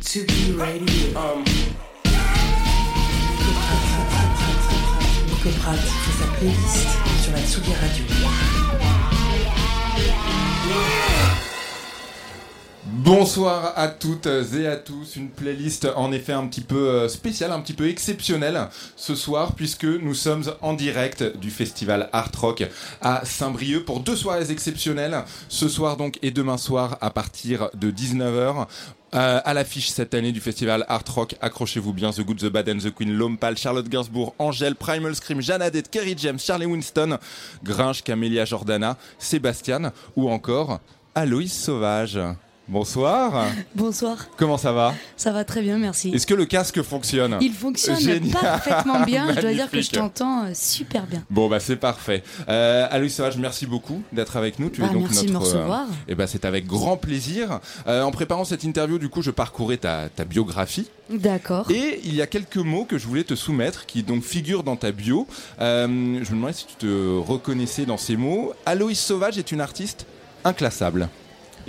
today. 0.00 0.30
Tsugi 0.30 0.56
Radio. 0.58 1.18
Um. 1.18 1.44
Nico 5.26 5.50
Pratt 5.60 5.78
fait 5.78 6.16
sa 6.18 6.26
playlist 6.36 6.88
sur 7.22 7.32
la 7.32 7.40
Tsugi 7.40 7.74
Radio. 7.74 8.04
Bonsoir 12.86 13.74
à 13.76 13.88
toutes 13.88 14.26
et 14.26 14.66
à 14.66 14.76
tous, 14.76 15.16
une 15.16 15.28
playlist 15.28 15.86
en 15.96 16.12
effet 16.12 16.32
un 16.32 16.46
petit 16.46 16.62
peu 16.62 16.88
euh, 16.88 17.08
spéciale, 17.08 17.52
un 17.52 17.60
petit 17.60 17.74
peu 17.74 17.86
exceptionnelle 17.86 18.68
ce 18.96 19.14
soir 19.14 19.54
puisque 19.54 19.84
nous 19.84 20.14
sommes 20.14 20.44
en 20.62 20.72
direct 20.72 21.22
du 21.36 21.50
festival 21.50 22.08
Art 22.14 22.30
Rock 22.38 22.66
à 23.02 23.22
Saint-Brieuc 23.26 23.84
pour 23.84 24.00
deux 24.00 24.16
soirées 24.16 24.50
exceptionnelles, 24.50 25.24
ce 25.50 25.68
soir 25.68 25.98
donc 25.98 26.18
et 26.22 26.30
demain 26.30 26.56
soir 26.56 26.96
à 27.02 27.10
partir 27.10 27.68
de 27.74 27.90
19h. 27.90 28.66
Euh, 29.12 29.40
à 29.44 29.54
l'affiche 29.54 29.90
cette 29.90 30.14
année 30.14 30.32
du 30.32 30.40
festival 30.40 30.86
Art 30.88 31.04
Rock, 31.14 31.34
accrochez-vous 31.42 31.92
bien, 31.92 32.12
The 32.12 32.22
Good, 32.22 32.38
The 32.38 32.46
Bad 32.46 32.68
and 32.70 32.78
The 32.78 32.94
Queen, 32.94 33.12
Lompal, 33.12 33.58
Charlotte 33.58 33.88
Gainsbourg, 33.88 34.34
Angèle, 34.38 34.76
Primal 34.76 35.14
Scream, 35.16 35.42
Janadette, 35.42 35.90
Kerry 35.90 36.14
James, 36.16 36.38
Charlie 36.38 36.66
Winston, 36.66 37.18
Grinch, 37.62 38.02
Camélia 38.02 38.46
Jordana, 38.46 38.96
Sébastien 39.18 39.92
ou 40.16 40.30
encore 40.30 40.80
Aloïs 41.14 41.52
Sauvage. 41.52 42.18
Bonsoir. 42.70 43.46
Bonsoir, 43.74 44.28
Comment 44.36 44.56
ça 44.56 44.70
va 44.70 44.94
ça 45.16 45.32
va 45.32 45.44
très 45.44 45.60
bien, 45.60 45.76
merci. 45.76 46.10
Est-ce 46.10 46.24
que 46.24 46.34
le 46.34 46.44
casque 46.46 46.80
fonctionne 46.82 47.36
Il 47.40 47.52
fonctionne 47.52 47.98
Génial. 47.98 48.30
parfaitement 48.40 49.00
bien, 49.00 49.34
je 49.34 49.40
dois 49.40 49.52
dire 49.52 49.68
que 49.68 49.82
je 49.82 49.90
t'entends 49.90 50.44
euh, 50.44 50.50
super 50.54 51.02
bien. 51.06 51.24
Bon 51.30 51.48
bah 51.48 51.58
c'est 51.58 51.74
parfait. 51.74 52.22
Euh, 52.48 52.86
Aloïs 52.88 53.12
Sauvage, 53.12 53.36
merci 53.38 53.66
beaucoup 53.66 54.02
d'être 54.12 54.36
avec 54.36 54.60
nous. 54.60 54.70
Tu 54.70 54.84
es 54.84 54.88
donc 54.88 55.02
merci 55.02 55.26
de 55.26 55.32
me 55.32 55.38
recevoir. 55.38 55.86
et 56.06 56.14
ben 56.14 56.28
c'est 56.28 56.44
avec 56.44 56.68
grand 56.68 56.96
plaisir. 56.96 57.58
Euh, 57.88 58.02
en 58.02 58.12
préparant 58.12 58.44
cette 58.44 58.62
interview, 58.62 58.98
du 58.98 59.08
coup, 59.08 59.20
je 59.20 59.32
parcourais 59.32 59.76
ta, 59.76 60.08
ta 60.08 60.24
biographie 60.24 60.88
D'accord. 61.10 61.68
et 61.72 62.00
il 62.04 62.14
y 62.14 62.22
a 62.22 62.28
quelques 62.28 62.56
mots 62.56 62.84
que 62.84 62.98
je 62.98 63.06
voulais 63.08 63.24
te 63.24 63.34
soumettre 63.34 63.84
qui 63.84 64.04
donc 64.04 64.22
figurent 64.22 64.62
dans 64.62 64.76
ta 64.76 64.92
bio. 64.92 65.26
Euh, 65.60 65.88
je 65.88 66.30
me 66.30 66.36
demandais 66.36 66.52
si 66.52 66.66
tu 66.66 66.74
te 66.76 67.18
reconnaissais 67.18 67.84
dans 67.84 67.98
ces 67.98 68.16
mots. 68.16 68.52
Aloïs 68.64 69.00
Sauvage 69.00 69.38
est 69.38 69.50
une 69.50 69.60
artiste 69.60 70.06
inclassable. 70.44 71.08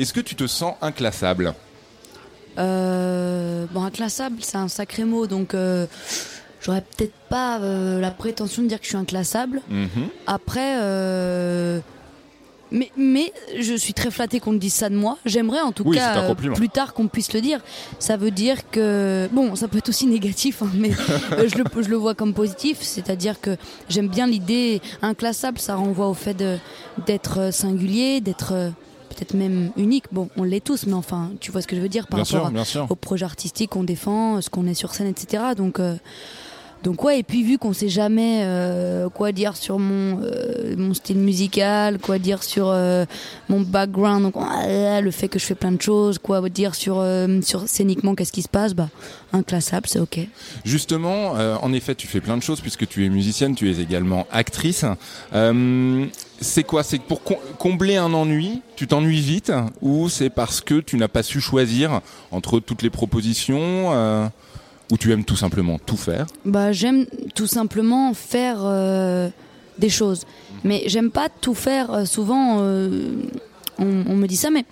Est-ce 0.01 0.13
que 0.13 0.19
tu 0.19 0.35
te 0.35 0.47
sens 0.47 0.73
inclassable 0.81 1.53
Euh, 2.57 3.65
bon, 3.71 3.83
inclassable, 3.83 4.37
c'est 4.41 4.57
un 4.57 4.67
sacré 4.67 5.03
mot, 5.03 5.27
donc 5.27 5.53
euh, 5.53 5.85
j'aurais 6.59 6.81
peut-être 6.81 7.13
pas 7.29 7.59
euh, 7.59 7.99
la 8.01 8.09
prétention 8.09 8.63
de 8.63 8.67
dire 8.67 8.79
que 8.79 8.85
je 8.85 8.89
suis 8.89 8.97
inclassable. 8.97 9.61
Mhm. 9.69 10.09
Après, 10.25 10.75
mais, 12.71 12.89
mais 12.95 13.33
je 13.59 13.73
suis 13.75 13.93
très 13.93 14.09
flattée 14.11 14.39
qu'on 14.39 14.53
me 14.53 14.57
dise 14.57 14.73
ça 14.73 14.89
de 14.89 14.95
moi. 14.95 15.17
J'aimerais 15.25 15.61
en 15.61 15.71
tout 15.71 15.83
Oui, 15.85 15.97
cas 15.97 16.23
euh, 16.23 16.33
plus 16.33 16.69
tard 16.69 16.93
qu'on 16.93 17.07
puisse 17.07 17.33
le 17.33 17.41
dire. 17.41 17.59
Ça 17.99 18.15
veut 18.17 18.31
dire 18.31 18.69
que 18.71 19.29
bon, 19.33 19.55
ça 19.55 19.67
peut 19.67 19.77
être 19.77 19.89
aussi 19.89 20.07
négatif, 20.17 20.61
hein, 20.63 20.69
mais 20.73 20.91
euh, 21.33 21.47
je, 21.49 21.57
le, 21.57 21.65
je 21.83 21.89
le 21.89 21.97
vois 21.97 22.15
comme 22.15 22.33
positif. 22.33 22.79
C'est-à-dire 22.81 23.41
que 23.41 23.57
j'aime 23.89 24.07
bien 24.07 24.25
l'idée 24.25 24.81
inclassable. 25.01 25.59
Ça 25.59 25.75
renvoie 25.75 26.07
au 26.07 26.13
fait 26.13 26.41
d'être 27.05 27.53
singulier, 27.53 28.21
d'être 28.21 28.71
peut-être 29.13 29.33
même 29.33 29.71
unique. 29.77 30.05
Bon, 30.11 30.29
on 30.37 30.43
l'est 30.43 30.63
tous, 30.63 30.85
mais 30.87 30.93
enfin, 30.93 31.31
tu 31.39 31.51
vois 31.51 31.61
ce 31.61 31.67
que 31.67 31.75
je 31.75 31.81
veux 31.81 31.89
dire 31.89 32.07
par 32.07 32.21
Bien 32.21 32.37
rapport 32.39 32.49
sûr, 32.51 32.59
à- 32.59 32.65
sûr. 32.65 32.87
au 32.89 32.95
projet 32.95 33.25
artistique 33.25 33.71
qu'on 33.71 33.83
défend, 33.83 34.41
ce 34.41 34.49
qu'on 34.49 34.67
est 34.67 34.73
sur 34.73 34.93
scène, 34.93 35.07
etc. 35.07 35.43
Donc, 35.55 35.79
euh, 35.79 35.95
donc 36.83 37.03
ouais, 37.03 37.19
et 37.19 37.23
puis 37.23 37.43
vu 37.43 37.59
qu'on 37.59 37.73
sait 37.73 37.89
jamais 37.89 38.41
euh, 38.43 39.07
quoi 39.07 39.31
dire 39.31 39.55
sur 39.55 39.77
mon, 39.77 40.19
euh, 40.23 40.73
mon 40.77 40.95
style 40.95 41.19
musical, 41.19 41.99
quoi 41.99 42.17
dire 42.17 42.41
sur 42.41 42.69
euh, 42.69 43.05
mon 43.49 43.61
background, 43.61 44.23
donc 44.23 44.33
euh, 44.35 44.99
le 44.99 45.11
fait 45.11 45.27
que 45.27 45.37
je 45.37 45.45
fais 45.45 45.53
plein 45.53 45.71
de 45.71 45.79
choses, 45.81 46.17
quoi 46.17 46.41
dire 46.49 46.73
sur, 46.73 47.05
sur 47.43 47.67
scéniquement 47.67 48.15
qu'est-ce 48.15 48.31
qui 48.31 48.41
se 48.41 48.47
passe, 48.49 48.73
bah 48.73 48.89
inclassable, 49.31 49.85
c'est 49.87 49.99
ok. 49.99 50.21
Justement, 50.65 51.33
en 51.33 51.71
effet, 51.71 51.93
tu 51.93 52.07
fais 52.07 52.19
plein 52.19 52.35
de 52.35 52.41
choses 52.41 52.61
puisque 52.61 52.87
tu 52.87 53.05
es 53.05 53.09
musicienne, 53.09 53.53
tu 53.53 53.69
es 53.69 53.79
également 53.79 54.25
actrice. 54.31 54.83
C'est 56.43 56.63
quoi? 56.63 56.81
C'est 56.83 56.97
que 56.97 57.07
pour 57.07 57.23
com- 57.23 57.37
combler 57.59 57.97
un 57.97 58.11
ennui, 58.13 58.61
tu 58.75 58.87
t'ennuies 58.87 59.21
vite 59.21 59.51
ou 59.81 60.09
c'est 60.09 60.31
parce 60.31 60.59
que 60.59 60.79
tu 60.79 60.97
n'as 60.97 61.07
pas 61.07 61.21
su 61.23 61.39
choisir 61.39 62.01
entre 62.31 62.59
toutes 62.59 62.81
les 62.81 62.89
propositions 62.89 63.59
euh, 63.93 64.27
ou 64.91 64.97
tu 64.97 65.11
aimes 65.11 65.23
tout 65.23 65.35
simplement 65.35 65.77
tout 65.77 65.97
faire? 65.97 66.25
Bah 66.45 66.71
j'aime 66.71 67.05
tout 67.35 67.45
simplement 67.47 68.13
faire 68.15 68.57
euh, 68.63 69.29
des 69.77 69.89
choses, 69.89 70.25
mais 70.63 70.83
j'aime 70.87 71.11
pas 71.11 71.29
tout 71.29 71.53
faire. 71.53 71.91
euh, 71.93 72.05
souvent, 72.05 72.57
euh, 72.61 72.89
on, 73.77 74.03
on 74.07 74.15
me 74.15 74.25
dit 74.27 74.35
ça, 74.35 74.49
mais 74.49 74.65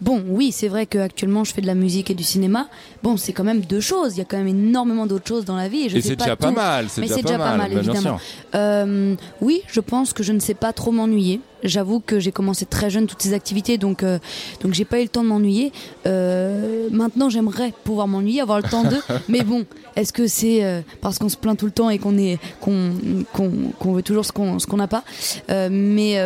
bon, 0.00 0.22
oui, 0.28 0.52
c'est 0.52 0.68
vrai 0.68 0.86
qu'actuellement 0.86 1.44
je 1.44 1.52
fais 1.52 1.60
de 1.60 1.66
la 1.66 1.74
musique 1.74 2.10
et 2.10 2.14
du 2.14 2.24
cinéma. 2.24 2.68
Bon, 3.02 3.16
c'est 3.16 3.32
quand 3.32 3.44
même 3.44 3.60
deux 3.60 3.80
choses. 3.80 4.14
Il 4.14 4.18
y 4.18 4.22
a 4.22 4.24
quand 4.24 4.36
même 4.36 4.48
énormément 4.48 5.06
d'autres 5.06 5.26
choses 5.26 5.44
dans 5.44 5.56
la 5.56 5.68
vie. 5.68 5.82
Et, 5.82 5.88
je 5.88 5.96
Et 5.96 6.02
c'est 6.02 6.16
déjà 6.16 6.36
pas 6.36 6.50
mal. 6.50 6.86
C'est 6.88 7.00
Mais 7.00 7.06
déjà, 7.06 7.16
c'est 7.16 7.22
déjà 7.22 7.38
pas 7.38 7.56
mal, 7.56 7.72
évidemment. 7.72 8.18
Euh, 8.54 9.14
oui, 9.40 9.62
je 9.66 9.80
pense 9.80 10.12
que 10.12 10.22
je 10.22 10.32
ne 10.32 10.40
sais 10.40 10.54
pas 10.54 10.72
trop 10.72 10.92
m'ennuyer. 10.92 11.40
J'avoue 11.64 12.00
que 12.00 12.20
j'ai 12.20 12.30
commencé 12.30 12.66
très 12.66 12.90
jeune 12.90 13.06
toutes 13.06 13.22
ces 13.22 13.32
activités, 13.32 13.78
donc 13.78 14.02
euh, 14.02 14.18
donc 14.62 14.74
j'ai 14.74 14.84
pas 14.84 15.00
eu 15.00 15.04
le 15.04 15.08
temps 15.08 15.22
de 15.22 15.28
m'ennuyer. 15.28 15.72
Euh, 16.06 16.88
maintenant, 16.90 17.30
j'aimerais 17.30 17.72
pouvoir 17.84 18.06
m'ennuyer, 18.06 18.42
avoir 18.42 18.58
le 18.58 18.68
temps 18.68 18.84
de. 18.84 18.96
mais 19.30 19.42
bon, 19.42 19.64
est-ce 19.96 20.12
que 20.12 20.26
c'est 20.26 20.62
euh, 20.62 20.82
parce 21.00 21.18
qu'on 21.18 21.30
se 21.30 21.38
plaint 21.38 21.58
tout 21.58 21.64
le 21.64 21.72
temps 21.72 21.88
et 21.88 21.98
qu'on 21.98 22.18
est 22.18 22.38
qu'on 22.60 22.92
qu'on 23.32 23.92
veut 23.92 24.02
toujours 24.02 24.26
ce 24.26 24.32
qu'on 24.32 24.58
ce 24.58 24.66
qu'on 24.66 24.76
n'a 24.76 24.88
pas? 24.88 25.04
Mais 25.48 26.18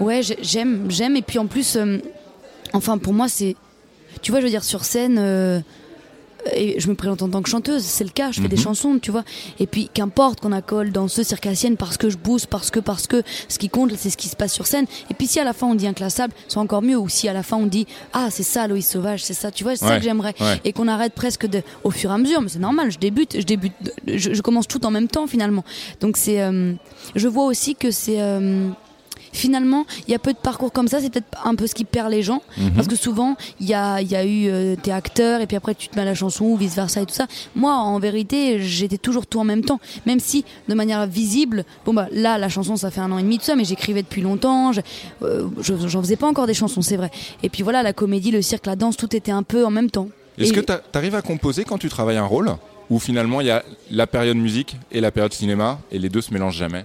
ouais, 0.00 0.22
j'ai- 0.22 0.38
j'aime 0.42 0.86
j'aime 0.90 1.16
et 1.16 1.22
puis 1.22 1.38
en 1.38 1.46
plus, 1.46 1.76
euh, 1.76 1.98
enfin 2.72 2.98
pour 2.98 3.12
moi 3.12 3.28
c'est, 3.28 3.56
tu 4.22 4.30
vois, 4.30 4.40
je 4.40 4.44
veux 4.46 4.50
dire 4.50 4.64
sur 4.64 4.84
scène. 4.84 5.16
euh, 5.18 5.60
et 6.52 6.78
je 6.78 6.88
me 6.90 6.94
présente 6.94 7.22
en 7.22 7.30
tant 7.30 7.40
que 7.40 7.48
chanteuse, 7.48 7.82
c'est 7.82 8.04
le 8.04 8.10
cas, 8.10 8.30
je 8.30 8.42
fais 8.42 8.48
des 8.48 8.56
Mhm. 8.56 8.62
chansons, 8.64 8.98
tu 9.00 9.10
vois. 9.10 9.24
Et 9.60 9.66
puis 9.66 9.88
qu'importe 9.94 10.40
qu'on 10.40 10.52
accole 10.52 10.92
danseuse 10.92 11.26
circassienne 11.26 11.78
parce 11.78 11.96
que 11.96 12.10
je 12.10 12.18
booste, 12.18 12.48
parce 12.48 12.70
que, 12.70 12.80
parce 12.80 13.06
que, 13.06 13.22
ce 13.48 13.58
qui 13.58 13.70
compte, 13.70 13.94
c'est 13.96 14.10
ce 14.10 14.18
qui 14.18 14.28
se 14.28 14.36
passe 14.36 14.52
sur 14.52 14.66
scène. 14.66 14.84
Et 15.10 15.14
puis 15.14 15.26
si 15.26 15.40
à 15.40 15.44
la 15.44 15.54
fin 15.54 15.66
on 15.68 15.74
dit 15.74 15.86
inclassable, 15.86 16.34
c'est 16.48 16.58
encore 16.58 16.82
mieux. 16.82 16.98
Ou 16.98 17.08
si 17.08 17.30
à 17.30 17.32
la 17.32 17.42
fin 17.42 17.56
on 17.56 17.64
dit, 17.64 17.86
ah 18.12 18.28
c'est 18.30 18.42
ça 18.42 18.66
Loïs 18.66 18.86
Sauvage, 18.86 19.24
c'est 19.24 19.32
ça, 19.32 19.50
tu 19.50 19.64
vois, 19.64 19.74
c'est 19.74 19.86
ça 19.86 19.92
Ouais, 19.92 19.98
que 20.00 20.04
j'aimerais. 20.04 20.34
ouais. 20.38 20.60
Et 20.66 20.74
qu'on 20.74 20.86
arrête 20.86 21.14
presque 21.14 21.46
de, 21.46 21.62
au 21.82 21.90
fur 21.90 22.10
et 22.10 22.12
à 22.12 22.18
mesure, 22.18 22.42
mais 22.42 22.50
c'est 22.50 22.58
normal, 22.58 22.90
je 22.92 22.98
débute, 22.98 23.36
je 23.40 23.46
débute, 23.46 23.72
je, 24.06 24.34
je 24.34 24.42
commence 24.42 24.68
tout 24.68 24.84
en 24.84 24.90
même 24.90 25.08
temps 25.08 25.26
finalement. 25.26 25.64
Donc 26.00 26.18
c'est, 26.18 26.42
euh, 26.42 26.74
je 27.16 27.26
vois 27.26 27.46
aussi 27.46 27.74
que 27.74 27.90
c'est, 27.90 28.20
euh, 28.20 28.68
finalement, 29.34 29.84
il 30.08 30.12
y 30.12 30.14
a 30.14 30.18
peu 30.18 30.32
de 30.32 30.38
parcours 30.38 30.72
comme 30.72 30.88
ça, 30.88 31.00
c'est 31.00 31.10
peut-être 31.10 31.26
un 31.44 31.54
peu 31.54 31.66
ce 31.66 31.74
qui 31.74 31.84
perd 31.84 32.10
les 32.10 32.22
gens. 32.22 32.42
Mhm. 32.56 32.70
Parce 32.72 32.88
que 32.88 32.96
souvent, 32.96 33.36
il 33.60 33.66
y 33.66 33.74
a, 33.74 34.00
il 34.00 34.10
y 34.10 34.16
a 34.16 34.24
eu 34.24 34.46
euh, 34.48 34.76
t'es 34.82 34.90
acteur 34.92 35.40
et 35.40 35.46
puis 35.46 35.56
après 35.56 35.74
tu 35.74 35.88
te 35.88 35.96
mets 35.96 36.02
à 36.02 36.06
la 36.06 36.14
chanson 36.14 36.44
ou 36.46 36.56
vice 36.56 36.74
versa 36.76 37.02
et 37.02 37.06
tout 37.06 37.14
ça. 37.14 37.26
Moi, 37.54 37.72
en 37.74 37.98
vérité, 37.98 38.60
j'étais 38.62 38.96
toujours 38.98 39.26
tout 39.26 39.40
en 39.40 39.44
même 39.44 39.64
temps. 39.64 39.80
Même 40.06 40.20
si, 40.20 40.44
de 40.68 40.74
manière 40.74 41.06
visible, 41.06 41.64
bon 41.84 41.92
bah 41.92 42.08
là, 42.12 42.38
la 42.38 42.48
chanson, 42.48 42.76
ça 42.76 42.90
fait 42.90 43.00
un 43.00 43.10
an 43.12 43.18
et 43.18 43.22
demi, 43.22 43.38
tout 43.38 43.44
ça, 43.44 43.56
mais 43.56 43.64
j'écrivais 43.64 44.02
depuis 44.02 44.22
longtemps. 44.22 44.72
je- 44.72 44.80
euh, 45.22 45.48
je- 45.60 45.74
J'en 45.88 46.00
faisais 46.00 46.16
pas 46.16 46.26
encore 46.28 46.46
des 46.46 46.54
chansons, 46.54 46.80
c'est 46.82 46.96
vrai. 46.96 47.10
Et 47.42 47.48
puis 47.48 47.62
voilà, 47.62 47.82
la 47.82 47.92
comédie, 47.92 48.30
le 48.30 48.40
cirque, 48.42 48.66
la 48.66 48.76
danse, 48.76 48.96
tout 48.96 49.14
était 49.14 49.32
un 49.32 49.42
peu 49.42 49.64
en 49.66 49.70
même 49.70 49.90
temps. 49.90 50.08
Est-ce 50.38 50.52
que 50.52 50.60
tu 50.60 50.72
arrives 50.94 51.14
à 51.14 51.22
composer 51.22 51.64
quand 51.64 51.78
tu 51.78 51.88
travailles 51.88 52.16
un 52.16 52.24
rôle 52.26 52.50
ou 52.90 52.98
finalement 52.98 53.40
il 53.40 53.46
y 53.46 53.50
a 53.50 53.64
la 53.90 54.06
période 54.06 54.36
musique 54.36 54.76
et 54.92 55.00
la 55.00 55.10
période 55.10 55.32
cinéma 55.32 55.78
et 55.92 55.98
les 55.98 56.08
deux 56.08 56.20
se 56.20 56.32
mélangent 56.32 56.56
jamais? 56.56 56.84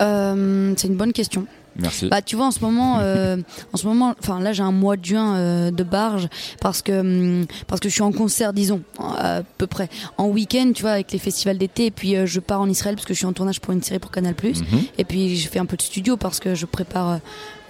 Euh, 0.00 0.72
C'est 0.76 0.88
une 0.88 0.96
bonne 0.96 1.12
question. 1.12 1.46
Merci. 1.76 2.08
Bah 2.08 2.20
tu 2.22 2.36
vois 2.36 2.46
en 2.46 2.50
ce 2.50 2.60
moment, 2.60 2.98
euh, 3.00 3.36
en 3.72 3.76
ce 3.76 3.86
moment, 3.86 4.14
enfin 4.20 4.40
là 4.40 4.52
j'ai 4.52 4.62
un 4.62 4.72
mois 4.72 4.96
de 4.96 5.04
juin 5.04 5.36
euh, 5.36 5.70
de 5.70 5.82
barge 5.82 6.28
parce 6.60 6.82
que 6.82 7.00
hum, 7.00 7.46
parce 7.66 7.80
que 7.80 7.88
je 7.88 7.94
suis 7.94 8.02
en 8.02 8.12
concert, 8.12 8.52
disons 8.52 8.82
à 8.98 9.42
peu 9.58 9.66
près 9.66 9.88
en 10.18 10.26
week-end, 10.28 10.72
tu 10.74 10.82
vois, 10.82 10.92
avec 10.92 11.12
les 11.12 11.18
festivals 11.18 11.58
d'été. 11.58 11.86
Et 11.86 11.90
puis 11.90 12.16
euh, 12.16 12.26
je 12.26 12.40
pars 12.40 12.60
en 12.60 12.68
Israël 12.68 12.94
parce 12.94 13.06
que 13.06 13.14
je 13.14 13.18
suis 13.18 13.26
en 13.26 13.32
tournage 13.32 13.60
pour 13.60 13.72
une 13.72 13.82
série 13.82 13.98
pour 14.00 14.10
Canal+. 14.10 14.34
Mhm. 14.42 14.82
Et 14.98 15.04
puis 15.04 15.36
je 15.36 15.48
fais 15.48 15.58
un 15.58 15.66
peu 15.66 15.76
de 15.76 15.82
studio 15.82 16.16
parce 16.16 16.40
que 16.40 16.54
je 16.54 16.66
prépare 16.66 17.20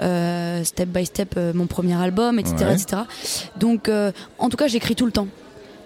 euh, 0.00 0.64
step 0.64 0.88
by 0.88 1.06
step 1.06 1.34
euh, 1.36 1.52
mon 1.54 1.66
premier 1.66 1.94
album, 1.94 2.38
etc., 2.38 2.56
Ouais. 2.62 2.74
etc. 2.74 3.02
Donc 3.58 3.88
euh, 3.88 4.10
en 4.38 4.48
tout 4.48 4.56
cas 4.56 4.66
j'écris 4.66 4.96
tout 4.96 5.06
le 5.06 5.12
temps. 5.12 5.28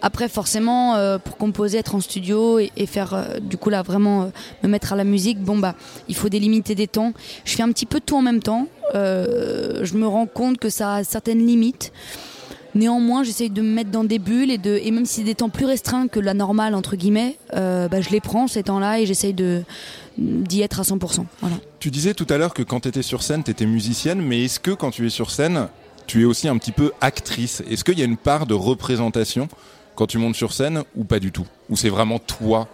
Après, 0.02 0.28
forcément, 0.28 0.96
euh, 0.96 1.18
pour 1.18 1.36
composer, 1.36 1.78
être 1.78 1.94
en 1.94 2.00
studio 2.00 2.58
et, 2.58 2.86
faire, 2.86 3.14
euh, 3.14 3.38
du 3.40 3.56
coup, 3.56 3.70
là, 3.70 3.82
vraiment 3.82 4.22
euh, 4.22 4.26
me 4.62 4.68
mettre 4.68 4.92
à 4.92 4.96
la 4.96 5.04
musique, 5.04 5.40
bon, 5.40 5.58
bah, 5.58 5.74
il 6.08 6.14
faut 6.14 6.28
délimiter 6.28 6.74
des 6.74 6.86
temps. 6.86 7.12
Je 7.44 7.54
fais 7.54 7.62
un 7.62 7.70
petit 7.70 7.86
peu 7.86 8.00
tout 8.00 8.16
en 8.16 8.22
même 8.22 8.42
temps. 8.42 8.68
Je 8.94 9.94
me 9.96 10.06
rends 10.06 10.26
compte 10.26 10.58
que 10.58 10.70
ça 10.70 10.96
a 10.96 11.04
certaines 11.04 11.44
limites. 11.44 11.92
Néanmoins, 12.74 13.24
j'essaye 13.24 13.50
de 13.50 13.62
me 13.62 13.68
mettre 13.68 13.90
dans 13.90 14.04
des 14.04 14.18
bulles 14.18 14.50
et, 14.50 14.58
de, 14.58 14.78
et 14.82 14.90
même 14.90 15.06
si 15.06 15.16
c'est 15.16 15.22
des 15.24 15.34
temps 15.34 15.48
plus 15.48 15.64
restreints 15.64 16.08
que 16.08 16.20
la 16.20 16.34
normale, 16.34 16.74
entre 16.74 16.96
guillemets, 16.96 17.36
bah, 17.52 18.00
je 18.00 18.10
les 18.10 18.20
prends 18.20 18.46
ces 18.46 18.62
temps-là 18.62 19.00
et 19.00 19.06
j'essaye 19.06 19.34
de 19.34 19.62
d'y 20.18 20.62
être 20.62 20.80
à 20.80 20.82
100%. 20.82 21.26
Voilà. 21.40 21.56
Tu 21.78 21.90
disais 21.90 22.14
tout 22.14 22.26
à 22.30 22.38
l'heure 22.38 22.54
que 22.54 22.62
quand 22.62 22.80
tu 22.80 22.88
étais 22.88 23.02
sur 23.02 23.22
scène, 23.22 23.44
tu 23.44 23.50
étais 23.50 23.66
musicienne, 23.66 24.20
mais 24.20 24.44
est-ce 24.44 24.60
que 24.60 24.70
quand 24.70 24.90
tu 24.90 25.06
es 25.06 25.10
sur 25.10 25.30
scène, 25.30 25.68
tu 26.06 26.22
es 26.22 26.24
aussi 26.24 26.48
un 26.48 26.56
petit 26.56 26.72
peu 26.72 26.92
actrice? 27.00 27.62
Est-ce 27.68 27.84
qu'il 27.84 27.98
y 27.98 28.02
a 28.02 28.06
une 28.06 28.16
part 28.16 28.46
de 28.46 28.54
représentation 28.54 29.48
quand 29.96 30.06
tu 30.06 30.18
montes 30.18 30.36
sur 30.36 30.52
scène 30.52 30.84
ou 30.96 31.04
pas 31.04 31.18
du 31.18 31.32
tout 31.32 31.46
Ou 31.70 31.76
c'est 31.76 31.88
vraiment 31.88 32.18
toi 32.18 32.68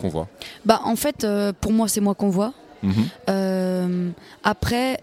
qu'on 0.00 0.08
voit 0.08 0.28
Bah, 0.64 0.80
en 0.84 0.96
fait, 0.96 1.24
euh, 1.24 1.52
pour 1.60 1.72
moi, 1.72 1.88
c'est 1.88 2.00
moi 2.00 2.14
qu'on 2.14 2.30
voit. 2.30 2.54
Mhm. 2.82 2.94
Euh, 3.28 4.10
après, 4.44 5.00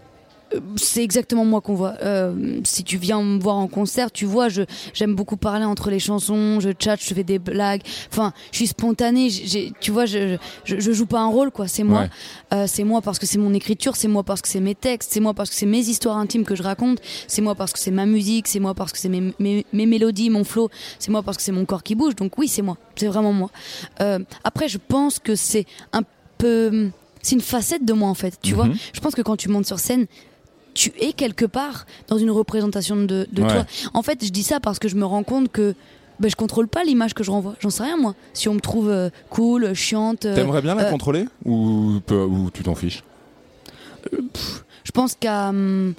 c'est 0.76 1.02
exactement 1.02 1.44
moi 1.44 1.60
qu'on 1.60 1.74
voit. 1.74 1.94
Euh, 2.02 2.60
si 2.64 2.84
tu 2.84 2.98
viens 2.98 3.20
me 3.20 3.38
voir 3.40 3.56
en 3.56 3.66
concert, 3.66 4.12
tu 4.12 4.24
vois, 4.26 4.48
je 4.48 4.62
j'aime 4.94 5.14
beaucoup 5.14 5.36
parler 5.36 5.64
entre 5.64 5.90
les 5.90 5.98
chansons, 5.98 6.60
je 6.60 6.70
chatte, 6.78 7.00
je 7.02 7.12
fais 7.14 7.24
des 7.24 7.38
blagues. 7.38 7.82
Enfin, 8.12 8.32
je 8.52 8.58
suis 8.58 8.66
spontanée. 8.68 9.28
j'ai- 9.30 9.72
tu 9.80 9.90
vois, 9.90 10.06
je, 10.06 10.36
je 10.64 10.78
je 10.78 10.92
joue 10.92 11.06
pas 11.06 11.20
un 11.20 11.26
rôle, 11.28 11.50
quoi. 11.50 11.66
C'est 11.66 11.82
moi. 11.82 12.02
Ouais. 12.02 12.08
Euh, 12.54 12.64
c'est 12.68 12.84
moi 12.84 13.00
parce 13.02 13.18
que 13.18 13.26
c'est 13.26 13.38
mon 13.38 13.52
écriture, 13.54 13.96
c'est 13.96 14.08
moi 14.08 14.22
parce 14.22 14.40
que 14.40 14.48
c'est 14.48 14.60
mes 14.60 14.74
textes, 14.76 15.12
c'est 15.12 15.20
moi 15.20 15.34
parce 15.34 15.50
que 15.50 15.56
c'est 15.56 15.66
mes 15.66 15.80
histoires 15.80 16.16
intimes 16.16 16.44
que 16.44 16.54
je 16.54 16.62
raconte, 16.62 16.98
c'est 17.26 17.42
moi 17.42 17.54
parce 17.56 17.72
que 17.72 17.78
c'est 17.80 17.90
ma 17.90 18.06
musique, 18.06 18.46
c'est 18.46 18.60
moi 18.60 18.74
parce 18.74 18.92
que 18.92 18.98
c'est 18.98 19.08
mes, 19.08 19.32
mes, 19.40 19.66
mes 19.72 19.86
mélodies, 19.86 20.30
mon 20.30 20.44
flow, 20.44 20.70
c'est 21.00 21.10
moi 21.10 21.22
parce 21.22 21.36
que 21.36 21.42
c'est 21.42 21.52
mon 21.52 21.64
corps 21.64 21.82
qui 21.82 21.94
bouge. 21.96 22.14
Donc 22.14 22.38
oui, 22.38 22.46
c'est 22.48 22.62
moi, 22.62 22.76
c'est 22.94 23.08
vraiment 23.08 23.32
moi. 23.32 23.50
Euh, 24.00 24.20
après, 24.44 24.68
je 24.68 24.78
pense 24.78 25.18
que 25.18 25.34
c'est 25.34 25.66
un 25.92 26.02
peu, 26.38 26.90
c'est 27.22 27.34
une 27.34 27.40
facette 27.40 27.84
de 27.84 27.92
moi 27.92 28.08
en 28.08 28.14
fait. 28.14 28.38
Tu 28.42 28.54
vois, 28.54 28.66
Mhm. 28.66 28.76
je 28.92 29.00
pense 29.00 29.14
que 29.16 29.22
quand 29.22 29.36
tu 29.36 29.48
montes 29.48 29.66
sur 29.66 29.80
scène, 29.80 30.06
tu 30.76 30.92
es 31.00 31.12
quelque 31.12 31.44
part 31.46 31.86
dans 32.08 32.18
une 32.18 32.30
représentation 32.30 32.96
de, 32.96 33.26
de 33.32 33.42
Ouais. 33.42 33.48
toi. 33.48 33.66
En 33.94 34.02
fait, 34.02 34.24
je 34.24 34.30
dis 34.30 34.42
ça 34.42 34.60
parce 34.60 34.78
que 34.78 34.88
je 34.88 34.94
me 34.96 35.04
rends 35.04 35.22
compte 35.24 35.50
que 35.50 35.74
ben, 36.20 36.30
je 36.30 36.36
contrôle 36.36 36.68
pas 36.68 36.84
l'image 36.84 37.12
que 37.14 37.24
je 37.24 37.30
renvoie. 37.30 37.54
J'en 37.60 37.70
sais 37.70 37.82
rien 37.82 37.96
moi. 37.96 38.14
Si 38.32 38.48
on 38.48 38.54
me 38.54 38.60
trouve 38.60 38.88
euh, 38.90 39.10
cool, 39.30 39.74
chiante. 39.74 40.24
euh, 40.26 40.34
T'aimerais 40.34 40.62
bien 40.62 40.74
la 40.74 40.84
euh, 40.86 40.90
contrôler 40.90 41.26
ou, 41.44 42.00
ou 42.10 42.50
tu 42.52 42.62
t'en 42.62 42.74
fiches? 42.74 43.02
Je 44.84 44.90
pense 44.92 45.14
qu'à. 45.18 45.48
hum, 45.48 45.94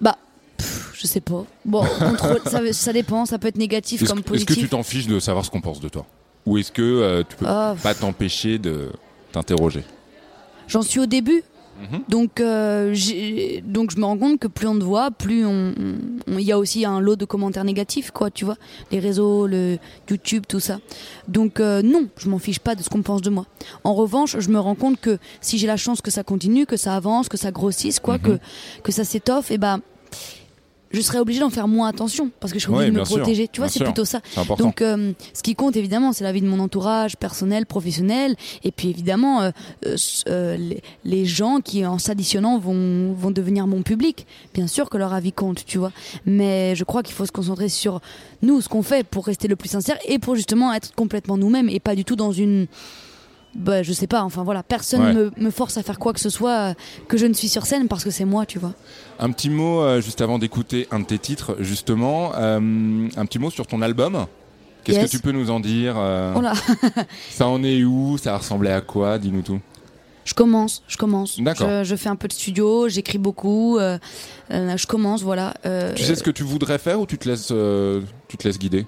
Bah. 0.00 0.16
pff, 0.56 0.90
je 0.94 1.06
sais 1.06 1.20
pas. 1.20 1.44
Bon, 1.64 1.84
contrôle, 1.98 2.40
ça, 2.46 2.60
ça 2.72 2.92
dépend, 2.92 3.26
ça 3.26 3.38
peut 3.38 3.48
être 3.48 3.56
négatif 3.58 4.02
Est-ce 4.02 4.10
comme 4.10 4.22
que- 4.22 4.34
est-ce 4.34 4.44
que 4.44 4.48
positif. 4.48 4.64
tu 4.64 4.70
t'en 4.70 4.82
fiches 4.82 5.06
de 5.06 5.18
savoir 5.18 5.44
ce 5.44 5.50
qu'on 5.50 5.60
pense 5.60 5.80
de 5.80 5.88
toi? 5.88 6.04
Ou 6.46 6.58
est-ce 6.58 6.70
que 6.72 6.82
euh, 6.82 7.22
tu 7.28 7.36
peux 7.36 7.46
Ah, 7.48 7.74
pas 7.82 7.94
t'empêcher 7.94 8.58
de 8.58 8.90
t'interroger? 9.32 9.84
J'en 10.68 10.82
suis 10.82 11.00
au 11.00 11.06
début. 11.06 11.42
Mhm. 11.80 12.00
Donc, 12.08 12.40
euh, 12.40 12.94
donc 13.64 13.90
je 13.90 13.96
me 13.98 14.04
rends 14.04 14.16
compte 14.16 14.38
que 14.38 14.46
plus 14.48 14.66
on 14.66 14.78
te 14.78 14.84
voit, 14.84 15.10
plus 15.10 15.44
on, 15.44 15.74
il 16.28 16.40
y 16.40 16.52
a 16.52 16.58
aussi 16.58 16.84
un 16.84 17.00
lot 17.00 17.16
de 17.16 17.24
commentaires 17.24 17.64
négatifs, 17.64 18.10
quoi, 18.10 18.30
tu 18.30 18.44
vois, 18.44 18.56
les 18.92 18.98
réseaux, 19.00 19.46
le 19.46 19.78
YouTube, 20.08 20.44
tout 20.48 20.60
ça. 20.60 20.78
Donc 21.28 21.60
euh, 21.60 21.82
non, 21.82 22.06
je 22.16 22.28
m'en 22.28 22.38
fiche 22.38 22.58
pas 22.60 22.74
de 22.74 22.82
ce 22.82 22.88
qu'on 22.88 23.02
pense 23.02 23.22
de 23.22 23.30
moi. 23.30 23.46
En 23.82 23.94
revanche, 23.94 24.36
je 24.38 24.48
me 24.50 24.58
rends 24.60 24.74
compte 24.76 25.00
que 25.00 25.18
si 25.40 25.58
j'ai 25.58 25.66
la 25.66 25.76
chance 25.76 26.00
que 26.00 26.10
ça 26.10 26.22
continue, 26.22 26.64
que 26.66 26.76
ça 26.76 26.94
avance, 26.94 27.28
que 27.28 27.36
ça 27.36 27.50
grossisse, 27.50 27.98
quoi, 28.00 28.14
Mhm. 28.14 28.20
que 28.22 28.38
que 28.84 28.92
ça 28.92 29.04
s'étoffe, 29.04 29.50
et 29.50 29.58
ben 29.58 29.80
je 30.94 31.00
serais 31.00 31.18
obligée 31.18 31.40
d'en 31.40 31.50
faire 31.50 31.68
moins 31.68 31.88
attention 31.88 32.30
parce 32.40 32.52
que 32.52 32.58
je 32.58 32.64
serais 32.64 32.72
Ouais, 32.74 32.78
obligée 32.84 32.94
de 32.94 33.00
me 33.00 33.04
sûr, 33.04 33.16
protéger. 33.18 33.48
Tu 33.48 33.60
vois, 33.60 33.68
c'est 33.68 33.82
plutôt 33.84 34.04
ça. 34.04 34.20
Donc, 34.58 34.80
euh, 34.82 35.12
ce 35.32 35.42
qui 35.42 35.54
compte 35.54 35.76
évidemment, 35.76 36.12
c'est 36.12 36.24
la 36.24 36.32
vie 36.32 36.40
de 36.40 36.46
mon 36.46 36.58
entourage 36.60 37.16
personnel, 37.16 37.66
professionnel, 37.66 38.36
et 38.62 38.72
puis 38.72 38.88
évidemment 38.88 39.42
euh, 39.42 39.50
euh, 39.86 39.96
euh, 40.28 40.56
les, 40.56 40.82
les 41.04 41.24
gens 41.26 41.60
qui, 41.60 41.84
en 41.84 41.98
s'additionnant, 41.98 42.58
vont 42.58 43.12
vont 43.12 43.30
devenir 43.30 43.66
mon 43.66 43.82
public. 43.82 44.26
Bien 44.54 44.66
sûr 44.66 44.88
que 44.88 44.96
leur 44.96 45.12
avis 45.12 45.32
compte, 45.32 45.64
tu 45.64 45.78
vois. 45.78 45.92
Mais 46.26 46.74
je 46.76 46.84
crois 46.84 47.02
qu'il 47.02 47.14
faut 47.14 47.26
se 47.26 47.32
concentrer 47.32 47.68
sur 47.68 48.00
nous, 48.42 48.60
ce 48.60 48.68
qu'on 48.68 48.82
fait 48.82 49.04
pour 49.06 49.26
rester 49.26 49.48
le 49.48 49.56
plus 49.56 49.68
sincère 49.68 49.98
et 50.06 50.18
pour 50.18 50.34
justement 50.36 50.72
être 50.72 50.94
complètement 50.94 51.36
nous-mêmes 51.36 51.68
et 51.68 51.80
pas 51.80 51.94
du 51.94 52.04
tout 52.04 52.16
dans 52.16 52.32
une 52.32 52.66
bah, 53.54 53.82
je 53.82 53.92
sais 53.92 54.06
pas, 54.06 54.22
enfin 54.22 54.42
voilà, 54.44 54.62
personne 54.62 55.02
Ouais. 55.04 55.12
me, 55.12 55.30
me 55.36 55.50
force 55.50 55.76
à 55.76 55.82
faire 55.82 55.98
quoi 55.98 56.12
que 56.12 56.20
ce 56.20 56.30
soit 56.30 56.70
euh, 56.70 56.74
que 57.08 57.16
je 57.16 57.26
ne 57.26 57.32
suis 57.34 57.48
sur 57.48 57.66
scène 57.66 57.88
parce 57.88 58.04
que 58.04 58.10
c'est 58.10 58.24
moi, 58.24 58.46
tu 58.46 58.58
vois. 58.58 58.72
Un 59.18 59.30
petit 59.30 59.50
mot 59.50 59.80
euh, 59.82 60.00
juste 60.00 60.20
avant 60.20 60.38
d'écouter 60.38 60.86
un 60.90 61.00
de 61.00 61.04
tes 61.04 61.18
titres, 61.18 61.56
justement, 61.60 62.32
euh, 62.36 63.08
un 63.16 63.26
petit 63.26 63.38
mot 63.38 63.50
sur 63.50 63.66
ton 63.66 63.80
album. 63.82 64.26
Qu'est-ce 64.84 64.98
Yes. 64.98 65.10
que 65.10 65.16
tu 65.16 65.22
peux 65.22 65.32
nous 65.32 65.50
en 65.50 65.60
dire 65.60 65.94
Oh 65.96 66.40
là. 66.40 66.52
Ça 67.30 67.46
en 67.48 67.62
est 67.64 67.82
où 67.84 68.18
Ça 68.18 68.36
ressemblait 68.36 68.72
à 68.72 68.80
quoi 68.82 69.18
Dis-nous 69.18 69.42
tout. 69.42 69.60
Je 70.26 70.34
commence, 70.34 70.82
je 70.88 70.96
commence. 70.96 71.38
D'accord. 71.40 71.68
Je, 71.68 71.84
je 71.84 71.96
fais 71.96 72.08
un 72.08 72.16
peu 72.16 72.28
de 72.28 72.32
studio, 72.32 72.88
j'écris 72.88 73.18
beaucoup. 73.18 73.78
je 74.50 74.86
commence, 74.86 75.22
voilà. 75.22 75.54
Tu 75.96 76.02
sais 76.02 76.14
ce 76.14 76.22
que 76.22 76.30
tu 76.30 76.42
voudrais 76.44 76.78
faire 76.78 77.00
ou 77.00 77.06
tu 77.06 77.18
te 77.18 77.28
laisses, 77.28 77.52
tu 78.28 78.36
te 78.36 78.46
laisses 78.48 78.58
guider 78.58 78.86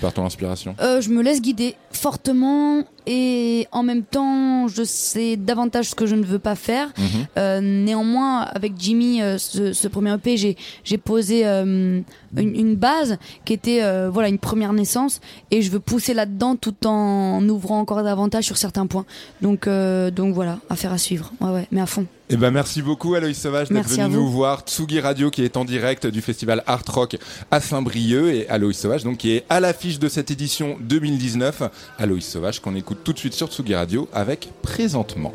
par 0.00 0.12
ton 0.12 0.24
inspiration? 0.24 0.74
Je 0.80 1.08
me 1.10 1.22
laisse 1.22 1.40
guider 1.42 1.74
fortement 1.92 2.84
et 3.06 3.66
en 3.72 3.82
même 3.82 4.02
temps, 4.02 4.68
je 4.68 4.82
sais 4.84 5.36
davantage 5.36 5.90
ce 5.90 5.94
que 5.94 6.06
je 6.06 6.14
ne 6.14 6.24
veux 6.24 6.38
pas 6.38 6.54
faire. 6.54 6.88
Mhm. 6.98 7.04
Euh, 7.38 7.60
néanmoins, 7.60 8.40
avec 8.42 8.72
Jimmy, 8.78 9.22
euh, 9.22 9.38
ce, 9.38 9.72
ce 9.72 9.88
premier 9.88 10.14
EP, 10.14 10.36
j'ai 10.36 10.56
j'ai 10.84 10.98
posé 10.98 11.46
euh, 11.46 12.00
une, 12.36 12.54
une 12.54 12.76
base 12.76 13.18
qui 13.44 13.52
était 13.52 13.82
euh, 13.82 14.10
voilà 14.10 14.28
une 14.28 14.38
première 14.38 14.72
naissance 14.72 15.20
et 15.50 15.62
je 15.62 15.70
veux 15.70 15.80
pousser 15.80 16.14
là-dedans 16.14 16.56
tout 16.56 16.86
en 16.86 17.46
ouvrant 17.48 17.80
encore 17.80 18.02
davantage 18.02 18.44
sur 18.44 18.56
certains 18.56 18.86
points. 18.86 19.04
Donc 19.42 19.66
euh, 19.66 20.10
donc 20.10 20.34
voilà, 20.34 20.58
affaire 20.68 20.92
à 20.92 20.98
suivre. 20.98 21.32
Ouais 21.40 21.50
ouais, 21.50 21.66
mais 21.70 21.80
à 21.80 21.86
fond. 21.86 22.06
Eh 22.32 22.36
ben 22.36 22.52
merci 22.52 22.80
beaucoup 22.80 23.14
Aloïs 23.16 23.36
Sauvage 23.36 23.70
d'être 23.70 23.88
venu 23.88 24.14
nous 24.14 24.28
voir. 24.30 24.60
Tsugi 24.60 25.00
Radio 25.00 25.30
qui 25.30 25.42
est 25.42 25.56
en 25.56 25.64
direct 25.64 26.06
du 26.06 26.20
festival 26.20 26.62
Art 26.68 26.84
Rock 26.86 27.16
à 27.50 27.60
Saint-Brieuc 27.60 28.28
et 28.32 28.48
Aloïs 28.48 28.78
Sauvage 28.78 29.02
donc 29.02 29.16
qui 29.18 29.32
est 29.32 29.44
à 29.48 29.58
l'affiche 29.58 29.98
de 29.98 30.08
cette 30.08 30.30
édition 30.30 30.76
2019. 30.80 31.64
Aloïs 31.98 32.24
Sauvage 32.24 32.60
qu'on 32.60 32.76
écoute 32.76 32.98
tout 33.04 33.12
de 33.12 33.18
suite 33.18 33.34
sur 33.34 33.48
Tsugi 33.48 33.74
Radio 33.74 34.08
avec 34.12 34.50
Présentement. 34.62 35.32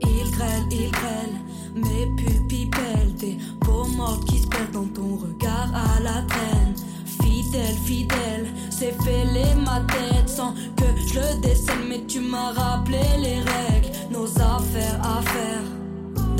Il 0.00 0.30
grêle, 0.30 0.64
il 0.70 0.90
grêle, 0.90 1.34
mes 1.76 2.06
pupilles 2.16 2.70
pèlent 2.70 3.14
Des 3.18 3.36
peaux 3.60 3.86
mortes 3.86 4.24
qui 4.26 4.38
se 4.38 4.46
perdent 4.46 4.72
dans 4.72 4.86
ton 4.86 5.16
regard 5.16 5.70
à 5.74 6.00
la 6.00 6.22
traîne 6.22 6.74
Fidèle, 7.22 7.76
fidèle, 7.84 8.46
c'est 8.70 8.94
fêlé 9.02 9.44
ma 9.64 9.80
tête 9.80 10.28
Sans 10.28 10.52
que 10.52 10.84
je 11.08 11.14
le 11.14 11.40
décèle 11.40 11.84
Mais 11.88 12.02
tu 12.06 12.20
m'as 12.20 12.52
rappelé 12.52 13.00
les 13.18 13.38
règles 13.38 13.90
Nos 14.10 14.26
affaires 14.38 15.00
à 15.02 15.22
faire 15.22 15.73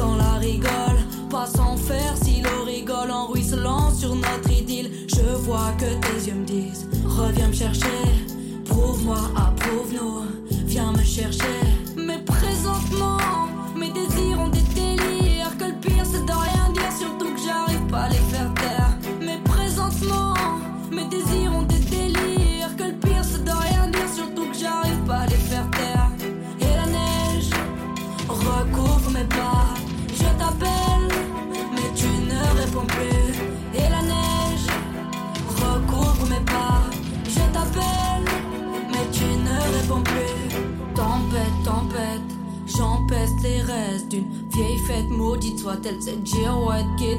Dans 0.04 0.16
la 0.16 0.34
rigole, 0.34 0.98
pas 1.30 1.46
sans 1.46 1.78
faire 1.78 2.14
Si 2.22 2.42
l'eau 2.42 2.64
rigole 2.66 3.10
en 3.10 3.26
ruisselant 3.28 3.90
sur 3.90 4.14
notre 4.14 4.50
idylle. 4.50 4.90
Je 5.08 5.22
vois 5.46 5.72
que 5.78 5.86
tes 6.06 6.28
yeux 6.28 6.34
me 6.34 6.44
disent 6.44 6.86
Reviens 7.06 7.48
me 7.48 7.54
chercher. 7.54 8.02
Prouve-moi, 8.66 9.20
approuve-nous. 9.34 10.26
Viens 10.66 10.92
me 10.92 11.02
chercher. 11.02 11.58
Mais 11.96 12.18
présentement 12.18 13.43
tel 45.84 46.00
Z. 46.00 46.08
J'ai 46.24 46.46
un 46.46 46.56
white 46.56 46.86
qui 46.96 47.14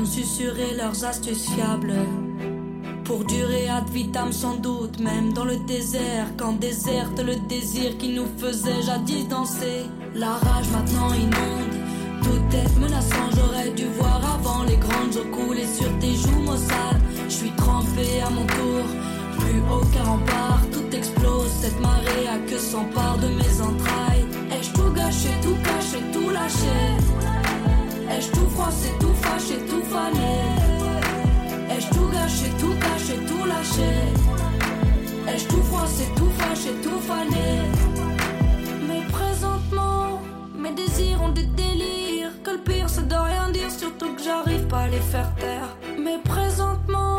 nous 0.00 0.06
susurrer 0.06 0.74
leurs 0.76 1.04
astuces 1.04 1.50
fiables. 1.50 1.92
Pour 3.04 3.24
durer 3.24 3.68
ad 3.68 3.88
vitam 3.90 4.32
sans 4.32 4.56
doute, 4.56 4.98
même 4.98 5.32
dans 5.34 5.44
le 5.44 5.56
désert, 5.66 6.28
quand 6.38 6.58
déserte 6.58 7.20
le 7.22 7.36
désir 7.48 7.98
qui 7.98 8.14
nous 8.14 8.28
faisait 8.38 8.82
jadis 8.82 9.28
danser. 9.28 9.84
La 10.14 10.32
rage 10.32 10.68
maintenant 10.72 11.12
inonde, 11.12 11.74
tout 12.22 12.56
est 12.56 12.80
menaçant, 12.80 13.28
j'aurais 13.36 13.70
dû 13.72 13.84
voir 13.98 14.20
avant 14.36 14.62
les 14.64 14.76
grandes 14.76 15.16
eaux 15.16 15.36
couler 15.36 15.66
sur 15.66 15.90
tes 15.98 16.14
joues 16.14 16.44
maussades. 16.46 17.02
Je 17.28 17.34
suis 17.34 17.54
trempé 17.56 18.22
à 18.26 18.30
mon 18.30 18.46
tour, 18.46 18.84
plus 19.38 19.60
aucun 19.70 20.04
rempart, 20.04 20.62
tout 20.72 20.96
explose, 20.96 21.50
cette 21.60 21.80
marée 21.80 22.26
a 22.26 22.38
que 22.50 22.58
s'empare 22.58 23.18
de 23.18 23.28
mes 23.28 23.54
entrailles. 23.60 24.26
Ai-je 24.50 24.72
tout 24.72 24.92
gâché, 24.94 25.30
tout 25.42 25.58
caché, 25.62 25.98
tout 26.12 26.30
lâché? 26.30 26.78
Ai-je 28.10 28.30
tout 28.32 28.48
froissé, 28.54 28.88
tout 28.98 29.14
fâché, 29.22 29.56
Ai-je 31.68 31.88
tout 31.88 32.08
gâché, 32.12 32.48
tout 32.60 32.74
caché, 32.78 33.14
tout 33.26 33.44
lâché? 33.44 33.90
Ai-je 35.26 35.48
tout 35.48 35.62
froissé, 35.64 36.04
tout 36.14 36.30
fâché, 36.38 36.70
tout 36.80 37.00
fané? 37.00 37.62
Mais 38.86 39.02
présentement, 39.10 40.20
mes 40.56 40.70
désirs 40.70 41.20
ont 41.22 41.30
des 41.30 41.42
délires. 41.42 42.30
Que 42.44 42.52
le 42.52 42.58
pire 42.58 42.88
c'est 42.88 43.08
de 43.08 43.14
rien 43.16 43.50
dire, 43.50 43.68
surtout 43.68 44.14
que 44.14 44.22
j'arrive 44.22 44.64
pas 44.68 44.82
à 44.82 44.88
les 44.88 45.00
faire 45.00 45.34
taire. 45.34 45.76
Mais 45.98 46.18
présentement, 46.22 47.18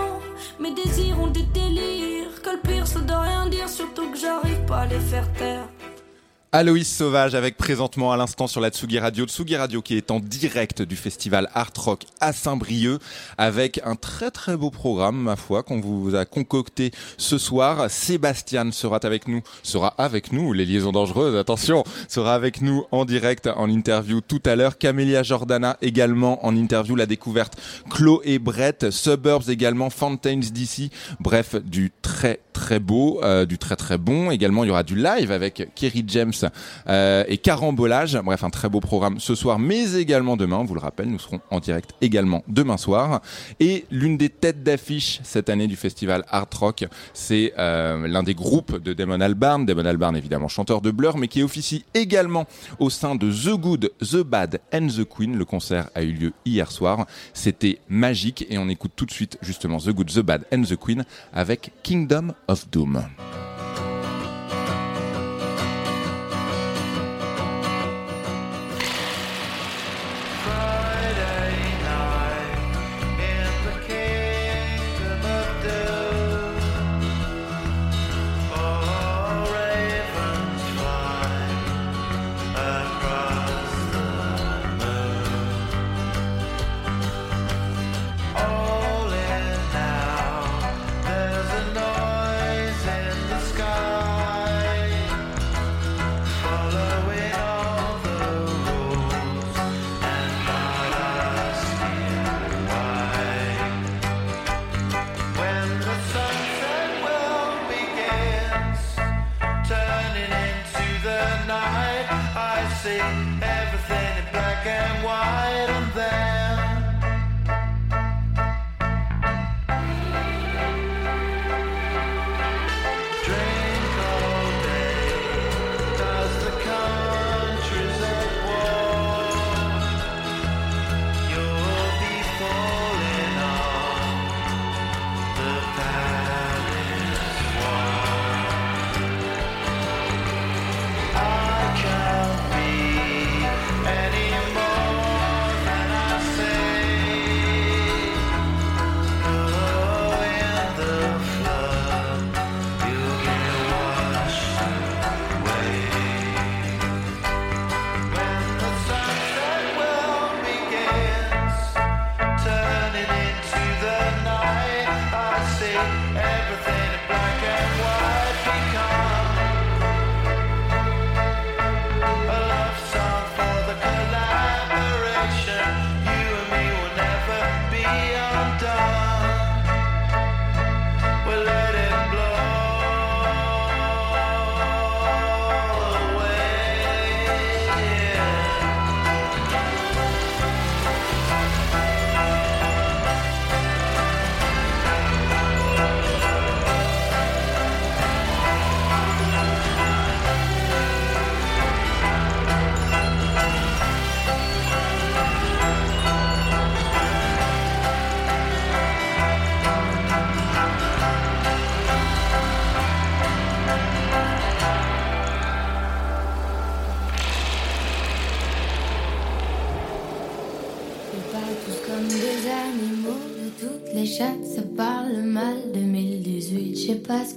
mes 0.57 0.73
désirs 0.73 1.19
ont 1.19 1.27
des 1.27 1.43
délires. 1.43 2.41
Que 2.41 2.51
le 2.51 2.61
pire 2.61 2.87
c'est 2.87 3.05
de 3.05 3.13
rien 3.13 3.47
dire, 3.47 3.67
surtout 3.67 4.09
que 4.11 4.17
j'arrive 4.17 4.61
pas 4.65 4.83
à 4.83 4.85
les 4.85 4.99
faire 4.99 5.29
taire 5.33 5.67
Aloïs 6.53 6.83
Sauvage 6.83 7.33
avec 7.33 7.55
présentement 7.55 8.11
à 8.11 8.17
l'instant 8.17 8.45
sur 8.45 8.59
la 8.59 8.71
Tsugi 8.71 8.99
Radio. 8.99 9.23
Tsugi 9.23 9.55
Radio 9.55 9.81
qui 9.81 9.95
est 9.95 10.11
en 10.11 10.19
direct 10.19 10.81
du 10.81 10.97
festival 10.97 11.49
Art 11.53 11.71
Rock 11.77 12.03
à 12.19 12.33
Saint-Brieuc 12.33 12.99
avec 13.37 13.79
un 13.85 13.95
très 13.95 14.31
très 14.31 14.57
beau 14.57 14.69
programme, 14.69 15.15
ma 15.15 15.37
foi, 15.37 15.63
qu'on 15.63 15.79
vous 15.79 16.13
a 16.13 16.25
concocté 16.25 16.91
ce 17.15 17.37
soir. 17.37 17.89
Sébastien 17.89 18.69
sera 18.73 18.99
avec 19.01 19.29
nous, 19.29 19.41
sera 19.63 19.93
avec 19.97 20.33
nous, 20.33 20.51
les 20.51 20.65
liaisons 20.65 20.91
dangereuses, 20.91 21.37
attention, 21.37 21.85
sera 22.09 22.33
avec 22.35 22.61
nous 22.61 22.83
en 22.91 23.05
direct 23.05 23.47
en 23.47 23.69
interview 23.69 24.19
tout 24.19 24.43
à 24.45 24.57
l'heure. 24.57 24.77
Camélia 24.77 25.23
Jordana 25.23 25.77
également 25.81 26.45
en 26.45 26.53
interview, 26.53 26.97
la 26.97 27.05
découverte 27.05 27.55
Chloé 27.89 28.39
Brett, 28.39 28.91
Suburbs 28.91 29.49
également, 29.49 29.89
Fountains 29.89 30.41
DC, 30.53 30.91
bref, 31.21 31.55
du 31.63 31.93
très 32.01 32.41
très 32.51 32.79
beau, 32.79 33.21
euh, 33.23 33.45
du 33.45 33.57
très 33.57 33.77
très 33.77 33.97
bon. 33.97 34.31
Également, 34.31 34.65
il 34.65 34.67
y 34.67 34.71
aura 34.71 34.83
du 34.83 34.97
live 34.97 35.31
avec 35.31 35.69
Kerry 35.75 36.03
James 36.07 36.33
euh, 36.87 37.23
et 37.27 37.37
Carambolage. 37.37 38.19
Bref, 38.23 38.43
un 38.43 38.49
très 38.49 38.69
beau 38.69 38.79
programme 38.79 39.19
ce 39.19 39.35
soir, 39.35 39.59
mais 39.59 39.93
également 39.93 40.37
demain. 40.37 40.63
Vous 40.63 40.73
le 40.73 40.79
rappelle, 40.79 41.09
nous 41.09 41.19
serons 41.19 41.41
en 41.49 41.59
direct 41.59 41.91
également 42.01 42.43
demain 42.47 42.77
soir. 42.77 43.21
Et 43.59 43.85
l'une 43.91 44.17
des 44.17 44.29
têtes 44.29 44.63
d'affiche 44.63 45.19
cette 45.23 45.49
année 45.49 45.67
du 45.67 45.75
festival 45.75 46.23
Art 46.29 46.47
Rock, 46.59 46.85
c'est 47.13 47.53
euh, 47.57 48.07
l'un 48.07 48.23
des 48.23 48.33
groupes 48.33 48.81
de 48.81 48.93
Damon 48.93 49.21
Albarn. 49.21 49.65
Damon 49.65 49.85
Albarn, 49.85 50.15
évidemment, 50.15 50.47
chanteur 50.47 50.81
de 50.81 50.91
Blur, 50.91 51.17
mais 51.17 51.27
qui 51.27 51.43
officie 51.43 51.85
également 51.93 52.45
au 52.79 52.89
sein 52.89 53.15
de 53.15 53.31
The 53.31 53.59
Good, 53.59 53.91
The 53.99 54.23
Bad 54.23 54.59
and 54.73 54.87
The 54.87 55.05
Queen. 55.05 55.37
Le 55.37 55.45
concert 55.45 55.89
a 55.95 56.03
eu 56.03 56.11
lieu 56.11 56.33
hier 56.45 56.71
soir. 56.71 57.05
C'était 57.33 57.79
magique 57.89 58.45
et 58.49 58.57
on 58.57 58.69
écoute 58.69 58.91
tout 58.95 59.05
de 59.05 59.11
suite 59.11 59.37
justement 59.41 59.77
The 59.77 59.89
Good, 59.89 60.11
The 60.11 60.19
Bad 60.19 60.45
and 60.53 60.63
The 60.63 60.75
Queen 60.75 61.05
avec 61.33 61.71
Kingdom 61.83 62.33
of 62.47 62.69
Doom. 62.69 63.01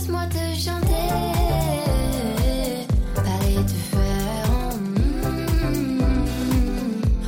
Laisse-moi 0.00 0.24
te 0.30 0.58
chanter, 0.58 1.08
parler 3.14 3.56
te 3.66 3.76
faire. 3.92 4.48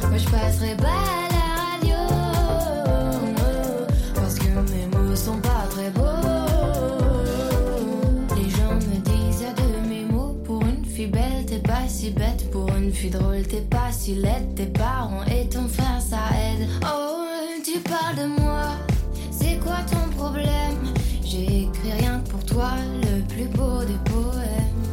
Moi 0.08 0.16
je 0.16 0.24
passerai 0.30 0.74
pas 0.76 0.86
à 0.86 1.28
la 1.34 1.44
radio, 1.60 2.00
parce 4.14 4.36
que 4.36 4.46
mes 4.72 4.86
mots 4.96 5.14
sont 5.14 5.36
pas 5.36 5.66
très 5.68 5.90
beaux. 5.90 6.24
Les 8.36 8.48
gens 8.48 8.74
me 8.74 8.96
disent 9.00 9.44
de 9.54 9.88
mes 9.90 10.04
mots, 10.06 10.34
pour 10.42 10.62
une 10.62 10.86
fille 10.86 11.08
belle 11.08 11.44
t'es 11.46 11.58
pas 11.58 11.86
si 11.88 12.10
bête, 12.10 12.50
pour 12.50 12.70
une 12.70 12.90
fille 12.90 13.10
drôle 13.10 13.42
t'es 13.42 13.60
pas 13.60 13.92
si 13.92 14.14
laide, 14.14 14.54
tes 14.54 14.64
parents 14.64 15.24
et 15.24 15.46
ton 15.46 15.68
frère 15.68 16.00
ça 16.00 16.20
aide. 16.34 16.66
Oh, 16.86 17.26
tu 17.62 17.80
parles 17.80 18.16
de 18.16 18.40
moi, 18.40 18.68
c'est 19.30 19.58
quoi 19.62 19.76
ton 19.90 20.08
problème? 20.16 20.71
Toi, 22.52 22.70
le 23.02 23.22
plus 23.22 23.48
beau 23.56 23.82
des 23.84 24.10
poèmes. 24.10 24.84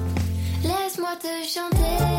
Laisse-moi 0.63 1.16
te 1.22 1.28
chanter, 1.48 2.18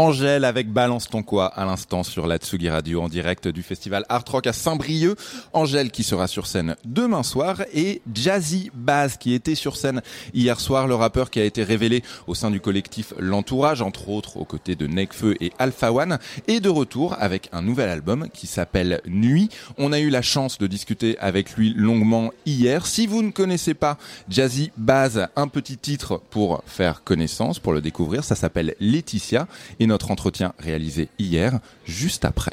Angèle 0.00 0.46
avec 0.46 0.72
Balance 0.72 1.10
ton 1.10 1.22
quoi 1.22 1.48
à 1.48 1.66
l'instant 1.66 2.02
sur 2.02 2.26
la 2.26 2.38
Tsugi 2.38 2.70
Radio 2.70 3.02
en 3.02 3.10
direct 3.10 3.48
du 3.48 3.62
festival 3.62 4.06
Art 4.08 4.24
Rock 4.26 4.46
à 4.46 4.54
Saint-Brieuc. 4.54 5.18
Angèle 5.52 5.90
qui 5.90 6.04
sera 6.04 6.26
sur 6.26 6.46
scène 6.46 6.74
demain 6.86 7.22
soir 7.22 7.60
et 7.74 8.00
Jazzy 8.14 8.70
Baz 8.72 9.18
qui 9.18 9.34
était 9.34 9.54
sur 9.54 9.76
scène 9.76 10.00
hier 10.32 10.58
soir, 10.58 10.86
le 10.86 10.94
rappeur 10.94 11.28
qui 11.28 11.38
a 11.38 11.44
été 11.44 11.62
révélé 11.62 12.02
au 12.26 12.34
sein 12.34 12.50
du 12.50 12.60
collectif 12.60 13.12
L'Entourage, 13.18 13.82
entre 13.82 14.08
autres 14.08 14.38
aux 14.38 14.46
côtés 14.46 14.74
de 14.74 14.86
Nekfeu 14.86 15.36
et 15.38 15.52
Alpha 15.58 15.92
One, 15.92 16.18
est 16.48 16.60
de 16.60 16.70
retour 16.70 17.14
avec 17.18 17.50
un 17.52 17.60
nouvel 17.60 17.90
album 17.90 18.28
qui 18.32 18.46
s'appelle 18.46 19.02
Nuit. 19.04 19.50
On 19.76 19.92
a 19.92 20.00
eu 20.00 20.08
la 20.08 20.22
chance 20.22 20.56
de 20.56 20.66
discuter 20.66 21.18
avec 21.18 21.56
lui 21.56 21.74
longuement 21.76 22.30
hier. 22.46 22.86
Si 22.86 23.06
vous 23.06 23.20
ne 23.20 23.32
connaissez 23.32 23.74
pas 23.74 23.98
Jazzy 24.30 24.70
Baz, 24.78 25.28
un 25.36 25.48
petit 25.48 25.76
titre 25.76 26.22
pour 26.30 26.62
faire 26.64 27.04
connaissance, 27.04 27.58
pour 27.58 27.74
le 27.74 27.82
découvrir, 27.82 28.24
ça 28.24 28.34
s'appelle 28.34 28.74
Laetitia 28.80 29.46
et 29.78 29.89
notre 29.90 30.10
entretien 30.12 30.54
réalisé 30.58 31.08
hier, 31.18 31.58
juste 31.84 32.24
après. 32.24 32.52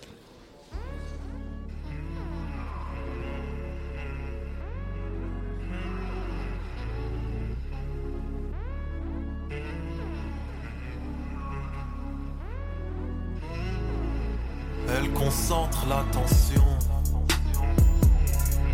Elle 14.90 15.12
concentre 15.12 15.86
l'attention. 15.88 16.64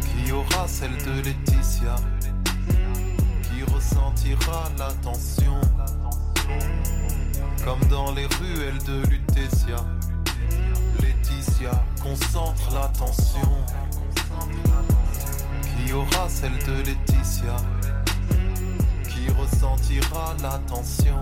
Qui 0.02 0.32
aura 0.32 0.68
celle 0.68 0.92
de 0.92 1.22
Laetitia 1.22 1.96
Qui 3.44 3.64
ressentira 3.74 4.72
l'attention 4.78 5.60
Comme 7.64 7.80
dans 7.90 8.12
les 8.14 8.26
ruelles 8.26 8.84
de 8.86 9.08
Lutetia. 9.10 9.78
Laetitia 11.00 11.72
concentre 12.02 12.74
l'attention. 12.74 13.50
Qui 15.62 15.94
aura 15.94 16.28
celle 16.28 16.58
de 16.66 16.84
Laetitia? 16.84 17.56
Qui 19.08 19.30
ressentira 19.40 20.36
l'attention? 20.42 21.22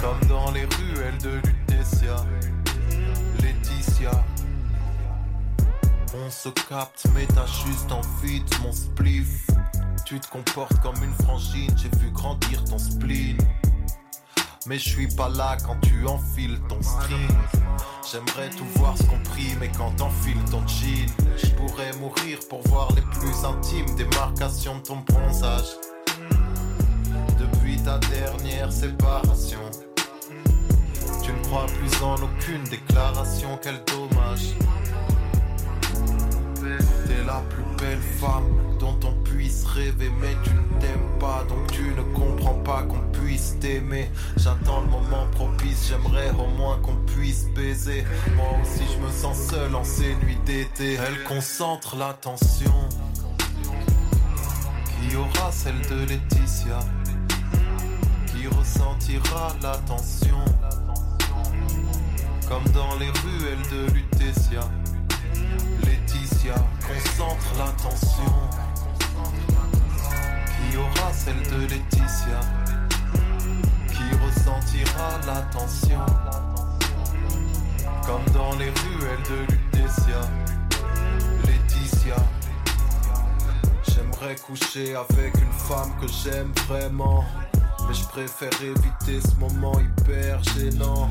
Comme 0.00 0.28
dans 0.28 0.50
les 0.50 0.64
ruelles 0.64 1.18
de 1.18 1.40
Lutetia. 1.46 2.16
Laetitia. 3.40 4.10
On 6.14 6.30
se 6.30 6.48
capte, 6.68 7.06
mais 7.14 7.26
t'as 7.26 7.46
juste 7.46 7.92
envie 7.92 8.40
de 8.40 8.56
mon 8.62 8.72
spliff. 8.72 9.46
Tu 10.04 10.18
te 10.18 10.28
comportes 10.28 10.78
comme 10.80 11.00
une 11.02 11.14
frangine, 11.24 11.74
j'ai 11.76 11.96
vu 11.98 12.10
grandir 12.10 12.64
ton 12.64 12.78
spleen. 12.78 13.38
Mais 14.66 14.78
je 14.78 14.88
suis 14.88 15.08
pas 15.08 15.28
là 15.28 15.56
quand 15.66 15.76
tu 15.82 16.06
enfiles 16.06 16.60
ton 16.68 16.80
string. 16.80 17.28
J'aimerais 18.10 18.50
tout 18.50 18.66
voir 18.76 18.96
ce 18.96 19.02
compris, 19.04 19.56
mais 19.58 19.70
quand 19.76 19.90
t'enfiles 19.96 20.42
ton 20.50 20.66
jean, 20.68 21.06
je 21.36 21.48
pourrais 21.50 21.92
mourir 21.98 22.38
pour 22.48 22.62
voir 22.68 22.92
les 22.94 23.02
plus 23.02 23.44
intimes 23.44 23.92
démarcations 23.96 24.76
de 24.78 24.82
ton 24.82 24.96
bronzage. 24.98 25.76
Depuis 27.38 27.76
ta 27.78 27.98
dernière 27.98 28.72
séparation. 28.72 29.58
Tu 31.24 31.32
ne 31.32 31.42
crois 31.44 31.66
plus 31.66 32.02
en 32.02 32.14
aucune 32.14 32.64
déclaration, 32.64 33.58
quel 33.62 33.82
dommage. 33.86 34.54
La 37.26 37.40
plus 37.48 37.64
belle 37.78 38.00
femme 38.00 38.44
dont 38.80 38.98
on 39.04 39.12
puisse 39.22 39.64
rêver, 39.64 40.10
mais 40.20 40.34
tu 40.42 40.50
ne 40.50 40.80
t'aimes 40.80 41.18
pas, 41.20 41.44
donc 41.48 41.70
tu 41.70 41.84
ne 41.84 42.02
comprends 42.14 42.58
pas 42.64 42.82
qu'on 42.82 43.00
puisse 43.12 43.56
t'aimer. 43.60 44.10
J'attends 44.36 44.80
le 44.80 44.88
moment 44.88 45.26
propice, 45.30 45.88
j'aimerais 45.88 46.30
au 46.30 46.48
moins 46.56 46.78
qu'on 46.80 46.96
puisse 47.06 47.46
baiser. 47.54 48.04
Moi 48.34 48.46
aussi, 48.60 48.82
je 48.92 48.98
me 48.98 49.10
sens 49.10 49.38
seul 49.50 49.74
en 49.74 49.84
ces 49.84 50.16
nuits 50.16 50.38
d'été. 50.44 50.94
Elle 50.94 51.22
concentre 51.24 51.96
l'attention. 51.96 52.74
Qui 55.08 55.16
aura 55.16 55.52
celle 55.52 55.80
de 55.88 56.04
Laetitia? 56.08 56.80
Qui 58.26 58.48
ressentira 58.48 59.54
l'attention? 59.62 60.44
Comme 62.48 62.64
dans 62.72 62.96
les 62.98 63.10
ruelles 63.10 63.68
de 63.70 63.92
Lutetia. 63.92 64.68
Laetitia 65.84 66.54
concentre 66.86 67.54
l'attention. 67.58 68.32
Qui 70.46 70.76
aura 70.76 71.12
celle 71.12 71.42
de 71.42 71.66
Laetitia? 71.66 72.40
Qui 73.88 74.04
ressentira 74.24 75.18
l'attention? 75.26 76.04
Comme 78.06 78.24
dans 78.32 78.52
les 78.56 78.70
ruelles 78.70 79.22
de 79.28 79.52
Lutetia. 79.52 80.20
Laetitia. 81.46 82.16
J'aimerais 83.88 84.36
coucher 84.36 84.94
avec 84.94 85.34
une 85.36 85.52
femme 85.52 85.92
que 86.00 86.06
j'aime 86.08 86.52
vraiment. 86.68 87.24
Mais 87.88 87.94
je 87.94 88.04
préfère 88.06 88.50
éviter 88.62 89.20
ce 89.20 89.34
moment 89.36 89.78
hyper 89.80 90.42
gênant 90.44 91.10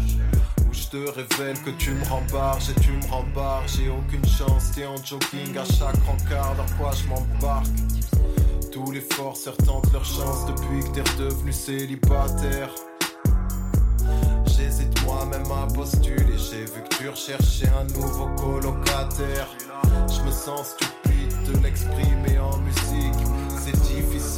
où 0.68 0.74
je 0.74 0.88
te 0.88 1.10
révèle 1.10 1.62
que 1.64 1.72
tu 1.72 1.92
me 1.92 2.06
rembarges 2.06 2.70
et 2.70 2.80
tu 2.82 2.92
me 2.92 3.06
rembarres. 3.12 3.68
J'ai 3.68 3.90
aucune 3.90 4.26
chance, 4.26 4.72
t'es 4.74 4.86
en 4.86 4.98
jogging 4.98 5.58
à 5.58 5.66
chaque 5.66 6.02
rencard. 6.06 6.56
Dans 6.56 6.78
quoi 6.78 6.92
je 6.94 7.08
m'embarque 7.08 7.68
Tous 8.72 8.92
les 8.92 9.02
forceurs 9.02 9.58
tentent 9.58 9.92
leur 9.92 10.06
chance 10.06 10.46
depuis 10.48 10.82
que 10.84 11.00
t'es 11.00 11.12
redevenu 11.12 11.52
célibataire. 11.52 12.70
J'hésite 14.46 15.04
moi-même 15.04 15.52
à 15.52 15.68
postuler. 15.74 16.38
J'ai 16.38 16.66
vu 16.66 16.84
que 16.90 16.96
tu 16.96 17.10
recherchais 17.10 17.70
un 17.70 17.84
nouveau 18.00 18.28
colocataire. 18.36 19.48
Je 20.08 20.22
me 20.22 20.32
sens 20.32 20.76
stupide 20.76 21.34
de 21.52 21.64
l'exprimer 21.64 22.40
en 22.40 22.58
musique. 22.60 23.31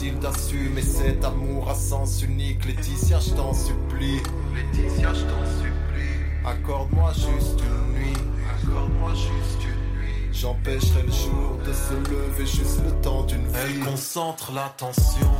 Difficile 0.04 0.20
d'assumer 0.20 0.82
cet 0.82 1.24
amour 1.24 1.70
à 1.70 1.76
sens 1.76 2.24
unique. 2.24 2.66
Laetitia, 2.66 3.22
je 3.22 3.30
t'en 3.36 3.54
supplie. 3.54 4.20
Laetitia, 4.54 5.14
je 5.14 5.22
t'en 5.22 5.46
supplie. 5.46 6.44
Accorde-moi 6.46 7.14
juste 7.14 7.62
une 7.62 7.94
nuit. 7.94 8.18
Accorde-moi 8.52 9.12
juste 9.14 9.64
une 9.64 10.02
nuit. 10.02 10.30
J'empêcherai 10.34 11.04
le 11.04 11.12
jour 11.12 11.58
de 11.66 11.72
se 11.72 11.94
lever 11.94 12.46
juste 12.46 12.84
le 12.84 12.92
temps 13.02 13.24
d'une 13.24 13.48
vie. 13.48 13.54
Elle 13.64 13.80
concentre 13.80 14.52
l'attention. 14.52 15.32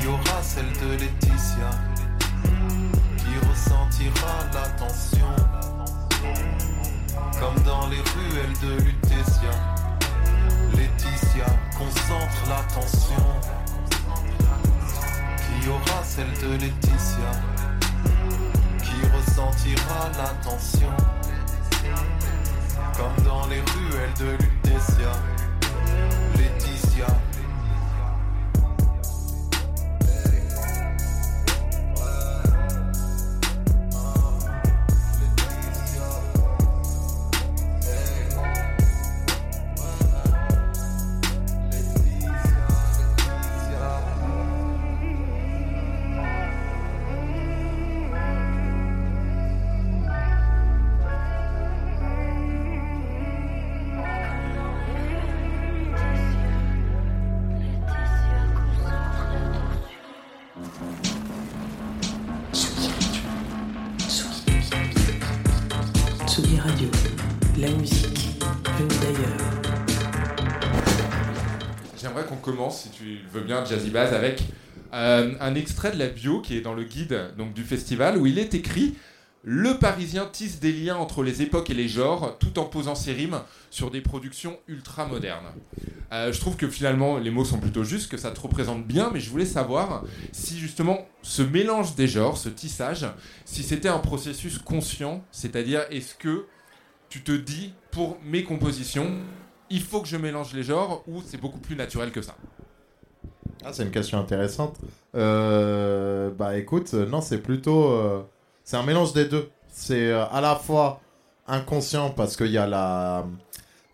Qui 0.00 0.06
aura 0.06 0.40
celle 0.40 0.72
de 0.74 0.92
Laetitia? 0.92 1.70
Qui 3.16 3.48
ressentira 3.48 4.44
l'attention? 4.54 5.34
Comme 7.40 7.62
dans 7.64 7.88
les 7.88 7.96
ruelles 7.96 8.58
de 8.62 8.84
Lutetia. 8.84 9.77
Laetitia 10.74 11.46
concentre 11.76 12.48
l'attention. 12.48 13.24
Qui 15.36 15.68
aura 15.68 16.02
celle 16.04 16.32
de 16.42 16.56
Laetitia? 16.56 17.32
Qui 18.82 19.06
ressentira 19.16 20.10
l'attention? 20.18 20.92
Comme 22.96 23.24
dans 23.24 23.46
les 23.46 23.60
ruelles 23.60 24.14
de 24.18 24.30
Lutetia. 24.42 25.12
Laetitia 26.36 27.06
la 67.60 67.70
musique 67.70 68.38
d'ailleurs. 68.78 69.36
J'aimerais 72.00 72.24
qu'on 72.24 72.36
commence, 72.36 72.82
si 72.82 72.90
tu 72.90 73.18
veux 73.32 73.40
bien, 73.40 73.64
Jazzy 73.64 73.90
Bass, 73.90 74.12
avec 74.12 74.42
euh, 74.94 75.34
un 75.40 75.54
extrait 75.56 75.90
de 75.90 75.98
la 75.98 76.06
bio 76.06 76.40
qui 76.40 76.56
est 76.56 76.60
dans 76.60 76.74
le 76.74 76.84
guide 76.84 77.32
donc, 77.36 77.54
du 77.54 77.64
festival 77.64 78.16
où 78.16 78.26
il 78.26 78.38
est 78.38 78.54
écrit 78.54 78.94
Le 79.42 79.74
Parisien 79.74 80.26
tisse 80.30 80.60
des 80.60 80.72
liens 80.72 80.96
entre 80.96 81.24
les 81.24 81.42
époques 81.42 81.70
et 81.70 81.74
les 81.74 81.88
genres 81.88 82.38
tout 82.38 82.60
en 82.60 82.64
posant 82.64 82.94
ses 82.94 83.12
rimes 83.12 83.40
sur 83.70 83.90
des 83.90 84.02
productions 84.02 84.56
ultra 84.68 85.06
modernes. 85.06 85.48
Euh, 86.12 86.32
je 86.32 86.40
trouve 86.40 86.56
que 86.56 86.68
finalement 86.68 87.18
les 87.18 87.30
mots 87.30 87.44
sont 87.44 87.58
plutôt 87.58 87.82
justes, 87.82 88.08
que 88.08 88.16
ça 88.18 88.30
te 88.30 88.40
représente 88.40 88.86
bien, 88.86 89.10
mais 89.12 89.18
je 89.18 89.30
voulais 89.30 89.44
savoir 89.44 90.04
si 90.30 90.58
justement 90.58 91.06
ce 91.22 91.42
mélange 91.42 91.96
des 91.96 92.06
genres, 92.06 92.38
ce 92.38 92.48
tissage, 92.48 93.06
si 93.44 93.64
c'était 93.64 93.88
un 93.88 93.98
processus 93.98 94.58
conscient, 94.58 95.24
c'est-à-dire 95.32 95.82
est-ce 95.90 96.14
que 96.14 96.46
tu 97.08 97.22
te 97.22 97.32
dis 97.32 97.72
pour 97.90 98.18
mes 98.24 98.44
compositions, 98.44 99.10
il 99.70 99.82
faut 99.82 100.00
que 100.00 100.08
je 100.08 100.16
mélange 100.16 100.52
les 100.54 100.62
genres 100.62 101.02
ou 101.06 101.22
c'est 101.24 101.40
beaucoup 101.40 101.58
plus 101.58 101.76
naturel 101.76 102.10
que 102.12 102.22
ça 102.22 102.36
Ah, 103.64 103.72
c'est 103.72 103.82
une 103.84 103.90
question 103.90 104.18
intéressante. 104.18 104.76
Euh, 105.14 106.30
bah 106.30 106.56
écoute, 106.56 106.92
euh, 106.94 107.06
non, 107.06 107.20
c'est 107.20 107.38
plutôt. 107.38 107.88
euh, 107.90 108.22
c'est 108.64 108.76
un 108.76 108.82
mélange 108.82 109.12
des 109.12 109.24
deux. 109.26 109.50
C'est 109.68 110.12
à 110.12 110.40
la 110.40 110.56
fois 110.56 111.00
inconscient 111.46 112.10
parce 112.10 112.36
qu'il 112.36 112.50
y 112.50 112.58
a 112.58 112.66
la. 112.66 113.26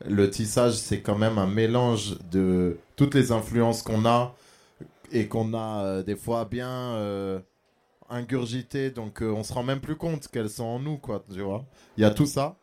Le 0.07 0.29
tissage, 0.29 0.75
c'est 0.75 1.01
quand 1.01 1.17
même 1.17 1.39
un 1.39 1.47
mélange 1.47 2.19
de 2.31 2.79
toutes 2.97 3.15
les 3.15 3.33
influences 3.33 3.83
qu'on 3.83 4.05
a 4.05 4.35
et 5.13 5.29
qu'on 5.29 5.55
a 5.55 6.03
des 6.03 6.17
fois 6.17 6.45
bien 6.45 7.43
ingurgitées, 8.11 8.91
donc 8.91 9.23
on 9.23 9.43
se 9.43 9.53
rend 9.53 9.63
même 9.63 9.81
plus 9.81 9.97
compte 9.97 10.29
qu'elles 10.29 10.51
sont 10.51 10.65
en 10.65 10.79
nous, 10.79 10.99
quoi, 10.99 11.25
tu 11.33 11.41
vois. 11.41 11.65
Il 11.97 12.03
y 12.03 12.05
a 12.05 12.11
tout 12.11 12.27
ça. 12.27 12.57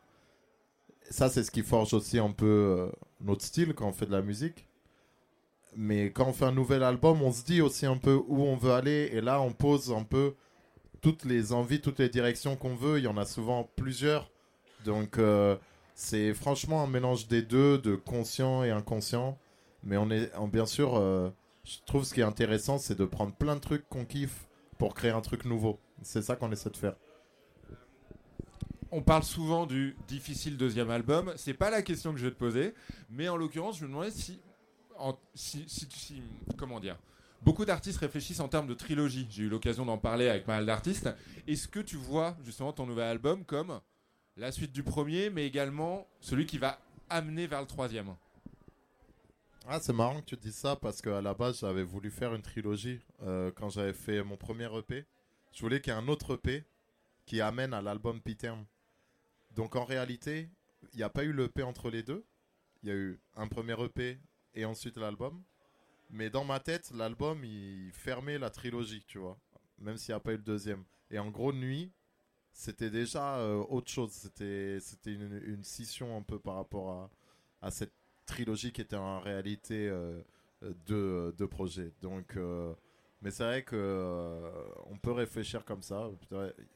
Ça, 1.12 1.30
c'est 1.30 1.44
ce 1.44 1.52
qui 1.52 1.62
forge 1.62 1.94
aussi 1.94 2.18
un 2.20 2.32
peu 2.32 2.46
euh, 2.46 2.90
notre 3.20 3.44
style 3.44 3.74
quand 3.74 3.88
on 3.88 3.92
fait 3.92 4.06
de 4.08 4.12
la 4.12 4.22
musique. 4.22 4.66
Mais 5.76 6.12
quand 6.12 6.26
on 6.28 6.34
fait 6.34 6.46
un 6.46 6.52
nouvel 6.52 6.84
album, 6.84 7.22
on 7.22 7.32
se 7.32 7.44
dit 7.44 7.62
aussi 7.62 7.86
un 7.86 7.98
peu 7.98 8.20
où 8.28 8.44
on 8.44 8.56
veut 8.56 8.72
aller. 8.72 9.10
Et 9.14 9.22
là, 9.22 9.42
on 9.42 9.52
pose 9.54 9.92
un 9.92 10.04
peu 10.04 10.36
toutes 11.02 11.26
les 11.26 11.54
envies, 11.54 11.82
toutes 11.82 12.00
les 12.00 12.10
directions 12.10 12.56
qu'on 12.56 12.76
veut. 12.76 12.98
Il 13.00 13.04
y 13.04 13.08
en 13.08 13.18
a 13.18 13.26
souvent 13.26 13.70
plusieurs. 13.76 14.32
Donc, 14.86 15.18
euh, 15.18 15.56
c'est 15.96 16.34
franchement 16.34 16.84
un 16.84 16.88
mélange 16.88 17.28
des 17.28 17.42
deux, 17.42 17.78
de 17.78 17.96
conscient 17.96 18.64
et 18.64 18.72
inconscient. 18.72 19.38
Mais 19.84 19.98
on 19.98 20.10
est, 20.12 20.34
en- 20.36 20.48
bien 20.48 20.66
sûr, 20.66 20.96
euh, 20.98 21.30
je 21.64 21.78
trouve 21.86 22.04
ce 22.04 22.14
qui 22.14 22.22
est 22.22 22.24
intéressant, 22.24 22.78
c'est 22.78 22.98
de 22.98 23.06
prendre 23.06 23.34
plein 23.34 23.56
de 23.56 23.62
trucs 23.62 23.88
qu'on 23.90 24.06
kiffe 24.06 24.48
pour 24.78 24.94
créer 24.94 25.12
un 25.12 25.22
truc 25.22 25.46
nouveau. 25.46 25.80
C'est 26.04 26.22
ça 26.22 26.36
qu'on 26.36 26.52
essaie 26.52 26.70
de 26.70 26.78
faire. 26.78 26.96
On 28.92 29.02
parle 29.02 29.24
souvent 29.24 29.66
du 29.66 29.96
difficile 30.08 30.58
deuxième 30.58 30.90
album. 30.90 31.34
C'est 31.38 31.54
pas 31.54 31.70
la 31.70 31.82
question 31.82 32.12
que 32.12 32.20
je 32.20 32.26
vais 32.26 32.32
te 32.32 32.38
poser, 32.38 32.74
mais 33.10 33.30
en 33.30 33.38
l'occurrence, 33.38 33.78
je 33.78 33.84
me 33.84 33.90
demandais 33.90 34.12
si, 34.12 34.42
en- 34.98 35.18
si, 35.34 35.64
si- 35.70 35.88
si- 35.90 36.22
comment 36.58 36.80
dire. 36.80 36.98
Beaucoup 37.42 37.66
d'artistes 37.66 38.00
réfléchissent 38.00 38.42
en 38.42 38.50
termes 38.50 38.68
de 38.68 38.74
trilogie. 38.74 39.28
J'ai 39.30 39.44
eu 39.44 39.50
l'occasion 39.50 39.86
d'en 39.86 39.98
parler 39.98 40.28
avec 40.28 40.44
pas 40.46 40.58
mal 40.58 40.66
d'artistes. 40.66 41.10
Est-ce 41.48 41.68
que 41.68 41.80
tu 41.80 41.96
vois 41.96 42.36
justement 42.44 42.74
ton 42.74 42.86
nouvel 42.86 43.06
album 43.08 43.46
comme 43.46 43.80
la 44.36 44.52
suite 44.52 44.74
du 44.74 44.84
premier, 44.84 45.30
mais 45.30 45.48
également 45.48 46.06
celui 46.20 46.46
qui 46.46 46.58
va 46.58 46.78
amener 47.10 47.48
vers 47.48 47.62
le 47.62 47.68
troisième? 47.68 48.14
Ah, 49.68 49.80
c'est 49.80 49.94
marrant 49.94 50.20
que 50.20 50.26
tu 50.26 50.36
dises 50.38 50.56
ça 50.56 50.76
parce 50.76 51.02
qu'à 51.02 51.22
la 51.22 51.34
base, 51.34 51.60
j'avais 51.62 51.84
voulu 51.84 52.12
faire 52.12 52.36
une 52.36 52.42
trilogie 52.42 53.00
euh, 53.24 53.52
quand 53.56 53.70
j'avais 53.70 53.94
fait 53.94 54.22
mon 54.24 54.36
premier 54.36 54.68
EP. 54.78 55.06
Je 55.54 55.62
voulais 55.62 55.80
qu'il 55.82 55.94
y 55.94 55.96
ait 55.96 56.00
un 56.00 56.08
autre 56.10 56.36
EP 56.36 56.66
qui 57.26 57.40
amène 57.42 57.74
à 57.74 57.82
l'album 57.82 58.20
P-Term. 58.22 58.66
Donc 59.56 59.76
en 59.76 59.86
réalité, 59.86 60.50
il 60.94 60.98
n'y 60.98 61.04
a 61.04 61.10
pas 61.10 61.24
eu 61.24 61.34
l'EP 61.34 61.64
entre 61.64 61.90
les 61.90 62.04
deux. 62.04 62.26
Il 62.84 62.90
y 62.90 62.92
a 62.92 62.96
eu 62.96 63.20
un 63.36 63.48
premier 63.48 63.76
EP 63.84 64.20
et 64.54 64.66
ensuite 64.66 64.98
l'album. 64.98 65.44
Mais 66.10 66.30
dans 66.30 66.44
ma 66.44 66.60
tête, 66.60 66.92
l'album, 66.92 67.44
il 67.46 67.92
fermait 67.94 68.38
la 68.38 68.50
trilogie, 68.50 69.04
tu 69.08 69.18
vois. 69.18 69.38
Même 69.80 69.98
s'il 69.98 70.14
n'y 70.14 70.18
a 70.18 70.20
pas 70.20 70.34
eu 70.34 70.38
le 70.38 70.44
deuxième. 70.44 70.84
Et 71.10 71.20
en 71.20 71.30
gros, 71.30 71.54
Nuit, 71.54 71.92
c'était 72.52 72.90
déjà 72.90 73.38
euh, 73.38 73.64
autre 73.70 73.90
chose. 73.90 74.12
C'était 74.12 74.80
une, 75.06 75.64
scission 75.64 76.18
un 76.18 76.22
peu 76.22 76.40
par 76.40 76.56
rapport 76.56 77.10
à, 77.62 77.72
cette 77.72 77.94
trilogie 78.26 78.72
qui 78.72 78.82
était 78.82 78.98
en 78.98 79.20
réalité 79.20 79.88
euh, 79.88 80.22
euh, 80.64 81.32
deux, 81.32 81.48
projets. 81.48 81.94
Donc, 82.02 82.38
mais 83.22 83.32
c'est 83.32 83.44
vrai 83.44 83.64
que 83.64 84.52
on 84.88 84.98
peut 84.98 85.12
réfléchir 85.12 85.64
comme 85.64 85.82
ça. 85.82 86.10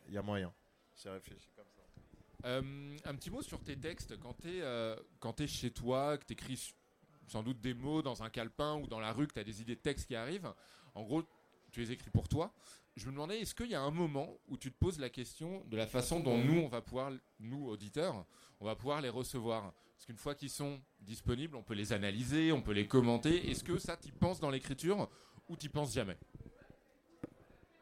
Il 0.07 0.13
y 0.13 0.17
a 0.17 0.21
moyen. 0.21 0.53
J'ai 0.95 1.09
réfléchi. 1.09 1.49
Euh, 2.45 2.97
un 3.05 3.15
petit 3.15 3.31
mot 3.31 3.41
sur 3.41 3.60
tes 3.63 3.75
textes. 3.75 4.17
Quand 4.19 4.34
tu 5.34 5.43
es, 5.43 5.47
chez 5.47 5.71
toi, 5.71 6.17
que 6.17 6.25
tu 6.25 6.34
écris 6.34 6.73
sans 7.27 7.41
doute 7.41 7.60
des 7.60 7.73
mots 7.73 8.03
dans 8.03 8.21
un 8.21 8.29
calepin 8.29 8.75
ou 8.75 8.88
dans 8.88 8.99
la 8.99 9.12
rue, 9.12 9.27
que 9.27 9.34
tu 9.34 9.39
as 9.39 9.43
des 9.43 9.62
idées 9.62 9.75
de 9.75 9.81
textes 9.81 10.08
qui 10.08 10.15
arrivent, 10.15 10.53
en 10.93 11.03
gros, 11.03 11.23
tu 11.71 11.79
les 11.79 11.91
écris 11.91 12.12
pour 12.12 12.27
toi. 12.27 12.53
Je 12.95 13.08
me 13.08 13.12
demandais, 13.12 13.41
est-ce 13.41 13.55
qu'il 13.55 13.69
y 13.69 13.75
a 13.75 13.81
un 13.81 13.91
moment 13.91 14.38
où 14.47 14.58
tu 14.58 14.71
te 14.71 14.77
poses 14.77 14.99
la 14.99 15.10
question 15.10 15.65
de 15.65 15.75
la 15.75 15.88
façon 15.88 16.19
dont 16.19 16.38
nous, 16.38 16.62
on 16.62 16.67
va 16.67 16.81
pouvoir, 16.81 17.12
nous, 17.39 17.67
auditeurs, 17.67 18.25
on 18.60 18.65
va 18.65 18.75
pouvoir 18.75 19.01
les 19.01 19.10
recevoir? 19.10 19.73
Parce 19.95 20.05
qu'une 20.05 20.17
fois 20.17 20.36
qu'ils 20.36 20.49
sont 20.49 20.79
disponibles, 21.01 21.55
on 21.55 21.63
peut 21.63 21.73
les 21.73 21.93
analyser, 21.93 22.51
on 22.51 22.62
peut 22.62 22.73
les 22.73 22.88
commenter. 22.88 23.49
Est-ce 23.49 23.63
que 23.63 23.77
ça, 23.79 23.97
tu 23.97 24.12
penses 24.12 24.39
dans 24.39 24.51
l'écriture 24.51 25.10
ou 25.49 25.58
tu 25.58 25.69
penses 25.69 25.93
jamais? 25.93 26.17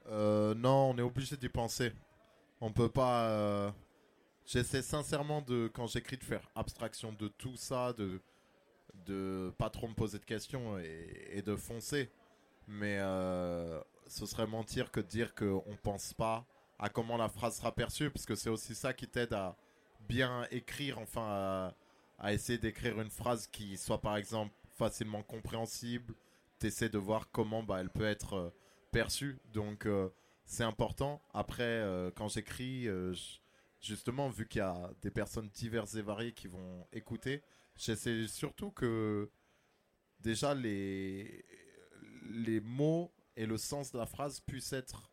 Euh, 0.07 0.55
non, 0.55 0.91
on 0.91 0.97
est 0.97 1.01
obligé 1.01 1.37
d'y 1.37 1.49
penser. 1.49 1.91
On 2.61 2.71
peut 2.71 2.89
pas. 2.89 3.73
J'essaie 4.45 4.81
sincèrement 4.81 5.41
de, 5.41 5.69
quand 5.73 5.87
j'écris, 5.87 6.17
de 6.17 6.23
faire 6.23 6.49
abstraction 6.55 7.13
de 7.13 7.27
tout 7.27 7.55
ça, 7.55 7.93
de 7.93 8.19
de 9.07 9.51
pas 9.57 9.69
trop 9.69 9.87
me 9.87 9.93
poser 9.95 10.19
de 10.19 10.25
questions 10.25 10.77
et, 10.77 11.41
de 11.41 11.55
foncer. 11.55 12.11
Mais 12.67 12.97
euh, 12.99 13.81
ce 14.07 14.25
serait 14.25 14.47
mentir 14.47 14.91
que 14.91 14.99
de 14.99 15.07
dire 15.07 15.33
qu'on 15.35 15.77
pense 15.81 16.13
pas 16.13 16.45
à 16.79 16.89
comment 16.89 17.17
la 17.17 17.27
phrase 17.29 17.57
sera 17.57 17.73
perçue, 17.73 18.09
parce 18.11 18.25
que 18.25 18.35
c'est 18.35 18.49
aussi 18.49 18.75
ça 18.75 18.93
qui 18.93 19.07
t'aide 19.07 19.33
à 19.33 19.57
bien 20.07 20.45
écrire, 20.51 20.99
enfin 20.99 21.73
à, 22.19 22.33
essayer 22.33 22.57
d'écrire 22.59 23.01
une 23.01 23.09
phrase 23.09 23.47
qui 23.47 23.77
soit 23.77 23.99
par 24.01 24.15
exemple 24.17 24.53
facilement 24.77 25.23
compréhensible. 25.23 26.13
T'essaies 26.59 26.89
de 26.89 26.97
voir 26.97 27.29
comment 27.31 27.63
bah, 27.63 27.77
elle 27.81 27.89
peut 27.89 28.05
être 28.05 28.33
euh, 28.35 28.49
perçue, 28.91 29.39
donc 29.53 29.85
euh, 29.85 30.09
c'est 30.45 30.63
important. 30.63 31.21
Après, 31.33 31.83
quand 32.15 32.27
j'écris, 32.29 32.87
euh, 32.87 33.13
j- 33.13 33.41
justement, 33.83 34.29
vu 34.29 34.47
qu'il 34.47 34.59
y 34.59 34.61
a 34.61 34.91
des 35.01 35.11
personnes 35.11 35.49
diverses 35.49 35.95
et 35.95 36.01
variées 36.01 36.33
qui 36.33 36.47
vont 36.47 36.87
écouter, 36.91 37.43
j'essaie 37.75 38.27
surtout 38.27 38.71
que 38.71 39.29
déjà 40.19 40.55
les, 40.55 41.45
les 42.31 42.61
mots 42.61 43.13
et 43.35 43.45
le 43.45 43.57
sens 43.57 43.91
de 43.91 43.97
la 43.97 44.05
phrase 44.05 44.39
puissent 44.39 44.73
être 44.73 45.09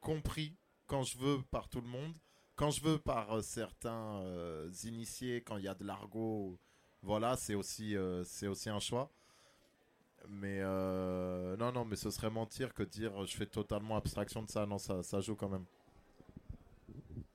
compris 0.00 0.56
quand 0.86 1.02
je 1.02 1.18
veux 1.18 1.42
par 1.50 1.68
tout 1.68 1.80
le 1.80 1.88
monde, 1.88 2.14
quand 2.54 2.70
je 2.70 2.80
veux 2.82 2.98
par 2.98 3.36
euh, 3.36 3.42
certains 3.42 4.20
euh, 4.22 4.70
initiés, 4.84 5.42
quand 5.42 5.56
il 5.58 5.64
y 5.64 5.68
a 5.68 5.74
de 5.74 5.84
l'argot, 5.84 6.58
voilà, 7.02 7.36
c'est 7.36 7.54
aussi, 7.54 7.96
euh, 7.96 8.24
aussi 8.44 8.68
un 8.70 8.80
choix. 8.80 9.10
Mais 10.28 10.60
non, 10.60 11.70
non, 11.72 11.84
mais 11.84 11.94
ce 11.94 12.10
serait 12.10 12.30
mentir 12.30 12.74
que 12.74 12.82
dire 12.82 13.24
je 13.26 13.36
fais 13.36 13.46
totalement 13.46 13.96
abstraction 13.96 14.42
de 14.42 14.50
ça. 14.50 14.66
Non, 14.66 14.78
ça, 14.78 15.02
ça 15.04 15.20
joue 15.20 15.36
quand 15.36 15.48
même. 15.48 15.66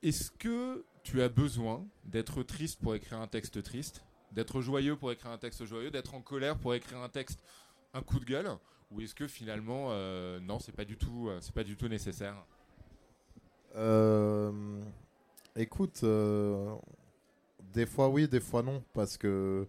Est-ce 0.02 0.30
que 0.30 0.84
tu 1.02 1.22
as 1.22 1.28
besoin 1.28 1.86
d'être 2.04 2.42
triste 2.42 2.80
pour 2.80 2.94
écrire 2.94 3.20
un 3.20 3.26
texte 3.26 3.62
triste, 3.62 4.04
d'être 4.32 4.60
joyeux 4.60 4.96
pour 4.96 5.12
écrire 5.12 5.30
un 5.30 5.38
texte 5.38 5.64
joyeux, 5.64 5.90
d'être 5.90 6.14
en 6.14 6.20
colère 6.20 6.58
pour 6.58 6.74
écrire 6.74 6.98
un 6.98 7.08
texte 7.08 7.42
un 7.94 8.02
coup 8.02 8.18
de 8.18 8.24
gueule, 8.24 8.48
ou 8.90 9.00
est-ce 9.00 9.14
que 9.14 9.26
finalement 9.26 9.88
euh, 9.90 10.40
non, 10.40 10.58
c'est 10.58 10.72
pas 10.72 10.84
du 10.84 10.96
tout, 10.96 11.28
euh, 11.28 11.40
pas 11.54 11.64
du 11.64 11.76
tout 11.76 11.88
nécessaire? 11.88 12.36
Euh, 13.74 14.82
écoute, 15.56 16.04
des 17.72 17.86
fois 17.86 18.08
oui, 18.08 18.28
des 18.28 18.40
fois 18.40 18.62
non, 18.62 18.82
parce 18.92 19.16
que 19.16 19.66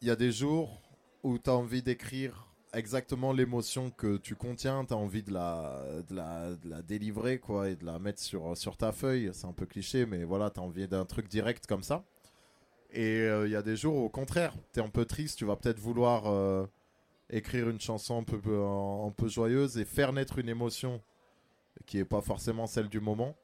il 0.00 0.08
y 0.08 0.10
a 0.10 0.16
des 0.16 0.32
jours 0.32 0.82
où 1.22 1.38
tu 1.38 1.48
as 1.48 1.54
envie 1.54 1.82
d'écrire 1.82 2.46
exactement 2.76 3.32
l'émotion 3.32 3.90
que 3.90 4.16
tu 4.16 4.34
contiens, 4.36 4.84
tu 4.84 4.94
as 4.94 4.96
envie 4.96 5.22
de 5.22 5.32
la, 5.32 6.82
délivrer 6.86 7.38
quoi, 7.38 7.68
et 7.70 7.76
de 7.76 7.84
la 7.84 7.98
mettre 7.98 8.20
sur, 8.20 8.76
ta 8.76 8.92
feuille. 8.92 9.30
C'est 9.32 9.46
un 9.46 9.52
peu 9.52 9.66
cliché, 9.66 10.06
mais 10.06 10.24
voilà, 10.24 10.50
tu 10.50 10.60
as 10.60 10.62
envie 10.62 10.88
d'un 10.88 11.04
truc 11.04 11.28
direct 11.28 11.66
comme 11.66 11.82
ça. 11.82 12.04
Et 12.92 13.20
euh, 13.22 13.46
il 13.46 13.52
y 13.52 13.56
a 13.56 13.62
des 13.62 13.76
jours 13.76 13.96
où, 13.96 14.04
au 14.04 14.08
contraire, 14.08 14.54
tu 14.72 14.80
es 14.80 14.82
un 14.82 14.88
peu 14.88 15.04
triste, 15.04 15.38
tu 15.38 15.44
vas 15.44 15.56
peut-être 15.56 15.80
vouloir 15.80 16.26
euh, 16.26 16.66
écrire 17.30 17.68
une 17.68 17.80
chanson 17.80 18.20
un 18.20 19.10
peu, 19.12 19.28
joyeuse 19.28 19.78
et 19.78 19.84
faire 19.84 20.12
naître 20.12 20.38
une 20.38 20.48
émotion 20.48 21.00
qui 21.86 21.98
est 21.98 22.04
pas 22.04 22.20
forcément 22.20 22.66
celle 22.66 22.88
du 22.88 23.00
moment. 23.00 23.36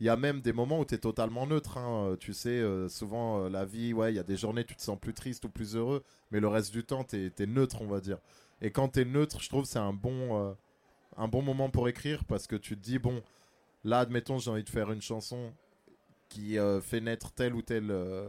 Il 0.00 0.06
y 0.06 0.10
a 0.10 0.16
même 0.16 0.40
des 0.40 0.52
moments 0.52 0.80
où 0.80 0.84
tu 0.84 0.94
es 0.94 0.98
totalement 0.98 1.46
neutre. 1.46 1.78
hein. 1.78 2.10
Euh, 2.12 2.16
Tu 2.16 2.32
sais, 2.32 2.50
euh, 2.50 2.88
souvent, 2.88 3.44
euh, 3.44 3.48
la 3.50 3.64
vie, 3.64 3.92
ouais, 3.92 4.12
il 4.12 4.16
y 4.16 4.20
a 4.20 4.22
des 4.22 4.36
journées, 4.36 4.64
tu 4.64 4.76
te 4.76 4.82
sens 4.82 4.98
plus 4.98 5.14
triste 5.14 5.44
ou 5.44 5.48
plus 5.50 5.76
heureux, 5.76 6.04
mais 6.30 6.40
le 6.40 6.48
reste 6.48 6.72
du 6.72 6.84
temps, 6.84 7.04
tu 7.04 7.32
es, 7.36 7.46
neutre, 7.46 7.82
on 7.82 7.86
va 7.86 8.00
dire. 8.00 8.18
Et 8.60 8.70
quand 8.70 8.90
tu 8.90 9.00
es 9.00 9.04
neutre, 9.04 9.40
je 9.40 9.48
trouve 9.48 9.64
c'est 9.64 9.78
un, 9.78 9.92
bon, 9.92 10.38
euh, 10.38 10.54
un 11.16 11.28
bon 11.28 11.42
moment 11.42 11.70
pour 11.70 11.88
écrire 11.88 12.24
parce 12.24 12.46
que 12.46 12.56
tu 12.56 12.76
te 12.76 12.82
dis, 12.82 12.98
bon, 12.98 13.22
là, 13.84 14.00
admettons, 14.00 14.38
j'ai 14.38 14.50
envie 14.50 14.64
de 14.64 14.68
faire 14.68 14.90
une 14.90 15.02
chanson 15.02 15.52
qui 16.28 16.58
euh, 16.58 16.80
fait 16.80 17.00
naître 17.00 17.32
telle 17.32 17.54
ou 17.54 17.62
telle 17.62 17.90
euh, 17.90 18.28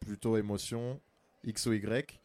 plutôt 0.00 0.36
émotion, 0.36 1.00
X 1.44 1.66
ou 1.66 1.72
Y. 1.72 2.20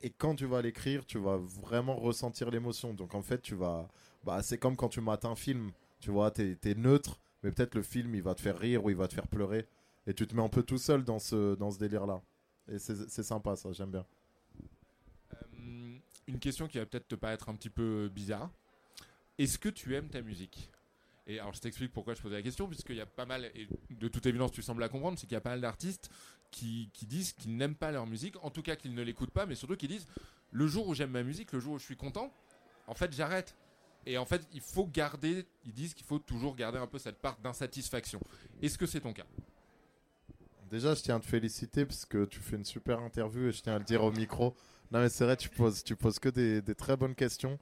Et 0.00 0.10
quand 0.10 0.34
tu 0.34 0.46
vas 0.46 0.62
l'écrire, 0.62 1.06
tu 1.06 1.18
vas 1.18 1.36
vraiment 1.36 1.94
ressentir 1.96 2.50
l'émotion. 2.50 2.92
Donc 2.94 3.14
en 3.14 3.22
fait, 3.22 3.40
tu 3.40 3.54
vas. 3.54 3.88
Bah, 4.24 4.42
c'est 4.42 4.58
comme 4.58 4.76
quand 4.76 4.88
tu 4.88 5.00
mates 5.00 5.24
un 5.24 5.36
film. 5.36 5.70
Tu 6.00 6.10
vois, 6.10 6.32
t'es 6.32 6.56
es 6.64 6.74
neutre, 6.74 7.20
mais 7.42 7.52
peut-être 7.52 7.76
le 7.76 7.82
film, 7.82 8.14
il 8.16 8.22
va 8.22 8.34
te 8.34 8.40
faire 8.40 8.58
rire 8.58 8.84
ou 8.84 8.90
il 8.90 8.96
va 8.96 9.06
te 9.06 9.14
faire 9.14 9.28
pleurer. 9.28 9.68
Et 10.08 10.14
tu 10.14 10.26
te 10.26 10.34
mets 10.34 10.42
un 10.42 10.48
peu 10.48 10.64
tout 10.64 10.78
seul 10.78 11.04
dans 11.04 11.20
ce, 11.20 11.54
dans 11.54 11.70
ce 11.70 11.78
délire-là. 11.78 12.20
Et 12.68 12.78
c'est 12.78 13.08
c'est 13.08 13.22
sympa, 13.22 13.54
ça, 13.54 13.70
j'aime 13.72 13.92
bien. 13.92 14.04
Euh, 16.28 16.32
Une 16.32 16.38
question 16.38 16.68
qui 16.68 16.78
va 16.78 16.86
peut-être 16.86 17.08
te 17.08 17.14
paraître 17.14 17.48
un 17.48 17.54
petit 17.54 17.70
peu 17.70 18.08
bizarre. 18.08 18.50
Est-ce 19.38 19.58
que 19.58 19.68
tu 19.68 19.94
aimes 19.94 20.08
ta 20.08 20.22
musique? 20.22 20.70
Et 21.26 21.38
alors 21.38 21.52
je 21.54 21.60
t'explique 21.60 21.92
pourquoi 21.92 22.14
je 22.14 22.20
posais 22.20 22.34
la 22.34 22.42
question, 22.42 22.66
puisqu'il 22.66 22.96
y 22.96 23.00
a 23.00 23.06
pas 23.06 23.26
mal, 23.26 23.44
et 23.54 23.68
de 23.90 24.08
toute 24.08 24.26
évidence 24.26 24.50
tu 24.50 24.60
sembles 24.60 24.80
la 24.80 24.88
comprendre, 24.88 25.18
c'est 25.18 25.26
qu'il 25.26 25.34
y 25.34 25.36
a 25.36 25.40
pas 25.40 25.50
mal 25.50 25.60
d'artistes 25.60 26.10
qui, 26.50 26.90
qui 26.92 27.06
disent 27.06 27.32
qu'ils 27.32 27.56
n'aiment 27.56 27.76
pas 27.76 27.92
leur 27.92 28.06
musique, 28.06 28.34
en 28.44 28.50
tout 28.50 28.62
cas 28.62 28.74
qu'ils 28.74 28.94
ne 28.94 29.02
l'écoutent 29.02 29.30
pas, 29.30 29.46
mais 29.46 29.54
surtout 29.54 29.76
qu'ils 29.76 29.88
disent 29.88 30.08
le 30.50 30.66
jour 30.66 30.88
où 30.88 30.94
j'aime 30.94 31.12
ma 31.12 31.22
musique, 31.22 31.52
le 31.52 31.60
jour 31.60 31.74
où 31.74 31.78
je 31.78 31.84
suis 31.84 31.96
content, 31.96 32.32
en 32.88 32.94
fait 32.94 33.12
j'arrête. 33.12 33.56
Et 34.04 34.18
en 34.18 34.24
fait 34.24 34.46
il 34.52 34.60
faut 34.60 34.86
garder, 34.86 35.46
ils 35.64 35.72
disent 35.72 35.94
qu'il 35.94 36.04
faut 36.04 36.18
toujours 36.18 36.56
garder 36.56 36.78
un 36.78 36.88
peu 36.88 36.98
cette 36.98 37.18
part 37.18 37.38
d'insatisfaction. 37.38 38.20
Est-ce 38.60 38.76
que 38.76 38.86
c'est 38.86 39.00
ton 39.00 39.12
cas? 39.12 39.26
Déjà, 40.68 40.94
je 40.94 41.02
tiens 41.02 41.16
à 41.16 41.20
te 41.20 41.26
féliciter 41.26 41.84
parce 41.84 42.06
que 42.06 42.24
tu 42.24 42.40
fais 42.40 42.56
une 42.56 42.64
super 42.64 42.98
interview 43.00 43.48
et 43.48 43.52
je 43.52 43.62
tiens 43.62 43.74
à 43.76 43.78
le 43.78 43.84
dire 43.84 44.02
au 44.02 44.10
micro. 44.10 44.56
Non, 44.92 45.00
mais 45.00 45.08
c'est 45.08 45.24
vrai, 45.24 45.36
tu 45.36 45.48
poses, 45.48 45.82
tu 45.82 45.96
poses 45.96 46.18
que 46.18 46.28
des, 46.28 46.74
très 46.74 46.98
bonnes 46.98 47.14
questions 47.14 47.58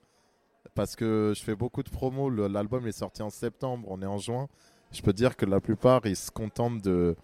parce 0.75 0.97
que 0.97 1.33
je 1.37 1.41
fais 1.41 1.55
beaucoup 1.55 1.85
de 1.85 1.89
promos. 1.89 2.29
L'album 2.29 2.85
est 2.89 2.93
sorti 2.93 3.23
en 3.23 3.31
septembre, 3.31 3.87
on 3.89 4.03
est 4.03 4.07
en 4.07 4.19
juin. 4.19 4.49
Je 4.91 5.01
peux 5.01 5.13
dire 5.13 5.37
que 5.37 5.47
la 5.47 5.61
plupart, 5.61 6.05
ils 6.07 6.17
se 6.17 6.33
contentent 6.33 6.83
de 6.83 7.15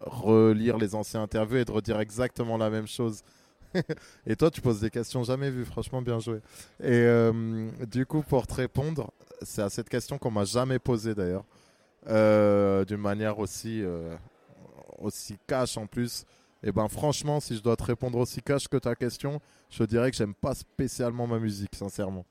relire 0.00 0.78
les 0.78 0.96
anciens 0.96 1.22
interviews 1.22 1.58
et 1.58 1.64
de 1.64 1.70
redire 1.70 2.00
exactement 2.00 2.56
la 2.56 2.70
même 2.70 2.88
chose. 2.88 3.22
et 4.26 4.34
toi, 4.34 4.50
tu 4.50 4.60
poses 4.60 4.80
des 4.80 4.90
questions 4.90 5.22
jamais 5.22 5.48
vues, 5.48 5.64
franchement 5.64 6.02
bien 6.02 6.18
joué. 6.18 6.38
Et 6.80 6.90
euh, 6.90 7.70
du 7.88 8.04
coup, 8.04 8.22
pour 8.22 8.48
te 8.48 8.54
répondre, 8.54 9.12
c'est 9.42 9.62
à 9.62 9.70
cette 9.70 9.88
question 9.88 10.18
qu'on 10.18 10.32
m'a 10.32 10.44
jamais 10.44 10.80
posée 10.80 11.14
d'ailleurs, 11.14 11.44
euh, 12.08 12.84
d'une 12.84 12.96
manière 12.96 13.38
aussi, 13.38 13.80
euh, 13.84 14.16
aussi 14.98 15.38
cash 15.46 15.76
en 15.76 15.86
plus. 15.86 16.24
Et 16.62 16.70
ben 16.70 16.88
franchement, 16.88 17.40
si 17.40 17.56
je 17.56 17.62
dois 17.62 17.76
te 17.76 17.82
répondre 17.82 18.18
aussi 18.18 18.40
cash 18.40 18.68
que 18.68 18.76
ta 18.76 18.94
question, 18.94 19.40
je 19.70 19.82
dirais 19.84 20.10
que 20.10 20.16
j'aime 20.16 20.34
pas 20.34 20.54
spécialement 20.54 21.26
ma 21.26 21.38
musique, 21.38 21.74
sincèrement. 21.74 22.24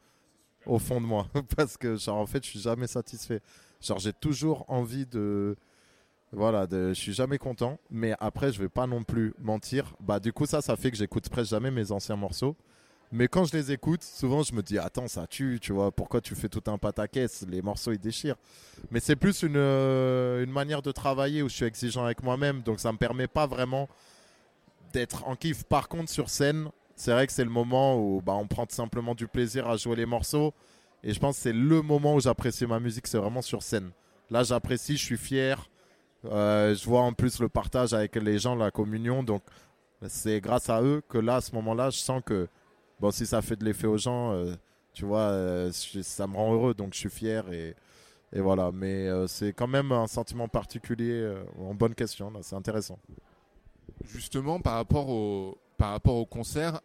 Au 0.65 0.79
fond 0.79 1.01
de 1.01 1.05
moi. 1.05 1.27
Parce 1.57 1.75
que, 1.75 1.97
genre, 1.97 2.17
en 2.17 2.25
fait, 2.25 2.43
je 2.43 2.49
suis 2.49 2.59
jamais 2.59 2.87
satisfait. 2.87 3.41
Genre, 3.81 3.99
j'ai 3.99 4.13
toujours 4.13 4.65
envie 4.67 5.05
de. 5.05 5.57
Voilà, 6.31 6.65
de... 6.65 6.89
je 6.89 6.99
suis 6.99 7.13
jamais 7.13 7.37
content. 7.37 7.77
Mais 7.89 8.13
après, 8.19 8.53
je 8.53 8.59
vais 8.59 8.69
pas 8.69 8.87
non 8.87 9.03
plus 9.03 9.33
mentir. 9.39 9.93
Bah, 9.99 10.19
du 10.19 10.31
coup, 10.31 10.45
ça, 10.45 10.61
ça 10.61 10.75
fait 10.75 10.91
que 10.91 10.97
j'écoute 10.97 11.27
presque 11.29 11.49
jamais 11.49 11.71
mes 11.71 11.91
anciens 11.91 12.15
morceaux. 12.15 12.55
Mais 13.11 13.27
quand 13.27 13.43
je 13.43 13.57
les 13.57 13.73
écoute, 13.73 14.03
souvent, 14.03 14.41
je 14.41 14.53
me 14.53 14.61
dis, 14.61 14.77
attends, 14.77 15.09
ça 15.09 15.27
tue, 15.27 15.59
tu 15.61 15.73
vois, 15.73 15.91
pourquoi 15.91 16.21
tu 16.21 16.33
fais 16.33 16.47
tout 16.47 16.63
un 16.71 16.77
pataquès? 16.77 17.45
Les 17.49 17.61
morceaux, 17.61 17.91
ils 17.91 17.99
déchirent. 17.99 18.37
Mais 18.89 19.01
c'est 19.01 19.17
plus 19.17 19.41
une, 19.43 19.57
euh, 19.57 20.45
une 20.45 20.51
manière 20.51 20.81
de 20.81 20.93
travailler 20.93 21.41
où 21.41 21.49
je 21.49 21.55
suis 21.55 21.65
exigeant 21.65 22.05
avec 22.05 22.23
moi-même. 22.23 22.61
Donc, 22.61 22.79
ça 22.79 22.93
me 22.93 22.97
permet 22.97 23.27
pas 23.27 23.47
vraiment 23.47 23.89
d'être 24.91 25.27
en 25.27 25.35
kiff. 25.35 25.63
Par 25.63 25.87
contre, 25.87 26.09
sur 26.09 26.29
scène, 26.29 26.69
c'est 26.95 27.11
vrai 27.11 27.25
que 27.27 27.33
c'est 27.33 27.43
le 27.43 27.49
moment 27.49 27.97
où 27.97 28.21
bah, 28.21 28.33
on 28.33 28.47
prend 28.47 28.65
simplement 28.69 29.15
du 29.15 29.27
plaisir 29.27 29.67
à 29.67 29.77
jouer 29.77 29.95
les 29.95 30.05
morceaux. 30.05 30.53
Et 31.03 31.13
je 31.13 31.19
pense 31.19 31.37
que 31.37 31.41
c'est 31.43 31.53
le 31.53 31.81
moment 31.81 32.15
où 32.15 32.19
j'apprécie 32.19 32.65
ma 32.67 32.79
musique, 32.79 33.07
c'est 33.07 33.17
vraiment 33.17 33.41
sur 33.41 33.63
scène. 33.63 33.91
Là, 34.29 34.43
j'apprécie, 34.43 34.97
je 34.97 35.03
suis 35.03 35.17
fier. 35.17 35.69
Euh, 36.25 36.75
je 36.75 36.85
vois 36.85 37.01
en 37.01 37.13
plus 37.13 37.39
le 37.39 37.49
partage 37.49 37.93
avec 37.93 38.15
les 38.15 38.37
gens, 38.37 38.55
la 38.55 38.71
communion. 38.71 39.23
Donc, 39.23 39.41
c'est 40.07 40.39
grâce 40.41 40.69
à 40.69 40.81
eux 40.83 41.01
que 41.09 41.17
là, 41.17 41.37
à 41.37 41.41
ce 41.41 41.53
moment-là, 41.55 41.89
je 41.89 41.97
sens 41.97 42.21
que, 42.23 42.47
bon, 42.99 43.11
si 43.11 43.25
ça 43.25 43.41
fait 43.41 43.55
de 43.55 43.65
l'effet 43.65 43.87
aux 43.87 43.97
gens, 43.97 44.33
euh, 44.33 44.53
tu 44.93 45.05
vois, 45.05 45.31
euh, 45.31 45.71
ça 45.71 46.27
me 46.27 46.35
rend 46.35 46.53
heureux. 46.53 46.73
Donc, 46.75 46.93
je 46.93 46.99
suis 46.99 47.09
fier. 47.09 47.51
Et, 47.51 47.75
et 48.31 48.41
voilà. 48.41 48.71
Mais 48.71 49.09
c'est 49.27 49.53
quand 49.53 49.67
même 49.67 49.91
un 49.91 50.07
sentiment 50.07 50.47
particulier. 50.47 51.33
en 51.59 51.73
bonne 51.73 51.95
question, 51.95 52.31
c'est 52.41 52.55
intéressant. 52.55 52.99
Justement, 54.05 54.59
par 54.59 54.75
rapport 54.75 55.09
au, 55.09 55.57
concert, 56.25 56.81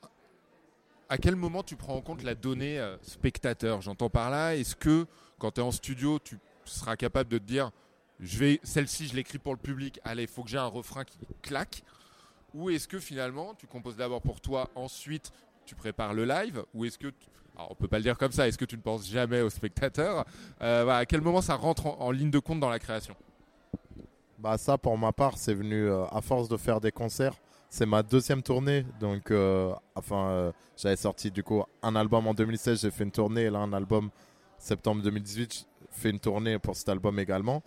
à 1.09 1.19
quel 1.19 1.37
moment 1.37 1.63
tu 1.63 1.77
prends 1.77 1.95
en 1.97 2.01
compte 2.01 2.23
la 2.23 2.35
donnée 2.35 2.79
euh, 2.79 2.97
spectateur? 3.03 3.81
J'entends 3.81 4.11
par 4.11 4.31
là, 4.31 4.57
est-ce 4.57 4.75
que 4.77 5.07
quand 5.39 5.53
tu 5.53 5.61
es 5.61 5.65
en 5.65 5.71
studio, 5.71 6.19
tu 6.19 6.39
seras 6.65 6.97
capable 6.97 7.31
de 7.31 7.39
te 7.39 7.45
dire 7.45 7.71
je 8.19 8.39
vais 8.39 8.61
celle-ci, 8.63 9.09
je 9.09 9.15
l'écris 9.15 9.39
pour 9.39 9.53
le 9.53 9.59
public, 9.61 10.01
allez, 10.05 10.23
il 10.23 10.29
faut 10.29 10.43
que 10.43 10.49
j'ai 10.51 10.59
un 10.59 10.67
refrain 10.67 11.05
qui 11.05 11.19
claque? 11.43 11.83
Ou 12.55 12.71
est-ce 12.71 12.89
que 12.89 12.99
finalement, 12.99 13.55
tu 13.55 13.67
composes 13.67 13.97
d'abord 13.97 14.23
pour 14.23 14.41
toi, 14.41 14.71
ensuite 14.75 15.31
tu 15.67 15.75
prépares 15.75 16.15
le 16.15 16.25
live? 16.25 16.65
Ou 16.75 16.87
est-ce 16.87 16.99
que, 16.99 17.09
tu- 17.09 17.29
alors 17.55 17.73
on 17.73 17.75
peut 17.75 17.89
pas 17.89 17.99
le 17.99 18.05
dire 18.05 18.17
comme 18.17 18.33
ça, 18.33 18.49
est-ce 18.49 18.57
que 18.57 18.65
tu 18.65 18.77
ne 18.77 18.81
penses 18.83 19.07
jamais 19.07 19.43
au 19.43 19.51
spectateur? 19.51 20.25
Euh, 20.63 20.89
À 20.89 21.05
quel 21.05 21.21
moment 21.21 21.43
ça 21.43 21.55
rentre 21.57 21.87
en- 21.87 22.01
en 22.01 22.11
ligne 22.11 22.31
de 22.31 22.39
compte 22.39 22.61
dans 22.61 22.71
la 22.71 22.79
création? 22.79 23.15
Bah 24.39 24.59
ça, 24.59 24.77
pour 24.77 24.99
ma 24.99 25.13
part, 25.13 25.39
c'est 25.39 25.55
venu 25.55 25.87
euh, 25.87 26.05
à 26.11 26.21
force 26.21 26.49
de 26.49 26.59
faire 26.59 26.81
des 26.81 26.93
concerts. 26.93 27.35
C'est 27.71 27.87
ma 27.87 28.03
deuxième 28.03 28.43
tournée, 28.43 28.85
donc 29.01 29.31
euh, 29.31 29.73
enfin, 29.95 30.29
euh, 30.29 30.53
j'avais 30.77 30.97
sorti 30.97 31.31
du 31.31 31.43
coup 31.43 31.65
un 31.83 31.97
album 31.97 32.27
en 32.27 32.35
2016, 32.35 32.83
j'ai 32.83 32.91
fait 32.91 33.05
une 33.05 33.11
tournée, 33.11 33.43
et 33.43 33.51
là 33.51 33.61
un 33.61 33.73
album 33.73 34.11
septembre 34.59 35.03
2018, 35.03 35.53
j'ai 35.53 35.87
fait 35.91 36.11
une 36.11 36.21
tournée 36.21 36.59
pour 36.59 36.77
cet 36.77 36.91
album 36.91 37.19
également. 37.19 37.63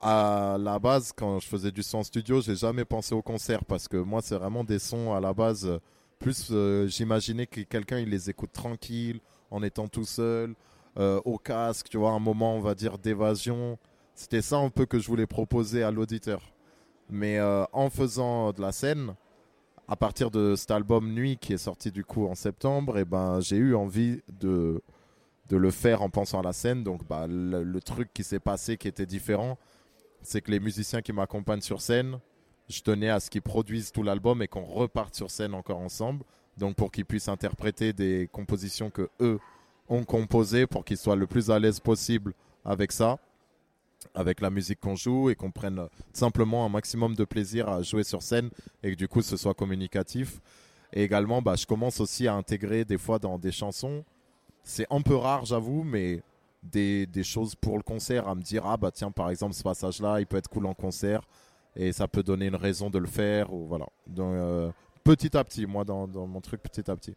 À 0.00 0.56
la 0.58 0.78
base, 0.78 1.12
quand 1.14 1.38
je 1.38 1.46
faisais 1.46 1.70
du 1.70 1.82
son 1.82 1.98
en 1.98 2.02
studio, 2.02 2.40
j'ai 2.40 2.56
jamais 2.56 2.84
pensé 2.84 3.14
au 3.14 3.22
concert 3.22 3.64
parce 3.64 3.88
que 3.88 3.96
moi, 3.96 4.22
c'est 4.22 4.36
vraiment 4.36 4.64
des 4.64 4.78
sons 4.78 5.14
à 5.14 5.20
la 5.20 5.32
base. 5.34 5.68
plus, 6.18 6.52
j'imaginais 6.86 7.46
que 7.46 7.60
quelqu'un 7.62 7.98
il 7.98 8.08
les 8.08 8.30
écoute 8.30 8.52
tranquille, 8.52 9.20
en 9.50 9.62
étant 9.62 9.88
tout 9.88 10.04
seul, 10.04 10.54
au 10.96 11.38
casque, 11.38 11.88
tu 11.88 11.98
vois, 11.98 12.10
un 12.10 12.18
moment, 12.20 12.54
on 12.56 12.60
va 12.60 12.74
dire, 12.74 12.98
d'évasion. 12.98 13.78
C'était 14.16 14.40
ça 14.40 14.56
un 14.56 14.70
peu 14.70 14.86
que 14.86 14.98
je 14.98 15.06
voulais 15.06 15.26
proposer 15.26 15.82
à 15.82 15.90
l'auditeur. 15.90 16.40
Mais 17.10 17.38
euh, 17.38 17.64
en 17.72 17.90
faisant 17.90 18.52
de 18.52 18.62
la 18.62 18.72
scène, 18.72 19.14
à 19.86 19.94
partir 19.94 20.30
de 20.30 20.56
cet 20.56 20.70
album 20.70 21.12
Nuit 21.12 21.36
qui 21.36 21.52
est 21.52 21.58
sorti 21.58 21.92
du 21.92 22.02
coup 22.02 22.26
en 22.26 22.34
septembre, 22.34 22.98
et 22.98 23.04
ben 23.04 23.40
j'ai 23.40 23.58
eu 23.58 23.74
envie 23.74 24.22
de, 24.40 24.82
de 25.50 25.56
le 25.56 25.70
faire 25.70 26.00
en 26.00 26.08
pensant 26.08 26.40
à 26.40 26.42
la 26.42 26.54
scène. 26.54 26.82
Donc 26.82 27.06
bah, 27.06 27.26
le, 27.28 27.62
le 27.62 27.80
truc 27.80 28.08
qui 28.14 28.24
s'est 28.24 28.40
passé 28.40 28.78
qui 28.78 28.88
était 28.88 29.04
différent, 29.06 29.58
c'est 30.22 30.40
que 30.40 30.50
les 30.50 30.60
musiciens 30.60 31.02
qui 31.02 31.12
m'accompagnent 31.12 31.60
sur 31.60 31.82
scène, 31.82 32.18
je 32.68 32.80
tenais 32.80 33.10
à 33.10 33.20
ce 33.20 33.28
qu'ils 33.28 33.42
produisent 33.42 33.92
tout 33.92 34.02
l'album 34.02 34.40
et 34.40 34.48
qu'on 34.48 34.64
reparte 34.64 35.14
sur 35.14 35.30
scène 35.30 35.52
encore 35.52 35.78
ensemble. 35.78 36.24
Donc 36.56 36.74
pour 36.74 36.90
qu'ils 36.90 37.04
puissent 37.04 37.28
interpréter 37.28 37.92
des 37.92 38.30
compositions 38.32 38.88
que 38.88 39.10
eux 39.20 39.38
ont 39.88 40.04
composées 40.04 40.66
pour 40.66 40.86
qu'ils 40.86 40.96
soient 40.96 41.16
le 41.16 41.26
plus 41.26 41.50
à 41.50 41.58
l'aise 41.58 41.80
possible 41.80 42.32
avec 42.64 42.92
ça, 42.92 43.18
avec 44.16 44.40
la 44.40 44.50
musique 44.50 44.80
qu'on 44.80 44.96
joue 44.96 45.30
et 45.30 45.36
qu'on 45.36 45.52
prenne 45.52 45.88
simplement 46.12 46.64
un 46.64 46.68
maximum 46.68 47.14
de 47.14 47.24
plaisir 47.24 47.68
à 47.68 47.82
jouer 47.82 48.02
sur 48.02 48.22
scène 48.22 48.50
et 48.82 48.90
que 48.90 48.96
du 48.96 49.06
coup 49.06 49.22
ce 49.22 49.36
soit 49.36 49.54
communicatif. 49.54 50.40
Et 50.92 51.02
également, 51.02 51.42
bah, 51.42 51.54
je 51.56 51.66
commence 51.66 52.00
aussi 52.00 52.26
à 52.26 52.34
intégrer 52.34 52.84
des 52.84 52.98
fois 52.98 53.18
dans 53.18 53.38
des 53.38 53.52
chansons. 53.52 54.04
C'est 54.62 54.86
un 54.90 55.02
peu 55.02 55.14
rare, 55.14 55.44
j'avoue, 55.44 55.84
mais 55.84 56.22
des, 56.62 57.06
des 57.06 57.22
choses 57.22 57.54
pour 57.54 57.76
le 57.76 57.82
concert, 57.82 58.26
à 58.28 58.34
me 58.34 58.42
dire, 58.42 58.64
ah 58.66 58.76
bah 58.76 58.90
tiens, 58.90 59.10
par 59.10 59.30
exemple, 59.30 59.54
ce 59.54 59.62
passage-là, 59.62 60.20
il 60.20 60.26
peut 60.26 60.36
être 60.36 60.48
cool 60.48 60.66
en 60.66 60.74
concert 60.74 61.22
et 61.76 61.92
ça 61.92 62.08
peut 62.08 62.22
donner 62.22 62.46
une 62.46 62.56
raison 62.56 62.88
de 62.88 62.98
le 62.98 63.06
faire. 63.06 63.52
Ou 63.52 63.66
voilà. 63.66 63.86
Donc, 64.06 64.34
euh, 64.34 64.70
petit 65.04 65.36
à 65.36 65.44
petit, 65.44 65.66
moi, 65.66 65.84
dans, 65.84 66.08
dans 66.08 66.26
mon 66.26 66.40
truc, 66.40 66.62
petit 66.62 66.90
à 66.90 66.96
petit. 66.96 67.14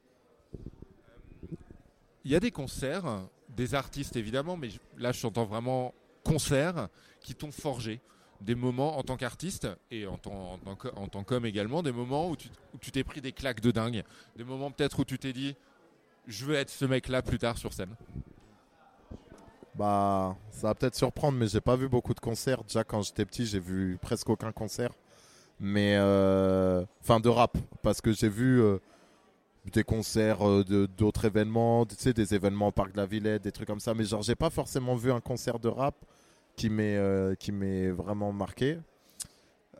Il 2.25 2.31
y 2.31 2.35
a 2.35 2.39
des 2.39 2.51
concerts, 2.51 3.23
des 3.55 3.75
artistes 3.75 4.15
évidemment, 4.15 4.57
mais 4.57 4.69
là 4.97 5.12
je 5.12 5.21
t'entends 5.21 5.45
vraiment 5.45 5.93
concerts 6.23 6.89
qui 7.21 7.36
t'ont 7.36 7.51
forgé. 7.51 8.01
Des 8.41 8.55
moments 8.55 8.97
en 8.97 9.03
tant 9.03 9.17
qu'artiste 9.17 9.67
et 9.91 10.08
en 10.08 10.17
tant, 10.17 10.58
en 10.95 11.08
tant 11.10 11.23
qu'homme 11.25 11.45
également, 11.45 11.84
des 11.84 11.91
moments 11.91 12.29
où 12.29 12.38
tu 12.38 12.47
où 12.73 12.77
tu 12.77 12.89
t'es 12.89 13.03
pris 13.03 13.19
des 13.19 13.34
claques 13.34 13.60
de 13.60 13.71
dingue. 13.71 14.03
Des 14.38 14.45
moments 14.45 14.71
peut-être 14.71 14.99
où 14.99 15.03
tu 15.03 15.19
t'es 15.19 15.34
dit 15.34 15.58
je 16.29 16.45
veux 16.45 16.55
être 16.55 16.69
ce 16.69 16.86
mec-là 16.86 17.21
plus 17.21 17.39
tard 17.39 17.58
sur 17.58 17.73
scène. 17.73 17.95
Bah, 19.75 20.36
ça 20.51 20.67
va 20.67 20.75
peut-être 20.75 20.95
surprendre, 20.95 21.38
mais 21.38 21.47
j'ai 21.47 21.62
pas 21.62 21.75
vu 21.75 21.89
beaucoup 21.89 22.13
de 22.13 22.19
concerts. 22.19 22.63
Déjà, 22.63 22.84
quand 22.84 23.01
j'étais 23.01 23.25
petit, 23.25 23.45
j'ai 23.45 23.60
vu 23.60 23.97
presque 24.01 24.29
aucun 24.29 24.51
concert. 24.51 24.91
Mais, 25.60 25.95
euh, 25.97 26.84
enfin, 27.01 27.19
de 27.19 27.29
rap. 27.29 27.58
Parce 27.82 28.01
que 28.01 28.12
j'ai 28.12 28.29
vu 28.29 28.62
euh, 28.62 28.77
des 29.65 29.84
concerts 29.84 30.48
euh, 30.48 30.88
d'autres 30.98 31.26
événements, 31.26 31.86
tu 31.86 31.95
sais, 31.98 32.13
des 32.13 32.34
événements 32.34 32.69
au 32.69 32.72
Parc 32.72 32.93
de 32.93 32.98
la 32.98 33.06
Villette, 33.06 33.43
des 33.43 33.52
trucs 33.52 33.67
comme 33.67 33.80
ça. 33.80 33.93
Mais 33.93 34.04
genre, 34.04 34.22
j'ai 34.22 34.36
pas 34.36 34.50
forcément 34.50 34.95
vu 34.95 35.12
un 35.12 35.19
concert 35.19 35.60
de 35.60 35.67
rap 35.67 35.95
qui 36.56 36.69
m'est 36.69 36.98
euh, 36.98 37.93
vraiment 37.95 38.32
marqué. 38.32 38.80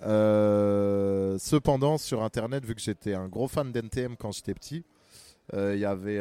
Euh, 0.02 1.38
cependant, 1.40 1.98
sur 1.98 2.24
Internet, 2.24 2.66
vu 2.66 2.76
que 2.76 2.82
j'étais 2.82 3.14
un 3.14 3.28
gros 3.28 3.48
fan 3.48 3.72
d'NTM 3.72 4.16
quand 4.18 4.32
j'étais 4.32 4.54
petit, 4.54 4.84
il 5.52 5.80
y 5.80 5.86
avait 5.86 6.18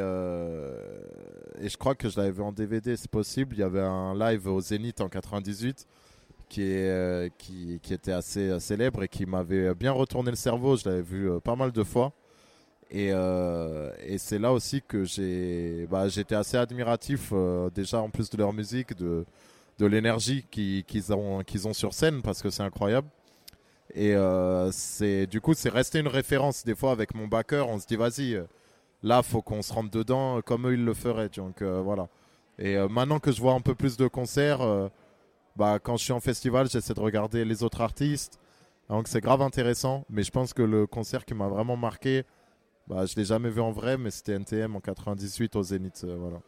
et 1.60 1.68
je 1.68 1.76
crois 1.76 1.94
que 1.94 2.08
je 2.08 2.18
l'avais 2.18 2.30
vu 2.30 2.40
en 2.40 2.50
DVD, 2.50 2.96
c'est 2.96 3.10
possible. 3.10 3.56
Il 3.56 3.58
y 3.58 3.62
avait 3.62 3.82
un 3.82 4.18
live 4.18 4.46
au 4.46 4.58
Zénith 4.58 5.02
en 5.02 5.10
98 5.10 5.86
qui 6.48 6.62
est 6.62 7.30
qui, 7.36 7.78
était 7.90 8.12
assez 8.12 8.58
célèbre 8.58 9.02
et 9.02 9.08
qui 9.08 9.26
m'avait 9.26 9.74
bien 9.74 9.92
retourné 9.92 10.30
le 10.30 10.36
cerveau. 10.36 10.78
Je 10.78 10.88
l'avais 10.88 11.02
vu 11.02 11.30
pas 11.42 11.56
mal 11.56 11.72
de 11.72 11.84
fois. 11.84 12.14
Et, 12.90 13.10
euh, 13.12 13.90
et 14.00 14.16
c'est 14.16 14.38
là 14.38 14.52
aussi 14.52 14.82
que 14.86 15.04
j'ai 15.04 15.86
bah, 15.90 16.08
j'étais 16.08 16.34
assez 16.34 16.56
admiratif 16.56 17.30
euh, 17.32 17.68
déjà 17.70 18.00
en 18.00 18.08
plus 18.08 18.30
de 18.30 18.36
leur 18.38 18.52
musique, 18.52 18.96
de, 18.96 19.26
de 19.78 19.86
l'énergie 19.86 20.46
qu'ils 20.50 21.12
ont, 21.12 21.42
qu'ils 21.44 21.68
ont 21.68 21.74
sur 21.74 21.92
scène 21.92 22.22
parce 22.22 22.42
que 22.42 22.50
c'est 22.50 22.62
incroyable. 22.62 23.08
Et 23.94 24.14
euh, 24.14 24.70
c'est 24.72 25.26
du 25.26 25.40
coup 25.40 25.54
c'est 25.54 25.68
resté 25.68 25.98
une 26.00 26.08
référence. 26.08 26.64
Des 26.64 26.74
fois 26.74 26.92
avec 26.92 27.14
mon 27.14 27.26
backer, 27.28 27.68
on 27.68 27.78
se 27.78 27.86
dit 27.86 27.96
vas-y, 27.96 28.42
là 29.02 29.22
faut 29.22 29.42
qu'on 29.42 29.62
se 29.62 29.72
rentre 29.72 29.90
dedans 29.90 30.40
comme 30.42 30.66
eux 30.68 30.74
ils 30.74 30.84
le 30.84 30.94
feraient. 30.94 31.28
Donc 31.28 31.62
voilà. 31.62 32.08
Et 32.58 32.76
maintenant 32.88 33.20
que 33.20 33.32
je 33.32 33.40
vois 33.40 33.52
un 33.52 33.60
peu 33.60 33.74
plus 33.74 33.96
de 33.96 34.08
concerts, 34.08 34.90
bah, 35.56 35.78
quand 35.82 35.96
je 35.96 36.04
suis 36.04 36.12
en 36.12 36.20
festival, 36.20 36.68
j'essaie 36.70 36.94
de 36.94 37.00
regarder 37.00 37.44
les 37.44 37.62
autres 37.62 37.80
artistes. 37.82 38.38
Donc 38.88 39.08
c'est 39.08 39.20
grave 39.20 39.42
intéressant. 39.42 40.04
Mais 40.10 40.22
je 40.22 40.30
pense 40.30 40.54
que 40.54 40.62
le 40.62 40.86
concert 40.86 41.24
qui 41.24 41.34
m'a 41.34 41.48
vraiment 41.48 41.76
marqué, 41.76 42.24
bah, 42.88 43.04
je 43.04 43.14
l'ai 43.16 43.24
jamais 43.24 43.50
vu 43.50 43.60
en 43.60 43.70
vrai, 43.70 43.98
mais 43.98 44.10
c'était 44.10 44.32
NTM 44.32 44.74
en 44.76 44.80
98 44.80 45.56
au 45.56 45.62
Zénith. 45.62 46.02
euh, 46.04 46.16
voilà. 46.18 46.40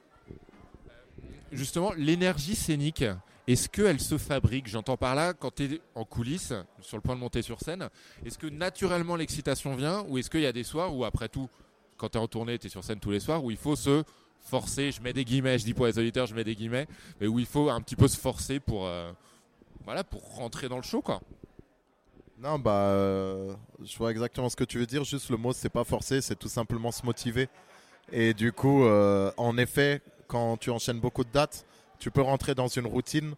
Justement, 1.52 1.92
l'énergie 1.96 2.54
scénique, 2.54 3.04
est-ce 3.46 3.68
qu'elle 3.68 4.00
se 4.00 4.16
fabrique? 4.16 4.68
J'entends 4.68 4.96
par 4.96 5.14
là, 5.14 5.34
quand 5.34 5.54
tu 5.54 5.64
es 5.64 5.80
en 5.94 6.04
coulisses, 6.04 6.54
sur 6.80 6.96
le 6.96 7.00
point 7.02 7.14
de 7.16 7.20
monter 7.20 7.42
sur 7.42 7.60
scène, 7.60 7.88
est-ce 8.24 8.38
que 8.38 8.46
naturellement 8.46 9.16
l'excitation 9.16 9.74
vient 9.74 10.04
ou 10.08 10.18
est-ce 10.18 10.30
qu'il 10.30 10.40
y 10.40 10.46
a 10.46 10.52
des 10.52 10.64
soirs 10.64 10.94
où, 10.94 11.04
après 11.04 11.28
tout, 11.28 11.48
quand 11.96 12.10
tu 12.10 12.18
es 12.18 12.20
en 12.20 12.28
tournée, 12.28 12.58
tu 12.58 12.68
es 12.68 12.70
sur 12.70 12.84
scène 12.84 13.00
tous 13.00 13.10
les 13.10 13.20
soirs, 13.20 13.44
où 13.44 13.50
il 13.50 13.56
faut 13.56 13.76
se 13.76 14.04
forcer, 14.40 14.92
je 14.92 15.02
mets 15.02 15.12
des 15.12 15.24
guillemets, 15.24 15.58
je 15.58 15.64
dis 15.64 15.74
pour 15.74 15.86
les 15.86 15.98
auditeurs, 15.98 16.26
je 16.26 16.34
mets 16.34 16.44
des 16.44 16.54
guillemets, 16.54 16.86
mais 17.20 17.26
où 17.26 17.38
il 17.38 17.46
faut 17.46 17.68
un 17.68 17.80
petit 17.82 17.96
peu 17.96 18.08
se 18.08 18.16
forcer 18.16 18.60
pour, 18.60 18.86
euh, 18.86 19.12
voilà, 19.84 20.04
pour 20.04 20.36
rentrer 20.36 20.68
dans 20.68 20.76
le 20.76 20.82
show, 20.82 21.02
quoi? 21.02 21.20
Non, 22.42 22.58
bah, 22.58 22.88
euh, 22.88 23.54
je 23.84 23.98
vois 23.98 24.10
exactement 24.10 24.48
ce 24.48 24.56
que 24.56 24.64
tu 24.64 24.78
veux 24.78 24.86
dire. 24.86 25.04
Juste 25.04 25.28
le 25.28 25.36
mot, 25.36 25.52
c'est 25.52 25.68
pas 25.68 25.84
forcer, 25.84 26.22
c'est 26.22 26.36
tout 26.36 26.48
simplement 26.48 26.90
se 26.90 27.04
motiver. 27.04 27.50
Et 28.12 28.32
du 28.32 28.50
coup, 28.50 28.84
euh, 28.84 29.30
en 29.36 29.58
effet, 29.58 30.00
quand 30.26 30.56
tu 30.56 30.70
enchaînes 30.70 31.00
beaucoup 31.00 31.22
de 31.22 31.30
dates, 31.30 31.66
tu 31.98 32.10
peux 32.10 32.22
rentrer 32.22 32.54
dans 32.54 32.68
une 32.68 32.86
routine. 32.86 33.34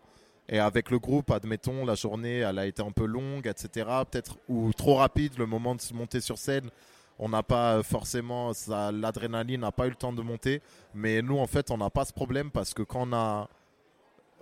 Et 0.48 0.60
avec 0.60 0.88
le 0.90 1.00
groupe, 1.00 1.32
admettons, 1.32 1.84
la 1.84 1.96
journée, 1.96 2.38
elle 2.38 2.60
a 2.60 2.66
été 2.66 2.80
un 2.80 2.92
peu 2.92 3.04
longue, 3.04 3.48
etc. 3.48 3.88
Peut-être 4.08 4.36
ou 4.48 4.72
trop 4.72 4.94
rapide, 4.94 5.36
le 5.36 5.46
moment 5.46 5.74
de 5.74 5.80
se 5.80 5.94
monter 5.94 6.20
sur 6.20 6.38
scène. 6.38 6.70
On 7.18 7.28
n'a 7.28 7.42
pas 7.42 7.78
euh, 7.78 7.82
forcément, 7.82 8.52
l'adrénaline 8.68 9.62
n'a 9.62 9.72
pas 9.72 9.86
eu 9.86 9.90
le 9.90 9.96
temps 9.96 10.12
de 10.12 10.22
monter. 10.22 10.62
Mais 10.94 11.22
nous, 11.22 11.38
en 11.38 11.48
fait, 11.48 11.72
on 11.72 11.78
n'a 11.78 11.90
pas 11.90 12.04
ce 12.04 12.12
problème 12.12 12.52
parce 12.52 12.72
que 12.72 12.84
quand 12.84 13.08
on 13.08 13.12
a 13.12 13.48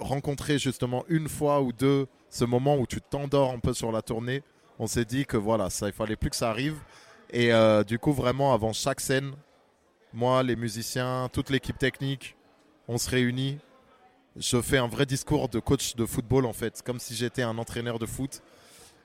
rencontré 0.00 0.58
justement 0.58 1.04
une 1.08 1.28
fois 1.28 1.60
ou 1.60 1.72
deux 1.72 2.06
ce 2.28 2.44
moment 2.44 2.76
où 2.76 2.86
tu 2.86 3.00
t'endors 3.00 3.52
un 3.52 3.58
peu 3.58 3.72
sur 3.72 3.92
la 3.92 4.02
tournée, 4.02 4.42
on 4.78 4.86
s'est 4.86 5.04
dit 5.04 5.26
que 5.26 5.36
voilà, 5.36 5.68
ça, 5.68 5.88
il 5.88 5.92
fallait 5.92 6.16
plus 6.16 6.30
que 6.30 6.36
ça 6.36 6.50
arrive. 6.50 6.78
Et 7.32 7.52
euh, 7.52 7.84
du 7.84 7.98
coup, 7.98 8.12
vraiment, 8.12 8.52
avant 8.52 8.72
chaque 8.72 9.00
scène, 9.00 9.32
moi, 10.12 10.42
les 10.42 10.56
musiciens, 10.56 11.28
toute 11.32 11.50
l'équipe 11.50 11.78
technique, 11.78 12.36
on 12.88 12.98
se 12.98 13.10
réunit. 13.10 13.58
Je 14.36 14.60
fais 14.60 14.78
un 14.78 14.88
vrai 14.88 15.06
discours 15.06 15.48
de 15.48 15.58
coach 15.58 15.96
de 15.96 16.06
football, 16.06 16.46
en 16.46 16.52
fait, 16.52 16.82
comme 16.82 16.98
si 16.98 17.14
j'étais 17.14 17.42
un 17.42 17.58
entraîneur 17.58 17.98
de 17.98 18.06
foot. 18.06 18.42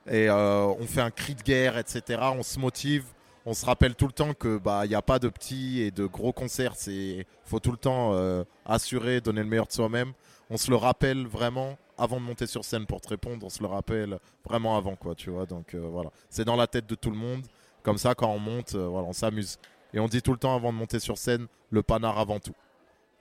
Et 0.08 0.30
euh, 0.30 0.66
on 0.80 0.86
fait 0.86 1.02
un 1.02 1.12
cri 1.12 1.36
de 1.36 1.42
guerre, 1.42 1.78
etc. 1.78 2.20
On 2.38 2.44
se 2.44 2.60
motive. 2.60 3.06
On 3.48 3.54
se 3.54 3.66
rappelle 3.66 3.96
tout 3.96 4.08
le 4.08 4.12
temps 4.12 4.34
que 4.34 4.58
bah 4.58 4.86
il 4.86 4.90
n'y 4.90 4.96
a 4.96 5.04
pas 5.04 5.20
de 5.20 5.30
petits 5.30 5.82
et 5.82 5.92
de 5.92 6.06
gros 6.06 6.34
concerts. 6.34 6.74
C'est 6.76 7.28
faut 7.44 7.60
tout 7.60 7.72
le 7.72 7.78
temps 7.78 8.14
euh, 8.14 8.44
assurer, 8.66 9.22
donner 9.22 9.42
le 9.42 9.48
meilleur 9.48 9.68
de 9.68 9.72
soi-même. 9.72 10.14
On 10.50 10.58
se 10.58 10.70
le 10.70 10.78
rappelle 10.78 11.26
vraiment 11.26 11.78
avant 11.98 12.18
de 12.18 12.26
monter 12.26 12.46
sur 12.48 12.64
scène 12.64 12.86
pour 12.86 13.02
te 13.02 13.08
répondre. 13.08 13.46
On 13.46 13.50
se 13.50 13.62
le 13.62 13.68
rappelle 13.68 14.20
vraiment 14.44 14.78
avant, 14.78 14.96
quoi. 14.96 15.16
Tu 15.16 15.30
vois. 15.30 15.46
Donc 15.46 15.74
euh, 15.74 15.80
voilà, 15.80 16.12
c'est 16.30 16.46
dans 16.46 16.56
la 16.56 16.68
tête 16.68 16.88
de 16.88 16.96
tout 16.96 17.10
le 17.10 17.18
monde. 17.18 17.42
Comme 17.84 17.98
ça, 17.98 18.16
quand 18.16 18.30
on 18.30 18.40
monte, 18.40 18.76
euh, 18.76 18.88
voilà, 18.88 19.08
on 19.08 19.14
s'amuse. 19.14 19.58
Et 19.94 20.00
on 20.00 20.08
dit 20.08 20.22
tout 20.22 20.32
le 20.32 20.38
temps 20.38 20.56
avant 20.56 20.74
de 20.74 20.78
monter 20.78 21.00
sur 21.00 21.18
scène, 21.18 21.48
le 21.70 21.84
panard 21.84 22.20
avant 22.20 22.40
tout. 22.40 22.56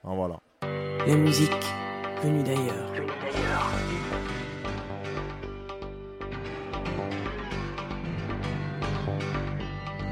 Hein, 0.05 0.15
voilà. 0.15 0.41
La 1.07 1.17
musique 1.17 1.51
venue 2.23 2.43
d'ailleurs. 2.43 2.93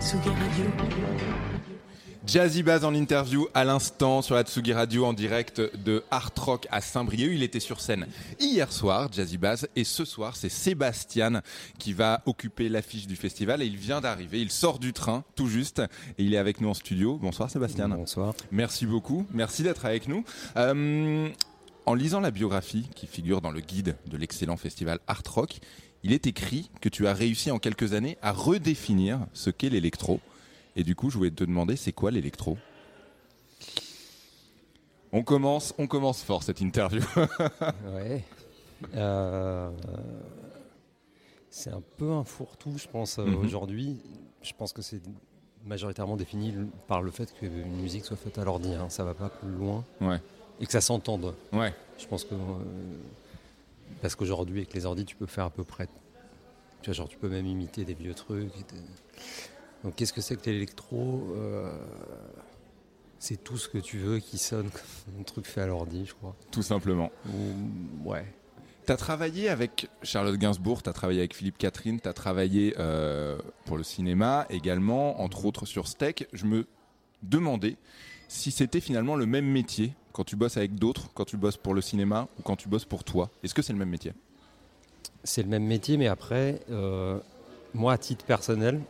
Tsugi 0.00 0.28
Radio. 0.28 1.51
Jazzy 2.24 2.62
Baz 2.62 2.84
en 2.84 2.94
interview 2.94 3.48
à 3.52 3.64
l'instant 3.64 4.22
sur 4.22 4.36
la 4.36 4.44
Tsugi 4.44 4.72
Radio 4.72 5.04
en 5.04 5.12
direct 5.12 5.60
de 5.84 6.04
Art 6.12 6.30
Rock 6.38 6.68
à 6.70 6.80
Saint-Brieuc. 6.80 7.32
Il 7.34 7.42
était 7.42 7.58
sur 7.58 7.80
scène 7.80 8.06
hier 8.38 8.72
soir, 8.72 9.08
Jazzy 9.12 9.38
Baz, 9.38 9.68
et 9.74 9.82
ce 9.82 10.04
soir 10.04 10.36
c'est 10.36 10.48
Sébastien 10.48 11.42
qui 11.80 11.92
va 11.92 12.22
occuper 12.26 12.68
l'affiche 12.68 13.08
du 13.08 13.16
festival 13.16 13.60
et 13.60 13.66
il 13.66 13.76
vient 13.76 14.00
d'arriver. 14.00 14.40
Il 14.40 14.52
sort 14.52 14.78
du 14.78 14.92
train 14.92 15.24
tout 15.34 15.48
juste 15.48 15.80
et 16.16 16.22
il 16.22 16.32
est 16.32 16.38
avec 16.38 16.60
nous 16.60 16.68
en 16.68 16.74
studio. 16.74 17.18
Bonsoir 17.20 17.50
Sébastien. 17.50 17.88
Bonsoir. 17.88 18.34
Merci 18.52 18.86
beaucoup. 18.86 19.26
Merci 19.32 19.64
d'être 19.64 19.84
avec 19.84 20.06
nous. 20.06 20.24
Euh, 20.56 21.28
en 21.86 21.94
lisant 21.94 22.20
la 22.20 22.30
biographie 22.30 22.88
qui 22.94 23.08
figure 23.08 23.40
dans 23.40 23.50
le 23.50 23.60
guide 23.60 23.96
de 24.06 24.16
l'excellent 24.16 24.56
festival 24.56 25.00
Art 25.08 25.24
Rock, 25.28 25.58
il 26.04 26.12
est 26.12 26.28
écrit 26.28 26.70
que 26.80 26.88
tu 26.88 27.08
as 27.08 27.14
réussi 27.14 27.50
en 27.50 27.58
quelques 27.58 27.94
années 27.94 28.16
à 28.22 28.30
redéfinir 28.30 29.18
ce 29.32 29.50
qu'est 29.50 29.70
l'électro. 29.70 30.20
Et 30.76 30.84
du 30.84 30.94
coup, 30.94 31.10
je 31.10 31.18
voulais 31.18 31.30
te 31.30 31.44
demander, 31.44 31.76
c'est 31.76 31.92
quoi 31.92 32.10
l'électro? 32.10 32.56
On 35.12 35.22
commence, 35.22 35.74
on 35.78 35.86
commence 35.86 36.22
fort 36.22 36.42
cette 36.42 36.60
interview. 36.60 37.02
Ouais. 37.94 38.24
Euh, 38.94 39.70
c'est 41.50 41.70
un 41.70 41.82
peu 41.98 42.10
un 42.10 42.24
fourre-tout, 42.24 42.78
je 42.78 42.88
pense, 42.88 43.18
euh, 43.18 43.24
Mhm. 43.26 43.36
aujourd'hui. 43.36 44.00
Je 44.42 44.52
pense 44.58 44.72
que 44.72 44.82
c'est 44.82 45.00
majoritairement 45.64 46.16
défini 46.16 46.52
par 46.88 47.02
le 47.02 47.10
fait 47.12 47.32
qu'une 47.34 47.76
musique 47.80 48.04
soit 48.04 48.16
faite 48.16 48.38
à 48.38 48.44
l'ordi. 48.44 48.74
hein. 48.74 48.88
Ça 48.88 49.04
va 49.04 49.14
pas 49.14 49.28
plus 49.28 49.50
loin. 49.52 49.84
Ouais. 50.00 50.20
et 50.60 50.66
que 50.66 50.72
ça 50.72 50.80
s'entende. 50.80 51.34
Ouais. 51.52 51.74
Je 51.98 52.06
pense 52.06 52.24
que. 52.24 52.34
euh, 52.34 52.38
parce 54.00 54.14
qu'aujourd'hui, 54.14 54.58
avec 54.60 54.74
les 54.74 54.84
ordi, 54.86 55.04
tu 55.04 55.16
peux 55.16 55.26
faire 55.26 55.44
à 55.44 55.50
peu 55.50 55.64
près. 55.64 55.88
Tu 56.82 56.86
vois, 56.90 56.94
genre, 56.94 57.08
tu 57.08 57.16
peux 57.18 57.28
même 57.28 57.46
imiter 57.46 57.84
des 57.84 57.94
vieux 57.94 58.14
trucs. 58.14 58.52
et 58.56 58.62
des- 58.72 58.80
Donc, 59.84 59.94
qu'est-ce 59.96 60.12
que 60.12 60.20
c'est 60.20 60.36
que 60.40 60.48
l'électro 60.50 61.26
Euh, 61.36 61.70
C'est 63.18 63.42
tout 63.42 63.56
ce 63.56 63.68
que 63.68 63.78
tu 63.78 63.98
veux 63.98 64.18
qui 64.18 64.36
sonne 64.38 64.68
comme 64.70 65.14
un 65.20 65.22
truc 65.22 65.46
fait 65.46 65.60
à 65.62 65.66
l'ordi, 65.66 66.04
je 66.06 66.14
crois. 66.14 66.34
Tout 66.50 66.62
simplement. 66.62 67.10
Ou- 67.28 68.08
ouais. 68.10 68.24
T'as 68.84 68.96
travaillé 68.96 69.48
avec 69.48 69.88
Charlotte 70.02 70.36
Gainsbourg, 70.36 70.82
t'as 70.82 70.92
travaillé 70.92 71.20
avec 71.20 71.36
Philippe 71.36 71.56
Catherine, 71.56 72.00
t'as 72.00 72.12
travaillé 72.12 72.74
euh, 72.80 73.38
pour 73.64 73.76
le 73.76 73.84
cinéma 73.84 74.44
également, 74.50 75.20
entre 75.22 75.44
autres 75.44 75.66
sur 75.66 75.86
Steak. 75.86 76.26
Je 76.32 76.46
me 76.46 76.66
demandais 77.22 77.76
si 78.26 78.50
c'était 78.50 78.80
finalement 78.80 79.14
le 79.14 79.24
même 79.26 79.46
métier 79.46 79.94
quand 80.12 80.24
tu 80.24 80.34
bosses 80.34 80.56
avec 80.56 80.74
d'autres, 80.74 81.10
quand 81.14 81.24
tu 81.24 81.36
bosses 81.36 81.56
pour 81.56 81.74
le 81.74 81.80
cinéma 81.80 82.26
ou 82.40 82.42
quand 82.42 82.56
tu 82.56 82.68
bosses 82.68 82.84
pour 82.84 83.04
toi. 83.04 83.30
Est-ce 83.44 83.54
que 83.54 83.62
c'est 83.62 83.72
le 83.72 83.78
même 83.78 83.88
métier? 83.90 84.14
C'est 85.22 85.44
le 85.44 85.48
même 85.48 85.64
métier, 85.64 85.96
mais 85.96 86.08
après, 86.08 86.60
euh, 86.70 87.20
moi, 87.74 87.92
à 87.92 87.98
titre 87.98 88.24
personnel, 88.24 88.80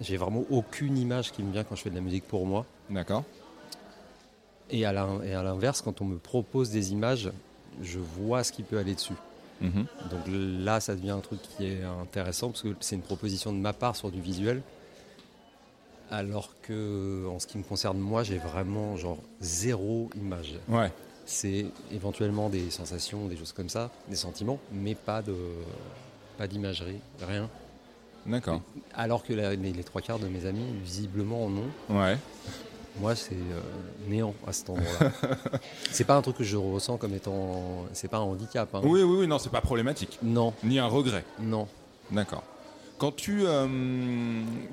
j'ai 0.00 0.16
vraiment 0.16 0.44
aucune 0.50 0.98
image 0.98 1.32
qui 1.32 1.42
me 1.42 1.52
vient 1.52 1.64
quand 1.64 1.74
je 1.74 1.82
fais 1.82 1.90
de 1.90 1.94
la 1.94 2.00
musique 2.00 2.24
pour 2.24 2.46
moi. 2.46 2.66
D'accord. 2.90 3.24
Et 4.70 4.84
à 4.84 4.92
l'inverse, 4.92 5.80
quand 5.80 6.00
on 6.00 6.04
me 6.04 6.18
propose 6.18 6.70
des 6.70 6.92
images, 6.92 7.30
je 7.82 7.98
vois 7.98 8.42
ce 8.44 8.52
qui 8.52 8.62
peut 8.62 8.78
aller 8.78 8.94
dessus. 8.94 9.14
Mhm. 9.60 9.86
Donc 10.10 10.20
là, 10.28 10.80
ça 10.80 10.94
devient 10.94 11.10
un 11.10 11.20
truc 11.20 11.40
qui 11.40 11.66
est 11.66 11.82
intéressant 11.82 12.48
parce 12.50 12.62
que 12.62 12.74
c'est 12.80 12.96
une 12.96 13.02
proposition 13.02 13.52
de 13.52 13.58
ma 13.58 13.72
part 13.72 13.96
sur 13.96 14.10
du 14.10 14.20
visuel. 14.20 14.62
Alors 16.10 16.50
que, 16.62 17.26
en 17.26 17.38
ce 17.38 17.46
qui 17.46 17.58
me 17.58 17.64
concerne, 17.64 17.98
moi, 17.98 18.22
j'ai 18.22 18.38
vraiment 18.38 18.96
genre 18.96 19.18
zéro 19.40 20.08
image. 20.14 20.54
Ouais. 20.68 20.92
C'est 21.24 21.66
éventuellement 21.90 22.48
des 22.48 22.70
sensations, 22.70 23.26
des 23.26 23.36
choses 23.36 23.52
comme 23.52 23.68
ça, 23.68 23.90
des 24.08 24.16
sentiments, 24.16 24.60
mais 24.70 24.94
pas 24.94 25.22
de, 25.22 25.34
pas 26.38 26.46
d'imagerie, 26.46 27.00
rien. 27.20 27.48
D'accord. 28.26 28.60
Alors 28.94 29.22
que 29.24 29.32
la- 29.32 29.54
les, 29.54 29.72
les 29.72 29.84
trois 29.84 30.00
quarts 30.02 30.18
de 30.18 30.26
mes 30.28 30.46
amis, 30.46 30.64
visiblement, 30.84 31.44
en 31.44 31.50
ont. 31.50 31.98
Ouais. 32.00 32.16
Moi, 33.00 33.14
c'est 33.14 33.34
euh, 33.34 33.60
néant 34.08 34.34
à 34.46 34.52
cet 34.52 34.70
endroit-là. 34.70 35.10
c'est 35.90 36.04
pas 36.04 36.16
un 36.16 36.22
truc 36.22 36.38
que 36.38 36.44
je 36.44 36.56
ressens 36.56 36.96
comme 36.96 37.12
étant. 37.14 37.84
C'est 37.92 38.08
pas 38.08 38.16
un 38.16 38.20
handicap. 38.22 38.74
hein. 38.74 38.80
Oui, 38.84 39.02
oui, 39.02 39.16
oui, 39.20 39.26
non, 39.26 39.38
c'est 39.38 39.50
pas 39.50 39.60
problématique. 39.60 40.18
Non. 40.22 40.54
Ni 40.64 40.78
un 40.78 40.86
regret. 40.86 41.24
Non. 41.38 41.68
D'accord. 42.10 42.42
Quand 42.98 43.14
tu. 43.14 43.42
euh, 43.44 43.66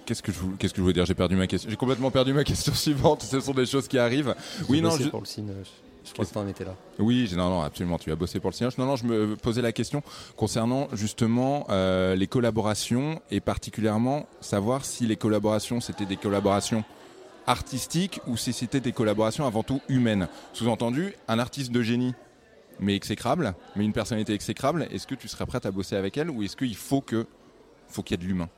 Qu'est-ce 0.06 0.24
que 0.24 0.32
je 0.32 0.40
qu'est-ce 0.58 0.72
que 0.72 0.78
je 0.78 0.82
voulais 0.82 0.94
dire? 0.94 1.06
J'ai 1.06 1.14
perdu 1.16 1.36
ma 1.36 1.48
question. 1.48 1.70
J'ai 1.70 1.76
complètement 1.76 2.12
perdu 2.12 2.32
ma 2.34 2.46
question 2.46 2.74
suivante. 2.76 3.24
Ce 3.24 3.42
sont 3.42 3.54
des 3.54 3.66
choses 3.66 3.90
qui 3.90 3.98
arrivent. 3.98 4.34
Oui, 4.70 4.82
non. 4.82 4.92
je- 4.92 5.10
pour 5.10 5.20
le. 5.22 5.26
Je, 6.06 6.14
crois 6.14 6.26
que 6.26 6.34
t'en 6.34 6.48
étais 6.48 6.66
là. 6.66 6.76
Oui, 7.00 7.30
non, 7.36 7.50
non, 7.50 7.62
absolument. 7.62 7.98
Tu 7.98 8.12
as 8.12 8.16
bossé 8.16 8.40
pour 8.40 8.50
le 8.50 8.56
cinéma. 8.56 8.74
Non, 8.78 8.86
non, 8.86 8.96
je 8.96 9.06
me 9.06 9.36
posais 9.36 9.62
la 9.62 9.72
question 9.72 10.04
concernant 10.36 10.88
justement 10.94 11.66
euh, 11.70 12.16
les 12.16 12.28
collaborations 12.28 13.22
et 13.32 13.40
particulièrement 13.40 14.28
savoir 14.42 14.86
si 14.86 15.06
les 15.06 15.16
collaborations 15.16 15.80
c'était 15.80 16.06
des 16.06 16.18
collaborations 16.18 16.84
artistiques 17.48 18.20
ou 18.28 18.38
si 18.38 18.54
c'était 18.54 18.80
des 18.80 18.92
collaborations 18.92 19.46
avant 19.46 19.64
tout 19.64 19.82
humaines. 19.90 20.28
Sous-entendu, 20.54 21.14
un 21.28 21.40
artiste 21.40 21.72
de 21.72 21.82
génie, 21.82 22.14
mais 22.80 22.96
exécrable, 22.96 23.54
mais 23.76 23.86
une 23.86 23.94
personnalité 23.94 24.34
exécrable. 24.34 24.88
Est-ce 24.92 25.08
que 25.08 25.16
tu 25.16 25.28
serais 25.28 25.46
prête 25.46 25.66
à 25.66 25.72
bosser 25.72 25.96
avec 25.96 26.18
elle 26.18 26.30
ou 26.30 26.44
est-ce 26.44 26.56
qu'il 26.56 26.76
faut 26.76 27.02
que 27.02 27.26
faut 27.88 28.02
qu'il 28.02 28.20
y 28.20 28.20
ait 28.20 28.24
de 28.24 28.28
l'humain? 28.28 28.50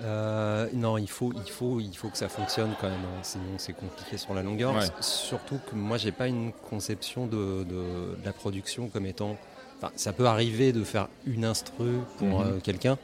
Euh, 0.00 0.68
non, 0.72 0.96
il 0.98 1.08
faut, 1.08 1.32
il, 1.34 1.50
faut, 1.50 1.80
il 1.80 1.94
faut 1.96 2.08
que 2.08 2.18
ça 2.18 2.28
fonctionne 2.28 2.74
quand 2.80 2.88
même. 2.88 3.04
hein. 3.04 3.20
Sinon, 3.22 3.58
c'est 3.58 3.72
compliqué 3.72 4.16
sur 4.16 4.34
la 4.34 4.42
longueur. 4.42 4.74
Ouais. 4.74 4.86
Surtout 5.00 5.58
que 5.66 5.74
moi, 5.74 5.96
j'ai 5.98 6.12
pas 6.12 6.28
une 6.28 6.52
conception 6.70 7.26
de, 7.26 7.64
de- 7.64 8.16
de 8.16 8.24
la 8.24 8.32
production 8.32 8.88
comme 8.88 9.06
étant. 9.06 9.36
Enfin, 9.78 9.92
ça 9.96 10.12
peut 10.12 10.26
arriver 10.26 10.72
de 10.72 10.82
faire 10.84 11.08
une 11.26 11.44
instru 11.44 11.98
pour 12.18 12.40
Mhm. 12.40 12.46
euh, 12.46 12.60
quelqu'un, 12.60 12.98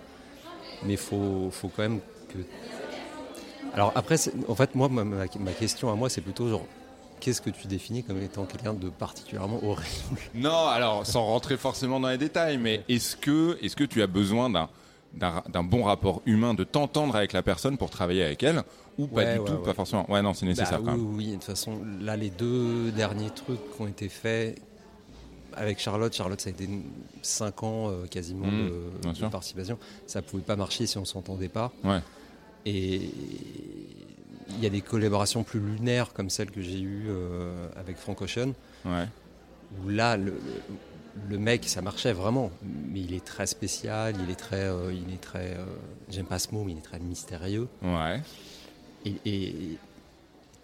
mais 0.85 0.97
faut, 0.97 1.49
faut 1.53 1.69
quand 1.69 1.83
même 1.83 2.01
que. 2.29 2.39
Alors 3.75 3.93
après, 3.95 4.17
en 4.49 4.55
fait, 4.55 4.75
moi, 4.75 4.89
ma, 4.89 5.05
ma- 5.05 5.25
ma 5.41 5.53
question 5.53 5.91
à 5.91 5.95
moi, 5.97 6.09
c'est 6.09 6.21
plutôt 6.21 6.49
genre, 6.49 6.65
qu'est-ce 7.21 7.41
que 7.41 7.51
tu 7.51 7.67
définis 7.67 8.05
comme 8.05 8.21
étant 8.23 8.45
quelqu'un 8.45 8.75
de 8.75 8.89
particulièrement 8.89 9.59
horrible? 9.65 10.21
Non, 10.35 10.67
alors 10.69 11.07
sans 11.07 11.25
rentrer 11.25 11.57
forcément 11.57 11.99
dans 11.99 12.09
les 12.09 12.19
détails, 12.19 12.59
mais 12.59 12.83
est-ce 12.89 13.17
que, 13.17 13.59
est-ce 13.63 13.75
que 13.77 13.85
tu 13.85 14.03
as 14.03 14.07
besoin 14.07 14.49
d'un, 14.51 14.69
d'un, 15.17 15.63
bon 15.65 15.85
rapport 15.85 16.23
humain, 16.27 16.55
de 16.55 16.65
t'entendre 16.65 17.15
avec 17.17 17.33
la 17.33 17.43
personne 17.43 17.77
pour 17.79 17.91
travailler 17.91 18.25
avec 18.25 18.43
elle, 18.43 18.63
ou 18.99 19.07
pas 19.07 19.17
Ouais, 19.23 19.35
du 19.35 19.39
ouais, 19.41 19.45
tout, 19.47 19.53
ouais. 19.55 19.63
pas 19.63 19.75
forcément 19.75 20.11
Ouais, 20.11 20.23
non, 20.23 20.35
c'est 20.35 20.47
nécessaire 20.47 20.81
Bah 20.81 20.93
quand 20.93 20.97
oui, 20.97 21.03
même. 21.03 21.17
oui, 21.17 21.27
de 21.29 21.33
toute 21.35 21.45
façon, 21.45 21.81
là, 22.01 22.17
les 22.17 22.31
deux 22.31 22.91
derniers 22.93 23.31
trucs 23.31 23.61
qui 23.75 23.83
ont 23.83 23.87
été 23.87 24.09
faits 24.09 24.61
avec 25.57 25.79
Charlotte, 25.79 26.13
Charlotte, 26.13 26.41
ça 26.41 26.49
a 26.49 26.53
été 26.53 26.69
5 27.23 27.63
ans 27.63 27.89
euh, 27.91 28.07
quasiment 28.07 28.47
Mmh, 28.47 29.13
de- 29.13 29.27
participation. 29.29 29.79
Ça 30.07 30.21
pouvait 30.21 30.43
pas 30.43 30.57
marcher 30.57 30.87
si 30.87 30.99
on 30.99 31.05
s'entendait 31.05 31.49
pas. 31.49 31.73
Ouais. 31.85 32.01
Et 32.67 32.97
il 34.49 34.61
y 34.63 34.67
a 34.67 34.71
des 34.71 34.81
collaborations 34.81 35.43
plus 35.45 35.61
lunaires 35.61 36.13
comme 36.13 36.29
celle 36.31 36.51
que 36.51 36.61
j'ai 36.61 36.81
eue 36.81 37.05
euh, 37.09 37.69
avec 37.77 37.97
Frank 37.99 38.21
Ocean, 38.21 38.53
Ouais. 38.85 39.07
où 39.85 39.89
là, 39.89 40.17
le, 40.17 40.25
le- 40.27 40.33
le 41.29 41.39
mec, 41.39 41.65
ça 41.69 41.81
marchait 41.83 42.13
vraiment, 42.13 42.51
mais 42.63 43.01
il 43.01 43.15
est 43.15 43.25
très 43.25 43.47
spécial, 43.47 44.15
il 44.23 44.31
est 44.31 44.35
très, 44.37 44.65
euh, 44.65 44.93
il 44.93 45.13
est 45.15 45.21
très, 45.21 45.55
euh, 45.57 45.65
j'aime 46.09 46.27
pas 46.27 46.39
ce 46.39 46.53
mot, 46.55 46.65
mais 46.65 46.73
il 46.73 46.79
est 46.79 46.83
très 46.83 46.99
mystérieux. 46.99 47.69
Ouais. 47.83 48.21
Et, 49.05 49.15
et- 49.25 49.79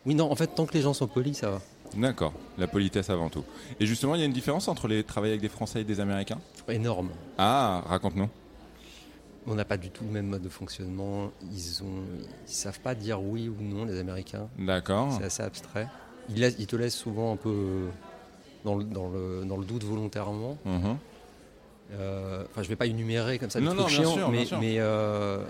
oui, 0.07 0.15
non, 0.15 0.31
en 0.31 0.35
fait, 0.35 0.49
tant 0.49 0.67
que 0.67 0.75
les 0.75 0.81
gens 0.83 0.95
sont 0.95 1.07
polis, 1.07 1.37
ça 1.39 1.51
va. 1.51 1.61
D'accord. 1.97 2.33
La 2.57 2.67
politesse 2.69 3.11
avant 3.11 3.29
tout. 3.29 3.45
Et 3.81 3.87
justement, 3.87 4.15
il 4.15 4.21
y 4.21 4.23
a 4.23 4.27
une 4.27 4.33
différence 4.33 4.69
entre 4.69 4.89
les 4.89 5.03
travailler 5.05 5.33
avec 5.35 5.43
des 5.43 5.49
Français 5.49 5.81
et 5.83 5.85
des 5.85 6.01
Américains? 6.01 6.39
Énorme. 6.69 7.11
Ah, 7.37 7.83
raconte-nous. 7.87 8.29
On 9.47 9.55
n'a 9.55 9.65
pas 9.65 9.77
du 9.77 9.91
tout 9.91 10.05
le 10.05 10.11
même 10.11 10.27
mode 10.27 10.43
de 10.43 10.49
fonctionnement. 10.49 11.33
Ils 11.53 11.83
ont, 11.83 12.03
ils 12.47 12.53
savent 12.53 12.81
pas 12.81 12.95
dire 12.95 13.23
oui 13.23 13.49
ou 13.49 13.57
non, 13.61 13.85
les 13.85 13.99
Américains. 13.99 14.49
D'accord. 14.59 15.13
C'est 15.19 15.25
assez 15.25 15.43
abstrait. 15.43 15.89
Ils, 16.29 16.41
laissent- 16.41 16.57
ils 16.59 16.67
te 16.67 16.77
laissent 16.77 16.97
souvent 16.97 17.33
un 17.33 17.37
peu 17.37 17.89
dans 18.65 18.75
le, 18.77 18.85
dans 18.85 19.09
le, 19.09 19.45
dans 19.45 19.57
le 19.57 19.65
doute 19.65 19.85
volontairement. 19.85 20.59
Mhm. 20.65 20.97
Euh, 21.93 22.45
Enfin, 22.51 22.63
je 22.63 22.69
vais 22.69 22.77
pas 22.77 22.87
énumérer 22.87 23.39
comme 23.39 23.51
ça 23.51 23.59
des 23.61 23.67
non, 23.67 23.75
trucs 23.75 23.89
bien 23.89 23.97
chiants, 23.99 24.15
sûr, 24.15 24.29
bien 24.31 24.45
mais, 24.53 24.59
mais, 24.61 24.75
euh, 24.79 25.45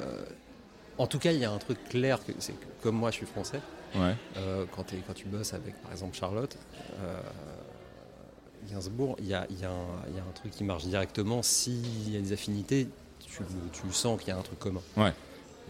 en 0.99 1.07
tout 1.07 1.19
cas, 1.19 1.33
il 1.33 1.39
y 1.39 1.45
a 1.45 1.51
un 1.51 1.59
truc 1.59 1.79
clair, 1.89 2.19
c'est 2.39 2.53
que 2.53 2.67
comme 2.83 2.97
moi, 2.97 3.11
je 3.11 3.17
suis 3.17 3.27
français. 3.27 3.61
Ouais. 3.95 4.15
euh, 4.37 4.65
quand, 4.75 4.85
tu 5.15 5.27
bosses 5.27 5.53
avec, 5.53 5.75
par 5.83 5.91
exemple, 5.93 6.17
Charlotte, 6.17 6.57
euh, 7.03 7.21
Gainsbourg, 8.71 9.17
il 9.19 9.27
y 9.27 9.35
a, 9.35 9.47
y 9.51 9.65
a 9.65 9.71
y 10.15 10.19
a 10.19 10.23
un 10.23 10.33
truc 10.35 10.53
qui 10.53 10.65
marche 10.65 10.85
directement. 10.85 11.43
S'il 11.43 12.11
y 12.11 12.17
a 12.17 12.21
des 12.21 12.33
affinités, 12.33 12.89
tu, 13.19 13.43
tu 13.73 13.93
sens 13.93 14.19
qu'il 14.21 14.29
y 14.29 14.33
a 14.33 14.39
un 14.39 14.43
truc 14.43 14.59
commun. 14.59 14.81
Ouais. 14.97 15.13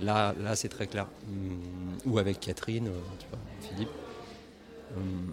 Là, 0.03 0.35
là 0.43 0.55
c'est 0.57 0.69
très 0.69 0.87
clair. 0.87 1.07
Hum, 1.29 1.61
ou 2.07 2.19
avec 2.19 2.41
Catherine, 2.41 2.89
euh, 2.89 3.01
tu 3.19 3.27
vois, 3.31 3.39
Philippe. 3.69 3.91
Hum, 4.97 5.31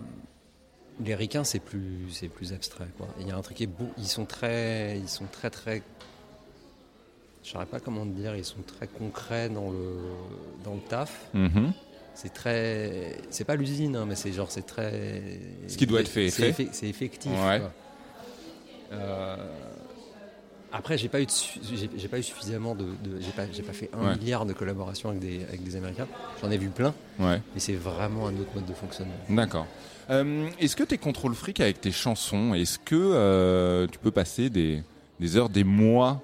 les 1.03 1.15
ricains, 1.15 1.43
c'est 1.43 1.59
plus, 1.59 2.09
c'est 2.11 2.27
plus 2.27 2.53
abstrait. 2.53 2.87
quoi. 2.97 3.07
Il 3.19 3.27
y 3.27 3.31
a 3.31 3.35
un 3.37 3.41
truc 3.41 3.57
qui 3.57 3.63
est 3.63 3.67
beau. 3.67 3.89
Ils 3.97 4.07
sont 4.07 4.25
très, 4.25 4.97
ils 4.99 5.09
sont 5.09 5.25
très, 5.31 5.49
très. 5.49 5.81
Je 7.43 7.51
saurais 7.51 7.65
pas 7.65 7.79
comment 7.79 8.05
dire. 8.05 8.35
Ils 8.35 8.43
sont 8.45 8.61
très 8.65 8.87
concrets 8.87 9.49
dans 9.49 9.69
le, 9.71 9.95
dans 10.63 10.73
le 10.73 10.81
taf. 10.81 11.27
Mhm. 11.33 11.71
C'est 12.15 12.33
très. 12.33 13.17
C'est 13.29 13.43
pas 13.45 13.55
l'usine, 13.55 13.95
hein, 13.95 14.05
mais 14.07 14.15
c'est 14.15 14.31
genre, 14.33 14.51
c'est 14.51 14.65
très. 14.65 15.39
Ce 15.67 15.77
qui 15.77 15.85
doit 15.85 16.01
être 16.01 16.07
fait 16.09 16.25
est 16.27 16.29
c'est 16.31 16.51
fait. 16.53 16.69
C'est 16.71 16.87
effectif. 16.89 17.31
Ouais. 17.31 17.59
quoi. 17.59 17.71
Euh, 18.93 19.35
Après, 20.71 20.97
j'ai 20.97 21.07
pas 21.09 21.21
eu, 21.21 21.25
de 21.25 21.31
j'ai 21.63 21.89
j'ai 21.95 22.07
pas 22.07 22.19
eu 22.19 22.23
suffisamment 22.23 22.75
de. 22.75 22.83
de- 22.85 23.21
j'ai 23.21 23.31
pas, 23.31 23.43
j'ai 23.51 23.63
pas 23.63 23.71
fait 23.73 23.89
un 23.93 24.03
Ouais. 24.09 24.17
milliard 24.17 24.45
de 24.45 24.53
collaborations 24.53 25.09
avec 25.09 25.21
des, 25.21 25.43
avec 25.43 25.63
des 25.63 25.75
Américains. 25.75 26.07
J'en 26.41 26.49
ai 26.51 26.57
vu 26.57 26.69
plein. 26.69 26.93
Ouais. 27.19 27.41
Mais 27.53 27.59
c'est 27.59 27.75
vraiment 27.75 28.27
un 28.27 28.35
autre 28.37 28.49
mode 28.55 28.65
de 28.65 28.73
fonctionnement. 28.73 29.13
D'accord. 29.29 29.67
Euh, 30.09 30.49
Est-ce 30.59 30.75
que 30.75 30.83
tu 30.83 30.95
es 30.95 30.97
contrôle 30.97 31.33
fric 31.35 31.59
avec 31.59 31.81
tes 31.81 31.91
chansons 31.91 32.53
Est-ce 32.53 32.79
que 32.79 32.95
euh, 32.95 33.87
tu 33.87 33.99
peux 33.99 34.11
passer 34.11 34.49
des, 34.49 34.81
des 35.19 35.35
heures, 35.35 35.49
des 35.49 35.63
mois, 35.63 36.21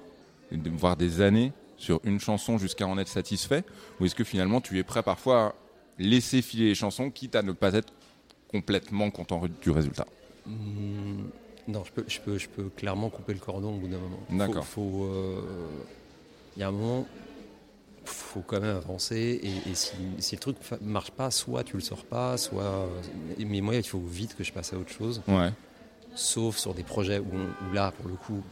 voire 0.50 0.96
des 0.96 1.20
années 1.20 1.52
sur 1.76 2.00
une 2.04 2.18
chanson 2.20 2.56
jusqu'à 2.58 2.86
en 2.86 2.96
être 2.98 3.08
satisfait? 3.08 3.64
Ou 4.00 4.06
est-ce 4.06 4.14
que 4.14 4.24
finalement 4.24 4.60
tu 4.60 4.78
es 4.78 4.82
prêt 4.82 5.02
parfois 5.02 5.40
à 5.42 5.54
laisser 5.98 6.40
filer 6.42 6.66
les 6.68 6.74
chansons, 6.74 7.10
quitte 7.10 7.36
à 7.36 7.42
ne 7.42 7.52
pas 7.52 7.74
être 7.74 7.92
complètement 8.50 9.10
content 9.10 9.42
du 9.62 9.70
résultat? 9.70 10.06
Hmm, 10.46 11.24
non, 11.68 11.84
je 11.84 11.92
peux, 11.92 12.04
je, 12.06 12.20
peux, 12.20 12.38
je 12.38 12.48
peux 12.48 12.70
clairement 12.76 13.10
couper 13.10 13.34
le 13.34 13.40
cordon 13.40 13.74
au 13.76 13.78
bout 13.78 13.88
d'un 13.88 13.98
moment. 13.98 14.20
Faut- 14.30 14.36
D'accord. 14.36 14.64
Faut, 14.66 15.04
euh, 15.04 15.40
il 16.56 16.60
y 16.60 16.62
a 16.62 16.68
un 16.68 16.72
moment, 16.72 17.06
faut 18.04 18.42
quand 18.42 18.60
même 18.60 18.76
avancer. 18.76 19.40
Et, 19.42 19.70
et 19.70 19.74
si, 19.74 19.92
si 20.18 20.36
le 20.36 20.40
truc 20.40 20.56
marche 20.80 21.10
pas, 21.10 21.30
soit 21.30 21.64
tu 21.64 21.76
le 21.76 21.82
sors 21.82 22.04
pas, 22.04 22.36
soit. 22.36 22.88
Mais 23.38 23.60
moi, 23.60 23.74
il 23.76 23.82
faut 23.86 24.00
vite 24.00 24.36
que 24.36 24.44
je 24.44 24.52
passe 24.52 24.72
à 24.72 24.76
autre 24.76 24.92
chose. 24.92 25.22
Ouais. 25.28 25.50
Sauf 26.14 26.56
sur 26.56 26.74
des 26.74 26.82
projets 26.84 27.18
où, 27.18 27.26
on- 27.32 27.70
où 27.70 27.72
là, 27.72 27.90
pour 27.92 28.08
le 28.08 28.14
coup, 28.14 28.42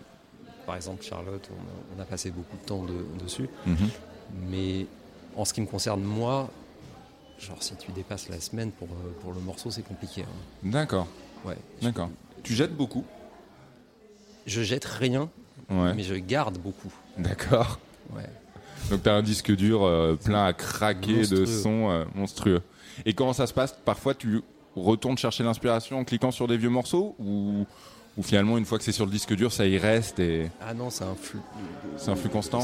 par 0.66 0.76
exemple 0.76 1.02
Charlotte, 1.04 1.48
on 1.50 1.60
a, 1.60 1.98
on 1.98 2.02
a 2.02 2.04
passé 2.04 2.30
beaucoup 2.30 2.56
de 2.56 2.66
temps 2.66 2.82
de- 2.82 3.04
dessus. 3.22 3.48
Mhm. 3.66 3.88
Mais 4.48 4.86
en 5.36 5.44
ce 5.44 5.52
qui 5.52 5.60
me 5.60 5.66
concerne 5.66 6.02
moi, 6.02 6.50
genre 7.38 7.62
si 7.62 7.74
tu 7.76 7.92
dépasses 7.92 8.28
la 8.28 8.40
semaine 8.40 8.70
pour, 8.72 8.88
euh, 8.88 9.12
pour 9.20 9.32
le 9.32 9.40
morceau, 9.40 9.70
c'est 9.70 9.82
compliqué. 9.82 10.22
hein. 10.22 10.34
D'accord. 10.64 11.06
Ouais. 11.44 11.56
D'accord. 11.82 12.08
Tu 12.42 12.54
jettes 12.54 12.74
beaucoup? 12.76 13.04
Je 14.46 14.62
jette 14.62 14.84
rien, 14.84 15.28
Ouais. 15.70 15.94
mais 15.94 16.02
je 16.02 16.14
garde 16.14 16.58
beaucoup. 16.58 16.92
D'accord. 17.16 17.78
Ouais. 18.14 18.28
Donc 18.90 19.02
t'as 19.02 19.14
un 19.14 19.22
disque 19.22 19.52
dur 19.54 19.84
euh, 19.84 20.16
plein 20.16 20.44
à 20.44 20.52
craquer 20.52 21.26
de 21.26 21.46
sons 21.46 21.90
euh, 21.90 22.04
monstrueux. 22.14 22.62
Et 23.06 23.14
comment 23.14 23.32
ça 23.32 23.46
se 23.46 23.54
passe? 23.54 23.74
Parfois 23.84 24.14
tu 24.14 24.42
retournes 24.76 25.16
chercher 25.18 25.44
l'inspiration 25.44 25.98
en 25.98 26.04
cliquant 26.04 26.30
sur 26.30 26.46
des 26.48 26.56
vieux 26.56 26.68
morceaux 26.70 27.14
ou, 27.18 27.66
ou 28.16 28.22
finalement 28.22 28.58
une 28.58 28.64
fois 28.66 28.78
que 28.78 28.84
c'est 28.84 28.92
sur 28.92 29.04
le 29.06 29.10
disque 29.10 29.34
dur 29.34 29.52
ça 29.52 29.66
y 29.66 29.78
reste 29.78 30.18
et 30.18 30.50
Ah 30.60 30.74
non, 30.74 30.90
c'est 30.90 31.04
un 31.04 31.14
flux. 31.14 31.40
c'est 31.96 32.10
un 32.10 32.16
flux 32.16 32.28
constant? 32.30 32.58
Un 32.60 32.62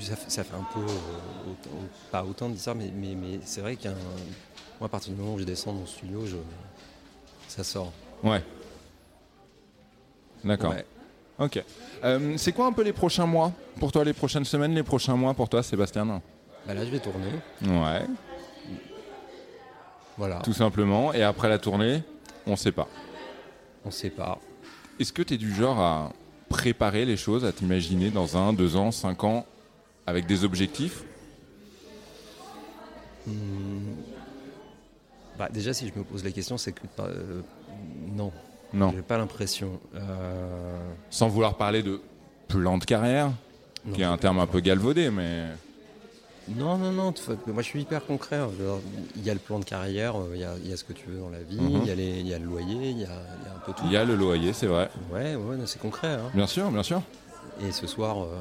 ça, 0.00 0.16
fait, 0.16 0.30
ça 0.30 0.44
fait 0.44 0.54
un 0.54 0.66
peu. 0.74 0.80
euh, 0.80 1.50
autant- 1.50 1.70
pas 2.10 2.24
autant 2.24 2.48
de 2.48 2.56
ça, 2.56 2.74
mais, 2.74 2.90
mais, 2.94 3.14
mais 3.14 3.40
c'est 3.44 3.60
vrai 3.60 3.76
qu'un. 3.76 3.90
Moi, 4.80 4.86
à 4.86 4.88
partir 4.88 5.12
du 5.12 5.20
moment 5.20 5.34
où 5.34 5.38
je 5.38 5.44
descends 5.44 5.72
dans 5.74 5.80
le 5.80 5.86
studio, 5.86 6.24
je, 6.26 6.36
ça 7.48 7.62
sort. 7.62 7.92
Ouais. 8.24 8.42
D'accord. 10.44 10.70
Ouais. 10.70 10.84
Ok. 11.38 11.62
Euh, 12.04 12.34
c'est 12.36 12.52
quoi 12.52 12.66
un 12.66 12.72
peu 12.72 12.82
les 12.82 12.92
prochains 12.92 13.26
mois 13.26 13.52
pour 13.80 13.90
toi, 13.92 14.04
les 14.04 14.12
prochaines 14.12 14.44
semaines, 14.44 14.74
les 14.74 14.82
prochains 14.82 15.16
mois 15.16 15.34
pour 15.34 15.48
toi, 15.48 15.62
Sébastien? 15.62 16.04
Bah 16.66 16.74
là, 16.74 16.84
je 16.84 16.90
vais 16.90 17.00
tourner. 17.00 17.32
Ouais. 17.62 18.06
Voilà. 20.16 20.40
Tout 20.40 20.52
simplement. 20.52 21.12
Et 21.12 21.22
après 21.22 21.48
la 21.48 21.58
tournée, 21.58 22.02
on 22.46 22.56
sait 22.56 22.72
pas. 22.72 22.86
On 23.84 23.90
sait 23.90 24.10
pas. 24.10 24.38
Est-ce 25.00 25.12
que 25.12 25.22
tu 25.22 25.34
es 25.34 25.36
du 25.36 25.52
genre 25.52 25.80
à 25.80 26.12
préparer 26.48 27.04
les 27.04 27.16
choses, 27.16 27.44
à 27.44 27.52
t'imaginer 27.52 28.10
dans 28.10 28.36
un, 28.36 28.52
deux 28.52 28.76
ans, 28.76 28.90
cinq 28.92 29.24
ans, 29.24 29.46
avec 30.06 30.26
des 30.26 30.44
objectifs? 30.44 31.02
Hmm. 33.26 33.94
Bah, 35.38 35.48
déjà, 35.50 35.72
si 35.72 35.88
je 35.88 35.98
me 35.98 36.04
pose 36.04 36.22
la 36.22 36.30
question, 36.30 36.58
c'est 36.58 36.72
que. 36.72 36.82
euh, 37.00 37.40
non. 38.14 38.30
Non. 38.74 38.92
J'ai 38.94 39.02
pas 39.02 39.18
l'impression. 39.18 39.78
Euh, 39.94 40.78
Sans 41.10 41.28
vouloir 41.28 41.56
parler 41.56 41.82
de 41.82 42.00
plan 42.48 42.78
de 42.78 42.84
carrière, 42.84 43.30
non, 43.84 43.92
qui 43.94 44.02
est 44.02 44.04
un 44.06 44.16
terme 44.18 44.38
un 44.38 44.46
peu 44.46 44.60
galvaudé, 44.60 45.10
mais. 45.10 45.46
Non, 46.48 46.76
non, 46.76 46.90
non. 46.90 47.14
Moi, 47.46 47.62
je 47.62 47.66
suis 47.68 47.82
hyper 47.82 48.04
concret. 48.04 48.36
hein. 48.36 48.48
Il 49.16 49.22
y 49.24 49.30
a 49.30 49.32
le 49.34 49.38
plan 49.38 49.58
de 49.60 49.64
carrière, 49.64 50.16
euh, 50.20 50.32
il 50.34 50.40
y 50.40 50.44
a, 50.44 50.54
il 50.62 50.68
y 50.68 50.72
a 50.72 50.76
ce 50.76 50.82
que 50.84 50.92
tu 50.92 51.06
veux 51.08 51.20
dans 51.20 51.28
la 51.30 51.38
vie, 51.42 51.60
Mhm. 51.60 51.80
il 51.82 51.86
y, 51.86 51.90
a 51.90 51.94
les- 51.94 52.20
il 52.20 52.26
y 52.26 52.34
a 52.34 52.38
le 52.38 52.46
loyer, 52.46 52.90
il 52.90 52.98
y 52.98 53.04
a, 53.04 53.08
il 53.40 53.46
y 53.46 53.48
a 53.48 53.54
un 53.54 53.60
peu 53.64 53.72
tout. 53.72 53.82
Il 53.86 53.92
y 53.92 53.96
a 53.96 54.04
le 54.04 54.16
loyer, 54.16 54.52
c'est 54.52 54.66
vrai. 54.66 54.90
Ouais, 55.12 55.36
ouais, 55.36 55.56
c'est 55.66 55.80
concret. 55.80 56.08
hein. 56.14 56.30
Bien 56.34 56.46
sûr, 56.48 56.70
bien 56.70 56.82
sûr. 56.82 57.00
Et 57.64 57.70
ce 57.70 57.86
soir, 57.86 58.22
euh, 58.24 58.40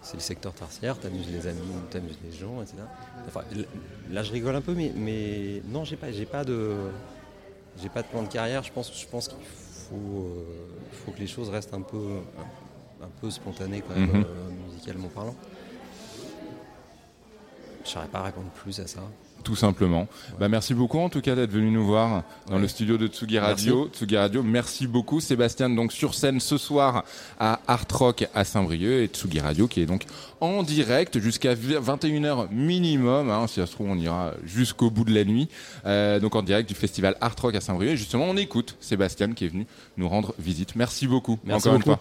c'est 0.00 0.14
le 0.14 0.20
secteur 0.22 0.52
tertiaire, 0.54 0.98
t'amuses 0.98 1.26
les 1.30 1.46
amis, 1.46 1.60
t'amuses 1.90 2.16
les 2.24 2.32
gens, 2.36 2.62
etc. 2.62 2.78
Enfin, 3.28 3.42
là, 4.10 4.22
je 4.22 4.32
rigole 4.32 4.54
un 4.56 4.62
peu, 4.62 4.72
mais, 4.72 4.90
mais 4.96 5.62
non, 5.68 5.84
j'ai 5.84 5.96
pas, 5.96 6.10
j'ai 6.12 6.24
pas 6.24 6.42
de, 6.44 6.74
j'ai 7.80 7.88
pas 7.88 8.02
de 8.02 8.08
plan 8.08 8.22
de 8.22 8.28
carrière. 8.28 8.62
Je 8.62 8.72
pense, 8.72 8.92
je 8.98 9.06
pense 9.06 9.28
qu'il 9.28 9.44
faut, 9.44 9.96
euh, 10.26 10.66
faut 10.92 11.12
que 11.12 11.18
les 11.20 11.26
choses 11.26 11.48
restent 11.48 11.74
un 11.74 11.82
peu, 11.82 12.20
un, 13.00 13.04
un 13.06 13.08
peu 13.20 13.30
spontanées 13.30 13.82
quand 13.82 13.94
même, 13.94 14.08
Mhm. 14.10 14.24
euh, 14.26 14.50
musicalement 14.66 15.08
parlant. 15.08 15.36
Je 17.84 17.90
saurais 17.90 18.08
pas 18.08 18.22
répondre 18.22 18.50
plus 18.50 18.78
à 18.80 18.86
ça. 18.86 19.00
Tout 19.42 19.56
simplement. 19.56 20.06
Bah, 20.38 20.48
merci 20.48 20.74
beaucoup 20.74 20.98
en 20.98 21.08
tout 21.08 21.20
cas 21.20 21.34
d'être 21.34 21.50
venu 21.50 21.70
nous 21.70 21.84
voir 21.86 22.22
dans 22.48 22.56
Ouais. 22.56 22.60
le 22.60 22.68
studio 22.68 22.98
de 22.98 23.06
Tsugi 23.06 23.38
Radio. 23.38 23.88
Tsugi 23.92 24.16
Radio, 24.16 24.42
merci 24.42 24.86
beaucoup 24.86 25.20
Sébastien. 25.20 25.70
Donc 25.70 25.92
sur 25.92 26.14
scène 26.14 26.40
ce 26.40 26.58
soir 26.58 27.04
à 27.38 27.60
Art 27.66 27.86
Rock 27.92 28.26
à 28.34 28.44
Saint-Brieuc 28.44 29.02
et 29.02 29.06
Tsugi 29.06 29.40
Radio 29.40 29.66
qui 29.66 29.80
est 29.80 29.86
donc 29.86 30.04
en 30.40 30.62
direct 30.62 31.18
jusqu'à 31.20 31.54
21h 31.54 32.48
minimum. 32.50 33.30
hein. 33.30 33.46
si 33.46 33.54
ça 33.56 33.66
se 33.66 33.72
trouve 33.72 33.88
on 33.90 33.96
ira 33.98 34.32
jusqu'au 34.44 34.90
bout 34.90 35.04
de 35.04 35.14
la 35.14 35.24
nuit. 35.24 35.48
Euh, 35.86 36.20
donc 36.20 36.34
en 36.36 36.42
direct 36.42 36.68
du 36.68 36.74
festival 36.74 37.16
Art 37.20 37.34
Rock 37.40 37.54
à 37.54 37.60
Saint-Brieuc. 37.60 37.92
Et 37.92 37.96
justement 37.96 38.24
on 38.28 38.36
écoute 38.36 38.76
Sébastien 38.80 39.32
qui 39.32 39.46
est 39.46 39.48
venu 39.48 39.66
nous 39.96 40.08
rendre 40.08 40.34
visite. 40.38 40.76
Merci 40.76 41.06
beaucoup 41.06 41.38
Merci 41.44 41.68
encore 41.68 41.76
une 41.76 41.78
beaucoup. 41.84 41.90
fois. 41.96 42.00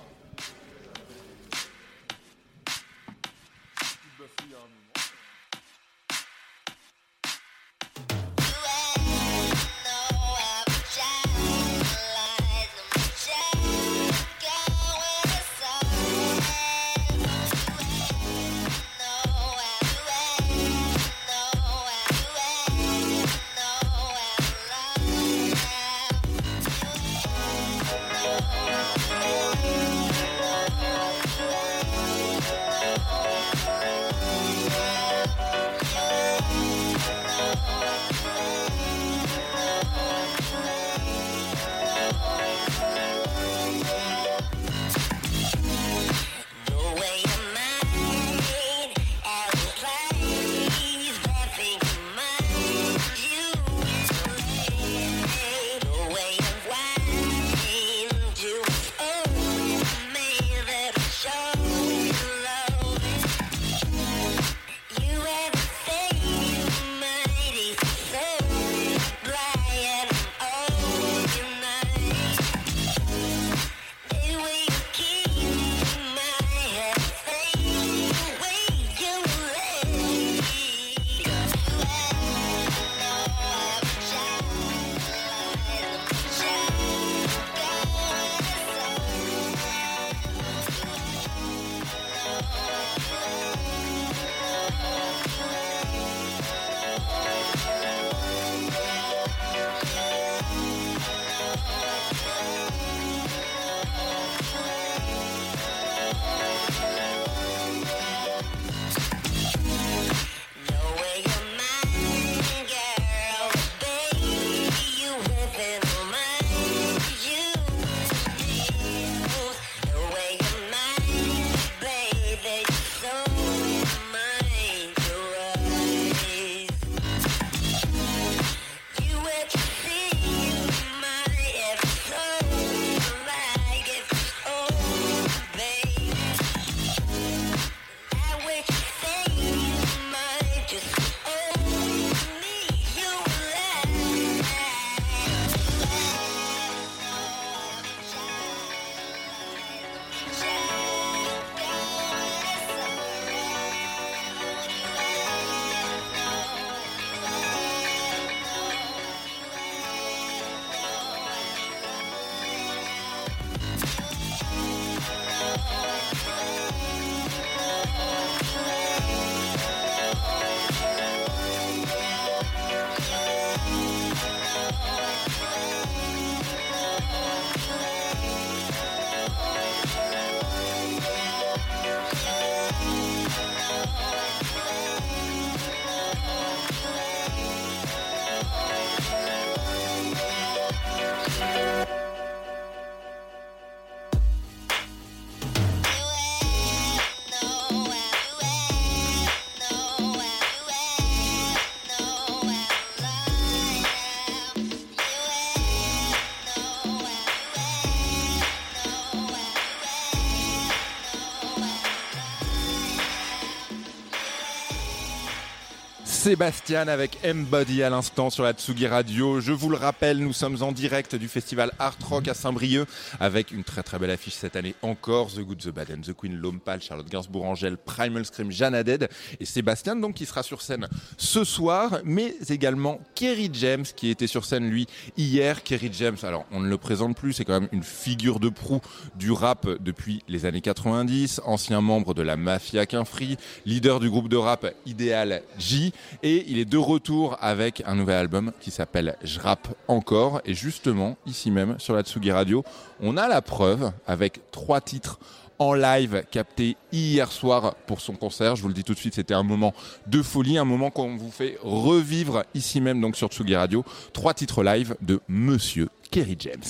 Sébastien 216.29 216.87
avec 216.87 217.17
M-Body 217.23 217.81
à 217.81 217.89
l'instant 217.89 218.29
sur 218.29 218.43
la 218.43 218.53
Tsugi 218.53 218.85
Radio. 218.85 219.41
Je 219.41 219.51
vous 219.51 219.71
le 219.71 219.77
rappelle, 219.77 220.19
nous 220.19 220.31
sommes 220.31 220.61
en 220.61 220.71
direct 220.71 221.15
du 221.15 221.27
festival 221.27 221.71
Art 221.79 221.97
Rock 222.07 222.27
à 222.27 222.35
Saint-Brieuc 222.35 222.85
avec 223.19 223.49
une 223.49 223.63
très 223.63 223.81
très 223.81 223.97
belle 223.97 224.11
affiche 224.11 224.35
cette 224.35 224.55
année 224.55 224.75
encore. 224.83 225.31
The 225.31 225.39
Good, 225.39 225.57
The 225.57 225.69
Bad 225.69 225.89
and 225.89 226.01
The 226.01 226.13
Queen, 226.13 226.35
Lompal, 226.35 226.83
Charlotte 226.83 227.09
Gainsbourg, 227.09 227.45
Angèle, 227.45 227.77
Primal 227.77 228.27
Scream, 228.27 228.51
Jeanne 228.51 228.83
Dead 228.83 229.09
et 229.39 229.45
Sébastien 229.45 229.95
donc 229.95 230.13
qui 230.13 230.27
sera 230.27 230.43
sur 230.43 230.61
scène 230.61 230.87
ce 231.17 231.43
soir, 231.43 231.97
mais 232.03 232.35
également 232.47 232.99
Kerry 233.15 233.49
James 233.51 233.85
qui 233.95 234.11
était 234.11 234.27
sur 234.27 234.45
scène 234.45 234.69
lui 234.69 234.85
hier. 235.17 235.63
Kerry 235.63 235.89
James, 235.91 236.17
alors 236.21 236.45
on 236.51 236.59
ne 236.59 236.69
le 236.69 236.77
présente 236.77 237.17
plus, 237.17 237.33
c'est 237.33 237.43
quand 237.43 237.59
même 237.59 237.69
une 237.71 237.81
figure 237.81 238.39
de 238.39 238.49
proue 238.49 238.81
du 239.15 239.31
rap 239.31 239.67
depuis 239.79 240.21
les 240.27 240.45
années 240.45 240.61
90, 240.61 241.41
ancien 241.45 241.81
membre 241.81 242.13
de 242.13 242.21
la 242.21 242.37
Mafia 242.37 242.85
Quinfree, 242.85 243.37
leader 243.65 243.99
du 243.99 244.11
groupe 244.11 244.29
de 244.29 244.37
rap 244.37 244.71
Ideal 244.85 245.41
J 245.57 245.91
et 246.23 246.45
il 246.47 246.57
est 246.57 246.65
de 246.65 246.77
retour 246.77 247.37
avec 247.41 247.83
un 247.85 247.95
nouvel 247.95 248.15
album 248.17 248.51
qui 248.59 248.71
s'appelle 248.71 249.15
Je 249.23 249.39
rappe 249.39 249.67
encore. 249.87 250.41
Et 250.45 250.53
justement, 250.53 251.17
ici 251.25 251.51
même, 251.51 251.79
sur 251.79 251.95
la 251.95 252.01
Tsugi 252.01 252.31
Radio, 252.31 252.63
on 253.01 253.17
a 253.17 253.27
la 253.27 253.41
preuve 253.41 253.91
avec 254.07 254.51
trois 254.51 254.81
titres 254.81 255.19
en 255.59 255.73
live 255.73 256.23
captés 256.31 256.77
hier 256.91 257.31
soir 257.31 257.75
pour 257.85 257.99
son 258.01 258.13
concert. 258.13 258.55
Je 258.55 258.61
vous 258.61 258.69
le 258.69 258.73
dis 258.73 258.83
tout 258.83 258.93
de 258.93 258.99
suite, 258.99 259.15
c'était 259.15 259.33
un 259.33 259.43
moment 259.43 259.73
de 260.07 260.21
folie, 260.21 260.57
un 260.57 260.65
moment 260.65 260.89
qu'on 260.89 261.17
vous 261.17 261.31
fait 261.31 261.57
revivre 261.61 262.43
ici 262.53 262.79
même 262.81 263.01
donc 263.01 263.15
sur 263.15 263.27
Tsugi 263.27 263.55
Radio. 263.55 263.83
Trois 264.13 264.33
titres 264.33 264.63
live 264.63 264.95
de 265.01 265.19
Monsieur 265.27 265.89
Kerry 266.11 266.37
James. 266.39 266.63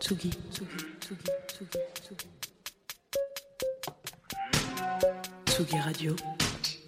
Tsugi, 0.00 0.30
Tsugi, 0.52 0.68
Tsugi, 1.00 1.24
Tsugi, 1.48 1.78
Tsugi. 2.04 2.26
Tsugi 5.46 5.78
Radio, 5.78 6.14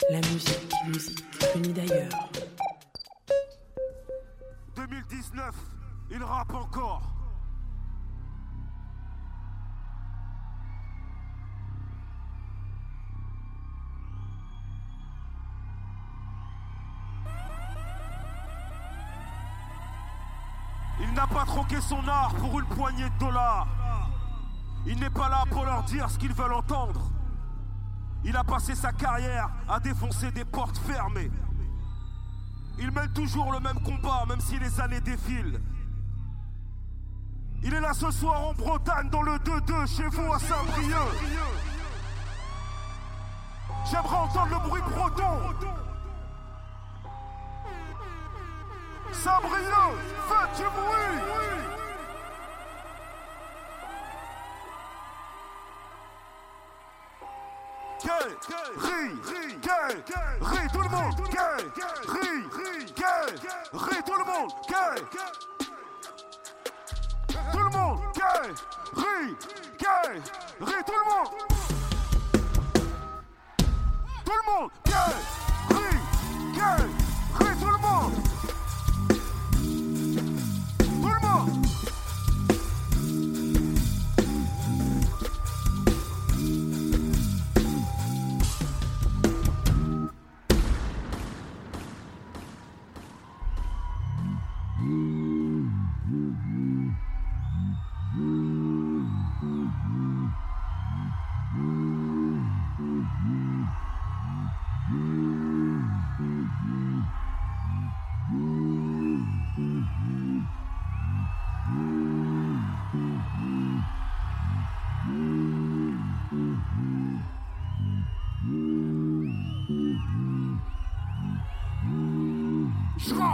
la 0.08 0.18
musique, 0.18 0.72
musique 0.86 1.24
venue 1.54 1.72
d'ailleurs. 1.72 2.08
2019, 4.76 5.54
il 6.10 6.22
rappe 6.22 6.54
encore. 6.54 7.02
Il 21.02 21.12
n'a 21.14 21.26
pas 21.26 21.44
troqué 21.44 21.80
son 21.80 22.06
art 22.08 22.34
pour 22.34 22.58
une 22.58 22.66
poignée 22.66 23.08
de 23.08 23.18
dollars. 23.18 23.66
Il 24.86 24.98
n'est 24.98 25.10
pas 25.10 25.28
là 25.28 25.44
pour 25.50 25.64
leur 25.64 25.82
dire 25.84 26.10
ce 26.10 26.18
qu'ils 26.18 26.32
veulent 26.32 26.54
entendre. 26.54 27.10
Il 28.24 28.36
a 28.36 28.44
passé 28.44 28.74
sa 28.74 28.92
carrière 28.92 29.48
à 29.68 29.80
défoncer 29.80 30.30
des 30.30 30.44
portes 30.44 30.78
fermées. 30.78 31.30
Il 32.78 32.90
mène 32.90 33.12
toujours 33.12 33.52
le 33.52 33.60
même 33.60 33.80
combat, 33.82 34.24
même 34.28 34.40
si 34.40 34.58
les 34.58 34.80
années 34.80 35.00
défilent. 35.00 35.60
Il 37.62 37.74
est 37.74 37.80
là 37.80 37.92
ce 37.92 38.10
soir 38.10 38.48
en 38.48 38.54
Bretagne, 38.54 39.10
dans 39.10 39.22
le 39.22 39.36
2-2, 39.36 39.86
chez 39.86 40.08
vous 40.08 40.32
à 40.32 40.38
Saint-Brieuc. 40.38 40.96
J'aimerais 43.90 44.16
entendre 44.16 44.50
le 44.50 44.68
bruit 44.68 44.82
breton. 44.82 45.54
Saint-Brieuc, 49.12 49.98
faites 50.28 50.56
du 50.56 50.64
bruit 50.64 51.79
Gay, 58.02 58.12
ri, 58.78 59.10
ri 60.40 60.68
tout 60.72 60.80
le 60.80 60.88
monde, 60.88 61.14
gay, 61.30 61.60
ri, 62.08 62.28
ri 63.74 64.02
tout 64.06 64.14
le 64.14 64.24
monde, 64.24 64.50
gay. 64.68 64.96
Tout 67.52 67.58
le 67.58 67.70
monde, 67.70 67.98
gay, 68.14 68.54
ri, 68.94 69.36
gay, 69.78 70.20
ri 70.60 70.72
tout 70.86 70.92
le 70.92 71.04
monde. 71.10 71.28
Tout 74.24 74.32
le 74.32 74.44
monde, 74.50 74.70
gay, 74.86 75.12
ri, 75.74 75.90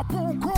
Je 0.09 0.17
rappe 0.17 0.56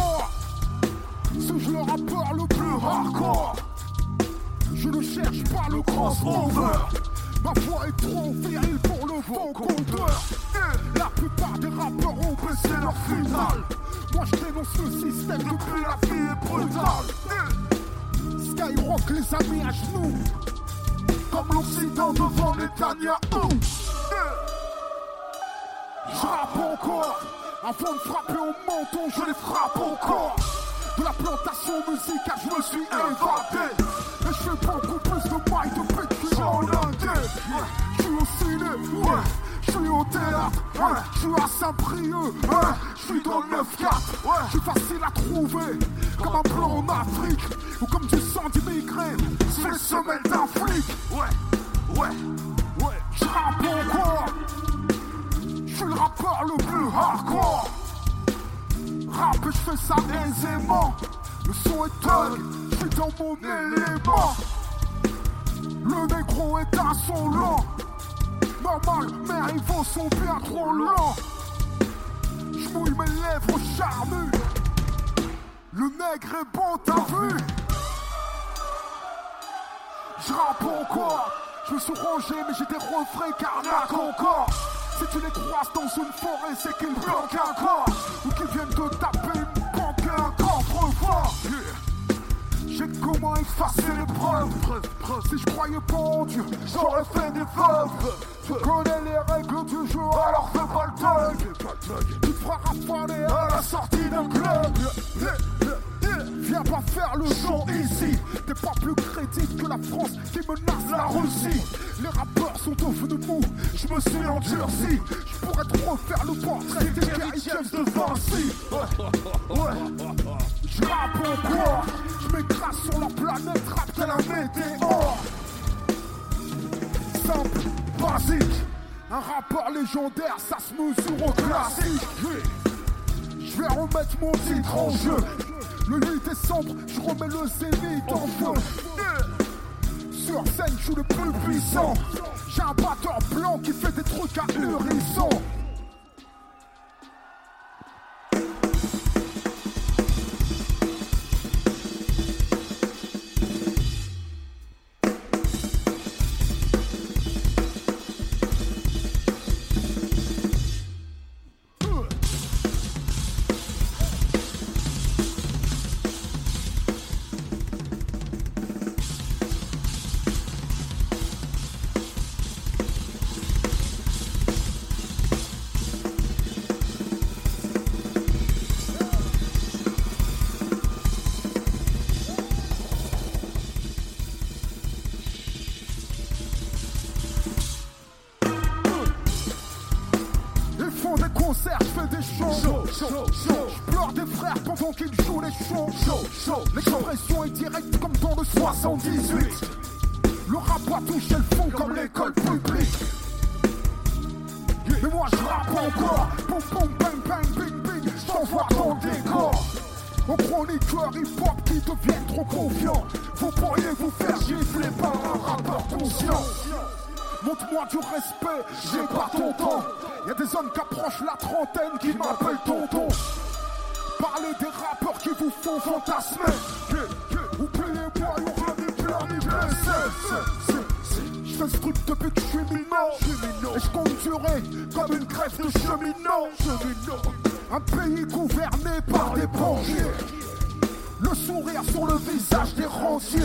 sur 241.92 242.06
le 242.06 242.16
visage 242.16 242.74
des 242.74 242.86
rentiers. 242.86 243.40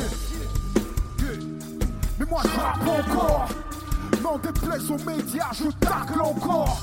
Mais 2.19 2.25
moi 2.29 2.41
je 2.43 2.59
rappe 2.59 2.87
encore. 2.87 3.47
N'en 4.21 4.37
déplaise 4.37 4.89
aux 4.91 5.09
médias, 5.09 5.51
je 5.51 5.69
tacle 5.85 6.21
encore. 6.21 6.81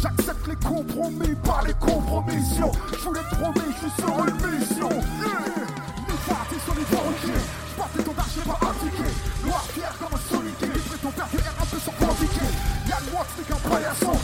J'accepte 0.00 0.46
les 0.48 0.56
compromis 0.56 1.34
par 1.44 1.62
les 1.66 1.74
compromissions. 1.74 2.72
Je 2.92 2.98
vous 2.98 3.12
l'ai 3.12 3.20
promis, 3.30 3.72
je 3.74 3.88
suis 3.88 4.02
sur 4.02 4.26
une 4.26 4.58
mission. 4.58 4.88
Ni 4.88 6.16
parti 6.26 6.56
sur 6.64 6.74
les 6.74 6.84
banquiers. 6.84 7.44
Je 7.70 7.76
porte 7.76 7.96
des 7.96 8.02
tons 8.02 8.12
d'argent 8.12 8.40
pas 8.46 8.68
indiqués. 8.70 9.14
Noir 9.44 9.62
fier 9.74 9.92
comme 9.98 10.18
un 10.18 10.36
soniqué. 10.36 10.66
Livré 10.66 10.98
ton 11.02 11.10
père 11.10 11.28
un 11.60 11.66
peu 11.66 11.78
sur 11.78 11.92
prandiqué. 11.92 12.46
Yann 12.88 13.02
moi, 13.12 13.26
c'est 13.36 13.46
qu'un 13.46 13.68
paillasson. 13.68 14.18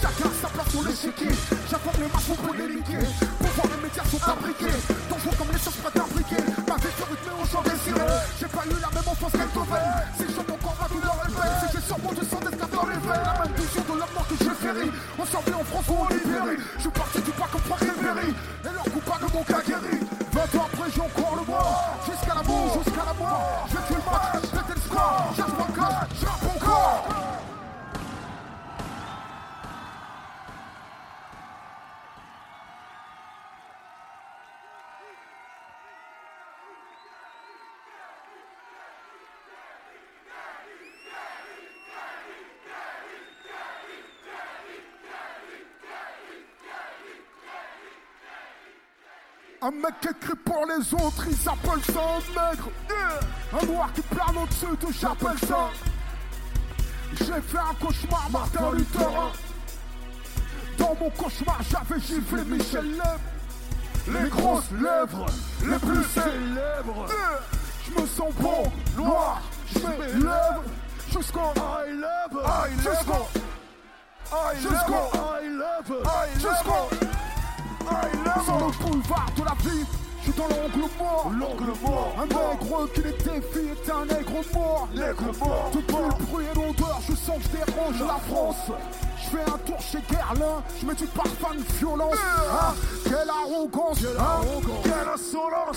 Chacun 0.00 0.30
sa 0.40 0.48
place 0.48 0.70
sur 0.70 0.82
l'échiquier. 0.82 1.32
J'apporte 1.70 1.98
les 1.98 2.08
maçons 2.08 2.34
pour 2.34 2.54
les 2.54 2.68
niquer. 2.74 3.04
Pour 3.38 3.50
voir 3.56 3.66
les 3.72 3.80
médias 3.82 4.04
sont 4.04 4.22
imbriqués. 4.28 4.78
Dangereux 5.08 5.36
comme 5.38 5.52
les 5.52 5.62
choses 5.62 5.78
prêtes 5.80 5.96
à 5.96 6.04
imbriquer. 6.04 6.42
Ma 6.68 6.76
vie 6.76 6.92
fut 6.92 7.08
rythmée 7.08 7.36
au 7.40 7.46
chant 7.46 7.62
désiré. 7.62 8.06
J'ai 8.38 8.50
pas 8.52 8.64
eu 8.66 8.76
la 8.76 8.90
même 8.92 9.08
enfance 9.08 9.32
qu'elle 9.32 9.52
Beethoven. 9.52 9.88
Si 10.16 10.24
je 10.28 10.32
chante 10.36 10.50
encore 10.50 10.76
ma 10.76 10.88
douleur 10.88 11.16
est 11.24 11.32
belle. 11.32 11.56
Si 11.60 11.66
j'ai 11.72 11.84
sur 11.86 11.98
mon 11.98 12.12
du 12.12 12.24
sang 12.26 12.40
d'esclave 12.44 12.74
dans 12.74 12.86
les 12.86 13.00
veines. 13.00 13.24
La 13.24 13.34
même 13.40 13.54
vision 13.56 13.82
de 13.88 13.94
leur 13.96 14.10
mort 14.12 14.26
que 14.28 14.36
je 14.36 14.52
féris. 14.52 14.92
On 15.18 15.24
s'en 15.24 15.40
en 15.40 15.64
France 15.64 15.88
ou 15.88 15.96
en 15.96 16.08
Libérie. 16.12 16.60
Je 16.76 16.82
suis 16.82 16.90
parti 16.90 17.18
du 17.22 17.32
pas 17.32 17.48
comme 17.52 17.64
Franck 17.64 17.80
Ribéry. 17.80 18.28
Et 18.32 18.72
leur 18.76 18.88
coupable 18.92 19.26
mon 19.32 19.44
cas 19.44 19.62
guéri. 19.64 20.01
Un 49.64 49.70
mec 49.70 49.94
qui 50.00 50.08
écrit 50.08 50.34
pour 50.44 50.66
les 50.66 50.92
autres, 50.92 51.24
il 51.28 51.36
s'appelle 51.36 51.80
ça 51.84 52.00
un 52.00 52.50
nègre. 52.50 52.68
Un 53.52 53.66
noir 53.66 53.92
qui 53.94 54.00
plane 54.00 54.36
au-dessus, 54.42 54.76
tout 54.80 54.92
j'appelle 54.92 55.38
ça. 55.48 55.70
J'ai 57.16 57.40
fait 57.40 57.58
un 57.58 57.74
cauchemar, 57.80 58.28
Martin 58.32 58.72
Luther. 58.72 59.32
Dans 60.78 60.96
mon 61.00 61.10
cauchemar, 61.10 61.60
j'avais 61.70 62.00
giflé 62.00 62.42
Michel 62.44 62.90
Lèvres. 62.90 63.20
Les 64.08 64.28
grosses 64.30 64.72
lèvres, 64.72 65.26
les 65.64 65.78
plus 65.78 66.04
célèbres. 66.12 67.06
Je 67.86 68.00
me 68.00 68.06
sens 68.08 68.34
bon, 68.40 68.64
noir, 68.96 69.42
je 69.72 69.78
m'élève 69.78 70.60
jusqu'au 71.12 71.52
I 71.86 71.92
love, 71.92 72.42
jusqu'au 72.78 73.28
jusqu'au 74.56 75.18
I 75.40 75.48
love, 75.50 76.02
jusqu'au 76.34 77.11
sur 78.44 78.58
le 78.58 78.84
boulevard 78.84 79.26
de 79.36 79.42
la 79.44 79.70
vie, 79.70 79.84
je 80.20 80.30
suis 80.30 80.32
dans 80.38 80.48
l'angle 80.48 80.88
mort. 80.98 81.32
L'angle 81.38 81.72
mort. 81.82 82.14
Un 82.18 82.26
nègre 82.26 82.88
qui 82.94 83.02
les 83.02 83.12
défie 83.12 83.68
est 83.72 83.90
un 83.90 84.04
nègre 84.06 84.40
mort. 84.54 84.88
Nègre 84.94 85.32
mort. 85.40 85.70
Depuis 85.74 85.96
le 85.96 86.24
bruit 86.26 86.46
et 86.46 86.54
l'odeur, 86.54 87.00
je 87.08 87.14
sens 87.14 87.38
que 87.38 87.44
je 87.44 87.64
dérange 87.64 88.00
la 88.00 88.20
France. 88.28 88.70
Je 89.18 89.36
fais 89.36 89.42
un 89.42 89.58
tour 89.58 89.80
chez 89.80 89.98
Guerlain, 90.10 90.62
je 90.80 90.86
mets 90.86 90.94
du 90.94 91.06
parfum 91.06 91.54
de 91.54 91.78
violence. 91.78 92.14
Hein 92.14 92.74
quelle 93.04 93.30
arrogance, 93.30 93.98
hein 94.18 94.40
quelle 94.82 95.08
insolence. 95.14 95.76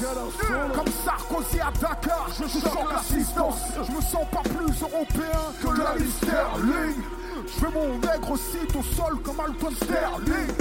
Comme 0.76 0.92
Sarkozy 1.04 1.60
à 1.60 1.72
Dakar, 1.80 2.28
je 2.38 2.48
sens 2.48 2.78
l'assistance. 2.92 3.60
Je 3.76 3.92
me 3.92 4.02
sens 4.02 4.26
pas 4.32 4.42
plus 4.42 4.82
européen 4.82 5.40
que 5.62 5.68
la 5.68 5.96
Sterling. 6.18 7.02
Je 7.48 7.52
fais 7.52 7.72
mon 7.72 7.98
nègre 8.00 8.38
site 8.38 8.76
au 8.76 8.84
sol 8.84 9.20
comme 9.24 9.40
Alton 9.40 9.72
Sterling. 9.76 10.52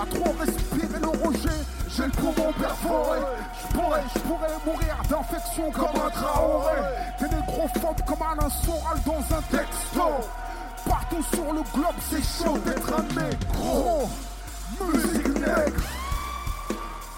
À 0.00 0.06
trop 0.06 0.34
respirer 0.38 1.00
le 1.00 1.08
roger, 1.08 1.58
j'ai 1.88 2.04
le 2.04 2.10
poumon 2.10 2.52
perforé. 2.58 3.18
Je 3.60 3.76
pourrais, 3.76 4.02
je 4.14 4.20
pourrais 4.20 4.48
mourir 4.64 4.96
d'infection 5.08 5.70
comme 5.70 6.00
un 6.00 6.10
traoré. 6.10 6.76
Des 7.20 7.28
négrophobes 7.28 8.02
comme 8.06 8.22
Alain 8.22 8.48
Soral 8.48 8.98
dans 9.04 9.36
un 9.36 9.42
texto. 9.42 10.08
Partout 10.88 11.22
sur 11.34 11.52
le 11.52 11.62
globe, 11.74 11.98
c'est 12.10 12.22
chaud 12.22 12.58
d'être 12.58 12.92
un 12.92 13.02
négro. 13.20 14.08
Musique 14.80 15.28
nègre. 15.28 15.82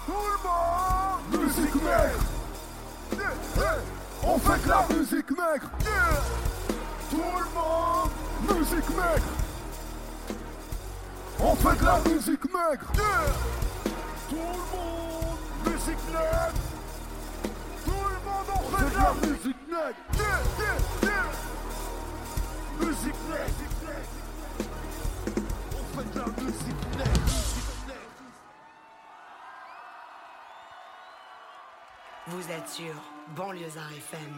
Tout 0.05 0.11
le 0.11 0.37
monde. 0.43 1.43
Musique 1.43 1.75
nègre. 1.75 2.25
On 4.23 4.37
fait 4.39 4.63
de 4.63 4.69
la 4.69 4.85
musique 4.89 5.31
nègre. 5.31 5.69
Tout 7.09 7.17
le 7.17 7.45
monde. 7.55 8.59
Musique 8.59 8.89
nègre. 8.89 9.44
On 11.39 11.55
fait 11.55 11.79
de 11.79 11.85
la 11.85 11.99
musique 11.99 12.45
nègre 12.45 12.91
Tout 14.29 14.35
le 14.35 14.41
monde, 14.71 15.39
musique 15.65 16.05
nette. 16.11 16.61
Tout 17.83 17.91
le 17.91 18.17
monde 18.25 18.49
en 18.53 18.59
fait 18.77 18.89
de 18.89 18.95
la 18.95 19.13
musique 19.27 19.63
nette. 19.69 19.99
Yeah, 20.17 20.39
yeah, 20.59 20.77
yeah. 21.03 21.27
Musique 22.79 23.21
nette. 23.29 23.59
On 25.73 25.83
fait 25.97 26.07
de 26.13 26.19
la 26.19 26.25
musique 26.43 26.83
nette. 26.97 27.25
Vous 32.27 32.51
êtes 32.51 32.69
sur 32.69 32.93
Banlieusard 33.35 33.91
FM. 33.91 34.33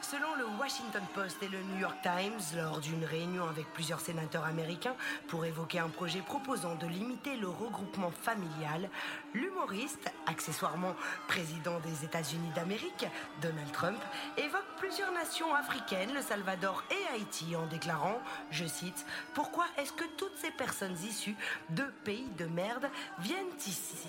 Selon 0.00 0.34
le 0.36 0.44
Washington 0.58 1.02
Post 1.14 1.42
et 1.42 1.48
le 1.48 1.58
New 1.62 1.80
York 1.80 1.96
Times, 2.02 2.40
lors 2.56 2.80
d'une 2.80 3.04
réunion 3.04 3.48
avec 3.48 3.66
plusieurs 3.72 4.00
sénateurs 4.00 4.44
américains 4.44 4.96
pour 5.28 5.44
évoquer 5.44 5.78
un 5.78 5.88
projet 5.88 6.20
proposant 6.20 6.74
de 6.74 6.86
limiter 6.86 7.36
le 7.36 7.48
regroupement 7.48 8.10
familial, 8.10 8.90
l'humoriste, 9.34 10.10
accessoirement 10.26 10.94
président 11.28 11.78
des 11.80 12.04
États-Unis 12.04 12.50
d'Amérique, 12.54 13.06
Donald 13.40 13.70
Trump, 13.72 13.98
évoque 14.36 14.76
plusieurs 14.78 15.12
nations 15.12 15.54
africaines, 15.54 16.12
le 16.12 16.22
Salvador 16.22 16.82
et 16.90 17.14
Haïti, 17.14 17.54
en 17.56 17.66
déclarant, 17.66 18.20
je 18.50 18.64
cite, 18.64 19.06
Pourquoi 19.34 19.66
est-ce 19.78 19.92
que 19.92 20.04
toutes 20.16 20.36
ces 20.36 20.50
personnes 20.50 20.96
issues 21.04 21.36
de 21.70 21.84
pays 22.04 22.28
de 22.38 22.46
merde 22.46 22.88
viennent 23.18 23.56
ici? 23.66 24.08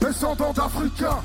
Descendant 0.00 0.52
d'Africains, 0.52 1.22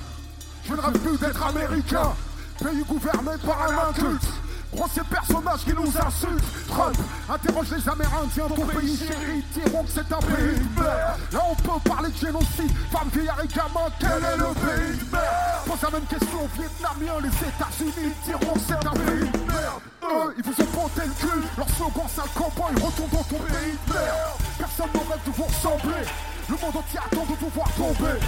je 0.64 0.74
ne 0.74 0.80
rêve 0.80 1.00
plus 1.00 1.18
d'être 1.20 1.46
américain. 1.46 2.14
Pays 2.60 2.84
gouverné 2.84 3.32
par 3.46 3.62
un 3.64 3.90
inculte. 3.90 4.28
Gros 4.74 4.88
ces 4.94 5.02
personnages 5.02 5.64
qui 5.64 5.74
nous 5.74 5.88
insultent. 5.88 6.68
Trump 6.68 6.98
interroge 7.30 7.72
les 7.72 7.90
Amérindiens, 7.90 8.48
ton 8.54 8.66
pays 8.66 8.98
chéri, 8.98 9.44
diront 9.54 9.84
que 9.84 9.92
c'est 9.92 10.12
un 10.12 10.20
pays 10.20 10.60
de 10.60 10.82
merde. 10.82 11.20
Là 11.32 11.40
on 11.50 11.56
peut 11.56 11.90
parler 11.90 12.10
de 12.10 12.18
génocide, 12.18 12.72
femmes, 12.92 13.10
vieillards 13.14 13.44
et 13.44 13.48
gamins, 13.48 13.90
quel 14.00 14.10
est 14.10 14.38
le 14.38 14.54
pays 14.54 14.98
de 14.98 15.12
merde? 15.12 15.66
Pose 15.66 15.82
la 15.84 15.90
même 15.92 16.06
question 16.08 16.44
aux 16.44 16.50
Vietnamiens, 16.60 17.20
les 17.22 17.48
États-Unis 17.48 18.14
diront 18.26 18.54
que 18.54 18.60
c'est 18.68 18.86
un 18.86 18.92
pays 18.92 19.32
de 19.32 19.52
merde. 19.52 19.82
Eux, 20.04 20.36
ils 20.38 20.44
vous 20.44 20.62
ont 20.62 20.72
ponté 20.76 21.02
le 21.06 21.14
cul, 21.14 21.44
leur 21.58 21.70
slogan 21.70 22.08
c'est 22.14 22.22
un 22.22 22.28
campagne, 22.36 22.76
retourne 22.76 23.10
dans 23.10 23.24
ton 23.24 23.40
pays 23.40 23.78
de 23.88 23.94
merde. 23.94 24.38
Personne 24.60 24.90
ne 24.94 25.00
rêve 25.00 25.24
de 25.26 25.32
vous 25.32 25.44
ressembler, 25.44 26.04
le 26.50 26.56
monde 26.56 26.76
entier 26.76 27.00
attend 27.00 27.24
de 27.24 27.36
vous 27.40 27.52
voir 27.56 27.72
tomber. 27.72 28.20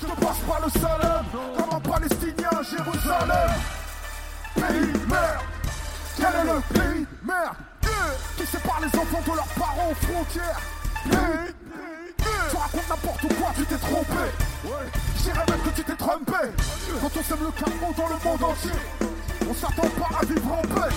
Je 0.00 0.06
ne 0.06 0.14
passe 0.14 0.38
pas 0.38 0.60
le 0.64 0.80
salam 0.80 1.24
comme 1.56 1.76
un 1.76 1.80
Palestinien 1.80 2.50
à 2.50 2.62
Jérusalem. 2.62 3.50
Pays 4.54 4.92
de 4.92 5.06
merde, 5.08 5.44
quel 6.16 6.26
est 6.26 6.44
le 6.44 6.60
pays 6.74 7.06
de 7.06 7.26
merde? 7.26 7.56
Qui 8.36 8.46
sépare 8.46 8.80
les 8.80 8.98
enfants 8.98 9.22
de 9.26 9.36
leurs 9.36 9.46
parents 9.46 9.90
aux 9.90 9.94
frontières? 9.94 10.60
Pays 11.04 11.54
tu 12.50 12.56
racontes 12.56 12.88
n'importe 12.88 13.34
quoi, 13.38 13.52
tu 13.56 13.64
t'es 13.64 13.76
trompé. 13.76 14.24
Je 15.16 15.22
dirais 15.22 15.44
même 15.48 15.60
que 15.60 15.70
tu 15.70 15.84
t'es 15.84 15.96
trompé. 15.96 16.32
Quand 17.00 17.10
on 17.18 17.22
sème 17.22 17.38
le 17.40 17.50
chaos 17.52 17.94
dans 17.96 18.08
le 18.08 18.24
monde 18.24 18.50
entier 18.50 18.70
On 19.48 19.54
s'attend 19.54 19.88
pas 19.98 20.18
à 20.20 20.24
vivre 20.24 20.52
en 20.52 20.62
paix 20.62 20.94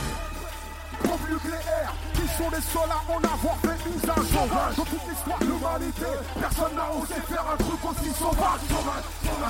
Qui 1.09 2.27
sont 2.37 2.49
les 2.51 2.61
seuls 2.61 2.91
à 2.91 3.11
en 3.11 3.17
avoir 3.17 3.55
fait 3.61 3.89
usage 3.89 4.25
sauvage. 4.27 4.75
Dans 4.77 4.83
toute 4.85 5.07
l'histoire 5.09 5.39
de 5.39 5.45
l'humanité, 5.45 6.05
personne 6.39 6.75
n'a 6.75 6.91
osé 6.93 7.15
faire 7.27 7.45
un 7.53 7.57
truc 7.57 7.79
aussi 7.85 8.13
sauvage. 8.13 8.61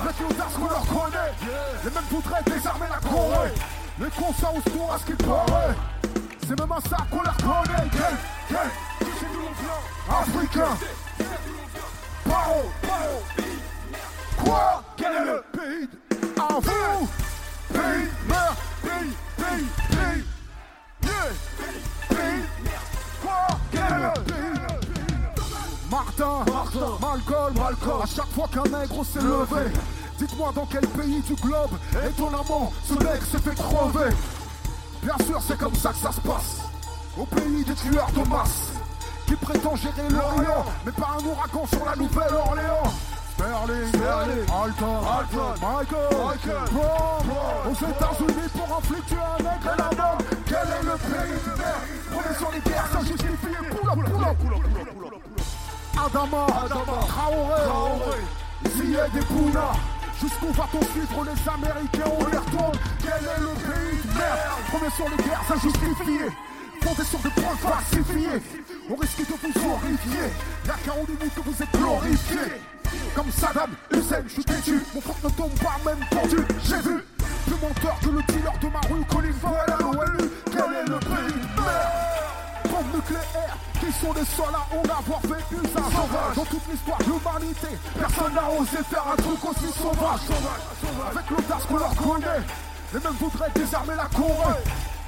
Avec 0.02 0.20
l'audace 0.20 0.54
qu'on 0.54 0.68
leur 0.68 0.86
connaît, 0.86 1.32
les 1.84 1.90
mêmes 1.90 2.04
voudraient 2.10 2.42
désarmer 2.46 2.86
la 2.90 3.08
Corée. 3.08 3.52
Les 3.98 4.10
cons 4.10 4.32
ça 4.40 4.48
tout 4.64 4.92
à 4.92 4.98
ce 4.98 5.04
qu'il 5.04 5.16
paraît 5.16 5.74
C'est 6.48 6.58
même 6.58 6.72
à 6.72 6.80
ça 6.88 6.96
qu'on 7.10 7.22
leur 7.22 7.36
connaît. 7.36 7.88
Vient 8.48 8.60
Africain. 10.08 10.76
Paro, 12.24 12.70
paro 12.82 13.22
Quoi? 14.44 14.82
Quel 14.96 15.12
est 15.12 15.24
le 15.26 15.44
pays 15.52 15.88
de- 15.88 16.40
À 16.40 16.48
vous. 16.60 17.08
Pays, 17.72 18.08
merde, 18.26 18.56
pays, 18.82 19.14
pays, 19.36 19.66
pays 19.90 20.24
Est 21.04 22.14
pays 22.14 22.44
Martin, 25.90 26.44
Malcolm, 27.00 27.54
Malcolm. 27.58 28.02
À 28.02 28.06
chaque 28.06 28.30
fois 28.30 28.48
qu'un 28.52 28.62
nègre 28.62 29.04
s'est 29.04 29.20
levé, 29.20 29.72
dites-moi 30.18 30.52
dans 30.54 30.66
quel 30.66 30.86
pays 30.86 31.20
du 31.20 31.34
globe, 31.34 31.70
étonnamment, 32.06 32.72
ce 32.88 32.94
nègre 32.94 33.26
s'est 33.30 33.38
fait 33.38 33.56
crever. 33.56 34.14
Bien 35.02 35.16
sûr, 35.26 35.40
c'est 35.46 35.58
comme 35.58 35.74
ça 35.74 35.90
que 35.90 35.98
ça 35.98 36.12
se 36.12 36.20
passe. 36.20 36.58
Au 37.18 37.24
pays 37.24 37.64
des 37.64 37.74
tueurs 37.74 38.10
de 38.12 38.28
masse, 38.28 38.72
qui 39.26 39.34
prétend 39.34 39.74
gérer 39.76 40.08
l'Orient, 40.10 40.64
mais 40.86 40.92
pas 40.92 41.16
un 41.18 41.24
ouragan 41.24 41.66
sur 41.66 41.84
la 41.84 41.96
Nouvelle-Orléans. 41.96 42.92
Sterling, 43.40 43.88
Sterling, 43.88 44.44
Alton, 44.52 45.00
Alton, 45.00 45.54
Michael, 45.62 46.12
Michael, 46.12 46.68
Brom, 46.72 47.28
aux 47.64 47.72
États-Unis 47.72 48.48
pour 48.52 48.76
infliger 48.76 49.16
un 49.16 49.42
nègre 49.42 49.72
et 49.72 49.78
la 49.78 49.90
mort. 49.96 50.18
Quel 50.44 50.68
est 50.68 50.84
le 50.84 50.96
pays 51.08 51.40
de 51.46 51.52
merde 51.56 51.84
Prenez 52.12 52.36
sur 52.36 52.50
les 52.52 52.60
guerres, 52.60 52.88
ça 52.92 53.00
justifie. 53.00 53.56
Poula, 53.70 53.92
poula, 53.92 54.34
poula, 54.34 54.56
poula, 54.92 55.16
Adama, 56.04 56.46
Traoré, 57.08 58.20
Ziyed 58.76 59.16
et 59.16 59.24
Pouna. 59.24 59.72
Jusqu'où 60.20 60.52
va-t-on 60.52 60.82
suivre 60.92 61.24
les 61.24 61.48
Américains? 61.48 62.12
On 62.20 62.26
les 62.26 62.36
retourne. 62.36 62.78
Quel 63.00 63.24
est 63.24 63.40
le 63.40 63.54
pays 63.56 64.00
de 64.04 64.18
merde 64.18 64.92
sur 64.94 65.08
les 65.08 65.24
guerres 65.24 65.44
injustifiées. 65.50 66.30
Fondé 66.82 67.04
sur 67.04 67.18
des 67.20 67.30
preuves 67.30 67.56
falsifiées. 67.56 68.42
On 68.90 68.96
risque 68.96 69.18
de 69.20 69.24
vous 69.24 69.70
horrifier. 69.70 70.32
Qu'à 70.66 70.92
on 71.00 71.04
dit 71.04 71.30
que 71.30 71.40
vous 71.42 71.62
êtes 71.62 71.72
glorifiés. 71.78 72.58
Comme 73.14 73.30
Saddam 73.30 73.70
Hussein, 73.92 74.22
je 74.26 74.32
suis 74.32 74.44
têtu. 74.44 74.82
Mon 74.92 75.00
frère 75.00 75.14
ne 75.22 75.28
tombe 75.30 75.54
pas 75.60 75.78
même 75.86 76.04
pendu. 76.10 76.38
J'ai 76.64 76.80
vu 76.82 77.04
plus 77.46 77.54
menteur 77.62 77.96
que 78.00 78.08
le 78.08 78.22
dealer 78.22 78.58
de 78.60 78.66
ma 78.66 78.80
rue. 78.80 79.04
Colin 79.08 79.32
Powell 79.40 79.70
à 79.70 79.78
l'ONU. 79.80 80.30
Quel 80.46 80.60
est 80.60 80.88
le 80.88 80.98
pays 80.98 81.40
Bombe 82.64 82.94
nucléaire, 82.94 83.56
qui 83.78 83.92
sont 83.92 84.12
les 84.12 84.24
seuls 84.24 84.54
à 84.54 84.66
en 84.74 84.82
avoir 84.82 85.20
fait 85.22 85.54
usage 85.54 85.92
sauvage 85.94 86.34
Dans 86.34 86.44
toute 86.46 86.68
l'histoire 86.72 86.98
de 86.98 87.04
l'humanité, 87.04 87.68
personne 87.96 88.34
n'a 88.34 88.50
osé 88.58 88.78
faire 88.90 89.06
un 89.06 89.16
truc 89.16 89.44
aussi 89.44 89.72
sauvage 89.72 90.20
Avec 91.12 91.30
l'audace 91.30 91.64
qu'on 91.68 91.78
leur 91.78 91.94
connaît, 91.94 92.42
les 92.92 93.00
mêmes 93.00 93.18
voudraient 93.20 93.50
désarmer 93.54 93.94
la 93.96 94.06
Corée 94.06 94.58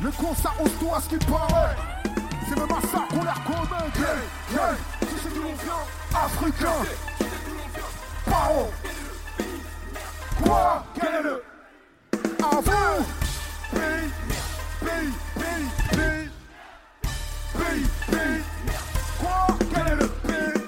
Les 0.04 0.10
cons 0.12 0.34
ça 0.40 0.52
ose 0.62 0.70
tout 0.78 0.94
à 0.94 1.00
ce 1.00 1.08
qu'il 1.08 1.26
paraît 1.26 2.11
C'est 2.48 2.58
à 2.58 2.80
ça 2.80 3.06
qu'on 3.08 3.22
leur 3.22 3.42
Gay, 3.94 4.02
gay, 4.52 5.06
qui 5.06 5.14
c'est 5.22 5.34
d'où 5.34 5.42
l'on 5.42 5.54
vient 5.54 5.84
Africain 6.14 6.78
Paro 8.24 8.70
Quoi? 10.42 10.84
Quel 10.94 11.14
est 11.14 11.22
le? 11.22 11.42
À 12.42 12.62
Pays, 13.72 14.10
pays, 14.80 15.12
pays, 15.38 16.30
pays 17.58 17.86
pays. 18.10 18.42
Quoi? 19.20 19.46
Quel 19.74 19.86
est 19.92 19.96
le? 19.96 20.08
Pays 20.08 20.62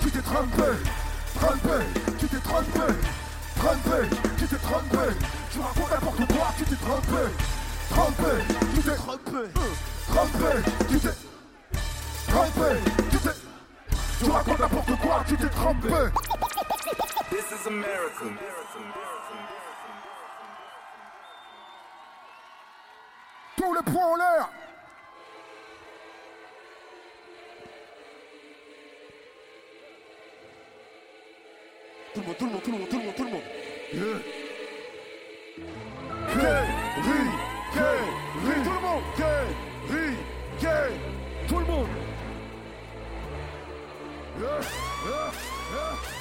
tu 0.00 0.10
t'es 0.10 0.22
trompé. 0.22 0.70
Trompé, 1.34 1.84
tu 2.18 2.26
t'es 2.26 2.36
trompé. 2.38 2.92
Trompé, 3.56 4.16
tu 4.38 4.46
t'es 4.46 4.56
trompé. 4.56 5.14
Tu 5.52 5.60
racontes 5.60 5.90
n'importe 5.90 6.26
quoi, 6.32 6.54
tu 6.58 6.64
t'es 6.64 6.76
trompé. 6.76 7.59
Trompé, 7.90 8.32
tu 8.74 8.80
t'es 8.82 8.94
trompé. 8.94 9.50
Trompé, 10.08 10.52
tu 10.88 10.98
t'es 10.98 11.14
trompé. 12.28 12.70
Tu 13.10 13.18
t'es. 13.18 13.34
Tu 14.24 14.30
racontes 14.30 14.58
n'importe 14.60 14.96
quoi, 15.00 15.24
tu 15.26 15.36
t'es 15.36 15.48
trompé. 15.48 15.88
This 17.30 17.44
is 17.52 17.66
America. 17.66 18.24
Tous 23.56 23.74
les 23.74 23.92
points 23.92 24.06
en 24.06 24.16
l'air. 24.16 24.48
Tout 32.14 32.20
le 32.20 32.26
monde, 32.26 32.36
tout 32.36 32.46
le 32.46 32.50
monde, 32.52 32.62
tout 32.62 32.72
le 32.72 32.78
monde, 32.78 32.88
tout 32.88 32.98
le 32.98 33.04
monde, 33.04 33.14
tout 33.16 33.24
le 33.24 33.30
monde. 33.30 33.42
Yeah. 36.32 37.49
Kerry, 37.72 38.04
Kerry, 40.58 40.92
tout 41.48 41.58
le 41.58 41.64
monde. 41.66 41.86
Yeah, 44.40 44.60
yeah, 45.06 45.32
yeah. 45.72 46.19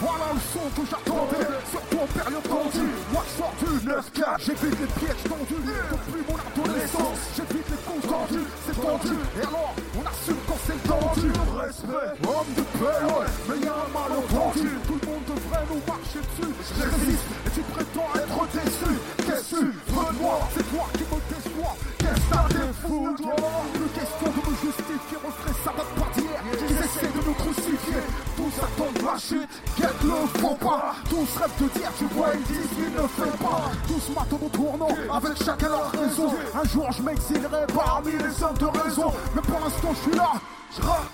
Voilà 0.00 0.26
le 0.34 0.40
son 0.52 0.66
que 0.74 0.86
j'attendais, 0.90 1.46
surtout 1.70 1.98
en 2.02 2.06
période 2.06 2.42
tendue. 2.42 2.92
Moi 3.12 3.22
je 3.24 3.32
sors 3.38 3.54
du 3.60 3.86
9K, 3.86 4.22
j'évite 4.38 4.80
les 4.80 4.90
pièges 4.98 5.24
tendus. 5.28 5.64
Depuis 5.64 6.22
mon 6.28 6.38
adolescence, 6.38 7.20
j'évite 7.36 7.68
les 7.70 7.80
coups 7.86 8.06
tendus. 8.08 8.46
C'est 8.66 8.80
tendu, 8.80 9.14
et 9.14 9.46
alors 9.46 9.74
on 9.96 10.04
assume 10.06 10.40
quand 10.46 10.60
c'est 10.66 10.82
tendu. 10.82 11.28
Respect, 11.54 12.10
homme 12.26 12.52
de 12.56 12.62
paix, 12.78 13.00
ouais, 13.06 13.30
mais 13.48 13.58
y 13.64 13.68
a 13.68 13.74
un 13.74 13.90
malentendu. 13.94 14.68
Tout 14.86 14.98
le 15.00 15.06
monde 15.08 15.24
devrait 15.30 15.66
nous 15.70 15.82
marcher 15.86 16.20
dessus. 16.20 16.52
Je 16.64 16.82
résiste, 16.82 17.28
et 17.46 17.50
tu 17.54 17.60
prétends 17.62 18.10
être 18.18 18.40
déçu. 18.52 18.92
Qu'est-ce 19.24 19.54
que 19.54 19.64
de 19.64 20.18
moi? 20.20 20.38
C'est 20.54 20.66
toi 20.70 20.86
qui 20.92 21.04
me 21.06 21.18
déçois. 21.30 21.74
Qu'est-ce 21.98 22.24
que 22.24 22.52
t'as 22.52 22.72
fous, 22.82 23.16
Plus 23.16 23.90
question 23.94 24.28
de 24.28 24.40
me 24.42 24.54
justifier, 24.58 25.18
refrais, 25.24 25.54
ça 25.64 25.72
date 25.72 25.92
pas 25.96 26.10
d'hier. 26.14 26.40
Ils 26.68 26.78
essaient 26.84 27.12
de 27.14 27.22
nous 27.24 27.34
crucifier. 27.34 28.02
Tous 28.44 28.62
attendent 28.62 29.02
la 29.02 29.18
chute, 29.18 29.48
guette 29.78 30.02
le 30.02 30.38
faux 30.38 30.54
pas. 30.56 30.96
Tous 31.08 31.36
rêvent 31.38 31.62
de 31.62 31.78
dire, 31.78 31.90
tu 31.98 32.04
vois, 32.14 32.28
ils 32.34 32.42
disent, 32.42 32.76
ils 32.76 32.92
ne 32.92 33.08
fait 33.08 33.38
pas. 33.42 33.70
Tous 33.88 34.14
m'attendent 34.14 34.42
au 34.44 34.48
tournant, 34.50 34.88
avec 35.10 35.42
chacun 35.42 35.68
leur 35.70 35.90
raison. 35.90 36.30
Un 36.54 36.68
jour, 36.68 36.92
je 36.92 37.02
m'exilerai 37.02 37.66
parmi 37.74 38.12
les 38.12 38.42
hommes 38.42 38.58
de 38.58 38.66
raison. 38.66 39.14
Mais 39.34 39.40
pour 39.40 39.60
l'instant, 39.60 39.94
je 39.94 40.10
suis 40.10 40.18
là, 40.18 40.32
je 40.76 40.82
rappe. 40.82 41.10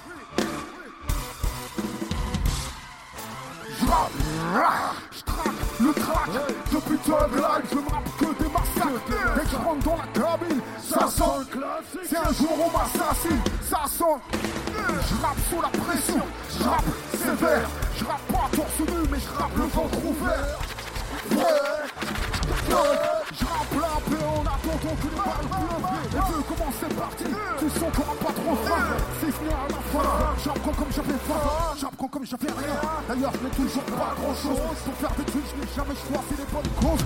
Traque 5.43 5.55
le 5.80 5.93
track 5.93 6.30
Depuis 6.72 6.99
Thug 6.99 7.36
Life, 7.36 7.70
je 7.72 7.91
rappe 7.91 8.16
que 8.18 8.43
des 8.43 8.51
massacres. 8.51 9.03
Dès 9.36 9.51
je 9.51 9.57
rentre 9.57 9.84
dans 9.84 9.97
la 9.97 10.07
cabine, 10.12 10.61
ça 10.78 11.07
sent. 11.09 11.59
C'est 12.09 12.18
un 12.18 12.32
jour 12.32 12.59
on 12.59 12.78
m'assassine, 12.78 13.41
ça 13.62 13.84
sent. 13.86 14.05
Je 14.76 15.22
rappe 15.22 15.38
sous 15.49 15.61
la 15.62 15.68
pression, 15.68 16.22
je 16.59 16.64
rappe 16.64 16.84
sévère. 17.12 17.68
Je 17.97 18.05
rappe 18.05 18.26
pas 18.28 18.57
torse 18.57 18.80
nu, 18.80 19.09
mais 19.11 19.18
je 19.18 19.38
rappe 19.38 19.57
le 19.57 19.64
ventre 19.64 19.99
ouvert. 20.05 20.59
Je 22.68 23.45
rappe 23.45 23.74
la 23.74 24.16
paix 24.16 24.24
en 24.24 24.41
attendant 24.41 24.97
que 24.97 25.09
les 25.09 25.16
balles 25.16 25.49
pleuvent 25.51 25.91
Et 26.12 26.32
vu 26.32 26.43
comment 26.49 26.72
c'est 26.80 26.95
parti, 26.95 27.24
tu 27.59 27.68
sens 27.70 27.93
qu'on 27.95 28.24
pas 28.24 28.32
trop 28.32 28.57
faim 28.57 29.09
Quand 29.21 30.73
comme 30.73 30.93
j'avais 30.95 31.18
faim 31.29 31.89
quand 31.99 32.09
comme 32.09 32.25
j'avais 32.25 32.49
rien 32.49 32.81
D'ailleurs 33.07 33.33
je 33.37 33.45
n'ai 33.45 33.68
toujours 33.68 33.83
pas 33.85 34.14
grand 34.16 34.35
chose 34.35 34.61
Pour 34.85 34.95
faire 34.95 35.12
des 35.18 35.25
trucs, 35.25 35.45
je 35.45 35.61
n'ai 35.61 35.68
jamais 35.77 35.97
choisi 36.01 36.35
les 36.39 36.49
bonnes 36.49 36.73
causes 36.81 37.05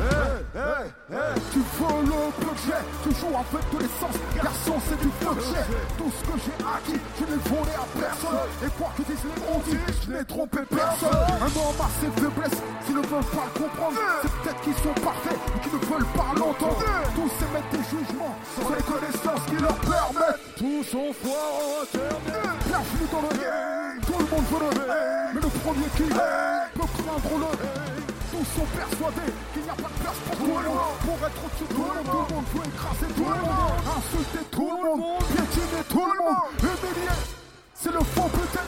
Tu 1.51 1.59
veux 1.59 2.03
le 2.05 2.31
peu 2.39 2.53
que 2.55 2.61
j'ai, 2.67 2.83
tu 3.03 3.11
joues 3.19 3.35
avec 3.35 3.65
de 3.75 3.79
l'essence 3.83 4.17
Garçon 4.37 4.75
c'est 4.89 5.01
du 5.01 5.09
peu 5.09 5.35
que 5.35 5.43
j'ai 5.43 5.65
Tout 5.99 6.11
ce 6.15 6.23
que 6.23 6.39
j'ai 6.39 6.59
acquis, 6.63 7.01
je 7.19 7.25
n'ai 7.25 7.41
volé 7.51 7.75
à 7.75 7.87
personne 7.99 8.47
Et 8.63 8.71
quoi 8.79 8.91
que 8.97 9.03
disent 9.03 9.27
les 9.27 9.39
ondits, 9.51 9.85
je 10.07 10.13
n'ai 10.13 10.25
trompé 10.25 10.59
personne 10.71 11.19
Un 11.19 11.51
homme 11.51 11.81
a 11.83 11.89
ses 11.99 12.11
faiblesses, 12.15 12.61
s'ils 12.87 12.95
ne 12.95 13.03
veulent 13.03 13.31
pas 13.35 13.47
le 13.51 13.55
comprendre 13.59 13.99
C'est 14.23 14.31
peut-être 14.31 14.61
qu'ils 14.63 14.79
sont 14.79 14.95
parfaits, 15.03 15.39
ou 15.51 15.59
qu'ils 15.59 15.75
ne 15.75 15.85
veulent 15.91 16.13
pas 16.15 16.31
l'entendre 16.39 16.79
Tous 17.15 17.33
émettent 17.43 17.73
des 17.75 17.85
jugements, 17.91 18.35
sans 18.55 18.71
les 18.71 18.83
connaissances 18.87 19.45
qui 19.51 19.57
leur 19.59 19.79
permettent 19.83 20.54
Tous 20.57 20.85
sont 20.85 21.13
foireux 21.13 21.87
Bienvenue 21.93 23.09
dans 23.11 23.23
le 23.23 23.29
game, 23.29 24.01
tout 24.07 24.19
le 24.19 24.25
monde 24.31 24.45
veut 24.51 24.59
le 24.61 24.77
game 24.77 25.31
Mais 25.35 25.41
le 25.41 25.49
premier 25.49 25.89
qui 25.97 26.03
peut 26.05 26.87
craindre 27.03 27.39
le 27.39 27.85
tous 28.31 28.45
sont 28.57 28.67
persuadés 28.67 29.33
qu'il 29.53 29.63
n'y 29.63 29.69
a 29.69 29.75
pas 29.75 29.89
de 29.89 30.03
place 30.03 30.19
pour 30.27 30.37
tout 30.37 30.47
le 30.47 30.51
monde. 30.51 30.79
Pour 31.07 31.27
être 31.27 31.41
au-dessus 31.45 31.69
de 31.69 31.75
tout 31.75 31.83
le 31.83 31.95
monde, 31.95 32.07
tout 32.11 32.25
le 32.29 32.35
monde 32.35 32.45
peut 32.53 32.69
écraser 32.69 33.15
tout 33.15 33.25
le 33.25 33.41
monde. 33.47 33.75
Insulter 33.97 34.45
tout 34.51 34.71
le 34.83 34.97
monde, 34.97 35.23
piétiner 35.31 35.85
tout 35.89 36.07
le 36.07 36.19
monde. 36.19 36.37
Humilier 36.59 37.44
c'est 37.75 37.93
le 37.93 37.99
faux 37.99 38.29
putain 38.31 38.65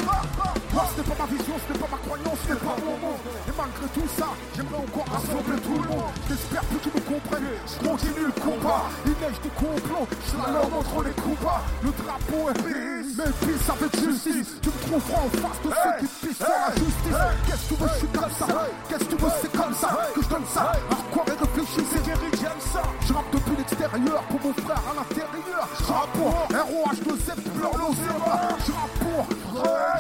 Moi 0.73 0.85
ce 0.91 1.01
n'est 1.01 1.07
pas 1.07 1.25
ma 1.25 1.27
vision, 1.27 1.55
ce 1.57 1.73
n'est 1.73 1.79
pas 1.79 1.89
ma 1.91 1.97
croyance, 1.99 2.39
ce 2.47 2.53
n'est 2.53 2.59
pas 2.59 2.77
mon 2.85 2.97
monde. 2.99 3.23
Et 3.49 3.55
malgré 3.57 3.87
tout 3.95 4.09
ça, 4.19 4.29
j'aimerais 4.55 4.83
encore 4.83 5.07
rassembler 5.09 5.61
tout 5.63 5.79
le 5.81 5.89
monde. 5.89 6.11
J'espère 6.29 6.65
plus 6.65 6.79
qu'ils 6.79 6.93
me 6.93 7.01
comprennent, 7.01 7.53
je 7.67 7.89
continue 7.89 8.27
le 8.27 8.37
combat. 8.41 8.83
Il 9.07 9.17
neige 9.23 9.41
des 9.43 9.55
complots, 9.55 10.07
je 10.11 10.31
slalom 10.31 10.73
entre 10.75 10.99
les 11.07 11.17
combats. 11.23 11.63
Le 11.83 11.91
drapeau 11.97 12.51
est 12.51 12.61
pisse, 12.67 13.17
mais 13.17 13.31
pisse 13.47 13.69
avec 13.71 13.93
justice. 13.97 14.51
Tu 14.61 14.69
me 14.69 14.79
trouveras 14.85 15.23
en 15.23 15.31
face 15.31 15.61
de 15.65 15.71
ceux 15.71 15.95
qui 16.03 16.09
pissent 16.27 16.43
sur 16.43 16.51
la 16.51 16.73
justice. 16.75 17.23
Qu'est-ce 17.47 17.63
que 17.63 17.75
tu 17.75 17.81
veux, 17.81 17.89
je 17.89 17.99
suis 18.03 18.13
comme 18.13 18.35
ça? 18.37 18.49
Qu'est-ce 18.89 19.05
que 19.07 19.15
tu 19.15 19.23
veux, 19.23 19.35
c'est 19.41 19.55
comme 19.57 19.75
ça? 19.75 19.91
Que 20.15 20.23
je 20.23 20.29
donne 20.29 20.49
ça? 20.53 20.73
Alors 20.91 21.07
quoi, 21.15 21.25
et 21.31 21.39
réfléchis, 21.39 21.87
c'est 21.89 22.05
Eric, 22.11 22.35
j'aime 22.43 22.63
ça. 22.75 22.83
Je 23.07 23.13
rappe 23.15 23.31
depuis 23.33 23.57
l'extérieur 23.57 24.21
pour 24.29 24.41
mon 24.43 24.53
frère 24.53 24.83
à 24.91 24.93
l'intérieur. 24.99 25.63
Je 25.79 25.93
rappe 25.93 26.13
pour 26.19 26.35
ROH2Z, 26.51 27.29
pleure 27.55 27.77
l'océan. 27.79 28.19
Je 28.67 28.73
rappe 28.73 28.96
pour 28.99 29.27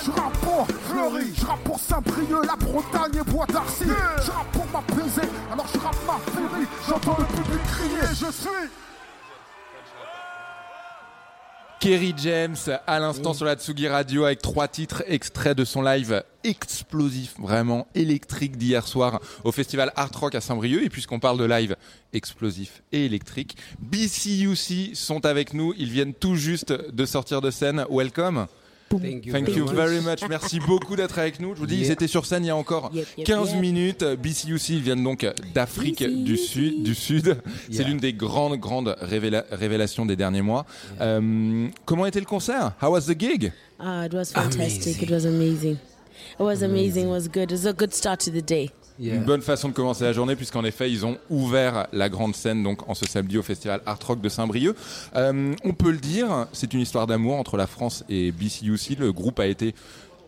je 0.04 0.10
rappe 0.10 0.38
pour 0.38 0.66
Fleury, 0.66 1.32
je 1.34 1.46
rappe 1.46 1.64
pour 1.64 1.78
Saint-Brieuc, 1.80 2.44
la 2.46 2.56
Bretagne 2.56 3.20
et 3.20 3.30
Bois 3.30 3.46
d'Arcy. 3.46 3.84
Je 4.24 4.30
rappe 4.30 4.52
pour 4.52 4.66
m'apaiser, 4.66 5.28
alors 5.50 5.66
je 5.72 5.78
rappe 5.78 5.96
ma 6.06 6.32
furie. 6.32 6.66
J'entends 6.88 7.16
le 7.18 7.24
public 7.24 7.62
crier, 7.66 8.08
je 8.10 8.32
suis. 8.32 8.70
Kerry 11.80 12.14
James 12.16 12.56
à 12.86 12.98
l'instant 12.98 13.34
sur 13.34 13.44
la 13.44 13.54
Tsugi 13.54 13.86
Radio 13.86 14.24
avec 14.24 14.40
trois 14.40 14.66
titres 14.66 15.04
extraits 15.06 15.56
de 15.56 15.64
son 15.64 15.82
live 15.82 16.24
explosif, 16.42 17.34
vraiment 17.38 17.86
électrique 17.94 18.56
d'hier 18.56 18.86
soir 18.88 19.20
au 19.44 19.52
festival 19.52 19.92
Art 19.94 20.10
Rock 20.18 20.34
à 20.34 20.40
Saint-Brieuc. 20.40 20.82
Et 20.84 20.90
puisqu'on 20.90 21.20
parle 21.20 21.38
de 21.38 21.44
live 21.44 21.76
explosif 22.12 22.82
et 22.92 23.04
électrique, 23.04 23.56
BCUC 23.78 24.96
sont 24.96 25.24
avec 25.26 25.54
nous. 25.54 25.74
Ils 25.76 25.90
viennent 25.90 26.14
tout 26.14 26.34
juste 26.34 26.72
de 26.72 27.06
sortir 27.06 27.40
de 27.40 27.50
scène. 27.50 27.84
Welcome. 27.90 28.46
Thank 28.88 29.26
you, 29.26 29.32
Thank 29.32 29.46
very 29.46 29.58
you 29.58 29.64
much. 29.64 29.74
very 29.74 30.00
much. 30.00 30.20
Merci 30.28 30.60
beaucoup 30.60 30.94
d'être 30.94 31.18
avec 31.18 31.40
nous. 31.40 31.54
Je 31.54 31.60
vous 31.60 31.66
dis, 31.66 31.74
ils 31.76 31.82
Yeah. 31.82 31.92
étaient 31.92 32.06
sur 32.06 32.24
scène 32.24 32.44
il 32.44 32.48
y 32.48 32.50
a 32.50 32.56
encore 32.56 32.90
Yep, 32.94 33.06
yep, 33.18 33.26
15 33.26 33.52
yep. 33.52 33.60
minutes. 33.60 34.04
BCUC, 34.04 34.68
ils 34.70 34.80
viennent 34.82 35.02
donc 35.02 35.26
d'Afrique 35.54 36.04
du 36.24 36.36
Sud. 36.36 36.82
Du 36.84 36.94
Sud. 36.94 37.36
C'est 37.68 37.78
Yeah. 37.80 37.88
l'une 37.88 37.98
des 37.98 38.12
grandes, 38.12 38.56
grandes 38.58 38.96
révéla- 39.02 39.44
révélations 39.50 40.06
des 40.06 40.14
derniers 40.16 40.42
mois. 40.42 40.66
Euh, 41.00 41.66
comment 41.84 42.06
était 42.06 42.20
le 42.20 42.26
concert? 42.26 42.72
How 42.80 42.90
was 42.92 43.02
the 43.02 43.18
gig? 43.18 43.52
Ah, 43.80 44.06
it 44.06 44.14
was 44.14 44.26
fantastic. 44.32 45.02
It 45.02 45.10
was 45.10 45.26
amazing. 45.26 45.74
It 46.38 46.40
was 46.40 46.62
amazing. 46.62 47.06
It 47.06 47.10
was 47.10 47.28
good. 47.28 47.50
It 47.50 47.52
was 47.52 47.66
a 47.66 47.72
good 47.72 47.92
start 47.92 48.20
to 48.24 48.30
the 48.30 48.42
day. 48.44 48.70
Une 48.98 49.24
bonne 49.24 49.42
façon 49.42 49.68
de 49.68 49.74
commencer 49.74 50.04
la 50.04 50.12
journée 50.12 50.36
puisqu'en 50.36 50.64
effet 50.64 50.90
ils 50.90 51.04
ont 51.04 51.18
ouvert 51.30 51.86
la 51.92 52.08
grande 52.08 52.34
scène 52.34 52.62
donc 52.62 52.88
en 52.88 52.94
ce 52.94 53.06
samedi 53.06 53.36
au 53.38 53.42
festival 53.42 53.80
Art 53.86 53.98
Rock 54.06 54.20
de 54.20 54.28
Saint-Brieuc. 54.28 54.74
Euh, 55.16 55.54
on 55.64 55.72
peut 55.74 55.90
le 55.90 55.98
dire, 55.98 56.46
c'est 56.52 56.72
une 56.72 56.80
histoire 56.80 57.06
d'amour 57.06 57.36
entre 57.36 57.56
la 57.56 57.66
France 57.66 58.04
et 58.08 58.32
BCUC. 58.32 58.98
Le 58.98 59.12
groupe 59.12 59.38
a 59.40 59.46
été 59.46 59.74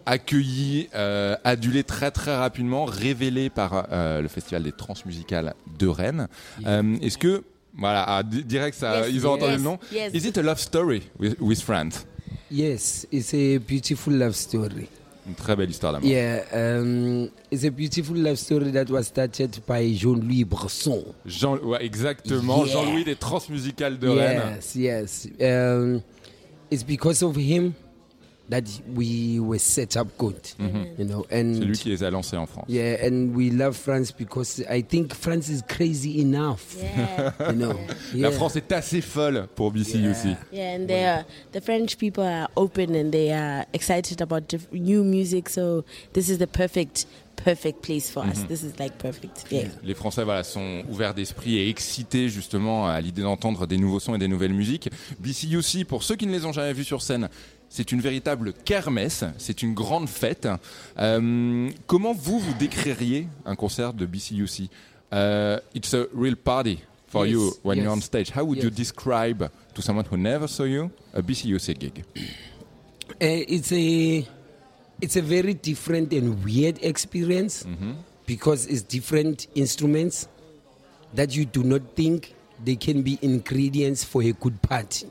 accueilli, 0.06 0.88
euh, 0.94 1.36
adulé 1.44 1.84
très 1.84 2.10
très 2.10 2.36
rapidement, 2.36 2.84
révélé 2.84 3.50
par 3.50 3.86
euh, 3.92 4.20
le 4.22 4.28
festival 4.28 4.62
des 4.62 4.72
transmusicales 4.72 5.54
de 5.78 5.86
Rennes. 5.86 6.28
Euh, 6.66 6.96
Est-ce 7.02 7.18
que 7.18 7.44
voilà, 7.76 8.04
ah, 8.08 8.22
di- 8.22 8.42
direct 8.44 8.76
ça, 8.76 9.00
Yes, 9.00 9.10
ils 9.12 9.26
ont 9.26 9.32
entendu 9.32 9.52
yes, 9.52 9.58
le 9.58 9.64
nom. 9.64 9.78
yes. 9.92 10.10
Is 10.14 10.26
it 10.26 10.38
a 10.38 10.42
love 10.42 10.58
story 10.58 11.02
with, 11.18 11.36
with 11.40 11.60
friends? 11.60 12.06
Yes, 12.50 13.06
it's 13.12 13.34
a 13.34 13.58
beautiful 13.58 14.12
love 14.14 14.32
story. 14.34 14.88
Une 15.28 15.34
très 15.34 15.54
belle 15.56 15.70
histoire 15.70 15.92
d'amour. 15.92 16.08
Yeah, 16.08 16.42
um, 16.54 17.28
it's 17.50 17.64
a 17.64 17.70
beautiful 17.70 18.16
love 18.16 18.36
story 18.36 18.70
that 18.72 18.86
was 18.88 19.04
started 19.04 19.60
by 19.66 19.92
Jean-Louis 19.94 20.44
Bresson. 20.44 21.04
Jean, 21.26 21.58
ouais, 21.58 21.84
exactement, 21.84 22.64
Yeah. 22.64 22.72
Jean-Louis 22.72 23.04
des 23.04 23.16
transmusicales 23.16 23.98
de 23.98 24.08
Rennes. 24.08 24.58
Yes, 24.74 24.74
yes. 24.74 25.28
Um, 25.40 26.00
it's 26.70 26.82
because 26.82 27.22
of 27.22 27.36
him 27.36 27.74
that 28.50 28.64
we 28.94 29.38
were 29.40 29.58
set 29.58 29.96
up 29.96 30.08
good. 30.18 30.36
You 30.58 31.04
know, 31.04 31.26
and. 31.30 31.54
C'est 31.54 31.64
lui 31.64 31.76
qui 31.78 31.88
les 31.90 32.02
a 32.02 32.10
lancés 32.10 32.36
en 32.36 32.46
France. 32.46 32.66
Yeah, 32.68 32.96
and 33.06 33.34
we 33.34 33.50
love 33.50 33.76
France 33.76 34.12
because 34.12 34.62
I 34.70 34.82
think 34.82 35.14
France 35.14 35.48
is 35.48 35.62
crazy 35.68 36.20
enough. 36.20 36.76
you 37.48 37.52
know, 37.54 37.74
La 38.14 38.28
Yeah. 38.28 38.30
France 38.32 38.56
est 38.56 38.72
assez 38.72 39.00
folle 39.00 39.46
pour 39.54 39.70
BCUC. 39.72 40.36
Yeah, 40.52 40.76
and 40.76 40.86
they 40.86 41.04
are 41.04 41.24
the 41.52 41.60
French 41.60 41.96
people 41.98 42.24
are 42.24 42.48
open 42.56 42.94
and 42.94 43.10
they 43.10 43.32
are 43.32 43.64
excited 43.72 44.20
about 44.22 44.52
new 44.72 45.04
music. 45.04 45.48
So 45.48 45.84
this 46.14 46.28
is 46.28 46.38
the 46.38 46.46
perfect, 46.46 47.06
perfect 47.36 47.82
place 47.82 48.10
for 48.10 48.24
us. 48.24 48.38
Mhm. 48.40 48.48
This 48.48 48.62
is 48.62 48.72
like 48.78 48.96
perfect. 48.98 49.44
Yeah. 49.50 49.68
Les 49.84 49.94
Français 49.94 50.24
voilà, 50.24 50.42
sont 50.42 50.82
ouverts 50.88 51.14
d'esprit 51.14 51.58
et 51.58 51.68
excités 51.68 52.28
justement 52.28 52.88
à 52.88 53.00
l'idée 53.00 53.22
d'entendre 53.22 53.66
des 53.66 53.76
nouveaux 53.78 54.00
sons 54.00 54.14
et 54.14 54.18
des 54.18 54.28
nouvelles 54.28 54.54
musiques. 54.54 54.88
BCUC, 55.20 55.84
pour 55.86 56.02
ceux 56.02 56.16
qui 56.16 56.26
ne 56.26 56.32
les 56.32 56.44
ont 56.44 56.52
jamais 56.52 56.72
vus 56.72 56.84
sur 56.84 57.02
scène, 57.02 57.28
c'est 57.68 57.92
une 57.92 58.00
véritable 58.00 58.52
kermesse, 58.64 59.24
c'est 59.38 59.62
une 59.62 59.74
grande 59.74 60.08
fête. 60.08 60.48
Euh, 60.98 61.68
comment 61.86 62.12
vous, 62.14 62.38
vous 62.38 62.54
décririez 62.58 63.28
un 63.44 63.56
concert 63.56 63.92
de 63.92 64.06
BCUC 64.06 64.70
Euh, 65.12 65.58
It's 65.74 65.94
a 65.94 66.06
real 66.14 66.36
party 66.36 66.80
for 67.06 67.24
Yes, 67.26 67.32
you 67.32 67.52
when 67.62 67.78
you're 67.78 67.90
on 67.90 67.96
yes, 67.96 68.04
stage. 68.04 68.30
How 68.36 68.44
would 68.44 68.58
you 68.58 68.68
yes. 68.68 68.74
describe 68.76 69.48
to 69.74 69.80
someone 69.82 70.04
who 70.10 70.16
never 70.18 70.46
saw 70.46 70.64
you 70.64 70.90
a 71.14 71.22
BCUC 71.22 71.78
gig? 71.78 72.04
Uh, 72.16 72.22
it's 73.20 73.72
a 73.72 74.26
it's 75.00 75.16
a 75.16 75.22
very 75.22 75.54
different 75.54 76.12
and 76.12 76.44
weird 76.44 76.78
experience 76.82 77.64
because 78.26 78.66
it's 78.66 78.82
different 78.82 79.46
instruments 79.54 80.28
that 81.14 81.34
you 81.34 81.46
do 81.46 81.62
not 81.62 81.80
think 81.96 82.34
they 82.62 82.76
can 82.76 83.00
be 83.02 83.18
ingredients 83.22 84.04
for 84.04 84.22
a 84.22 84.32
good 84.32 84.60
party. 84.60 85.06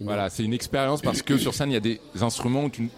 Voilà, 0.00 0.30
c'est 0.30 0.44
une 0.44 0.54
expérience 0.54 1.02
parce 1.02 1.22
que 1.22 1.36
sur 1.36 1.54
scène, 1.54 1.70
il 1.70 1.74
y 1.74 1.76
a 1.76 1.80
des 1.80 2.00
instruments 2.20 2.64
où 2.64 2.70
tu 2.70 2.82
ne 2.82 2.88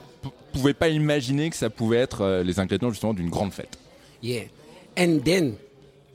pouvais 0.52 0.74
pas 0.74 0.88
imaginer 0.88 1.50
que 1.50 1.56
ça 1.56 1.68
pouvait 1.70 1.98
être 1.98 2.20
euh, 2.22 2.42
les 2.42 2.60
ingrédients 2.60 2.90
justement 2.90 3.14
d'une 3.14 3.28
grande 3.30 3.52
fête. 3.52 3.76
Yeah. 4.22 4.44
And 4.96 5.18
then 5.24 5.54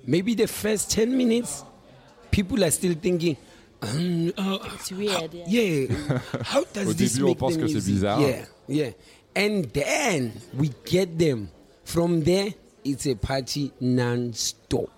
maybe 0.05 0.35
the 0.35 0.47
first 0.47 0.89
10 0.91 1.07
minutes, 1.07 1.63
people 2.31 2.63
are 2.63 2.71
still 2.71 2.95
thinking, 2.95 3.35
um, 3.81 4.31
uh, 4.37 4.57
It's 4.75 4.91
weird. 4.91 5.33
Yeah. 5.33 5.61
yeah, 5.61 6.19
how 6.45 6.63
does 6.73 6.87
Au 6.87 6.93
this 6.93 7.13
début, 7.13 7.23
on 7.23 7.27
make 7.27 7.37
pense 7.37 7.53
the 7.55 7.59
que 7.61 7.67
c'est 7.67 7.85
bizarre. 7.85 8.21
Yeah, 8.21 8.45
yeah. 8.69 8.89
And 9.35 9.63
then 9.73 10.31
we 10.57 10.71
get 10.85 11.17
them. 11.17 11.49
From 11.83 12.23
there, 12.23 12.49
it's 12.83 13.05
a 13.07 13.15
party 13.15 13.71
non-stop. 13.79 14.89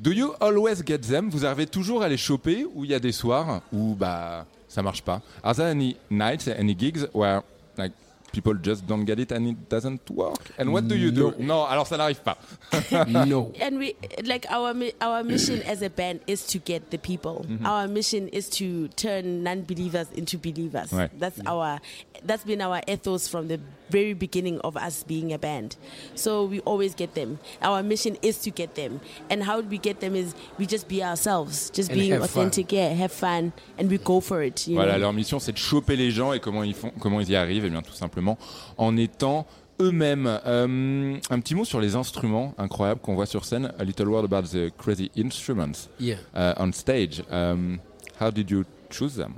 Do 0.00 0.12
you 0.12 0.34
always 0.40 0.82
get 0.84 0.98
them? 0.98 1.30
Vous 1.30 1.44
arrivez 1.44 1.66
toujours 1.66 2.02
à 2.02 2.08
les 2.08 2.18
choper 2.18 2.66
ou 2.74 2.84
il 2.84 2.90
y 2.90 2.94
a 2.94 3.00
des 3.00 3.12
soirs 3.12 3.62
où 3.72 3.94
bah 3.94 4.46
ça 4.76 4.82
marche 4.82 5.02
pas 5.02 5.22
Are 5.42 5.54
there 5.54 5.68
any 5.70 5.96
nights, 6.10 6.46
any 6.48 6.74
gigs 6.74 7.06
where 7.14 7.42
like 7.78 7.92
people 8.32 8.52
just 8.62 8.86
don't 8.86 9.04
get 9.06 9.18
it 9.18 9.32
and 9.32 9.46
it 9.48 9.56
doesn't 9.70 10.10
work 10.10 10.52
And 10.58 10.70
what 10.70 10.86
do 10.86 10.94
you 10.94 11.10
do 11.10 11.32
Non, 11.38 11.64
alors 11.64 11.86
ça 11.86 11.96
n'arrive 11.96 12.20
pas. 12.22 12.36
no. 13.08 13.52
and 13.58 13.78
we 13.78 13.94
like 14.24 14.44
our 14.50 14.74
mi- 14.74 14.92
our 15.00 15.24
mission 15.24 15.62
as 15.62 15.80
a 15.80 15.88
band 15.88 16.20
is 16.26 16.44
to 16.48 16.58
get 16.58 16.90
the 16.90 16.98
people. 16.98 17.46
Mhm. 17.48 17.64
Our 17.64 17.88
mission 17.88 18.28
is 18.28 18.50
to 18.58 18.88
turn 18.88 19.42
non-believers 19.42 20.08
into 20.14 20.36
believers. 20.36 20.92
Right. 20.92 21.10
That's 21.18 21.40
our 21.46 21.80
that's 22.26 22.44
been 22.44 22.60
our 22.60 22.80
ethos 22.86 23.26
from 23.28 23.48
the 23.48 23.58
very 23.90 24.14
beginning 24.14 24.60
of 24.60 24.76
us 24.76 25.04
being 25.04 25.32
a 25.32 25.38
band. 25.38 25.76
So 26.14 26.44
we 26.44 26.60
always 26.60 26.94
get 26.94 27.14
them. 27.14 27.38
Our 27.62 27.82
mission 27.82 28.16
is 28.22 28.38
to 28.42 28.50
get 28.50 28.74
them. 28.74 29.00
And 29.30 29.42
how 29.42 29.60
we 29.60 29.78
get 29.78 30.00
them 30.00 30.14
is 30.16 30.34
we 30.58 30.66
just 30.66 30.88
be 30.88 31.02
ourselves, 31.02 31.70
just 31.72 31.90
And 31.90 31.98
being 31.98 32.12
have 32.12 32.28
fun. 32.30 32.46
authentic, 32.46 32.72
yeah, 32.72 32.92
have 32.94 33.12
fun, 33.12 33.52
and 33.78 33.88
we 33.90 33.98
go 33.98 34.20
for 34.20 34.42
it. 34.42 34.66
You 34.66 34.76
Voilà, 34.76 34.94
know? 34.94 35.00
leur 35.00 35.12
mission 35.12 35.38
c'est 35.38 35.52
de 35.52 35.58
choper 35.58 35.96
les 35.96 36.10
gens 36.10 36.32
et 36.32 36.40
comment 36.40 36.62
ils 36.64 36.74
font, 36.74 36.90
comment 37.00 37.20
ils 37.20 37.30
y 37.30 37.36
arrivent, 37.36 37.64
et 37.64 37.70
bien 37.70 37.82
tout 37.82 37.92
simplement 37.94 38.38
en 38.76 38.96
étant 38.96 39.46
eux-mêmes. 39.80 40.26
Euh, 40.46 41.18
un 41.30 41.40
petit 41.40 41.54
mot 41.54 41.64
sur 41.64 41.80
les 41.80 41.94
instruments 41.96 42.54
incroyables 42.58 43.00
qu'on 43.00 43.14
voit 43.14 43.26
sur 43.26 43.44
scène. 43.44 43.72
A 43.78 43.84
little 43.84 44.08
word 44.08 44.24
about 44.24 44.48
the 44.48 44.70
crazy 44.78 45.10
instruments 45.16 45.88
Yeah. 46.00 46.16
uh, 46.34 46.54
on 46.58 46.72
stage. 46.72 47.22
Um, 47.30 47.78
how 48.20 48.30
did 48.30 48.50
you 48.50 48.64
choose 48.90 49.16
them? 49.16 49.34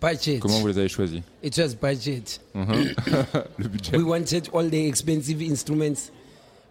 Budget. 0.00 0.40
Comment 0.40 0.60
vous 0.60 0.66
les 0.68 0.78
avez 0.78 0.88
choisis 0.88 1.22
It 1.42 1.56
was 1.58 1.74
budget. 1.74 2.38
Mhm. 2.54 2.94
Le 3.58 3.68
budget. 3.68 3.96
We 3.96 4.02
wanted 4.04 4.48
all 4.52 4.68
the 4.68 4.86
expensive 4.86 5.40
instruments 5.40 6.10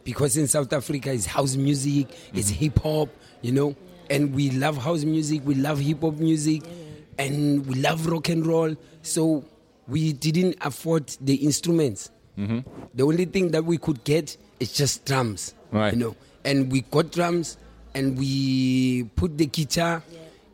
because 0.03 0.37
in 0.37 0.47
South 0.47 0.71
Africa 0.73 1.11
it's 1.11 1.25
house 1.25 1.55
music, 1.55 2.07
it's 2.33 2.51
Mm-hmm. 2.51 2.59
hip 2.65 2.79
hop, 2.83 3.09
you 3.41 3.51
know, 3.51 3.75
and 4.11 4.35
we 4.35 4.51
love 4.51 4.77
house 4.77 5.03
music, 5.03 5.41
we 5.45 5.55
love 5.55 5.79
hip 5.79 6.01
hop 6.01 6.17
music, 6.19 6.61
and 7.17 7.65
we 7.65 7.75
love 7.75 8.05
rock 8.05 8.29
and 8.29 8.45
roll. 8.45 8.75
So 9.01 9.43
we 9.87 10.13
didn't 10.13 10.57
afford 10.61 11.07
the 11.21 11.35
instruments. 11.35 12.11
Mhm. 12.37 12.63
The 12.93 13.03
only 13.03 13.25
thing 13.25 13.51
that 13.51 13.65
we 13.65 13.77
could 13.77 14.03
get 14.03 14.37
is 14.59 14.71
just 14.73 15.03
drums, 15.05 15.53
Right. 15.71 15.93
you 15.93 15.99
know, 15.99 16.15
and 16.43 16.71
we 16.71 16.81
got 16.81 17.11
drums 17.11 17.57
and 17.95 18.17
we 18.19 19.05
put 19.15 19.35
the 19.37 19.47
guitar. 19.47 20.03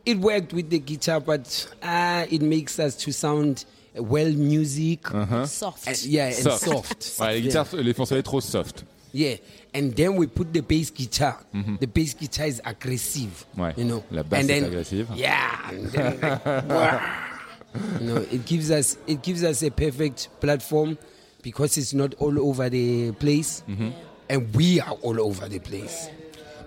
It 0.04 0.18
worked 0.18 0.52
with 0.52 0.68
the 0.70 0.78
guitar, 0.80 1.20
but 1.20 1.68
uh, 1.82 2.26
it 2.30 2.42
makes 2.42 2.78
us 2.80 2.96
to 2.96 3.12
sound 3.12 3.64
well 3.94 4.32
music, 4.32 5.06
soft, 5.46 5.86
and, 5.86 6.02
yeah, 6.04 6.26
and 6.28 6.46
Uh-huh. 6.46 6.56
Soft. 6.58 7.02
soft. 7.04 7.20
Ouais, 7.20 7.34
les 7.34 7.40
Yeah. 7.40 7.62
guitares, 7.62 7.74
les 7.74 7.92
font 7.92 8.04
sonner 8.06 8.22
trop 8.22 8.40
soft. 8.40 8.84
Yeah, 9.14 9.36
and 9.74 9.92
then 9.94 10.16
we 10.16 10.26
put 10.26 10.52
the 10.52 10.60
bass 10.62 10.90
guitar. 10.90 11.38
The 11.52 11.86
bass 11.86 12.14
guitar 12.14 12.46
is 12.46 12.60
aggressive. 12.64 13.44
Mm-hmm. 13.54 13.60
Ouais. 13.60 13.74
You 13.76 13.84
know, 13.84 14.02
La 14.10 14.22
basse 14.22 14.40
and 14.40 14.50
est 14.50 14.60
then, 14.60 14.64
agressive. 14.64 15.08
Yeah, 15.14 15.70
and 15.70 15.86
then 15.92 16.18
like, 16.68 17.00
you 18.00 18.06
know, 18.06 18.16
it 18.32 18.44
gives 18.46 18.70
us 18.70 18.96
it 19.06 19.22
gives 19.22 19.44
us 19.44 19.62
a 19.62 19.70
perfect 19.70 20.28
platform 20.40 20.96
because 21.42 21.76
it's 21.76 21.92
not 21.92 22.14
all 22.18 22.38
over 22.40 22.68
the 22.70 23.12
place, 23.12 23.62
Mm-hmm. 23.68 23.90
and 24.30 24.54
we 24.56 24.80
are 24.80 24.96
all 25.02 25.20
over 25.20 25.46
the 25.48 25.58
place. 25.60 26.08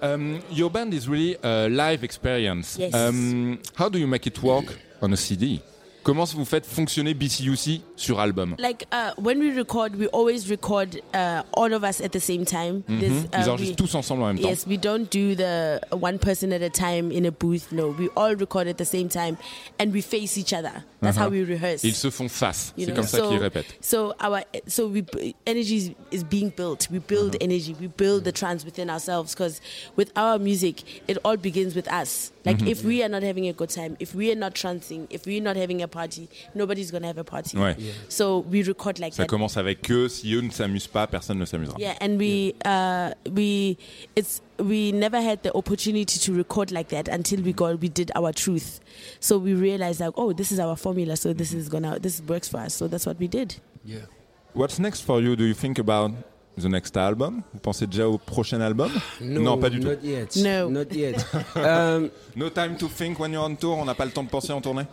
Um, 0.02 0.42
your 0.50 0.70
band 0.70 0.94
is 0.94 1.08
really 1.08 1.38
a 1.44 1.70
live 1.70 2.04
experience. 2.04 2.78
Yes. 2.78 2.94
Um, 2.94 3.60
how 3.76 3.90
do 3.90 3.98
you 4.00 4.08
make 4.08 4.28
it 4.28 4.42
work 4.42 4.78
on 5.02 5.14
a 5.14 5.18
CD 5.18 5.62
Comment 6.06 6.26
vous 6.26 6.46
faites 6.46 6.68
fonctionner 6.68 7.16
BCUC 7.16 7.82
sur 7.96 8.20
album 8.20 8.56
like 8.60 8.86
uh, 8.92 9.10
when 9.20 9.40
we 9.40 9.50
record, 9.58 9.96
we 9.96 10.06
always 10.14 10.48
record 10.52 11.02
uh, 11.16 11.42
all 11.54 11.74
of 11.74 11.84
us 11.84 12.00
at 12.00 12.12
the 12.12 12.20
same 12.20 12.46
time. 12.46 12.84
There's, 12.88 13.24
Ils 13.24 13.26
uh, 13.34 13.54
enregistrent 13.54 13.70
we- 13.72 13.76
tous 13.76 13.96
ensemble 13.96 14.22
en 14.22 14.28
même 14.28 14.40
temps. 14.40 14.48
Yes, 14.48 14.68
we 14.68 14.78
don't 14.78 15.10
do 15.10 15.34
the 15.34 15.80
one 15.90 16.20
person 16.20 16.54
at 16.54 16.62
a 16.62 16.70
time 16.70 17.12
in 17.12 17.26
a 17.26 17.32
booth. 17.32 17.72
No, 17.72 17.88
we 17.98 18.10
all 18.16 18.36
record 18.36 18.68
at 18.68 18.78
the 18.78 18.86
same 18.86 19.10
time, 19.10 19.36
and 19.80 19.92
we 19.92 20.02
face 20.02 20.38
each 20.38 20.54
other. 20.54 20.84
That's 21.02 21.18
how 21.18 21.26
Uh-huh. 21.26 21.32
we 21.32 21.44
rehearse. 21.44 21.84
Ils 21.84 21.96
se 21.96 22.12
font 22.12 22.30
face. 22.30 22.72
C'est 22.78 22.94
comme 22.94 23.08
ça 23.08 23.18
So- 23.18 23.30
qu'ils 23.32 23.40
répètent. 23.42 23.66
So 23.82 24.14
our 24.20 24.44
so 24.68 24.88
we 24.88 25.04
energy 25.48 25.78
is, 25.78 25.92
is 26.20 26.24
being 26.24 26.52
built. 26.56 26.88
We 26.92 27.00
build 27.00 27.34
Uh-huh. 27.36 27.42
energy. 27.50 27.76
We 27.82 27.88
build 27.88 28.26
the 28.26 28.32
trance 28.32 28.64
within 28.64 28.92
ourselves 28.92 29.34
because 29.34 29.60
with 29.96 30.12
our 30.16 30.38
music, 30.38 30.84
it 31.08 31.18
all 31.24 31.38
begins 31.38 31.74
with 31.74 31.88
us. 31.92 32.32
Like 32.46 32.60
Mhm. 32.60 32.68
if 32.70 32.84
we 32.84 33.02
are 33.04 33.10
not 33.10 33.24
having 33.24 33.48
a 33.48 33.54
good 33.54 33.70
time, 33.72 33.98
if 34.00 34.14
we 34.14 34.30
are 34.32 34.36
not 34.40 34.54
trancing, 34.54 35.08
if 35.10 35.26
we're 35.26 35.42
not 35.42 35.56
having 35.58 35.82
a 35.82 35.88
party, 35.96 36.28
nobody's 36.54 36.92
gonna 36.92 37.08
have 37.08 37.18
a 37.18 37.24
party. 37.24 37.58
Ouais. 37.58 37.76
Yeah. 37.80 37.92
So 38.10 38.46
we 38.52 38.62
record 38.64 39.00
like 39.00 39.14
Ça 39.14 39.24
that. 39.24 39.28
commence 39.28 39.58
avec 39.58 39.90
eux. 39.90 40.08
Si 40.10 40.34
eux 40.36 40.42
ne 40.42 40.52
s'amusent 40.52 40.88
pas, 40.88 41.08
personne 41.08 41.40
ne 41.40 41.46
s'amusera. 41.46 41.78
Yeah, 41.80 41.96
and 42.02 42.18
we 42.20 42.54
uh, 42.66 43.12
we 43.34 43.78
it's 44.16 44.42
we 44.60 44.92
never 44.94 45.22
had 45.22 45.40
the 45.44 45.52
opportunity 45.56 46.20
to 46.20 46.34
record 46.34 46.72
like 46.72 46.90
that 46.90 47.08
until 47.08 47.42
we 47.42 47.54
got 47.54 47.80
we 47.82 47.90
did 47.90 48.12
our 48.16 48.32
truth. 48.34 48.80
So 49.20 49.38
we 49.38 49.54
realized 49.54 50.00
like, 50.02 50.14
oh, 50.18 50.34
this 50.34 50.52
is 50.52 50.60
our 50.60 50.76
formula. 50.76 51.16
So 51.16 51.34
this 51.34 51.54
is 51.54 51.70
gonna 51.70 51.98
this 52.00 52.22
works 52.28 52.48
for 52.50 52.60
us. 52.60 52.74
So 52.74 52.88
that's 52.88 53.06
what 53.06 53.18
we 53.20 53.28
did. 53.28 53.56
Yeah. 53.86 54.06
What's 54.54 54.80
next 54.80 55.02
for 55.02 55.22
you? 55.22 55.36
Do 55.36 55.44
you 55.46 55.54
think 55.54 55.80
about 55.80 56.12
the 56.58 56.70
next 56.70 56.96
album 56.96 57.44
Vous 57.54 57.60
pensez 57.60 57.86
déjà 57.86 58.08
au 58.08 58.18
prochain 58.18 58.62
album 58.62 58.90
No, 59.20 59.42
Non, 59.42 59.58
pas 59.58 59.70
du 59.70 59.82
tout. 59.82 59.88
not 59.90 60.02
yet. 60.02 60.34
No. 60.38 60.70
not 60.70 60.94
yet. 60.94 61.26
um, 61.58 62.10
no 62.38 62.50
time 62.50 62.78
to 62.78 62.88
think 62.88 63.20
when 63.20 63.34
you're 63.34 63.44
on 63.44 63.56
tour. 63.58 63.78
On 63.78 63.84
n'a 63.84 63.94
pas 63.94 64.06
le 64.06 64.12
temps 64.12 64.24
de 64.24 64.30
penser 64.30 64.54
en 64.54 64.62
tournée. 64.62 64.86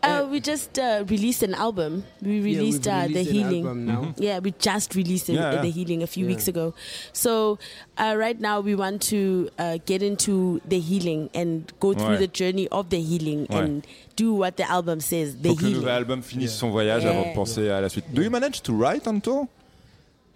Uh, 0.00 0.26
we 0.30 0.38
just 0.40 0.78
uh, 0.78 1.04
released 1.08 1.42
an 1.42 1.54
album. 1.54 2.04
We 2.22 2.36
Yeah, 2.38 2.44
released 2.60 2.86
uh, 2.86 3.08
the 3.08 3.18
an 3.20 3.26
healing. 3.26 3.66
album 3.66 3.84
now. 3.86 4.02
Mhm. 4.02 4.14
Yeah, 4.18 4.38
we 4.38 4.54
just 4.58 4.94
released 4.94 5.28
it, 5.28 5.34
Yeah, 5.34 5.54
yeah. 5.54 5.60
the 5.62 5.70
healing 5.70 6.02
a 6.02 6.06
few 6.06 6.24
Yeah. 6.24 6.34
weeks 6.34 6.46
ago. 6.46 6.72
So 7.12 7.58
uh, 7.98 8.14
right 8.16 8.38
now 8.40 8.60
we 8.60 8.76
want 8.76 9.02
to 9.10 9.48
uh, 9.58 9.78
get 9.86 10.02
into 10.02 10.60
the 10.68 10.78
healing 10.78 11.30
and 11.34 11.64
go 11.80 11.94
through 11.94 12.14
Ouais. 12.14 12.18
the 12.18 12.28
journey 12.28 12.68
of 12.70 12.90
the 12.90 13.00
healing 13.00 13.46
Ouais. 13.50 13.58
and 13.58 13.82
do 14.14 14.34
what 14.34 14.56
the 14.56 14.64
album 14.70 15.00
says. 15.00 15.34
The 15.42 15.48
Faut 15.48 15.56
que 15.56 15.62
le 15.62 15.68
healing. 15.70 15.80
nouvel 15.82 15.94
album 15.94 16.22
finisse 16.22 16.54
son 16.54 16.70
voyage 16.70 17.02
Yeah. 17.02 17.10
avant 17.18 17.28
de 17.30 17.34
penser 17.34 17.68
à 17.68 17.80
la 17.80 17.88
suite. 17.88 18.04
Do 18.14 18.22
you 18.22 18.30
manage 18.30 18.62
to 18.62 18.72
write 18.72 19.06
on 19.08 19.18
tour 19.20 19.46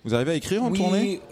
Vous 0.04 0.12
arrivez 0.14 0.32
à 0.32 0.34
écrire 0.34 0.64
en 0.64 0.72
tournée 0.72 1.20
we, 1.24 1.31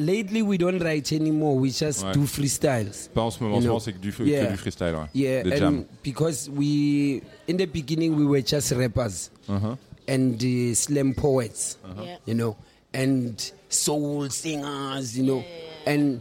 lately 0.00 0.42
we 0.42 0.56
don't 0.56 0.80
write 0.82 1.12
anymore. 1.12 1.56
We 1.60 1.70
just 1.70 2.02
Ouais. 2.04 2.12
do 2.14 2.26
freestyles. 2.26 3.08
Pas 3.14 3.22
en 3.22 3.30
ce 3.30 3.42
moment. 3.42 3.60
You 3.60 3.68
En 3.70 3.74
know? 3.74 3.80
c'est 3.80 3.92
que 3.92 3.98
du, 3.98 4.12
que 4.12 4.22
du 4.24 4.56
freestyle. 4.56 4.94
Ouais. 4.94 5.08
Yeah, 5.14 5.42
Des 5.42 5.52
and 5.52 5.58
jams. 5.58 5.84
because 6.02 6.48
we 6.48 7.22
in 7.48 7.56
the 7.56 7.66
beginning 7.66 8.16
we 8.16 8.24
were 8.24 8.42
just 8.42 8.72
rappers 8.72 9.30
Uh-huh. 9.48 9.76
and 10.08 10.42
uh, 10.42 10.74
slam 10.74 11.14
poets, 11.14 11.76
Yeah. 12.02 12.16
you 12.26 12.34
know, 12.34 12.56
and 12.94 13.34
soul 13.68 14.28
singers, 14.30 15.16
you 15.16 15.24
know, 15.24 15.44
and 15.86 16.20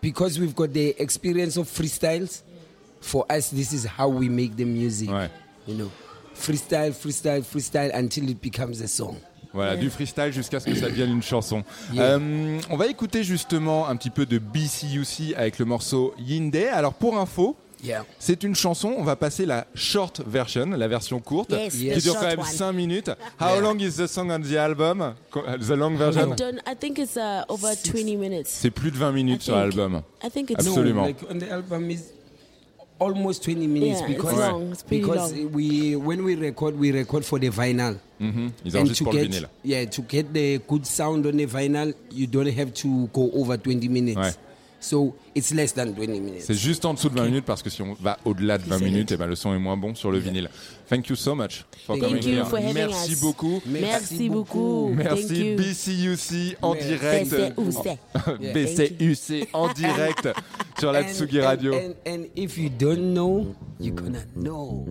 because 0.00 0.38
we've 0.38 0.54
got 0.54 0.72
the 0.72 0.94
experience 1.00 1.56
of 1.56 1.68
freestyles, 1.68 2.42
for 3.00 3.24
us 3.30 3.50
this 3.50 3.72
is 3.72 3.84
how 3.84 4.08
we 4.08 4.28
make 4.28 4.56
the 4.56 4.64
music, 4.64 5.08
you 5.66 5.74
know, 5.76 5.90
freestyle, 6.34 6.90
freestyle, 6.92 7.42
freestyle 7.42 7.90
until 7.94 8.28
it 8.28 8.40
becomes 8.40 8.80
a 8.80 8.88
song. 8.88 9.16
Voilà, 9.56 9.76
du 9.76 9.90
freestyle 9.90 10.32
jusqu'à 10.32 10.60
ce 10.60 10.66
que 10.66 10.74
ça 10.74 10.88
devienne 10.88 11.10
une 11.10 11.22
chanson. 11.22 11.64
Yeah. 11.92 12.04
Euh, 12.18 12.58
on 12.70 12.76
va 12.76 12.86
écouter 12.86 13.24
justement 13.24 13.88
un 13.88 13.96
petit 13.96 14.10
peu 14.10 14.24
de 14.26 14.38
BCUC 14.38 15.34
avec 15.36 15.58
le 15.58 15.64
morceau 15.64 16.14
Yinde. 16.18 16.54
Alors 16.72 16.94
pour 16.94 17.18
info, 17.18 17.56
Yeah. 17.84 18.04
c'est 18.18 18.42
une 18.42 18.54
chanson, 18.54 18.94
on 18.96 19.02
va 19.04 19.16
passer 19.16 19.44
la 19.44 19.66
short 19.74 20.22
version, 20.26 20.64
la 20.70 20.88
version 20.88 21.20
courte, 21.20 21.50
Yes, 21.52 21.74
qui 21.74 21.90
dure 22.02 22.14
quand 22.18 22.26
même 22.26 22.38
one. 22.40 22.46
5 22.46 22.72
minutes. 22.72 23.10
How 23.38 23.48
Yeah. 23.56 23.60
long 23.60 23.78
is 23.78 23.96
the 23.96 24.06
song 24.06 24.30
on 24.30 24.40
the 24.40 24.56
album? 24.56 25.00
Uh, 25.34 25.58
The 25.58 25.70
long 25.76 25.92
I 25.94 25.96
version. 25.98 26.34
I 26.66 26.74
think 26.78 26.98
it's 26.98 27.16
uh, 27.18 27.42
over 27.48 27.74
20 27.76 28.16
minutes. 28.16 28.46
C'est 28.48 28.70
plus 28.70 28.90
de 28.90 28.96
20 28.96 29.12
minutes 29.12 29.42
I 29.42 29.44
sur 29.46 29.54
think- 29.54 29.74
l'album. 29.76 30.02
I 30.24 30.30
think 30.30 30.50
it's 30.50 30.66
Absolument. 30.66 31.02
No, 31.02 31.06
like 31.08 31.18
on 31.30 31.38
the 31.38 31.50
album 31.52 31.90
is 31.90 32.00
almost 32.98 33.44
20 33.44 33.66
minutes 33.66 34.00
Yeah, 34.00 34.06
it's 34.06 34.16
because 34.16 34.38
long. 34.38 34.72
It's 34.72 34.82
because 34.82 35.32
long. 35.32 35.52
we 35.52 35.96
when 35.96 36.24
we 36.24 36.34
record 36.34 36.78
we 36.78 36.92
record 36.92 37.24
for 37.24 37.38
the 37.38 37.50
vinyl. 37.50 37.98
Mhm. 38.20 38.52
Ils 38.64 38.74
And 38.74 38.86
enregistrent 38.88 39.10
to 39.10 39.18
get 39.18 39.30
vinyle. 39.30 39.48
yeah 39.64 39.84
to 39.84 40.02
get 40.02 40.32
the 40.32 40.58
good 40.66 40.86
sound 40.86 41.26
on 41.26 41.36
the 41.36 41.46
vinyl, 41.46 41.92
you 42.10 42.26
don't 42.26 42.46
have 42.50 42.72
to 42.74 43.06
go 43.12 43.30
over 43.34 43.56
20 43.58 43.88
minutes. 43.88 44.38
So 44.86 45.16
it's 45.34 45.52
less 45.52 45.72
than 45.74 45.86
20 45.86 46.06
minutes. 46.20 46.44
C'est 46.46 46.54
juste 46.54 46.84
en 46.84 46.94
dessous 46.94 47.08
de 47.08 47.16
20 47.16 47.24
minutes 47.24 47.44
parce 47.44 47.60
que 47.60 47.70
si 47.70 47.82
on 47.82 47.94
va 48.00 48.18
au-delà 48.24 48.56
de 48.56 48.62
20 48.62 48.78
minutes, 48.78 49.10
et 49.10 49.16
ben 49.16 49.26
le 49.26 49.34
son 49.34 49.52
est 49.52 49.58
moins 49.58 49.76
bon 49.76 49.96
sur 49.96 50.12
le 50.12 50.18
vinyle. 50.18 50.48
Thank 50.88 51.08
you 51.08 51.16
so 51.16 51.34
much 51.34 51.64
for 51.84 51.96
Thank 51.96 52.04
coming 52.08 52.22
you 52.22 52.34
here. 52.36 52.44
for 52.46 52.58
having 52.60 52.74
Merci 52.74 53.12
us. 53.14 53.20
beaucoup. 53.20 53.60
Merci 53.66 54.28
beaucoup. 54.28 54.92
Merci. 54.94 55.56
BCUC 55.56 56.56
en 56.62 56.74
direct. 56.76 57.34
BCUC. 57.56 57.98
Yeah. 58.40 58.52
BCUC 58.52 59.48
en 59.52 59.72
direct 59.72 60.28
sur 60.78 60.92
la 60.92 61.00
And- 61.00 61.08
Tsugi 61.08 61.40
and- 61.40 61.44
Radio. 61.44 61.74
And, 61.74 61.94
and 62.06 62.24
if 62.36 62.56
you 62.56 62.68
don't 62.68 63.12
know, 63.12 63.56
you're 63.80 63.92
gonna 63.92 64.24
know. 64.36 64.86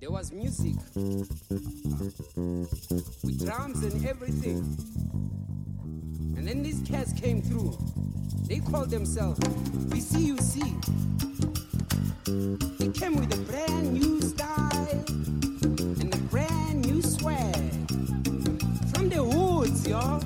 There 0.00 0.10
was 0.10 0.32
music 0.32 0.76
with 3.22 3.44
drums 3.44 3.84
and 3.84 4.06
everything. 4.06 4.58
And 6.38 6.48
then 6.48 6.62
these 6.62 6.80
cats 6.88 7.12
came 7.12 7.42
through. 7.42 7.76
They 8.48 8.60
called 8.60 8.88
themselves 8.90 9.38
BCUC. 9.40 10.56
They 12.78 12.88
came 12.98 13.16
with 13.16 13.34
a 13.34 13.40
brand 13.42 13.92
new 13.92 14.22
style 14.22 14.88
and 16.00 16.14
a 16.14 16.18
brand 16.30 16.86
new 16.86 17.02
swag. 17.02 17.54
From 18.94 19.10
the 19.10 19.22
hoods, 19.22 19.86
y'all. 19.86 20.22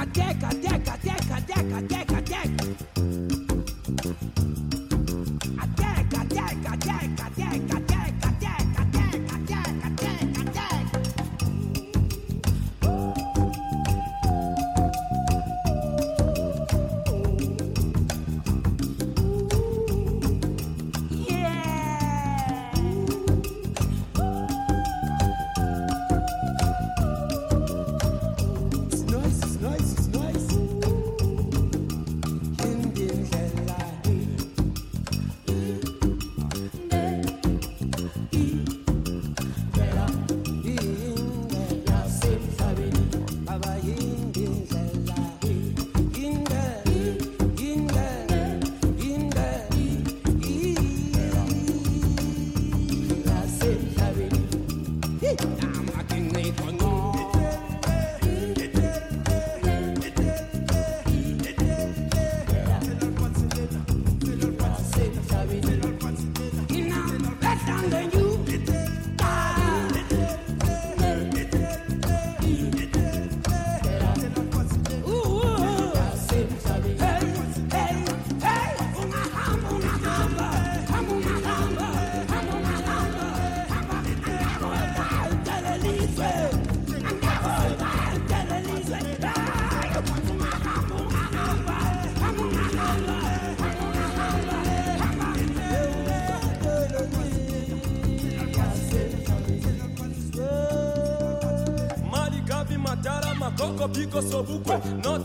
Attack, 0.00 0.36
attack, 0.42 0.86
attack, 0.88 1.24
attack, 1.38 1.66
attack, 1.70 2.10
attack. 2.12 2.48
Attack, 5.62 6.12
attack, 6.14 6.56
attack, 6.64 6.64
attack, 6.64 6.70
attack, 6.72 7.20
attack, 7.20 7.49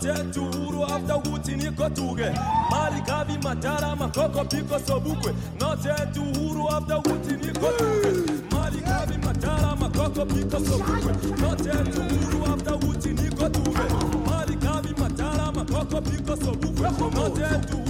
note 0.06 0.32
tuhuru 0.32 0.84
after 0.84 1.16
wuti 1.30 1.56
niko 1.56 1.88
tuge 1.90 2.30
malikavi 2.70 3.38
matara 3.42 3.96
makoko 3.96 4.44
piko 4.44 4.78
sobukwe. 4.86 5.32
Note 5.60 5.88
tuhuru 6.14 6.68
after 6.68 6.96
wuti 6.96 7.32
niko 7.46 7.68
tuge 7.78 8.10
malikavi 8.50 9.18
matara 9.18 9.76
makoko 9.76 10.26
piko 10.26 10.58
sobukwe. 10.60 11.12
Note 11.40 11.70
tuhuru 11.90 12.46
after 12.54 12.74
wuti 12.86 13.08
niko 13.08 13.48
tuge 13.48 13.86
malikavi 14.30 14.94
matara 15.00 15.52
makoko 15.52 16.00
piko 16.00 16.36
sobukwe. 16.36 16.90
Note 17.14 17.66
tuhuru 17.66 17.85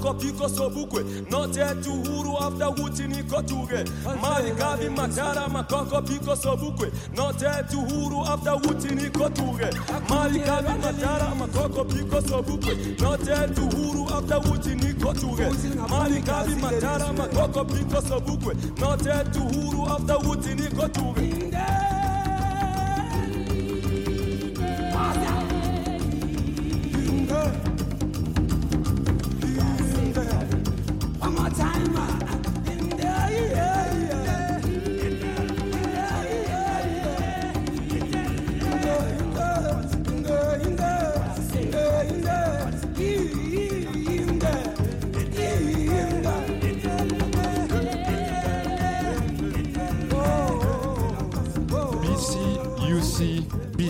choko 0.00 0.14
kiko 0.14 0.48
sobukwe 0.48 1.04
notetu 1.30 1.92
huru 1.92 2.36
afta 2.38 2.68
wuti 2.68 3.02
niko 3.08 3.42
tuge 3.42 3.84
marigavi 4.22 4.88
matara 4.88 5.48
makoko 5.48 6.02
piko 6.02 6.36
sobukwe 6.36 6.90
notetu 7.16 7.80
huru 7.80 8.20
afta 8.24 8.54
wuti 8.54 8.94
niko 8.94 9.28
tuge 9.28 9.66
marigavi 10.08 10.68
matara 10.82 11.34
makoko 11.34 11.84
piko 11.84 12.20
sobukwe 12.28 12.74
notetu 13.00 13.62
huru 13.76 14.08
afta 14.18 14.38
wuti 14.38 14.68
niko 14.74 15.12
tuge 15.14 15.46
marigavi 15.88 16.54
matara 16.54 17.12
makoko 17.12 17.64
piko 17.64 18.02
sobukwe 18.08 18.54
notetu 18.80 19.40
huru 19.40 19.86
afta 19.86 20.16
wuti 20.16 20.54
niko 20.54 20.88
tuge 20.88 21.50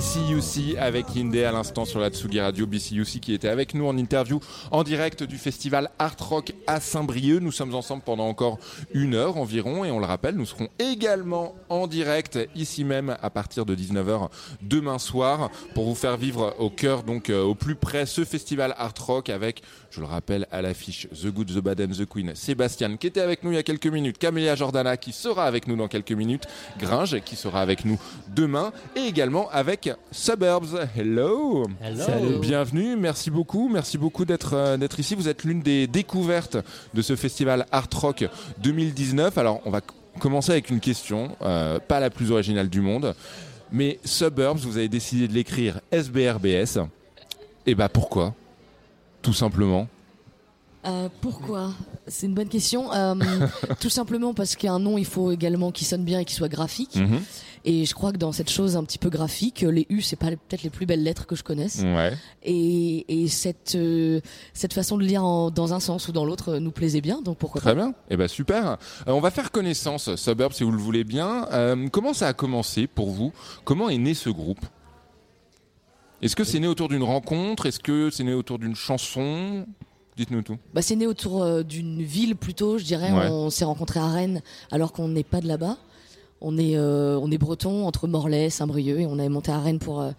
BCUC 0.00 0.78
avec 0.78 1.14
Indé 1.14 1.44
à 1.44 1.52
l'instant 1.52 1.84
sur 1.84 2.00
la 2.00 2.08
Tsugi 2.08 2.40
Radio. 2.40 2.66
BCUC 2.66 3.20
qui 3.20 3.34
était 3.34 3.48
avec 3.48 3.74
nous 3.74 3.86
en 3.86 3.98
interview 3.98 4.40
en 4.70 4.82
direct 4.82 5.22
du 5.22 5.36
festival 5.36 5.90
Art 5.98 6.16
Rock 6.18 6.54
à 6.66 6.80
Saint-Brieuc. 6.80 7.42
Nous 7.42 7.52
sommes 7.52 7.74
ensemble 7.74 8.02
pendant 8.02 8.26
encore 8.26 8.58
une 8.94 9.14
heure 9.14 9.36
environ 9.36 9.84
et 9.84 9.90
on 9.90 9.98
le 9.98 10.06
rappelle, 10.06 10.36
nous 10.36 10.46
serons 10.46 10.68
également 10.78 11.54
en 11.68 11.86
direct 11.86 12.38
ici 12.56 12.82
même 12.82 13.14
à 13.20 13.28
partir 13.28 13.66
de 13.66 13.76
19h 13.76 14.30
demain 14.62 14.98
soir 14.98 15.50
pour 15.74 15.84
vous 15.84 15.94
faire 15.94 16.16
vivre 16.16 16.54
au 16.58 16.70
cœur, 16.70 17.02
donc 17.02 17.28
euh, 17.28 17.42
au 17.42 17.54
plus 17.54 17.74
près, 17.74 18.06
ce 18.06 18.24
festival 18.24 18.74
Art 18.78 18.94
Rock 19.00 19.28
avec, 19.28 19.62
je 19.90 20.00
le 20.00 20.06
rappelle, 20.06 20.46
à 20.50 20.62
l'affiche 20.62 21.08
The 21.10 21.26
Good, 21.26 21.48
The 21.48 21.58
Bad 21.58 21.78
and 21.78 21.88
The 21.88 22.06
Queen, 22.06 22.34
Sébastien 22.34 22.96
qui 22.96 23.06
était 23.06 23.20
avec 23.20 23.44
nous 23.44 23.52
il 23.52 23.56
y 23.56 23.58
a 23.58 23.62
quelques 23.62 23.86
minutes, 23.86 24.16
Camélia 24.16 24.54
Jordana 24.54 24.96
qui 24.96 25.12
sera 25.12 25.44
avec 25.44 25.68
nous 25.68 25.76
dans 25.76 25.88
quelques 25.88 26.12
minutes, 26.12 26.44
Gringe 26.78 27.20
qui 27.20 27.36
sera 27.36 27.60
avec 27.60 27.84
nous 27.84 28.00
demain 28.34 28.72
et 28.96 29.00
également 29.00 29.50
avec 29.50 29.89
Suburbs. 30.10 30.76
Hello. 30.96 31.66
Hello. 31.80 32.04
Salut. 32.04 32.38
Bienvenue, 32.40 32.96
merci 32.96 33.30
beaucoup, 33.30 33.68
merci 33.68 33.98
beaucoup 33.98 34.24
d'être 34.24 34.54
euh, 34.54 34.76
d'être 34.76 34.98
ici. 35.00 35.14
Vous 35.14 35.28
êtes 35.28 35.44
l'une 35.44 35.60
des 35.60 35.86
découvertes 35.86 36.56
de 36.94 37.02
ce 37.02 37.16
festival 37.16 37.66
Art 37.72 37.88
Rock 37.94 38.28
2019. 38.62 39.36
Alors, 39.38 39.60
on 39.64 39.70
va 39.70 39.80
commencer 40.18 40.52
avec 40.52 40.70
une 40.70 40.80
question, 40.80 41.36
euh, 41.42 41.78
pas 41.78 42.00
la 42.00 42.10
plus 42.10 42.30
originale 42.30 42.68
du 42.68 42.80
monde, 42.80 43.14
mais 43.72 43.98
Suburbs, 44.04 44.58
vous 44.58 44.76
avez 44.76 44.88
décidé 44.88 45.28
de 45.28 45.32
l'écrire 45.32 45.80
SBRBS. 45.90 46.80
Et 47.66 47.74
bah 47.74 47.88
pourquoi? 47.88 48.34
Tout 49.22 49.34
simplement. 49.34 49.88
Euh, 50.86 51.08
pourquoi? 51.20 51.72
C'est 52.06 52.26
une 52.26 52.34
bonne 52.34 52.48
question. 52.48 52.92
Euh, 52.92 53.14
tout 53.80 53.90
simplement 53.90 54.32
parce 54.32 54.56
qu'un 54.56 54.78
nom, 54.78 54.96
il 54.96 55.04
faut 55.04 55.30
également 55.30 55.70
qu'il 55.72 55.86
sonne 55.86 56.04
bien 56.04 56.20
et 56.20 56.24
qu'il 56.24 56.36
soit 56.36 56.48
graphique. 56.48 56.96
Mhm. 56.96 57.20
Et 57.66 57.84
je 57.84 57.92
crois 57.94 58.10
que 58.12 58.16
dans 58.16 58.32
cette 58.32 58.48
chose 58.48 58.74
un 58.78 58.84
petit 58.84 58.96
peu 58.96 59.10
graphique, 59.10 59.60
les 59.60 59.86
U, 59.90 60.00
c'est 60.00 60.16
pas 60.16 60.28
peut-être 60.30 60.62
les 60.62 60.70
plus 60.70 60.86
belles 60.86 61.02
lettres 61.02 61.26
que 61.26 61.36
je 61.36 61.42
connaisse. 61.44 61.80
Ouais. 61.82 62.14
Et, 62.42 63.04
et 63.24 63.28
cette, 63.28 63.74
euh, 63.74 64.22
cette 64.54 64.72
façon 64.72 64.96
de 64.96 65.04
lire 65.04 65.22
en- 65.22 65.50
dans 65.50 65.74
un 65.74 65.80
sens 65.80 66.08
ou 66.08 66.12
dans 66.12 66.24
l'autre 66.24 66.56
nous 66.56 66.70
plaisait 66.70 67.02
bien, 67.02 67.20
donc 67.20 67.36
pourquoi 67.36 67.60
Très 67.60 67.72
pas? 67.74 67.82
bien. 67.82 67.94
Et 68.08 68.16
bah 68.16 68.28
super. 68.28 68.78
Euh, 69.06 69.12
on 69.12 69.20
va 69.20 69.30
faire 69.30 69.50
connaissance, 69.50 70.14
Suburbs, 70.16 70.54
si 70.54 70.64
vous 70.64 70.72
le 70.72 70.78
voulez 70.78 71.04
bien. 71.04 71.46
Comment 71.92 72.14
ça 72.14 72.28
a 72.28 72.32
commencé 72.32 72.86
pour 72.86 73.10
vous? 73.10 73.32
Comment 73.64 73.90
est 73.90 73.98
né 73.98 74.14
ce 74.14 74.30
groupe? 74.30 74.64
Est-ce 76.22 76.36
que 76.36 76.44
c'est 76.44 76.60
né 76.60 76.66
autour 76.68 76.88
d'une 76.88 77.02
rencontre? 77.02 77.66
Est-ce 77.66 77.80
que 77.80 78.08
c'est 78.08 78.24
né 78.24 78.32
autour 78.32 78.58
d'une 78.58 78.74
chanson? 78.76 79.66
Dites-nous 80.20 80.42
tout. 80.42 80.58
bah, 80.74 80.82
C'est 80.82 80.96
né 80.96 81.06
autour 81.06 81.42
euh, 81.42 81.62
d'une 81.62 82.02
ville 82.02 82.36
plutôt, 82.36 82.76
je 82.76 82.84
dirais. 82.84 83.10
Ouais. 83.10 83.28
On 83.30 83.48
s'est 83.48 83.64
rencontrés 83.64 84.00
à 84.00 84.06
Rennes 84.08 84.42
alors 84.70 84.92
qu'on 84.92 85.08
n'est 85.08 85.24
pas 85.24 85.40
de 85.40 85.48
là-bas. 85.48 85.78
On 86.42 86.58
est, 86.58 86.76
euh, 86.76 87.18
on 87.22 87.30
est 87.30 87.38
breton 87.38 87.86
entre 87.86 88.06
Morlaix, 88.06 88.50
Saint-Brieuc 88.50 89.00
et 89.00 89.06
on 89.06 89.18
avait 89.18 89.30
monté 89.30 89.50
à 89.50 89.58
Rennes 89.60 89.78
pour, 89.78 90.02
euh, 90.02 90.10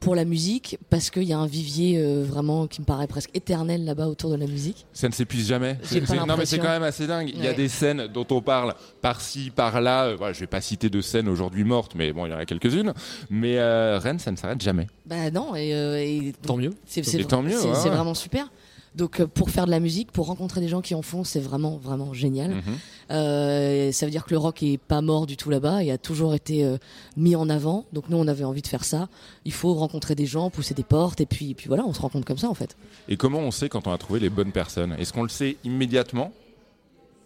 pour 0.00 0.14
la 0.14 0.24
musique 0.24 0.78
parce 0.90 1.10
qu'il 1.10 1.22
y 1.24 1.32
a 1.34 1.38
un 1.38 1.46
vivier 1.46 1.96
euh, 1.98 2.24
vraiment 2.26 2.66
qui 2.66 2.80
me 2.80 2.86
paraît 2.86 3.06
presque 3.06 3.30
éternel 3.34 3.84
là-bas 3.84 4.08
autour 4.08 4.30
de 4.30 4.36
la 4.36 4.46
musique. 4.46 4.84
Ça 4.94 5.06
ne 5.08 5.12
s'épuise 5.12 5.46
jamais. 5.48 5.78
Non 6.26 6.36
mais 6.38 6.44
c'est 6.46 6.58
quand 6.58 6.68
même 6.68 6.82
assez 6.82 7.06
dingue. 7.06 7.30
Il 7.34 7.44
y 7.44 7.46
a 7.46 7.52
des 7.52 7.68
scènes 7.68 8.06
dont 8.08 8.26
on 8.30 8.40
parle 8.42 8.74
par-ci, 9.00 9.50
par-là. 9.50 10.06
Euh, 10.06 10.16
voilà, 10.16 10.32
je 10.32 10.40
vais 10.40 10.46
pas 10.46 10.60
citer 10.62 10.88
de 10.90 11.00
scènes 11.02 11.28
aujourd'hui 11.28 11.64
mortes, 11.64 11.92
mais 11.94 12.12
bon, 12.12 12.24
il 12.26 12.30
y 12.32 12.34
en 12.34 12.38
a 12.38 12.44
quelques-unes. 12.46 12.92
Mais 13.30 13.58
euh, 13.58 13.98
Rennes, 13.98 14.18
ça 14.18 14.30
ne 14.30 14.36
s'arrête 14.36 14.60
jamais. 14.62 14.86
Bah 15.06 15.30
non, 15.30 15.54
et, 15.54 15.74
euh, 15.74 15.98
et- 15.98 16.32
Tant 16.46 16.56
mieux. 16.56 16.72
C'est 16.86 17.02
c'est 17.04 17.20
Et 17.20 17.24
tant 17.24 17.42
mieux, 17.42 17.56
c'est- 17.58 17.68
ouais, 17.68 17.74
c'est 17.76 17.88
ouais. 17.88 17.94
vraiment 17.96 18.14
super. 18.14 18.50
Donc 18.94 19.20
euh, 19.20 19.26
pour 19.26 19.48
faire 19.50 19.64
de 19.66 19.70
la 19.70 19.80
musique, 19.80 20.12
pour 20.12 20.26
rencontrer 20.26 20.60
des 20.60 20.68
gens 20.68 20.80
qui 20.82 20.94
en 20.94 21.02
font, 21.02 21.24
c'est 21.24 21.40
vraiment 21.40 21.76
vraiment 21.78 22.12
génial. 22.12 22.50
Mhm. 22.50 22.62
Euh, 23.10 23.92
ça 23.92 24.06
veut 24.06 24.10
dire 24.12 24.24
que 24.24 24.30
le 24.30 24.38
rock 24.38 24.62
est 24.62 24.78
pas 24.78 25.00
mort 25.00 25.26
du 25.26 25.36
tout 25.36 25.50
là-bas, 25.50 25.82
il 25.82 25.90
a 25.90 25.98
toujours 25.98 26.34
été 26.34 26.64
euh, 26.64 26.76
mis 27.16 27.34
en 27.36 27.48
avant. 27.48 27.84
Donc 27.92 28.08
nous 28.08 28.16
on 28.16 28.28
avait 28.28 28.44
envie 28.44 28.62
de 28.62 28.66
faire 28.66 28.84
ça. 28.84 29.08
Il 29.44 29.52
faut 29.52 29.74
rencontrer 29.74 30.14
des 30.14 30.26
gens, 30.26 30.50
pousser 30.50 30.74
des 30.74 30.82
portes 30.84 31.20
et 31.20 31.26
puis 31.26 31.54
puis 31.54 31.68
voilà, 31.68 31.84
on 31.86 31.92
se 31.94 32.00
rencontre 32.00 32.26
comme 32.26 32.38
ça 32.38 32.48
en 32.48 32.54
fait. 32.54 32.76
Et 33.08 33.16
comment 33.16 33.38
on 33.38 33.50
sait 33.50 33.68
quand 33.68 33.86
on 33.86 33.92
a 33.92 33.98
trouvé 33.98 34.20
les 34.20 34.30
bonnes 34.30 34.52
personnes? 34.52 34.94
Est-ce 34.98 35.12
qu'on 35.12 35.22
le 35.22 35.28
sait 35.28 35.56
immédiatement? 35.64 36.32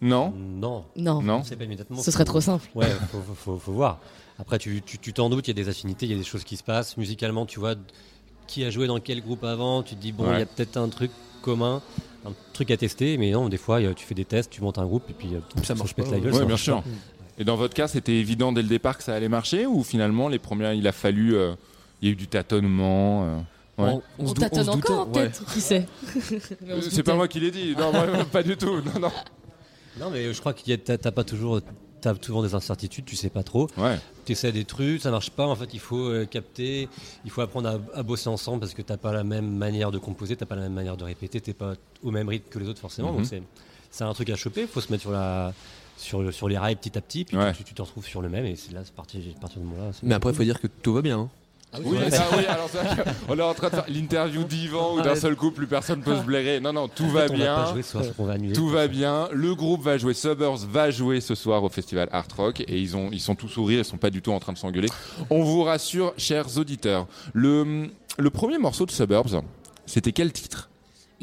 Non? 0.01 0.31
Non. 0.37 0.85
Non. 0.95 1.21
Non? 1.21 1.41
C'est 1.43 1.55
pas 1.55 1.63
immédiatement. 1.63 1.97
Ce 2.01 2.11
serait 2.11 2.25
trop 2.25 2.39
simple. 2.41 2.69
Ouais, 2.75 2.85
faut, 3.11 3.19
faut, 3.19 3.33
faut- 3.33 3.57
faut 3.57 3.71
voir. 3.71 3.99
Après, 4.39 4.59
tu 4.59 4.83
tu- 4.85 4.99
tu 4.99 5.11
t'en 5.11 5.29
doutes, 5.29 5.47
il 5.47 5.57
y 5.57 5.59
a 5.59 5.63
des 5.63 5.69
affinités, 5.69 6.05
il 6.05 6.11
y 6.11 6.15
a 6.15 6.17
des 6.17 6.23
choses 6.23 6.43
qui 6.43 6.55
se 6.55 6.63
passent. 6.63 6.95
Musicalement, 6.97 7.47
tu 7.47 7.59
vois 7.59 7.73
qui 8.47 8.63
a 8.63 8.69
joué 8.69 8.87
dans 8.87 8.99
quel 8.99 9.21
groupe 9.21 9.43
avant, 9.43 9.83
tu 9.83 9.95
te 9.95 10.01
dis, 10.01 10.11
bon, 10.11 10.23
il 10.25 10.29
Ouais. 10.29 10.39
y 10.39 10.43
a 10.43 10.45
peut-être 10.45 10.77
un 10.77 10.89
truc 10.89 11.11
commun, 11.41 11.81
un 12.25 12.31
truc 12.53 12.71
à 12.71 12.77
tester, 12.77 13.17
mais 13.17 13.31
non, 13.31 13.49
des 13.49 13.57
fois, 13.57 13.79
tu 13.93 14.05
fais 14.05 14.15
des 14.15 14.25
tests, 14.25 14.49
tu 14.51 14.61
montes 14.61 14.77
un 14.79 14.85
groupe, 14.85 15.09
et 15.09 15.13
puis 15.13 15.35
euh, 15.35 15.39
Ça 15.63 15.75
marche 15.75 15.93
pète 15.93 16.09
la 16.11 16.19
gueule. 16.19 16.33
Ouais, 16.33 16.45
bien 16.45 16.57
sûr. 16.57 16.81
pas. 16.81 16.89
Et 17.39 17.43
dans 17.43 17.55
votre 17.55 17.73
cas, 17.75 17.87
c'était 17.87 18.15
évident 18.15 18.51
dès 18.51 18.63
le 18.63 18.67
départ 18.67 18.97
que 18.97 19.03
ça 19.03 19.13
allait 19.13 19.29
marcher 19.29 19.65
ou 19.67 19.83
finalement 19.83 20.27
les 20.27 20.39
premières, 20.39 20.73
il 20.73 20.87
a 20.87 20.91
fallu, 20.91 21.35
euh, 21.35 21.53
il 22.01 22.07
y 22.07 22.09
a 22.09 22.13
eu 22.13 22.15
du 22.15 22.27
tâtonnement. 22.27 23.25
euh, 23.79 23.85
ouais. 23.95 24.01
On, 24.17 24.33
tâtonne 24.33 24.69
encore 24.69 25.11
peut-être, 25.11 25.45
qui 25.53 25.61
sait. 25.61 25.85
Se 26.19 26.89
C'est 26.89 27.03
pas 27.03 27.13
moi 27.13 27.27
qui 27.27 27.39
l'ai 27.39 27.51
dit. 27.51 27.75
Non, 27.77 27.91
moi, 27.91 28.07
pas 28.31 28.41
du 28.41 28.57
tout. 28.57 28.81
Non, 28.81 28.99
non. 28.99 29.11
Non, 29.99 30.09
mais 30.11 30.33
je 30.33 30.39
crois 30.39 30.53
que 30.53 30.75
t'as 30.75 31.11
pas 31.11 31.23
toujours. 31.23 31.61
T'as 32.01 32.13
souvent 32.21 32.43
des 32.43 32.53
incertitudes, 32.53 33.05
tu 33.05 33.15
sais 33.15 33.29
pas 33.29 33.43
trop. 33.43 33.67
Tu 34.25 34.33
essaies 34.33 34.51
des 34.51 34.65
trucs, 34.65 35.01
ça 35.01 35.09
marche 35.11 35.31
pas. 35.31 35.45
En 35.47 35.55
fait, 35.55 35.73
il 35.73 35.79
faut 35.79 35.97
euh, 36.09 36.25
capter, 36.25 36.87
il 37.25 37.31
faut 37.31 37.41
apprendre 37.41 37.69
à, 37.69 37.99
à 37.99 38.03
bosser 38.03 38.29
ensemble 38.29 38.59
parce 38.59 38.73
que 38.73 38.81
t'as 38.81 38.97
pas 38.97 39.11
la 39.13 39.23
même 39.23 39.49
manière 39.49 39.89
de 39.91 39.97
composer, 39.97 40.35
t'as 40.35 40.45
pas 40.45 40.55
la 40.55 40.61
même 40.63 40.73
manière 40.73 40.95
de 40.97 41.03
répéter, 41.03 41.41
t'es 41.41 41.53
pas 41.53 41.73
au 42.03 42.11
même 42.11 42.27
rythme 42.29 42.47
que 42.49 42.59
les 42.59 42.67
autres 42.67 42.79
forcément. 42.81 43.11
Mhm. 43.11 43.17
Donc 43.17 43.25
c'est 43.25 43.41
c'est 43.89 44.03
un 44.03 44.13
truc 44.13 44.29
à 44.29 44.35
choper. 44.35 44.61
Il 44.61 44.67
faut 44.67 44.81
se 44.81 44.91
mettre 44.91 45.01
sur 45.01 45.11
la 45.11 45.53
sur, 45.97 46.21
le- 46.21 46.31
sur 46.31 46.47
les 46.47 46.57
rails 46.59 46.75
petit 46.75 46.95
à 46.97 47.01
petit, 47.01 47.25
puis 47.25 47.35
Ouais. 47.37 47.51
tu 47.53 47.63
tu 47.63 47.73
te 47.73 47.81
retrouves 47.81 48.05
sur 48.05 48.21
le 48.21 48.29
même 48.29 48.45
et 48.45 48.55
c'est 48.55 48.71
là, 48.73 48.81
c'est 48.83 48.93
parti, 48.93 49.17
à 49.35 49.39
partir 49.39 49.59
de 49.59 49.65
ce 49.65 49.69
moment-là. 49.71 49.91
Mais 50.03 50.13
après, 50.13 50.29
il 50.31 50.35
faut 50.35 50.43
dire 50.43 50.59
que 50.61 50.67
tout 50.67 50.93
va 50.93 51.01
bien. 51.01 51.19
hein. 51.21 51.29
Ah 51.73 51.79
Oui, 51.83 51.97
ça, 52.09 52.23
vrai. 52.23 52.37
oui, 52.39 52.45
alors 52.45 52.69
c'est 52.71 52.77
vrai 52.77 52.95
qu'on 53.27 53.37
est 53.37 53.41
en 53.41 53.53
train 53.53 53.67
de 53.69 53.75
faire 53.75 53.85
l'interview 53.89 54.43
d'Yvan 54.45 54.95
où 54.95 54.99
Ah 54.99 55.03
d'un 55.03 55.15
seul 55.15 55.35
coup 55.35 55.51
plus 55.51 55.67
personne 55.67 56.01
peut 56.01 56.15
se 56.15 56.21
blairer. 56.23 56.59
Non, 56.61 56.71
non, 56.71 56.87
tout 56.87 57.03
En 57.03 57.07
va 57.09 57.27
fait, 57.27 57.33
on 57.33 57.37
va 57.37 57.43
bien. 57.43 57.55
pas 57.55 57.71
jouer 57.73 57.81
ce 57.83 57.91
soir, 57.91 58.03
on 58.17 58.23
va 58.25 58.33
annuler. 58.33 58.53
Tout 58.53 58.69
va 58.69 58.87
bien. 58.87 59.27
Le 59.33 59.53
groupe 59.53 59.83
va 59.83 59.97
jouer, 59.97 60.13
Suburbs 60.13 60.59
va 60.71 60.91
jouer 60.91 61.19
ce 61.19 61.35
soir 61.35 61.63
au 61.63 61.69
festival 61.69 62.07
Art 62.11 62.25
Rock 62.37 62.61
et 62.61 62.79
ils, 62.79 62.95
ont, 62.95 63.09
ils 63.11 63.19
sont 63.19 63.35
tous 63.35 63.49
sourires, 63.49 63.79
ils 63.79 63.85
sont 63.85 63.97
pas 63.97 64.09
du 64.09 64.21
tout 64.21 64.31
en 64.31 64.39
train 64.39 64.53
de 64.53 64.57
s'engueuler. 64.57 64.87
On 65.29 65.43
vous 65.43 65.63
rassure, 65.63 66.13
chers 66.17 66.57
auditeurs. 66.57 67.05
Le, 67.33 67.89
le 68.17 68.29
premier 68.29 68.57
morceau 68.57 68.85
de 68.85 68.91
Suburbs, 68.91 69.41
c'était 69.85 70.13
quel 70.13 70.31
titre? 70.31 70.69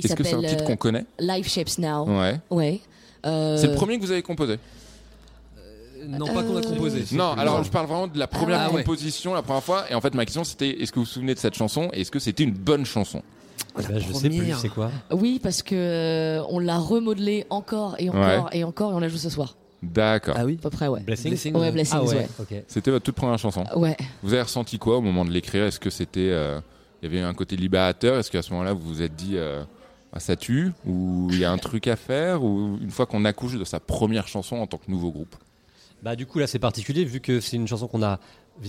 Est-ce 0.02 0.14
que 0.14 0.24
c'est 0.24 0.34
un 0.34 0.42
titre 0.42 0.64
euh, 0.64 0.66
qu'on 0.66 0.76
connaît? 0.76 1.06
Life 1.18 1.48
Shapes 1.50 1.78
Now. 1.78 2.04
Ouais. 2.06 2.38
Ouais. 2.50 2.80
Euh, 3.24 3.56
C'est 3.56 3.68
le 3.68 3.74
premier 3.74 3.96
que 3.98 4.02
vous 4.04 4.10
avez 4.10 4.22
composé? 4.22 4.58
Non, 6.08 6.26
pas 6.26 6.42
qu'on 6.42 6.56
a 6.56 6.62
composé. 6.62 7.04
Non, 7.16 7.32
alors 7.32 7.62
je 7.64 7.70
parle 7.70 7.86
vraiment 7.86 8.06
de 8.08 8.18
la 8.18 8.26
première 8.26 8.60
Ah 8.60 8.70
ouais. 8.70 8.82
composition, 8.82 9.34
la 9.34 9.42
première 9.42 9.62
fois. 9.62 9.84
Et 9.90 9.94
en 9.94 10.00
fait, 10.00 10.14
ma 10.14 10.24
question 10.24 10.44
c'était 10.44 10.70
est-ce 10.82 10.92
que 10.92 10.98
vous 10.98 11.04
vous 11.04 11.10
souvenez 11.10 11.34
de 11.34 11.38
cette 11.38 11.54
chanson 11.54 11.88
et 11.92 12.00
est-ce 12.02 12.10
que 12.10 12.18
c'était 12.18 12.44
une 12.44 12.52
bonne 12.54 12.84
chanson? 12.86 13.22
Eh 13.78 13.82
ben, 13.86 13.98
je 13.98 14.12
sais 14.12 14.28
plus, 14.28 14.52
c'est 14.60 14.68
quoi? 14.68 14.90
Oui, 15.10 15.40
parce 15.42 15.62
que 15.62 15.74
euh, 15.74 16.42
on 16.48 16.58
l'a 16.58 16.78
remodelé 16.78 17.44
encore 17.50 17.96
et 17.98 18.08
encore 18.10 18.48
et 18.52 18.64
encore 18.64 18.92
et 18.92 18.94
on 18.94 19.00
la 19.00 19.08
joue 19.08 19.16
ce 19.18 19.30
soir. 19.30 19.56
D'accord. 19.82 20.34
Ah 20.38 20.44
oui? 20.46 20.56
À 20.58 20.62
peu 20.62 20.70
près, 20.70 20.88
ouais. 20.88 21.00
Blessings 21.00 21.30
Blessings, 21.30 21.54
Ouais. 21.56 21.70
Blessings, 21.72 21.98
Ah 22.00 22.04
ouais. 22.04 22.64
C'était 22.68 22.90
votre 22.90 23.04
toute 23.04 23.16
première 23.16 23.38
chanson? 23.38 23.64
Ouais. 23.76 23.96
Vous 24.22 24.32
avez 24.32 24.42
ressenti 24.42 24.78
quoi 24.78 24.96
au 24.96 25.00
moment 25.02 25.24
de 25.24 25.30
l'écrire? 25.30 25.64
Est-ce 25.64 25.78
que 25.80 25.90
c'était. 25.90 26.30
euh, 26.30 26.60
Il 27.02 27.12
y 27.12 27.14
avait 27.16 27.22
un 27.24 27.34
côté 27.34 27.54
libérateur? 27.56 28.18
Est-ce 28.18 28.30
qu'à 28.30 28.40
ce 28.42 28.50
moment-là, 28.52 28.72
vous 28.72 28.80
vous 28.86 29.02
êtes 29.02 29.14
dit. 29.14 29.36
euh, 29.36 29.62
ah, 30.12 30.20
ça 30.20 30.36
tue? 30.36 30.70
Ou 30.86 31.28
il 31.32 31.38
y 31.40 31.44
a 31.44 31.50
un 31.50 31.58
truc 31.58 31.86
à 31.88 31.96
faire? 31.96 32.42
Ou 32.42 32.78
une 32.80 32.90
fois 32.90 33.04
qu'on 33.04 33.24
accouche 33.26 33.56
de 33.58 33.64
sa 33.64 33.78
première 33.80 34.26
chanson 34.28 34.56
en 34.56 34.66
tant 34.66 34.78
que 34.78 34.88
nouveau 34.90 35.10
groupe? 35.10 35.34
Bah 36.04 36.16
du 36.16 36.26
coup 36.26 36.38
là 36.38 36.46
c'est 36.46 36.58
particulier 36.58 37.04
vu 37.04 37.20
que 37.20 37.40
c'est 37.40 37.56
une 37.56 37.66
chanson 37.66 37.88
qu'on 37.88 38.02
a 38.02 38.20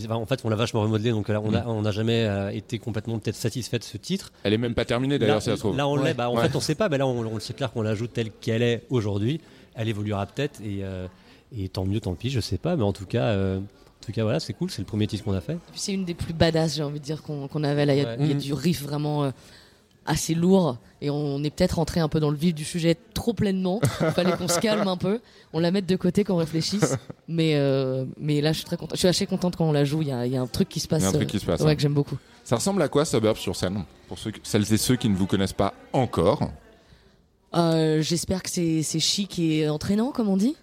en 0.10 0.26
fait 0.26 0.40
on 0.45 0.49
l'a 0.49 0.56
vachement 0.56 0.82
remodelée 0.82 1.12
donc 1.12 1.28
là 1.28 1.41
on 1.44 1.53
a- 1.53 1.62
Mm. 1.64 1.68
on 1.70 1.82
n'a 1.82 1.91
jamais 1.91 2.24
euh, 2.26 2.49
été 2.49 2.80
complètement 2.80 3.20
peut-être 3.20 3.36
satisfait 3.36 3.78
de 3.78 3.84
ce 3.84 3.98
titre. 3.98 4.32
Elle 4.44 4.53
est 4.53 4.57
même 4.57 4.74
pas 4.74 4.86
terminée 4.86 5.20
d'ailleurs, 5.20 5.36
Là, 5.36 5.41
si 5.41 5.49
ça 5.49 5.56
se 5.56 5.60
trouve. 5.60 5.76
Là 5.76 5.88
on 5.88 5.98
Ouais. 5.98 6.06
l'est, 6.06 6.14
bah, 6.14 6.30
en 6.30 6.36
Ouais. 6.38 6.48
fait 6.48 6.56
on 6.56 6.60
sait 6.62 6.76
pas, 6.76 6.88
mais 6.90 6.98
là 6.98 7.06
on, 7.06 7.26
on 7.26 7.40
c'est 7.40 7.53
clair 7.56 7.72
qu'on 7.74 7.82
l'ajoute 7.82 8.14
telle 8.14 8.32
qu'elle 8.32 8.64
est 8.64 8.84
aujourd'hui. 8.90 9.41
Elle 9.76 9.90
évoluera 9.90 10.26
peut-être 10.26 10.62
et, 10.62 10.80
euh, 10.84 11.07
et 11.56 11.68
tant 11.70 11.86
mieux, 11.86 11.99
tant 11.99 12.14
pis, 12.16 12.30
je 12.30 12.40
sais 12.40 12.57
pas, 12.57 12.76
mais 12.78 12.84
en 12.84 12.94
tout 12.94 13.06
cas, 13.06 13.26
euh, 13.26 13.60
en 13.60 14.06
tout 14.06 14.12
cas 14.14 14.24
voilà 14.24 14.40
c'est 14.40 14.53
cool, 14.53 14.72
c'est 14.72 14.82
le 14.82 14.86
premier 14.88 15.06
titre 15.06 15.26
qu'on 15.26 15.34
a 15.34 15.41
fait. 15.41 15.57
Puis 15.72 15.80
C'est 15.82 15.94
une 15.94 16.06
des 16.06 16.14
plus 16.14 16.34
badass, 16.34 16.76
j'ai 16.78 16.84
envie 16.84 16.99
de 17.02 17.06
dire, 17.06 17.22
qu'on 17.22 17.48
qu'on 17.49 17.64
avait 17.66 17.86
là. 17.86 17.94
Il 17.95 18.02
y 18.02 18.06
a, 18.06 18.10
Ouais. 18.12 18.18
il 18.22 18.28
y 18.28 18.32
a 18.32 18.36
du 18.36 18.53
riff 18.53 18.82
vraiment 18.82 19.26
euh, 19.26 19.32
assez 20.06 20.36
lourd 20.36 20.77
et 21.02 21.10
on 21.10 21.44
est 21.44 21.49
peut-être 21.49 21.73
rentré 21.73 21.99
un 21.99 22.07
peu 22.07 22.19
dans 22.19 22.30
le 22.30 22.38
vif 22.38 22.53
du 22.56 22.64
sujet 22.64 22.95
trop 23.14 23.34
pleinement. 23.34 23.80
Il 24.02 24.11
fallait 24.11 24.36
qu'on 24.38 24.48
se 24.48 24.60
calme 24.60 24.88
un 24.88 24.98
peu. 24.98 25.19
On 25.53 25.60
la 25.60 25.72
mette 25.72 25.86
de 25.86 25.95
côté, 25.95 26.23
qu'on 26.23 26.38
réfléchisse. 26.38 26.95
Mais, 27.27 27.56
euh, 27.56 28.06
mais 28.19 28.41
là, 28.41 28.52
je 28.52 28.57
suis 28.57 28.65
très 28.65 28.77
contente. 28.77 28.95
Je 28.95 28.99
suis 28.99 29.07
assez 29.07 29.26
contente 29.26 29.56
quand 29.56 29.65
on 29.68 29.72
la 29.72 29.84
joue. 29.84 30.02
Il 30.02 30.07
y 30.07 30.11
a, 30.11 30.26
il 30.26 30.32
y 30.32 30.38
a 30.38 30.41
un 30.41 30.48
truc 30.48 30.69
qui 30.69 30.80
se 30.80 30.88
passe. 30.88 31.02
Il 31.02 31.03
y 31.03 31.07
a 31.07 31.10
un 31.10 31.14
truc 31.14 31.27
euh, 31.27 31.32
qui 31.32 31.40
se 31.40 31.45
passe. 31.45 31.61
Ouais, 31.61 31.72
hein. 31.72 31.76
que 31.76 31.82
j'aime 31.82 31.94
beaucoup. 31.94 32.18
Ça 32.44 32.56
ressemble 32.56 32.82
à 32.82 32.88
quoi 32.88 33.06
Suburbs 33.06 33.38
sur 33.38 33.56
scène? 33.56 33.84
Pour 34.07 34.19
ceux, 34.19 34.32
celles 34.44 34.72
et 34.73 34.77
ceux 34.77 34.95
qui 34.95 35.10
ne 35.10 35.15
vous 35.15 35.26
connaissent 35.26 35.53
pas 35.53 35.73
encore. 35.91 36.52
Euh, 37.56 38.02
J'espère 38.02 38.44
que 38.44 38.49
c'est 38.49 38.84
c'est 38.84 38.99
chic 38.99 39.40
et 39.40 39.68
entraînant, 39.69 40.11
comme 40.11 40.30
on 40.30 40.38
dit. 40.38 40.56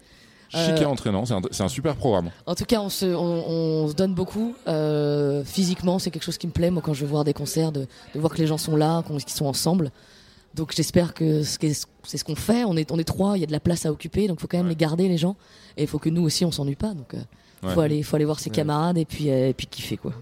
Chic 0.52 0.76
et 0.78 0.82
Euh, 0.84 0.86
entraînant, 0.88 1.24
c'est 1.50 1.62
un, 1.62 1.68
super 1.68 1.96
programme. 1.96 2.30
En 2.46 2.54
tout 2.54 2.64
cas, 2.64 2.80
on 2.80 2.88
se, 2.90 3.06
on, 3.06 3.48
on 3.84 3.88
se 3.88 3.94
donne 3.94 4.14
beaucoup. 4.14 4.54
Euh, 4.68 5.42
physiquement, 5.44 5.98
c'est 5.98 6.10
quelque 6.10 6.24
chose 6.24 6.38
qui 6.38 6.46
me 6.46 6.52
plaît. 6.52 6.70
Moi, 6.70 6.82
quand 6.84 6.92
je 6.94 7.00
vais 7.00 7.10
voir 7.10 7.24
des 7.24 7.32
concerts, 7.32 7.72
de, 7.72 7.86
de 8.14 8.20
voir 8.20 8.32
que 8.32 8.38
les 8.38 8.46
gens 8.46 8.58
sont 8.58 8.76
là, 8.76 9.02
qu'ils 9.02 9.30
sont 9.30 9.46
ensemble. 9.46 9.90
Donc, 10.54 10.72
j'espère 10.76 11.14
que 11.14 11.42
c'est 11.42 11.72
ce 12.18 12.24
qu'on 12.24 12.34
fait. 12.36 12.64
On 12.64 12.76
est, 12.76 12.92
on 12.92 12.98
est 12.98 13.04
trois, 13.04 13.38
il 13.38 13.40
y 13.40 13.44
a 13.44 13.46
de 13.46 13.52
la 13.52 13.60
place 13.60 13.86
à 13.86 13.90
occuper. 13.92 14.28
Donc, 14.28 14.38
il 14.38 14.42
faut 14.42 14.48
quand 14.48 14.58
même 14.58 14.68
les 14.68 14.76
garder, 14.76 15.08
les 15.08 15.16
gens. 15.16 15.36
Et 15.78 15.82
il 15.82 15.88
faut 15.88 15.98
que 15.98 16.10
nous 16.10 16.22
aussi, 16.22 16.44
on 16.44 16.50
s'ennuie 16.52 16.76
pas. 16.76 16.92
Donc, 16.92 17.14
il 17.62 17.68
faut, 17.70 17.80
aller, 17.80 18.02
faut 18.02 18.16
aller 18.16 18.24
voir 18.26 18.38
ses 18.38 18.50
Ouais. 18.50 18.56
camarades 18.56 18.98
et 18.98 19.04
puis, 19.06 19.30
euh, 19.30 19.48
et 19.48 19.54
puis 19.54 19.66
kiffer, 19.66 19.96
quoi. 19.96 20.12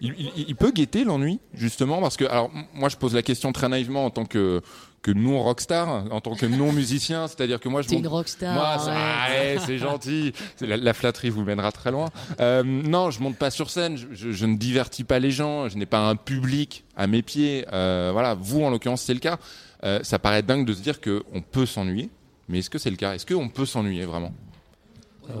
il, 0.00 0.12
il- 0.18 0.44
il 0.48 0.56
peut 0.56 0.72
guetter 0.72 1.04
l'ennui, 1.04 1.38
justement, 1.54 2.00
parce 2.00 2.16
que, 2.16 2.24
alors, 2.24 2.50
moi, 2.74 2.88
je 2.88 2.96
pose 2.96 3.14
la 3.14 3.22
question 3.22 3.52
très 3.52 3.68
naïvement 3.68 4.04
en 4.06 4.10
tant 4.10 4.24
que, 4.24 4.60
que 5.06 5.12
non 5.12 5.40
rockstar, 5.40 5.88
en 6.10 6.20
tant 6.20 6.34
que 6.34 6.46
non 6.46 6.72
musicien, 6.72 7.28
c'est-à-dire 7.28 7.60
que 7.60 7.68
moi, 7.68 7.82
je 7.82 7.88
T'es 7.88 7.94
monte- 7.94 8.04
une 8.04 8.10
rockstar, 8.10 8.54
Moi, 8.54 8.76
c'est- 8.80 8.90
ouais. 8.90 8.96
ah, 8.96 9.28
ouais, 9.30 9.56
c'est 9.64 9.78
gentil. 9.78 10.32
C'est 10.56 10.66
La, 10.66 10.76
la 10.76 10.92
flatterie 10.94 11.30
vous 11.30 11.44
mènera 11.44 11.70
très 11.70 11.92
loin. 11.92 12.08
Euh, 12.40 12.64
non, 12.64 13.10
je 13.12 13.20
monte 13.20 13.36
pas 13.36 13.50
sur 13.50 13.70
scène. 13.70 13.96
Je, 13.96 14.06
je- 14.12 14.32
je 14.32 14.46
ne 14.46 14.56
divertis 14.56 15.04
pas 15.04 15.18
les 15.20 15.30
gens. 15.30 15.68
Je 15.68 15.76
n'ai 15.78 15.86
pas 15.86 16.00
un 16.08 16.16
public 16.16 16.84
à 16.96 17.06
mes 17.06 17.22
pieds. 17.22 17.64
Euh, 17.72 18.10
voilà, 18.12 18.34
vous, 18.34 18.62
en 18.64 18.70
l'occurrence, 18.70 19.02
c'est 19.02 19.14
le 19.14 19.20
cas. 19.20 19.38
Euh, 19.84 20.00
ça 20.02 20.18
paraît 20.18 20.42
dingue 20.42 20.66
de 20.66 20.72
se 20.74 20.80
dire 20.82 21.00
que 21.00 21.22
on 21.32 21.40
peut 21.40 21.66
s'ennuyer. 21.66 22.10
Mais 22.48 22.58
est-ce 22.58 22.70
que 22.70 22.78
c'est 22.78 22.90
le 22.90 22.96
cas? 22.96 23.14
Est-ce 23.14 23.26
qu'on 23.26 23.48
peut 23.48 23.66
s'ennuyer 23.66 24.04
vraiment? 24.06 24.32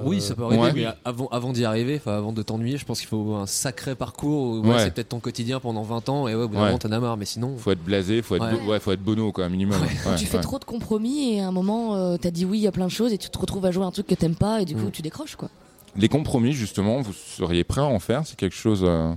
Oui, 0.04 0.20
ça 0.20 0.34
peut 0.34 0.44
arriver, 0.44 0.62
Ouais. 0.62 0.72
mais 0.74 0.86
avant, 1.04 1.28
avant 1.28 1.52
d'y 1.52 1.64
arriver, 1.64 2.00
avant 2.06 2.32
de 2.32 2.42
t'ennuyer, 2.42 2.76
je 2.76 2.84
pense 2.84 2.98
qu'il 3.00 3.08
faut 3.08 3.34
un 3.34 3.46
sacré 3.46 3.94
parcours. 3.94 4.42
où, 4.56 4.60
ouais, 4.62 4.68
Ouais. 4.74 4.78
C'est 4.80 4.90
peut-être 4.92 5.10
ton 5.10 5.20
quotidien 5.20 5.60
pendant 5.60 5.82
20 5.82 6.08
ans, 6.08 6.26
et 6.28 6.34
ouais, 6.34 6.42
au 6.44 6.48
bout 6.48 6.54
d'un 6.54 6.60
Ouais. 6.60 6.66
moment, 6.68 6.78
t'en 6.78 6.90
as 6.92 6.98
marre, 7.00 7.16
mais 7.16 7.24
sinon. 7.24 7.56
Faut 7.56 7.70
être 7.70 7.82
blasé, 7.84 8.22
faut 8.22 8.36
être, 8.36 8.44
Ouais. 8.44 8.52
bo- 8.60 8.70
ouais, 8.72 8.80
faut 8.80 8.92
être 8.92 9.02
bono, 9.02 9.30
quoi, 9.32 9.48
minimum. 9.48 9.80
Ouais, 9.80 10.16
tu 10.16 10.26
fais 10.26 10.40
trop 10.40 10.58
de 10.58 10.64
compromis 10.64 11.34
et 11.34 11.40
à 11.40 11.48
un 11.48 11.52
moment, 11.52 11.94
euh, 11.96 12.16
t'as 12.16 12.30
dit 12.30 12.44
oui 12.44 12.66
à 12.66 12.72
plein 12.72 12.86
de 12.86 12.90
choses 12.90 13.12
et 13.12 13.18
tu 13.18 13.30
te 13.30 13.38
retrouves 13.38 13.64
à 13.66 13.70
jouer 13.70 13.84
un 13.84 13.90
truc 13.90 14.06
que 14.06 14.14
t'aimes 14.14 14.34
pas 14.36 14.60
et 14.62 14.64
du 14.64 14.74
Mm. 14.74 14.84
coup, 14.84 14.90
tu 14.90 15.02
décroches 15.02 15.36
quoi. 15.36 15.48
Les 15.96 16.08
compromis, 16.08 16.52
justement, 16.52 17.00
vous 17.00 17.12
seriez 17.12 17.64
prêt 17.64 17.80
à 17.80 17.84
en 17.86 17.98
faire? 17.98 18.22
C'est 18.26 18.36
quelque 18.36 18.56
chose. 18.56 18.82
euh, 18.84 19.12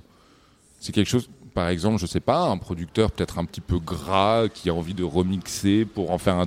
c'est 0.79 0.91
quelque 0.93 1.09
chose. 1.09 1.29
Par 1.53 1.67
exemple, 1.67 1.97
je 1.99 2.05
sais 2.05 2.19
pas, 2.21 2.43
un 2.47 2.57
producteur 2.57 3.11
peut-être 3.11 3.37
un 3.39 3.43
petit 3.45 3.59
peu 3.59 3.79
gras 3.79 4.47
qui 4.47 4.69
a 4.69 4.73
envie 4.73 4.93
de 4.93 5.03
remixer 5.03 5.83
pour 5.83 6.11
en 6.11 6.17
faire 6.17 6.35
un, 6.35 6.45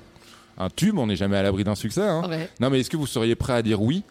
un 0.59 0.69
tube. 0.70 0.99
On 0.99 1.07
n'est 1.07 1.16
jamais 1.16 1.37
à 1.37 1.43
l'abri 1.43 1.65
d'un 1.65 1.74
succès. 1.74 2.03
hein. 2.03 2.23
Ouais. 2.29 2.49
Non, 2.61 2.70
mais 2.70 2.81
est-ce 2.81 2.91
que 2.91 2.97
vous 2.97 3.07
seriez 3.07 3.35
prêt 3.35 3.53
à 3.55 3.62
dire 3.62 3.81
oui? 3.83 4.03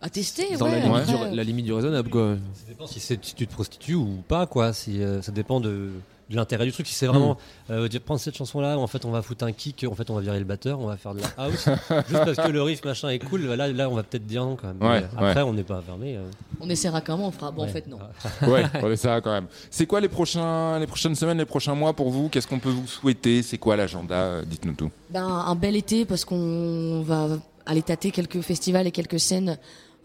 À 0.00 0.10
tester, 0.10 0.56
Dans 0.56 0.66
ouais. 0.66 0.72
la, 0.72 0.78
limite 0.80 1.08
après, 1.10 1.30
du, 1.30 1.36
la 1.36 1.44
limite 1.44 1.64
du 1.66 1.72
raisonnable, 1.72 2.10
quoi. 2.10 2.36
Ça 2.54 2.64
dépend 2.68 2.86
si, 2.88 2.98
c'est- 2.98 3.24
si 3.24 3.34
tu 3.36 3.46
te 3.46 3.52
prostitues 3.52 3.94
ou 3.94 4.22
pas, 4.26 4.46
quoi. 4.46 4.72
Si, 4.72 5.00
euh, 5.00 5.22
ça 5.22 5.30
dépend 5.30 5.60
de 5.60 5.90
l'intérêt 6.36 6.64
du 6.64 6.72
truc. 6.72 6.86
Si 6.86 6.94
c'est 6.94 7.06
vraiment, 7.06 7.36
euh, 7.70 7.88
dire, 7.88 8.00
prendre 8.00 8.20
cette 8.20 8.36
chanson-là, 8.36 8.78
en 8.78 8.86
fait, 8.86 9.04
on 9.04 9.10
va 9.10 9.22
foutre 9.22 9.44
un 9.44 9.52
kick, 9.52 9.84
en 9.88 9.94
fait, 9.94 10.08
on 10.10 10.14
va 10.14 10.20
virer 10.20 10.38
le 10.38 10.44
batteur, 10.44 10.80
on 10.80 10.86
va 10.86 10.96
faire 10.96 11.14
de 11.14 11.20
la 11.20 11.28
house, 11.36 11.68
juste 12.08 12.24
parce 12.24 12.36
que 12.36 12.50
le 12.52 12.62
riff 12.62 12.84
machin 12.84 13.08
est 13.10 13.18
cool. 13.18 13.42
Là, 13.46 13.68
là, 13.68 13.88
on 13.90 13.94
va 13.94 14.02
peut-être 14.02 14.26
dire 14.26 14.44
non 14.44 14.56
quand 14.56 14.68
même. 14.68 14.82
Ouais, 14.82 15.00
Mais 15.00 15.06
après, 15.28 15.42
ouais. 15.42 15.48
on 15.48 15.52
n'est 15.52 15.62
pas 15.62 15.80
fermé. 15.82 16.16
euh. 16.16 16.22
On 16.60 16.68
essaiera 16.70 17.00
quand 17.00 17.16
même, 17.16 17.26
on 17.26 17.30
fera. 17.30 17.50
Bon, 17.50 17.64
en 17.64 17.68
fait, 17.68 17.86
non. 17.86 17.98
Ouais, 18.46 18.64
on 18.82 18.96
ça 18.96 19.20
quand 19.20 19.32
même. 19.32 19.46
C'est 19.70 19.86
quoi 19.86 20.00
les, 20.00 20.08
prochains, 20.08 20.78
les 20.78 20.86
prochaines 20.86 21.14
semaines, 21.14 21.38
les 21.38 21.44
prochains 21.44 21.74
mois 21.74 21.92
pour 21.92 22.10
vous? 22.10 22.28
Qu'est-ce 22.28 22.46
qu'on 22.46 22.58
peut 22.60 22.70
vous 22.70 22.86
souhaiter? 22.86 23.42
C'est 23.42 23.58
quoi 23.58 23.76
l'agenda 23.76 24.14
Euh, 24.14 24.42
Dites-nous 24.44 24.74
tout. 24.74 24.90
Ben, 25.10 25.24
un 25.26 25.54
bel 25.54 25.76
été 25.76 26.04
parce 26.04 26.24
qu'on 26.24 27.02
va 27.02 27.28
aller 27.66 27.82
tâter 27.82 28.10
quelques 28.10 28.40
festivals 28.40 28.86
et 28.86 28.90
quelques 28.90 29.20
scènes 29.20 29.58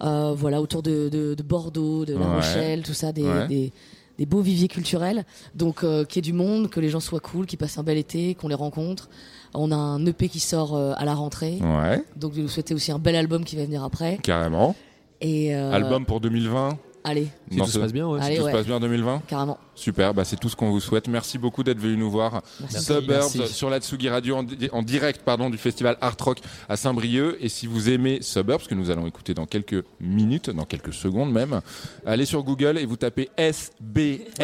euh, 0.04 0.34
voilà, 0.36 0.62
autour 0.62 0.84
de, 0.84 1.10
de- 1.10 1.34
de 1.34 1.44
Bordeaux, 1.44 2.06
de 2.06 2.14
La 2.14 2.20
Ouais. 2.20 2.36
Rochelle, 2.36 2.84
tout 2.84 2.94
ça, 2.94 3.12
des, 3.12 3.24
Ouais. 3.24 3.48
des, 3.48 3.74
des 4.18 4.26
beaux 4.26 4.42
viviers 4.42 4.68
culturels. 4.68 5.26
Donc, 5.56 5.84
euh, 5.84 6.04
qu'il 6.04 6.18
y 6.18 6.20
ait 6.20 6.32
du 6.32 6.38
monde, 6.38 6.70
que 6.70 6.80
les 6.80 6.90
gens 6.90 7.00
soient 7.00 7.20
cool, 7.20 7.46
qu'ils 7.46 7.60
passent 7.60 7.78
un 7.78 7.84
bel 7.84 7.98
été, 7.98 8.36
qu'on 8.36 8.48
les 8.48 8.56
rencontre. 8.56 9.10
On 9.54 9.72
a 9.72 9.76
un 9.76 10.06
EP 10.06 10.30
qui 10.30 10.40
sort 10.40 10.76
euh, 10.76 10.94
à 10.98 11.06
la 11.06 11.14
rentrée. 11.14 11.60
Ouais. 11.62 12.04
Donc, 12.16 12.34
de 12.34 12.42
nous 12.42 12.48
souhaiter 12.48 12.74
aussi 12.74 12.92
un 12.92 13.00
bel 13.00 13.16
album 13.16 13.44
qui 13.44 13.56
va 13.56 13.66
venir 13.66 13.84
après. 13.84 14.18
Carrément. 14.24 14.76
Et, 15.22 15.56
euh, 15.56 15.72
Album 15.72 16.06
pour 16.06 16.20
2020 16.20 16.78
Allez. 17.10 17.28
Si 17.52 17.58
tout 17.58 17.66
se 17.68 17.80
passe 17.80 17.94
bien, 17.94 18.06
ouais. 18.08 18.20
Si 18.20 18.26
Allez, 18.28 18.38
tout 18.38 18.44
ouais. 18.44 18.52
se 18.52 18.58
passe 18.58 18.66
bien 18.66 18.76
en 18.76 18.80
2020 18.82 19.22
Carrément. 19.28 19.58
Super, 19.76 20.14
bah 20.14 20.26
c'est 20.26 20.36
tout 20.40 20.50
ce 20.50 20.56
qu'on 20.56 20.72
vous 20.72 20.80
souhaite. 20.80 21.08
Merci 21.08 21.38
beaucoup 21.38 21.64
d'être 21.64 21.78
venu 21.80 21.96
nous 21.98 22.10
voir. 22.12 22.42
Merci. 22.60 22.84
Suburbs 22.84 23.08
Merci. 23.36 23.48
sur 23.48 23.70
la 23.70 23.80
Tsugi 23.80 24.10
Radio 24.10 24.36
en, 24.38 24.44
di- 24.44 24.70
en 24.72 24.82
direct 24.82 25.22
pardon, 25.24 25.50
du 25.50 25.58
festival 25.58 25.98
Art 26.02 26.16
Rock 26.20 26.40
à 26.68 26.76
Saint-Brieuc. 26.76 27.38
Et 27.40 27.48
si 27.50 27.68
vous 27.68 27.88
aimez 27.90 28.20
Suburbs, 28.22 28.68
que 28.68 28.76
nous 28.76 28.90
allons 28.90 29.06
écouter 29.08 29.34
dans 29.34 29.46
quelques 29.46 29.84
minutes, 30.02 30.50
dans 30.50 30.66
quelques 30.66 30.94
secondes 30.94 31.32
même, 31.32 31.62
allez 32.06 32.26
sur 32.26 32.44
Google 32.44 32.78
et 32.80 32.86
vous 32.86 32.98
tapez 32.98 33.30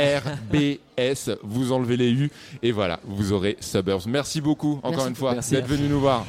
S-B-R-B-S, 0.04 1.32
vous 1.44 1.72
enlevez 1.72 1.98
les 1.98 2.12
U 2.12 2.32
et 2.62 2.72
voilà, 2.72 3.00
vous 3.06 3.32
aurez 3.34 3.58
Suburbs. 3.60 4.04
Merci 4.08 4.40
beaucoup 4.42 4.80
encore 4.84 4.92
Merci. 4.92 5.10
une 5.10 5.16
fois 5.16 5.36
d'être 5.36 5.68
venu 5.68 5.88
nous 5.90 6.00
voir. 6.00 6.26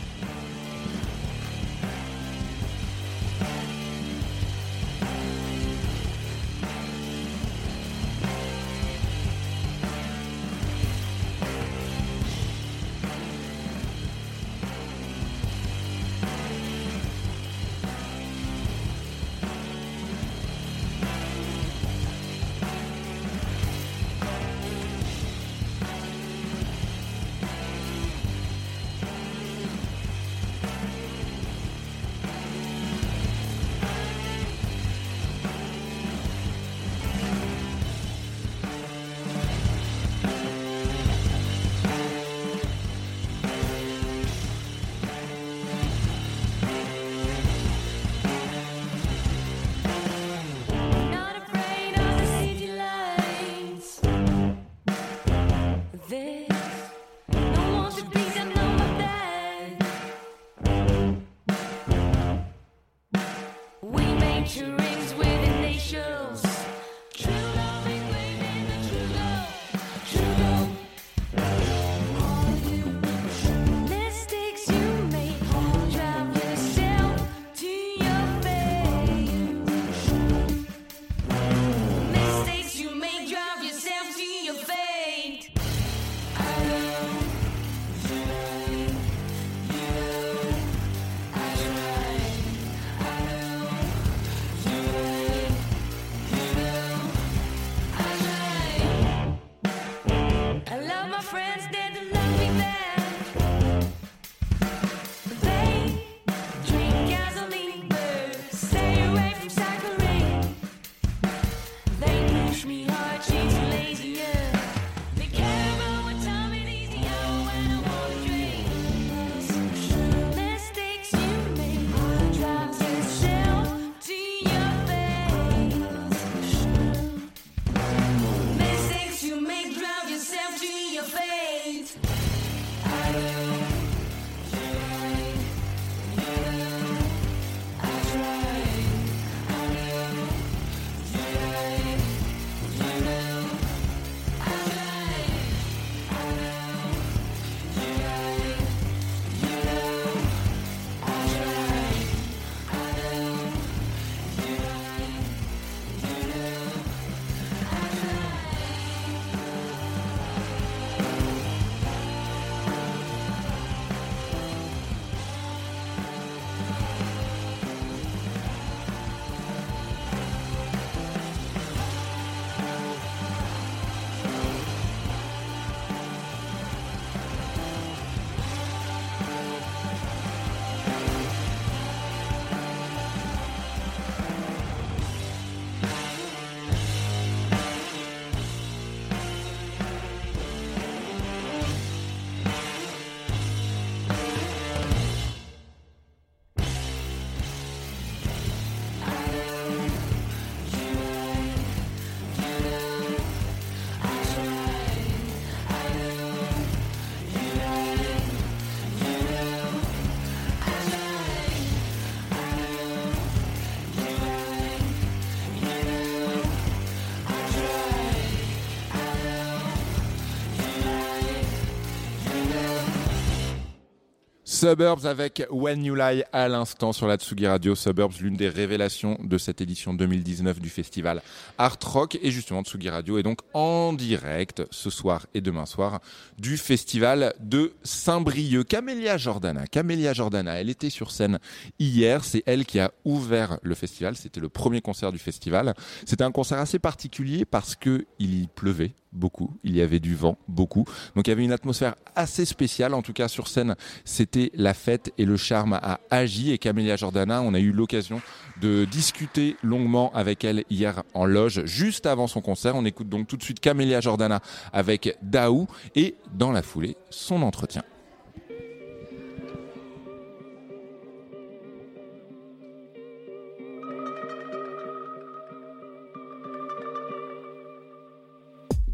Suburbs 224.65 225.05
avec 225.05 225.47
When 225.51 225.85
You 225.85 225.95
Lie 225.95 226.23
à 226.33 226.49
l'instant 226.49 226.95
sur 226.95 227.07
la 227.07 227.17
Tsugi 227.17 227.47
Radio. 227.47 227.75
Suburbs, 227.75 228.15
l'une 228.23 228.35
des 228.35 228.49
révélations 228.49 229.19
de 229.23 229.37
cette 229.37 229.61
édition 229.61 229.93
2019 229.93 230.59
du 230.59 230.71
festival 230.71 231.21
Art 231.59 231.79
Rock. 231.85 232.19
Et 232.23 232.31
justement, 232.31 232.63
Tsugi 232.63 232.89
Radio 232.89 233.19
est 233.19 233.23
donc 233.23 233.41
en 233.53 233.93
direct 233.93 234.63
ce 234.71 234.91
soir 234.91 235.27
et 235.35 235.41
demain 235.41 235.67
soir 235.67 236.01
du 236.39 236.57
festival 236.57 237.35
de 237.41 237.73
Saint-Brieuc. 237.83 238.69
Camélia 238.69 239.17
Jordana. 239.17 239.67
Camélia 239.67 240.13
Jordana, 240.13 240.61
elle 240.61 240.71
était 240.71 240.91
sur 240.91 241.11
scène 241.11 241.39
hier. 241.79 242.25
C'est 242.25 242.43
elle 242.47 242.65
qui 242.65 242.81
a 242.81 242.93
ouvert 243.05 243.59
le 243.63 243.75
festival. 243.75 244.17
C'était 244.17 244.41
le 244.41 244.49
premier 244.49 244.81
concert 244.81 245.13
du 245.13 245.19
festival. 245.19 245.75
C'était 246.05 246.25
un 246.25 246.33
concert 246.33 246.59
assez 246.59 246.79
particulier 246.79 247.45
parce 247.45 247.75
que 247.75 248.07
il 248.19 248.49
pleuvait 248.49 248.93
beaucoup, 249.15 249.57
il 249.63 249.75
y 249.77 249.81
avait 249.81 250.01
du 250.01 250.15
vent 250.15 250.37
beaucoup. 250.49 250.85
Donc 251.15 251.27
il 251.27 251.31
y 251.31 251.33
avait 251.33 251.45
une 251.45 251.53
atmosphère 251.53 251.95
assez 252.15 252.45
spéciale. 252.45 252.95
En 252.95 253.03
tout 253.03 253.13
cas 253.13 253.29
sur 253.29 253.49
scène, 253.49 253.77
c'était 254.05 254.51
la 254.55 254.75
fête 254.75 255.13
et 255.17 255.25
le 255.25 255.37
charme 255.37 255.75
a 255.75 256.01
agi. 256.11 256.51
Et 256.51 256.59
Camélia 256.59 256.97
Jordana, 256.97 257.41
on 257.41 257.55
a 257.55 257.61
eu 257.61 257.73
l'occasion 257.73 258.21
de 258.61 258.85
discuter 258.85 259.57
longuement 259.63 260.13
avec 260.15 260.45
elle 260.45 260.65
hier 260.71 261.03
en 261.15 261.25
loge, 261.25 261.65
juste 261.65 262.07
avant 262.07 262.27
son 262.27 262.41
concert. 262.41 262.77
On 262.77 262.85
écoute 262.85 263.09
donc 263.09 263.27
tout 263.27 263.37
de 263.37 263.43
suite 263.43 263.61
Camélia 263.61 264.01
Jordana 264.01 264.41
avec 264.73 265.17
Daou 265.23 265.67
et 265.95 266.17
dans 266.35 266.53
la 266.53 266.63
foulée, 266.63 266.97
son 267.11 267.43
entretien. 267.43 267.83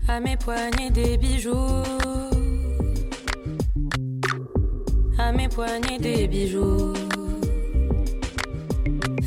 À 0.09 0.19
mes 0.19 0.37
poignets 0.37 0.91
des 0.91 1.16
bijoux. 1.16 1.85
À 5.16 5.31
mes 5.31 5.49
poignets 5.49 5.99
des 6.01 6.27
bijoux. 6.27 6.99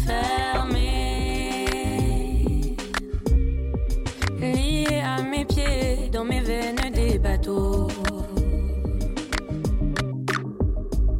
Fermés. 0.05 1.65
Liés 4.39 5.01
à 5.03 5.21
mes 5.21 5.45
pieds, 5.45 6.09
dans 6.11 6.25
mes 6.25 6.41
veines 6.41 6.91
des 6.93 7.17
bateaux. 7.17 7.87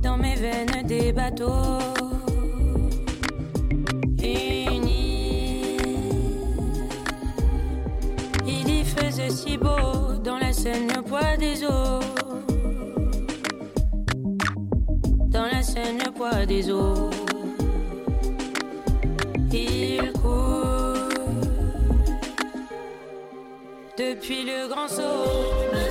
Dans 0.02 0.18
mes 0.18 0.36
veines 0.36 0.86
des 0.86 1.14
bateaux. 1.14 1.80
Unis. 4.22 5.78
Il 8.46 8.70
y 8.70 8.84
faisait 8.84 9.30
si 9.30 9.58
beau 9.58 10.16
dans 10.24 10.38
la 10.38 10.52
Seine, 10.54 10.88
le 10.96 11.02
poids 11.02 11.38
des 11.38 11.64
eaux. 11.64 12.00
Dans 15.28 15.48
la 15.52 15.62
Seine, 15.64 15.98
le 16.06 16.12
poids 16.12 16.46
des 16.46 16.70
eaux. 16.72 17.10
Il 19.56 20.12
court 20.14 20.96
depuis 23.96 24.46
le 24.46 24.68
grand 24.68 24.88
saut. 24.88 25.83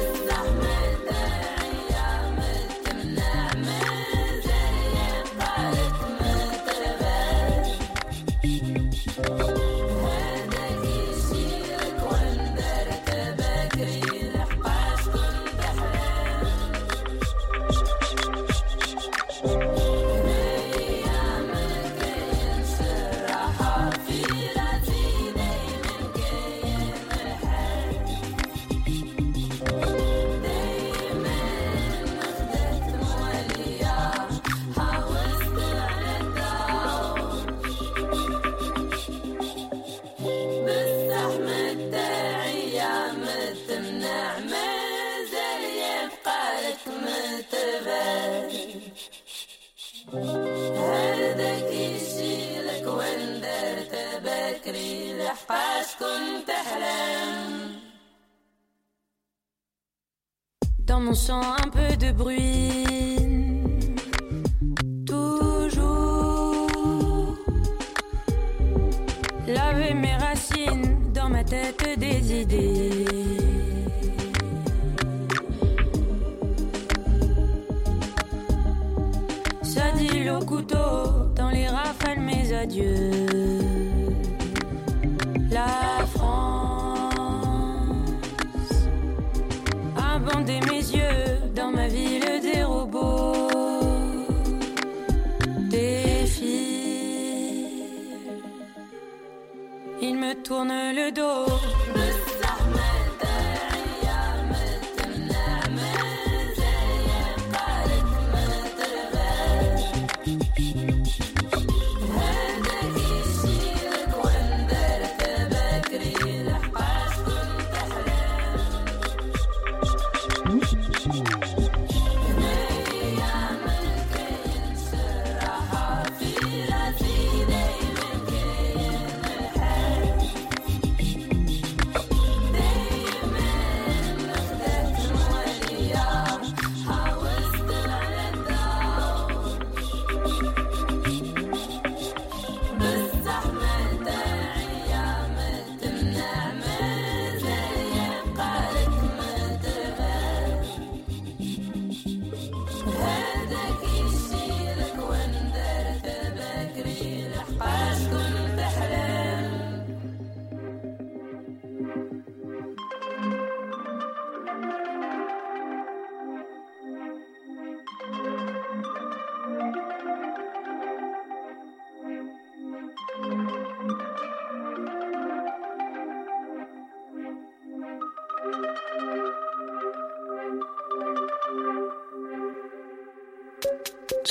Bruit 62.12 62.51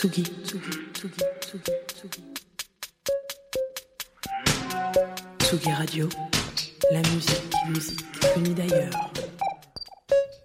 Tsugi, 0.01 0.23
Tsugi, 5.39 5.71
Radio, 5.73 6.09
la 6.91 7.01
musique, 7.01 7.53
venue 8.35 8.55
d'ailleurs. 8.55 9.13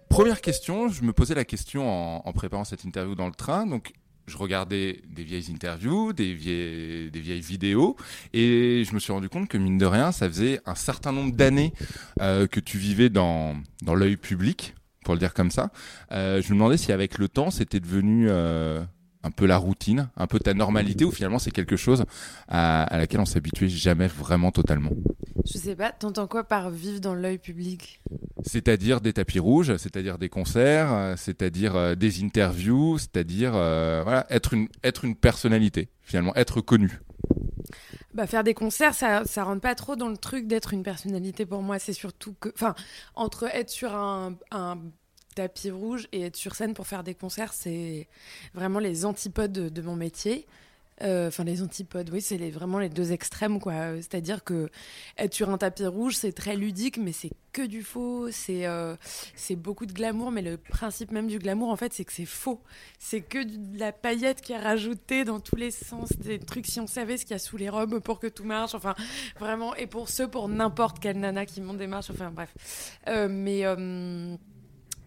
Première 0.09 0.41
question, 0.41 0.89
je 0.89 1.01
me 1.01 1.11
posais 1.11 1.33
la 1.33 1.43
question 1.43 1.89
en, 2.23 2.33
préparant 2.33 2.65
cette 2.65 2.83
interview 2.83 3.15
dans 3.15 3.25
le 3.25 3.33
train. 3.33 3.65
Donc, 3.65 3.93
je 4.27 4.37
regardais 4.37 5.01
des 5.07 5.23
vieilles 5.23 5.51
interviews, 5.51 6.13
des 6.13 6.35
vieilles, 6.35 7.41
vidéos, 7.41 7.95
et 8.33 8.83
je 8.87 8.93
me 8.93 8.99
suis 8.99 9.11
rendu 9.11 9.27
compte 9.27 9.47
que 9.47 9.57
mine 9.57 9.79
de 9.79 9.87
rien, 9.87 10.11
ça 10.11 10.27
faisait 10.27 10.61
un 10.67 10.75
certain 10.75 11.11
nombre 11.11 11.35
d'années 11.35 11.73
euh, 12.21 12.45
que 12.45 12.59
tu 12.59 12.77
vivais 12.77 13.09
dans, 13.09 13.55
dans 13.81 13.95
l'œil 13.95 14.17
public, 14.17 14.75
pour 15.03 15.15
le 15.15 15.19
dire 15.19 15.33
comme 15.33 15.49
ça. 15.49 15.71
Euh, 16.11 16.43
je 16.43 16.49
me 16.49 16.59
demandais 16.59 16.77
si 16.77 16.91
avec 16.91 17.17
le 17.17 17.27
temps, 17.27 17.49
c'était 17.49 17.79
devenu 17.79 18.27
euh, 18.29 18.83
un 19.27 19.31
peu 19.31 19.45
la 19.45 19.57
routine, 19.57 20.09
un 20.15 20.27
peu 20.27 20.39
ta 20.39 20.53
normalité, 20.53 21.03
ou 21.05 21.11
finalement 21.11 21.39
c'est 21.39 21.51
quelque 21.51 21.75
chose 21.75 22.05
à, 22.47 22.83
à 22.83 22.97
laquelle 22.97 23.19
on 23.19 23.25
s'habituait 23.25 23.69
jamais 23.69 24.07
vraiment 24.07 24.51
totalement. 24.51 24.91
Je 25.45 25.57
sais 25.57 25.75
pas, 25.75 25.91
t'entends 25.91 26.27
quoi 26.27 26.43
par 26.43 26.69
vivre 26.69 26.99
dans 26.99 27.13
l'œil 27.13 27.37
public? 27.37 28.01
C'est-à-dire 28.45 29.01
des 29.01 29.13
tapis 29.13 29.39
rouges, 29.39 29.75
c'est-à-dire 29.77 30.17
des 30.17 30.29
concerts, 30.29 30.93
euh, 30.93 31.15
c'est-à-dire 31.17 31.75
euh, 31.75 31.95
des 31.95 32.23
interviews, 32.23 32.97
c'est-à-dire 32.97 33.51
euh, 33.55 34.01
voilà, 34.03 34.25
être 34.29 34.53
une, 34.53 34.67
être 34.83 35.03
une 35.05 35.15
personnalité, 35.15 35.89
finalement, 36.01 36.33
être 36.35 36.61
connu. 36.61 36.99
Bah, 38.13 38.25
faire 38.25 38.43
des 38.43 38.53
concerts, 38.53 38.93
ça, 38.95 39.25
ça 39.25 39.43
rentre 39.43 39.61
pas 39.61 39.75
trop 39.75 39.95
dans 39.95 40.09
le 40.09 40.17
truc 40.17 40.47
d'être 40.47 40.73
une 40.73 40.83
personnalité 40.83 41.45
pour 41.45 41.61
moi. 41.61 41.77
C'est 41.77 41.93
surtout 41.93 42.35
que, 42.39 42.49
enfin, 42.55 42.73
entre 43.15 43.43
être 43.53 43.69
sur 43.69 43.93
un, 43.93 44.35
un 44.51 44.79
tapis 45.37 45.69
rouge 45.69 46.07
et 46.11 46.23
être 46.23 46.35
sur 46.35 46.55
scène 46.55 46.73
pour 46.73 46.87
faire 46.87 47.03
des 47.03 47.13
concerts, 47.13 47.53
c'est 47.53 48.07
vraiment 48.53 48.79
les 48.79 49.05
antipodes 49.05 49.51
de, 49.51 49.81
mon 49.81 49.95
métier. 49.95 50.47
Euh, 51.03 51.27
Enfin, 51.27 51.43
les 51.43 51.61
antipodes, 51.61 52.09
oui, 52.11 52.21
c'est 52.21 52.37
vraiment 52.49 52.79
les 52.79 52.89
deux 52.89 53.11
extrêmes, 53.11 53.59
quoi. 53.59 53.97
C'est-à-dire 53.97 54.43
que 54.43 54.69
être 55.19 55.35
sur 55.35 55.51
un 55.51 55.59
tapis 55.59 55.85
rouge, 55.85 56.15
c'est 56.15 56.31
très 56.31 56.55
ludique, 56.55 56.97
mais 56.97 57.11
c'est 57.11 57.29
que 57.53 57.61
du 57.61 57.83
faux. 57.83 58.31
C'est 58.31 58.65
euh, 58.65 58.95
beaucoup 59.57 59.85
de 59.85 59.93
glamour, 59.93 60.31
mais 60.31 60.41
le 60.41 60.57
principe 60.57 61.11
même 61.11 61.27
du 61.27 61.37
glamour, 61.37 61.69
en 61.69 61.75
fait, 61.75 61.93
c'est 61.93 62.03
que 62.03 62.13
c'est 62.13 62.25
faux. 62.25 62.63
C'est 62.97 63.21
que 63.21 63.43
de 63.43 63.77
la 63.77 63.91
paillette 63.91 64.41
qui 64.41 64.53
est 64.53 64.59
rajoutée 64.59 65.23
dans 65.23 65.39
tous 65.39 65.55
les 65.55 65.69
sens, 65.69 66.09
des 66.17 66.39
trucs 66.39 66.65
si 66.65 66.79
on 66.79 66.87
savait 66.87 67.17
ce 67.17 67.25
qu'il 67.25 67.35
y 67.35 67.35
a 67.35 67.39
sous 67.39 67.57
les 67.57 67.69
robes 67.69 67.99
pour 67.99 68.19
que 68.19 68.27
tout 68.27 68.43
marche. 68.43 68.73
Enfin, 68.73 68.95
vraiment, 69.39 69.75
et 69.75 69.85
pour 69.85 70.09
ceux, 70.09 70.27
pour 70.27 70.49
n'importe 70.49 70.97
quelle 70.97 71.19
nana 71.19 71.45
qui 71.45 71.61
monte 71.61 71.77
des 71.77 71.87
marches. 71.87 72.09
Enfin, 72.09 72.31
bref. 72.31 72.97
Euh, 73.07 73.27
mais. 73.29 73.65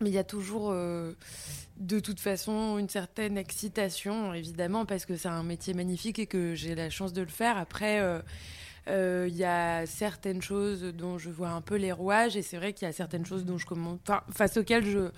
Mais 0.00 0.10
il 0.10 0.14
y 0.14 0.18
a 0.18 0.24
toujours, 0.24 0.70
euh, 0.70 1.12
de 1.78 2.00
toute 2.00 2.20
façon, 2.20 2.78
une 2.78 2.88
certaine 2.88 3.36
excitation, 3.36 4.32
évidemment, 4.32 4.86
parce 4.86 5.04
que 5.04 5.16
c'est 5.16 5.28
un 5.28 5.42
métier 5.42 5.74
magnifique 5.74 6.18
et 6.18 6.26
que 6.26 6.54
j'ai 6.54 6.74
la 6.74 6.90
chance 6.90 7.12
de 7.12 7.20
le 7.20 7.28
faire. 7.28 7.58
Après, 7.58 8.00
euh, 8.00 8.20
euh, 8.88 9.26
il 9.28 9.36
y 9.36 9.44
a 9.44 9.86
certaines 9.86 10.42
choses 10.42 10.82
dont 10.82 11.18
je 11.18 11.30
vois 11.30 11.50
un 11.50 11.60
peu 11.60 11.76
les 11.76 11.92
rouages, 11.92 12.36
et 12.36 12.42
c'est 12.42 12.56
vrai 12.56 12.72
qu'il 12.72 12.86
y 12.86 12.88
a 12.88 12.92
certaines 12.92 13.26
choses 13.26 13.44
dont 13.44 13.58
je 13.58 13.66
commence, 13.66 13.98
face 14.30 14.56
auxquelles 14.56 14.86
je, 14.86 15.10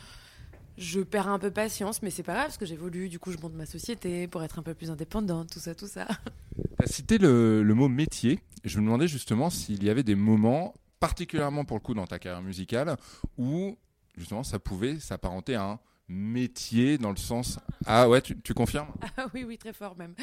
je 0.78 1.00
perds 1.00 1.28
un 1.28 1.38
peu 1.38 1.50
patience, 1.50 2.02
mais 2.02 2.10
c'est 2.10 2.24
pas 2.24 2.34
grave, 2.34 2.46
parce 2.46 2.58
que 2.58 2.66
j'évolue, 2.66 3.08
du 3.08 3.18
coup, 3.18 3.30
je 3.30 3.38
monte 3.38 3.54
ma 3.54 3.66
société 3.66 4.26
pour 4.26 4.42
être 4.42 4.58
un 4.58 4.62
peu 4.62 4.74
plus 4.74 4.90
indépendante, 4.90 5.50
tout 5.50 5.60
ça, 5.60 5.74
tout 5.74 5.86
ça. 5.86 6.08
Tu 6.56 6.84
as 6.84 6.86
cité 6.86 7.18
le 7.18 7.72
mot 7.74 7.88
métier. 7.88 8.40
Je 8.64 8.78
me 8.78 8.84
demandais 8.84 9.08
justement 9.08 9.50
s'il 9.50 9.82
y 9.82 9.90
avait 9.90 10.02
des 10.04 10.14
moments, 10.14 10.74
particulièrement 11.00 11.64
pour 11.64 11.76
le 11.76 11.82
coup 11.82 11.94
dans 11.94 12.06
ta 12.06 12.18
carrière 12.18 12.42
musicale, 12.42 12.96
où 13.36 13.76
justement 14.16 14.42
ça 14.42 14.58
pouvait 14.58 14.98
s'apparenter 14.98 15.54
à 15.54 15.64
un 15.64 15.80
métier 16.12 16.98
dans 16.98 17.10
le 17.10 17.16
sens... 17.16 17.58
Ah 17.86 18.08
ouais, 18.08 18.20
tu, 18.22 18.38
tu 18.40 18.54
confirmes? 18.54 18.88
Ah 19.16 19.26
oui, 19.34 19.44
oui, 19.46 19.58
très 19.58 19.72
fort 19.72 19.96
même. 19.96 20.14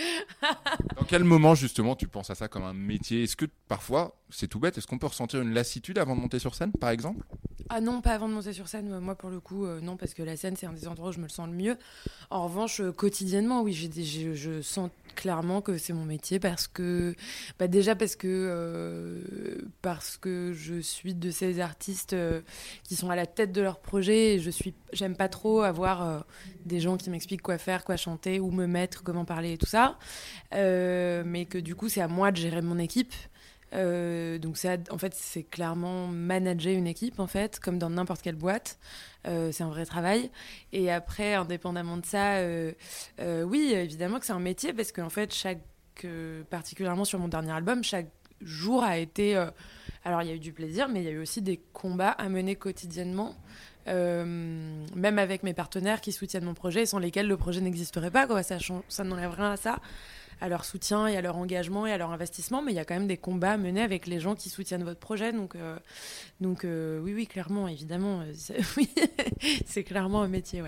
Dans 0.95 1.03
quel 1.06 1.24
moment 1.24 1.56
justement 1.56 1.95
tu 1.95 2.07
penses 2.07 2.30
à 2.30 2.36
ça 2.36 2.48
comme 2.48 2.64
un 2.64 2.74
métier? 2.74 3.24
Est-ce 3.24 3.36
que 3.36 3.45
parfois, 3.68 4.16
c'est 4.30 4.48
tout 4.48 4.60
bête, 4.60 4.78
est-ce 4.78 4.88
qu'on 4.88 4.98
peut 4.98 5.07
ressentir 5.07 5.41
une 5.41 5.53
lassitude 5.53 5.98
avant 5.98 6.16
de 6.16 6.22
monter 6.22 6.40
sur 6.40 6.56
scène 6.56 6.72
par 6.72 6.90
exemple? 6.91 7.26
Ah 7.72 7.82
non, 7.82 8.02
pas 8.02 8.14
avant 8.14 8.28
de 8.28 8.34
monter 8.34 8.52
sur 8.52 8.68
scène. 8.68 8.98
Moi, 8.99 9.14
pour 9.14 9.30
le 9.30 9.40
coup, 9.40 9.66
euh, 9.66 9.80
non, 9.80 9.95
parce 9.95 10.16
que 10.16 10.24
la 10.24 10.36
scène, 10.36 10.56
c'est 10.56 10.66
un 10.66 10.74
des 10.74 10.88
endroits 10.88 11.10
où 11.10 11.11
je 11.11 11.20
me 11.20 11.26
le 11.26 11.30
sens 11.30 11.48
le 11.48 11.53
mieux. 11.53 11.78
En 12.32 12.45
revanche, 12.45 12.82
euh, 12.82 12.91
quotidiennement, 12.91 13.61
oui, 13.61 13.74
j'ai 13.74 13.91
j'ai- 14.03 14.34
je 14.36 14.61
sens 14.64 14.90
clairement 15.16 15.61
que 15.61 15.78
c'est 15.78 15.94
mon 15.94 16.06
métier 16.06 16.40
parce 16.40 16.68
que, 16.68 17.14
bah, 17.60 17.68
déjà 17.68 17.95
parce 17.95 18.16
que, 18.16 18.28
euh, 18.28 19.22
parce 19.84 20.18
que 20.18 20.52
je 20.53 20.80
suis 20.80 21.14
de 21.14 21.30
ces 21.30 21.60
artistes 21.60 22.16
qui 22.86 22.95
sont 22.95 23.11
à 23.11 23.16
la 23.16 23.28
tête 23.28 23.52
de 23.52 23.61
leur 23.61 23.80
projet. 23.80 24.36
Et 24.36 24.40
je 24.40 24.49
suis, 24.49 24.74
j'aime 24.91 25.16
pas 25.16 25.30
trop 25.30 25.61
avoir 25.61 25.78
euh, 25.88 26.19
des 26.65 26.80
gens 26.80 26.97
qui 26.97 27.10
m'expliquent 27.10 27.41
quoi 27.41 27.57
faire, 27.57 27.84
quoi 27.84 27.97
chanter, 27.97 28.39
où 28.39 28.51
me 28.51 28.68
mettre, 28.68 29.03
comment 29.03 29.26
parler 29.26 29.53
et 29.53 29.57
tout 29.57 29.65
ça. 29.65 29.97
Euh, 30.53 31.23
mais 31.26 31.45
que 31.45 31.57
du 31.57 31.76
coup, 31.76 31.89
c'est 31.89 32.01
à 32.01 32.07
moi 32.07 32.31
de 32.31 32.38
gérer 32.38 32.61
mon 32.61 32.77
équipe. 32.77 33.14
Euh, 33.73 34.39
donc 34.39 34.57
ça, 34.57 34.77
en 34.89 34.97
fait, 34.97 35.14
c'est 35.15 35.43
clairement 35.43 36.07
manager 36.07 36.73
une 36.73 36.88
équipe, 36.88 37.19
en 37.19 37.27
fait, 37.27 37.60
comme 37.60 37.77
dans 37.77 37.89
n'importe 37.89 38.22
quelle 38.22 38.35
boîte. 38.35 38.80
C'est 39.26 39.61
un 39.61 39.69
vrai 39.69 39.85
travail. 39.85 40.31
Et 40.72 40.91
après, 40.91 41.35
indépendamment 41.35 41.97
de 41.97 42.06
ça, 42.06 42.39
oui, 43.45 43.73
évidemment 43.73 44.19
que 44.19 44.26
c'est 44.26 44.34
un 44.34 44.39
métier 44.39 44.73
parce 44.73 44.91
qu'en 44.91 45.10
fait, 45.10 45.34
chaque, 45.34 45.61
particulièrement 46.49 47.06
sur 47.06 47.19
mon 47.19 47.27
dernier 47.27 47.51
album, 47.51 47.84
chaque 47.84 48.10
jour 48.41 48.84
a 48.84 48.97
été. 48.97 49.35
alors, 50.03 50.23
il 50.23 50.30
y 50.30 50.31
a 50.31 50.35
eu 50.35 50.39
du 50.39 50.53
plaisir, 50.53 50.89
mais 50.89 51.01
il 51.01 51.06
y 51.06 51.10
a 51.10 51.11
eu 51.11 51.19
aussi 51.19 51.43
des 51.43 51.57
combats 51.73 52.11
à 52.11 52.27
mener 52.27 52.56
quotidiennement. 52.56 53.35
Euh, 53.88 54.85
même 54.95 55.18
avec 55.18 55.41
mes 55.43 55.53
partenaires 55.53 56.01
qui 56.01 56.11
soutiennent 56.11 56.43
mon 56.43 56.53
projet 56.53 56.84
et 56.84 56.85
sans 56.85 56.99
lesquels 56.99 57.27
le 57.27 57.38
projet 57.38 57.61
n'existerait 57.61 58.11
pas. 58.11 58.27
Ça, 58.43 58.57
ça 58.88 59.03
n'enlève 59.03 59.31
rien 59.31 59.51
à 59.51 59.57
ça 59.57 59.80
à 60.41 60.47
leur 60.47 60.64
soutien 60.64 61.07
et 61.07 61.18
à 61.18 61.22
leur 61.22 61.35
engagement 61.38 61.85
et 61.85 61.91
à 61.91 61.97
leur 61.97 62.11
investissement, 62.11 62.61
mais 62.61 62.72
il 62.72 62.76
y 62.76 62.80
a 62.80 62.85
quand 62.85 62.93
même 62.93 63.07
des 63.07 63.18
combats 63.18 63.51
à 63.53 63.57
mener 63.57 63.81
avec 63.81 64.07
les 64.07 64.19
gens 64.19 64.35
qui 64.35 64.49
soutiennent 64.49 64.84
votre 64.84 64.99
projet. 64.99 65.34
Donc, 65.34 65.56
euh, 65.56 65.77
euh, 66.64 66.99
oui, 67.01 67.14
oui, 67.14 67.27
clairement, 67.27 67.68
évidemment, 67.68 68.23
c'est- 69.65 69.84
clairement 69.84 70.22
un 70.22 70.27
métier, 70.27 70.64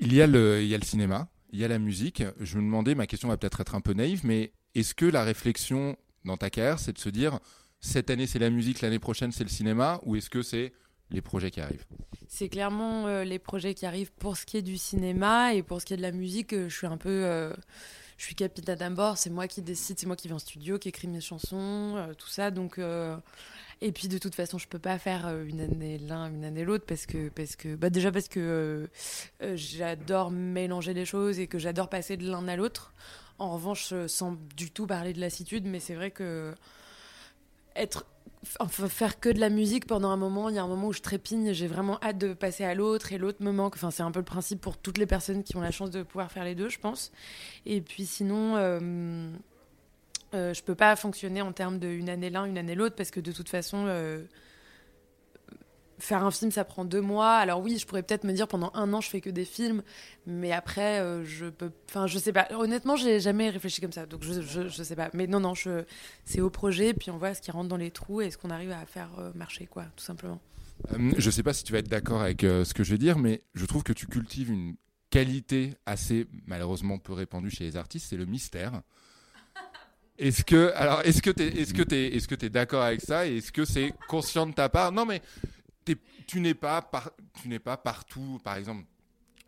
il 0.00 0.68
y 0.68 0.74
a 0.74 0.78
le 0.78 0.84
cinéma, 0.84 1.28
il 1.52 1.58
y 1.60 1.64
a 1.64 1.68
la 1.68 1.78
musique. 1.78 2.22
Je 2.40 2.56
me 2.56 2.62
demandais, 2.62 2.94
ma 2.94 3.06
question 3.06 3.28
va 3.28 3.36
peut-être 3.36 3.60
être 3.60 3.74
un 3.74 3.80
peu 3.80 3.92
naïve, 3.92 4.22
mais 4.24 4.52
est-ce 4.74 4.94
que 4.94 5.06
la 5.06 5.22
réflexion 5.22 5.96
dans 6.24 6.36
ta 6.36 6.50
carrière, 6.50 6.78
c'est 6.78 6.92
de 6.92 6.98
se 6.98 7.08
dire 7.08 7.38
cette 7.80 8.10
année 8.10 8.26
c'est 8.26 8.40
la 8.40 8.50
musique, 8.50 8.80
l'année 8.80 8.98
prochaine 8.98 9.30
c'est 9.30 9.44
le 9.44 9.50
cinéma, 9.50 10.00
ou 10.04 10.16
est-ce 10.16 10.30
que 10.30 10.42
c'est 10.42 10.72
les 11.10 11.20
projets 11.20 11.50
qui 11.50 11.60
arrivent 11.60 11.84
C'est 12.28 12.48
clairement 12.48 13.06
euh, 13.06 13.24
les 13.24 13.38
projets 13.38 13.74
qui 13.74 13.86
arrivent 13.86 14.12
pour 14.12 14.36
ce 14.36 14.44
qui 14.44 14.56
est 14.56 14.62
du 14.62 14.76
cinéma 14.76 15.54
et 15.54 15.62
pour 15.62 15.80
ce 15.80 15.86
qui 15.86 15.94
est 15.94 15.96
de 15.96 16.02
la 16.02 16.12
musique, 16.12 16.52
euh, 16.52 16.68
je 16.68 16.76
suis 16.76 16.86
un 16.86 16.96
peu. 16.96 17.24
euh, 17.24 17.52
je 18.16 18.24
suis 18.24 18.34
capitaine 18.34 18.82
à 18.82 18.90
bord, 18.90 19.16
c'est 19.16 19.30
moi 19.30 19.46
qui 19.46 19.62
décide, 19.62 19.96
c'est 19.96 20.06
moi 20.06 20.16
qui 20.16 20.26
vais 20.26 20.34
en 20.34 20.40
studio, 20.40 20.76
qui 20.78 20.88
écrit 20.88 21.06
mes 21.06 21.20
chansons, 21.20 22.04
tout 22.18 22.26
ça. 22.26 22.50
Donc, 22.50 22.80
et 23.80 23.92
puis 23.92 24.08
de 24.08 24.18
toute 24.18 24.34
façon, 24.34 24.58
je 24.58 24.66
peux 24.66 24.80
pas 24.80 24.98
faire 24.98 25.28
une 25.44 25.60
année 25.60 25.98
l'un, 25.98 26.28
une 26.28 26.44
année 26.44 26.64
l'autre 26.64 26.84
parce 26.84 27.06
que, 27.06 27.28
parce 27.28 27.54
que, 27.54 27.76
bah 27.76 27.90
déjà 27.90 28.10
parce 28.10 28.26
que 28.26 28.90
j'adore 29.54 30.32
mélanger 30.32 30.94
les 30.94 31.04
choses 31.04 31.38
et 31.38 31.46
que 31.46 31.60
j'adore 31.60 31.88
passer 31.88 32.16
de 32.16 32.28
l'un 32.28 32.48
à 32.48 32.56
l'autre. 32.56 32.92
En 33.38 33.52
revanche, 33.52 33.94
sans 34.08 34.36
du 34.56 34.72
tout 34.72 34.88
parler 34.88 35.12
de 35.12 35.20
lassitude, 35.20 35.64
mais 35.64 35.78
c'est 35.78 35.94
vrai 35.94 36.10
que 36.10 36.52
être 37.76 38.04
enfin 38.60 38.88
faire 38.88 39.20
que 39.20 39.28
de 39.28 39.40
la 39.40 39.50
musique 39.50 39.86
pendant 39.86 40.10
un 40.10 40.16
moment. 40.16 40.48
Il 40.48 40.56
y 40.56 40.58
a 40.58 40.62
un 40.62 40.68
moment 40.68 40.88
où 40.88 40.92
je 40.92 41.02
trépigne 41.02 41.52
j'ai 41.52 41.66
vraiment 41.66 41.98
hâte 42.02 42.18
de 42.18 42.34
passer 42.34 42.64
à 42.64 42.74
l'autre 42.74 43.12
et 43.12 43.18
l'autre 43.18 43.42
me 43.42 43.52
manque. 43.52 43.74
Enfin 43.74 43.90
c'est 43.90 44.02
un 44.02 44.10
peu 44.10 44.20
le 44.20 44.24
principe 44.24 44.60
pour 44.60 44.76
toutes 44.76 44.98
les 44.98 45.06
personnes 45.06 45.42
qui 45.42 45.56
ont 45.56 45.60
la 45.60 45.70
chance 45.70 45.90
de 45.90 46.02
pouvoir 46.02 46.30
faire 46.30 46.44
les 46.44 46.54
deux 46.54 46.68
je 46.68 46.78
pense. 46.78 47.12
Et 47.66 47.80
puis 47.80 48.06
sinon 48.06 48.56
euh, 48.56 49.30
euh, 50.34 50.54
je 50.54 50.62
peux 50.62 50.74
pas 50.74 50.94
fonctionner 50.96 51.42
en 51.42 51.52
termes 51.52 51.78
de 51.78 51.88
une 51.88 52.08
année 52.08 52.30
l'un 52.30 52.44
une 52.44 52.58
année 52.58 52.74
l'autre 52.74 52.96
parce 52.96 53.10
que 53.10 53.20
de 53.20 53.32
toute 53.32 53.48
façon 53.48 53.84
euh, 53.86 54.22
faire 55.98 56.24
un 56.24 56.30
film 56.30 56.50
ça 56.50 56.64
prend 56.64 56.84
deux 56.84 57.00
mois. 57.00 57.34
Alors 57.36 57.60
oui 57.60 57.78
je 57.78 57.86
pourrais 57.86 58.02
peut-être 58.02 58.24
me 58.24 58.32
dire 58.32 58.48
pendant 58.48 58.70
un 58.74 58.92
an 58.94 59.00
je 59.00 59.08
fais 59.08 59.20
que 59.20 59.30
des 59.30 59.44
films 59.44 59.82
mais 60.26 60.52
après 60.52 61.00
euh, 61.00 61.24
je 61.24 61.46
peux 61.46 61.70
enfin 61.88 62.06
je 62.06 62.18
sais 62.18 62.32
pas. 62.32 62.48
Honnêtement 62.54 62.96
j'ai 62.96 63.20
jamais 63.20 63.50
réfléchi 63.50 63.80
comme 63.80 63.92
ça 63.92 64.06
donc 64.06 64.22
je, 64.22 64.40
je, 64.40 64.68
je 64.68 64.82
sais 64.82 64.96
pas. 64.96 65.10
Mais 65.14 65.26
non 65.26 65.40
non 65.40 65.54
je 65.54 65.84
c'est 66.24 66.40
au 66.40 66.50
projet 66.50 66.94
puis 66.94 67.10
on 67.10 67.18
voit 67.18 67.34
ce 67.34 67.40
qui 67.42 67.50
rentre 67.50 67.68
dans 67.68 67.76
les 67.76 67.90
trous 67.90 68.20
et 68.20 68.30
ce 68.30 68.38
qu'on 68.38 68.50
arrive 68.50 68.70
à 68.72 68.84
faire 68.86 69.10
euh, 69.18 69.30
marcher 69.34 69.66
quoi 69.66 69.84
tout 69.96 70.04
simplement. 70.04 70.40
Euh, 70.92 71.10
Je 71.16 71.30
sais 71.30 71.42
pas 71.42 71.52
si 71.52 71.64
tu 71.64 71.72
vas 71.72 71.80
être 71.80 71.88
d'accord 71.88 72.22
avec 72.22 72.44
euh, 72.44 72.64
ce 72.64 72.72
que 72.74 72.84
je 72.84 72.92
vais 72.92 72.98
dire, 72.98 73.18
mais 73.18 73.42
je 73.54 73.64
trouve 73.66 73.82
que 73.82 73.92
tu 73.92 74.06
cultives 74.06 74.50
une 74.50 74.76
qualité 75.10 75.74
assez 75.86 76.26
malheureusement 76.46 76.98
peu 76.98 77.12
répandue 77.14 77.50
chez 77.50 77.64
les 77.64 77.76
artistes, 77.76 78.06
c'est 78.10 78.16
le 78.16 78.26
mystère. 78.26 78.82
Est-ce 80.18 80.44
que, 80.44 80.72
alors, 80.74 81.00
est-ce 81.02 81.22
que 81.22 81.30
t'es, 81.30 81.46
est-ce 81.46 81.72
que 81.72 81.82
t'es, 81.82 82.16
est-ce 82.16 82.26
que 82.26 82.34
t'es 82.34 82.50
d'accord 82.50 82.82
avec 82.82 83.00
ça 83.00 83.26
et 83.28 83.36
est-ce 83.36 83.52
que 83.52 83.64
c'est 83.64 83.94
conscient 84.08 84.46
de 84.46 84.52
ta 84.52 84.68
part? 84.68 84.90
Non, 84.90 85.06
mais 85.06 85.22
tu 86.26 86.40
n'es 86.40 86.54
pas, 86.54 86.88
tu 87.40 87.48
n'es 87.48 87.58
pas 87.58 87.76
partout, 87.76 88.40
par 88.44 88.56
exemple. 88.56 88.84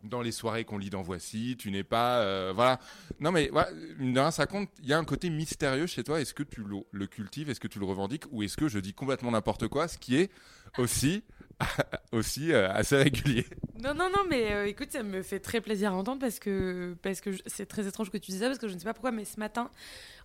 Dans 0.03 0.23
les 0.23 0.31
soirées 0.31 0.65
qu'on 0.65 0.79
lit 0.79 0.89
dans 0.89 1.03
Voici, 1.03 1.55
tu 1.59 1.69
n'es 1.69 1.83
pas, 1.83 2.21
euh, 2.21 2.51
voilà. 2.55 2.79
Non 3.19 3.31
mais 3.31 3.51
voilà, 3.51 4.31
ça 4.31 4.47
compte. 4.47 4.69
Il 4.81 4.87
y 4.87 4.93
a 4.93 4.97
un 4.97 5.05
côté 5.05 5.29
mystérieux 5.29 5.85
chez 5.85 6.03
toi. 6.03 6.19
Est-ce 6.19 6.33
que 6.33 6.41
tu 6.41 6.63
le 6.91 7.05
cultives? 7.05 7.51
Est-ce 7.51 7.59
que 7.59 7.67
tu 7.67 7.77
le 7.77 7.85
revendiques? 7.85 8.23
Ou 8.31 8.41
est-ce 8.41 8.57
que 8.57 8.67
je 8.67 8.79
dis 8.79 8.95
complètement 8.95 9.29
n'importe 9.29 9.67
quoi 9.67 9.87
Ce 9.87 9.99
qui 9.99 10.15
est 10.15 10.31
aussi, 10.79 11.23
aussi 12.11 12.51
euh, 12.51 12.71
assez 12.71 12.95
régulier. 12.95 13.45
non 13.81 13.93
non 13.93 14.09
non 14.09 14.23
mais 14.29 14.51
euh, 14.51 14.67
écoute 14.67 14.91
ça 14.91 15.03
me 15.03 15.21
fait 15.21 15.39
très 15.39 15.61
plaisir 15.61 15.91
à 15.91 15.95
entendre 15.95 16.19
parce 16.19 16.39
que 16.39 16.95
parce 17.01 17.21
que 17.21 17.31
c'est 17.45 17.65
très 17.65 17.87
étrange 17.87 18.09
que 18.09 18.17
tu 18.17 18.31
dises 18.31 18.41
ça 18.41 18.47
parce 18.47 18.59
que 18.59 18.67
je 18.67 18.73
ne 18.73 18.79
sais 18.79 18.85
pas 18.85 18.93
pourquoi 18.93 19.11
mais 19.11 19.25
ce 19.25 19.39
matin 19.39 19.69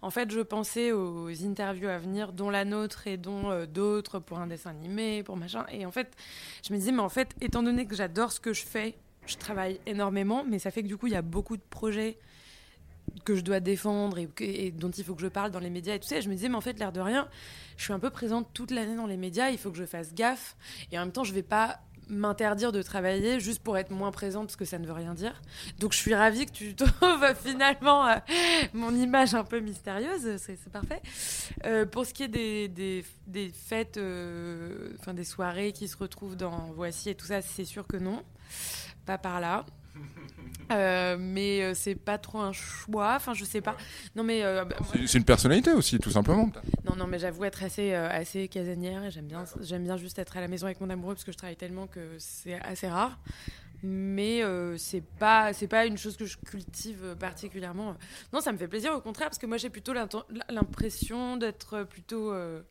en 0.02 0.10
fait 0.10 0.30
je 0.30 0.40
pensais 0.40 0.92
aux 0.92 1.28
interviews 1.44 1.88
à 1.88 1.98
venir 1.98 2.32
dont 2.32 2.50
la 2.50 2.64
nôtre 2.64 3.06
et 3.06 3.16
dont 3.16 3.50
euh, 3.50 3.66
d'autres 3.66 4.18
pour 4.18 4.38
un 4.38 4.46
dessin 4.46 4.70
animé 4.70 5.22
pour 5.22 5.36
machin 5.36 5.64
et 5.70 5.86
en 5.86 5.92
fait 5.92 6.14
je 6.66 6.72
me 6.72 6.78
disais 6.78 6.92
mais 6.92 7.00
en 7.00 7.08
fait 7.08 7.34
étant 7.40 7.62
donné 7.62 7.86
que 7.86 7.94
j'adore 7.94 8.32
ce 8.32 8.40
que 8.40 8.52
je 8.52 8.64
fais 8.64 8.96
je 9.26 9.36
travaille 9.36 9.80
énormément 9.86 10.44
mais 10.44 10.58
ça 10.58 10.70
fait 10.70 10.82
que 10.82 10.88
du 10.88 10.96
coup 10.96 11.06
il 11.06 11.12
y 11.12 11.16
a 11.16 11.22
beaucoup 11.22 11.56
de 11.56 11.62
projets 11.70 12.18
que 13.24 13.34
je 13.34 13.40
dois 13.40 13.60
défendre 13.60 14.18
et, 14.18 14.70
dont 14.70 14.90
il 14.90 15.04
faut 15.04 15.14
que 15.14 15.22
je 15.22 15.26
parle 15.26 15.50
dans 15.50 15.58
les 15.60 15.70
médias 15.70 15.94
et 15.94 16.00
tout 16.00 16.08
ça. 16.08 16.20
Je 16.20 16.28
me 16.28 16.34
disais, 16.34 16.48
mais 16.48 16.56
en 16.56 16.60
fait, 16.60 16.78
l'air 16.78 16.92
de 16.92 17.00
rien, 17.00 17.28
je 17.76 17.84
suis 17.84 17.92
un 17.92 17.98
peu 17.98 18.10
présente 18.10 18.48
toute 18.52 18.70
l'année 18.70 18.96
dans 18.96 19.06
les 19.06 19.16
médias, 19.16 19.50
il 19.50 19.58
faut 19.58 19.70
que 19.70 19.78
je 19.78 19.84
fasse 19.84 20.14
gaffe. 20.14 20.56
Et 20.92 20.98
en 20.98 21.02
même 21.02 21.12
temps, 21.12 21.24
je 21.24 21.32
vais 21.32 21.42
pas 21.42 21.80
m'interdire 22.08 22.72
de 22.72 22.82
travailler 22.82 23.40
juste 23.40 23.62
pour 23.62 23.76
être 23.76 23.90
moins 23.90 24.12
présente 24.12 24.46
parce 24.46 24.56
que 24.56 24.64
ça 24.64 24.78
ne 24.78 24.86
veut 24.86 24.92
rien 24.92 25.14
dire. 25.14 25.40
Donc 25.78 25.92
je 25.92 25.98
suis 25.98 26.14
ravie 26.14 26.46
que 26.46 26.52
tu 26.52 26.74
trouves 26.76 27.34
finalement 27.42 28.06
euh, 28.06 28.16
mon 28.72 28.94
image 28.94 29.34
un 29.34 29.44
peu 29.44 29.60
mystérieuse, 29.60 30.36
c'est 30.38 30.70
parfait. 30.70 31.02
Euh, 31.64 31.84
pour 31.84 32.06
ce 32.06 32.14
qui 32.14 32.22
est 32.22 32.28
des, 32.28 32.68
des, 32.68 33.04
des 33.26 33.48
fêtes, 33.48 33.96
euh, 33.96 34.90
enfin 35.00 35.14
des 35.14 35.24
soirées 35.24 35.72
qui 35.72 35.88
se 35.88 35.96
retrouvent 35.96 36.36
dans 36.36 36.70
Voici 36.76 37.10
et 37.10 37.14
tout 37.14 37.26
ça, 37.26 37.42
c'est 37.42 37.64
sûr 37.64 37.86
que 37.86 37.96
non, 37.96 38.22
pas 39.04 39.18
par 39.18 39.40
là. 39.40 39.66
Euh, 40.72 41.16
mais 41.16 41.62
euh, 41.62 41.74
c'est 41.74 41.94
pas 41.94 42.18
trop 42.18 42.40
un 42.40 42.52
choix, 42.52 43.14
enfin 43.14 43.34
je 43.34 43.44
sais 43.44 43.60
pas. 43.60 43.76
Non 44.16 44.24
mais 44.24 44.42
euh, 44.42 44.64
bah, 44.64 44.74
C'est 45.06 45.18
une 45.18 45.24
personnalité 45.24 45.72
aussi, 45.72 46.00
tout 46.00 46.10
simplement. 46.10 46.50
non, 46.84 46.96
non, 46.96 47.06
mais 47.06 47.20
j'avoue 47.20 47.44
être 47.44 47.62
assez, 47.62 47.92
euh, 47.94 48.08
assez 48.10 48.48
casanière 48.48 49.04
et 49.04 49.12
j'aime 49.12 49.26
bien, 49.28 49.44
j'aime 49.60 49.84
bien 49.84 49.96
juste 49.96 50.18
être 50.18 50.36
à 50.36 50.40
la 50.40 50.48
maison 50.48 50.66
avec 50.66 50.80
mon 50.80 50.90
amoureux 50.90 51.14
parce 51.14 51.22
que 51.22 51.30
je 51.30 51.36
travaille 51.36 51.54
tellement 51.54 51.86
que 51.86 52.16
c'est 52.18 52.60
assez 52.62 52.88
rare. 52.88 53.20
Mais 53.84 54.42
euh, 54.42 54.76
c'est 54.76 55.02
pas, 55.04 55.52
c'est 55.52 55.68
pas 55.68 55.86
une 55.86 55.98
chose 55.98 56.16
que 56.16 56.24
je 56.26 56.36
cultive 56.38 57.14
particulièrement. 57.20 57.94
Non, 58.32 58.40
ça 58.40 58.50
me 58.50 58.58
fait 58.58 58.66
plaisir 58.66 58.92
au 58.92 59.00
contraire 59.00 59.28
parce 59.28 59.38
que 59.38 59.46
moi 59.46 59.58
j'ai 59.58 59.70
plutôt 59.70 59.92
l'impression 60.48 61.36
d'être 61.36 61.84
plutôt, 61.84 62.32
euh, 62.32 62.62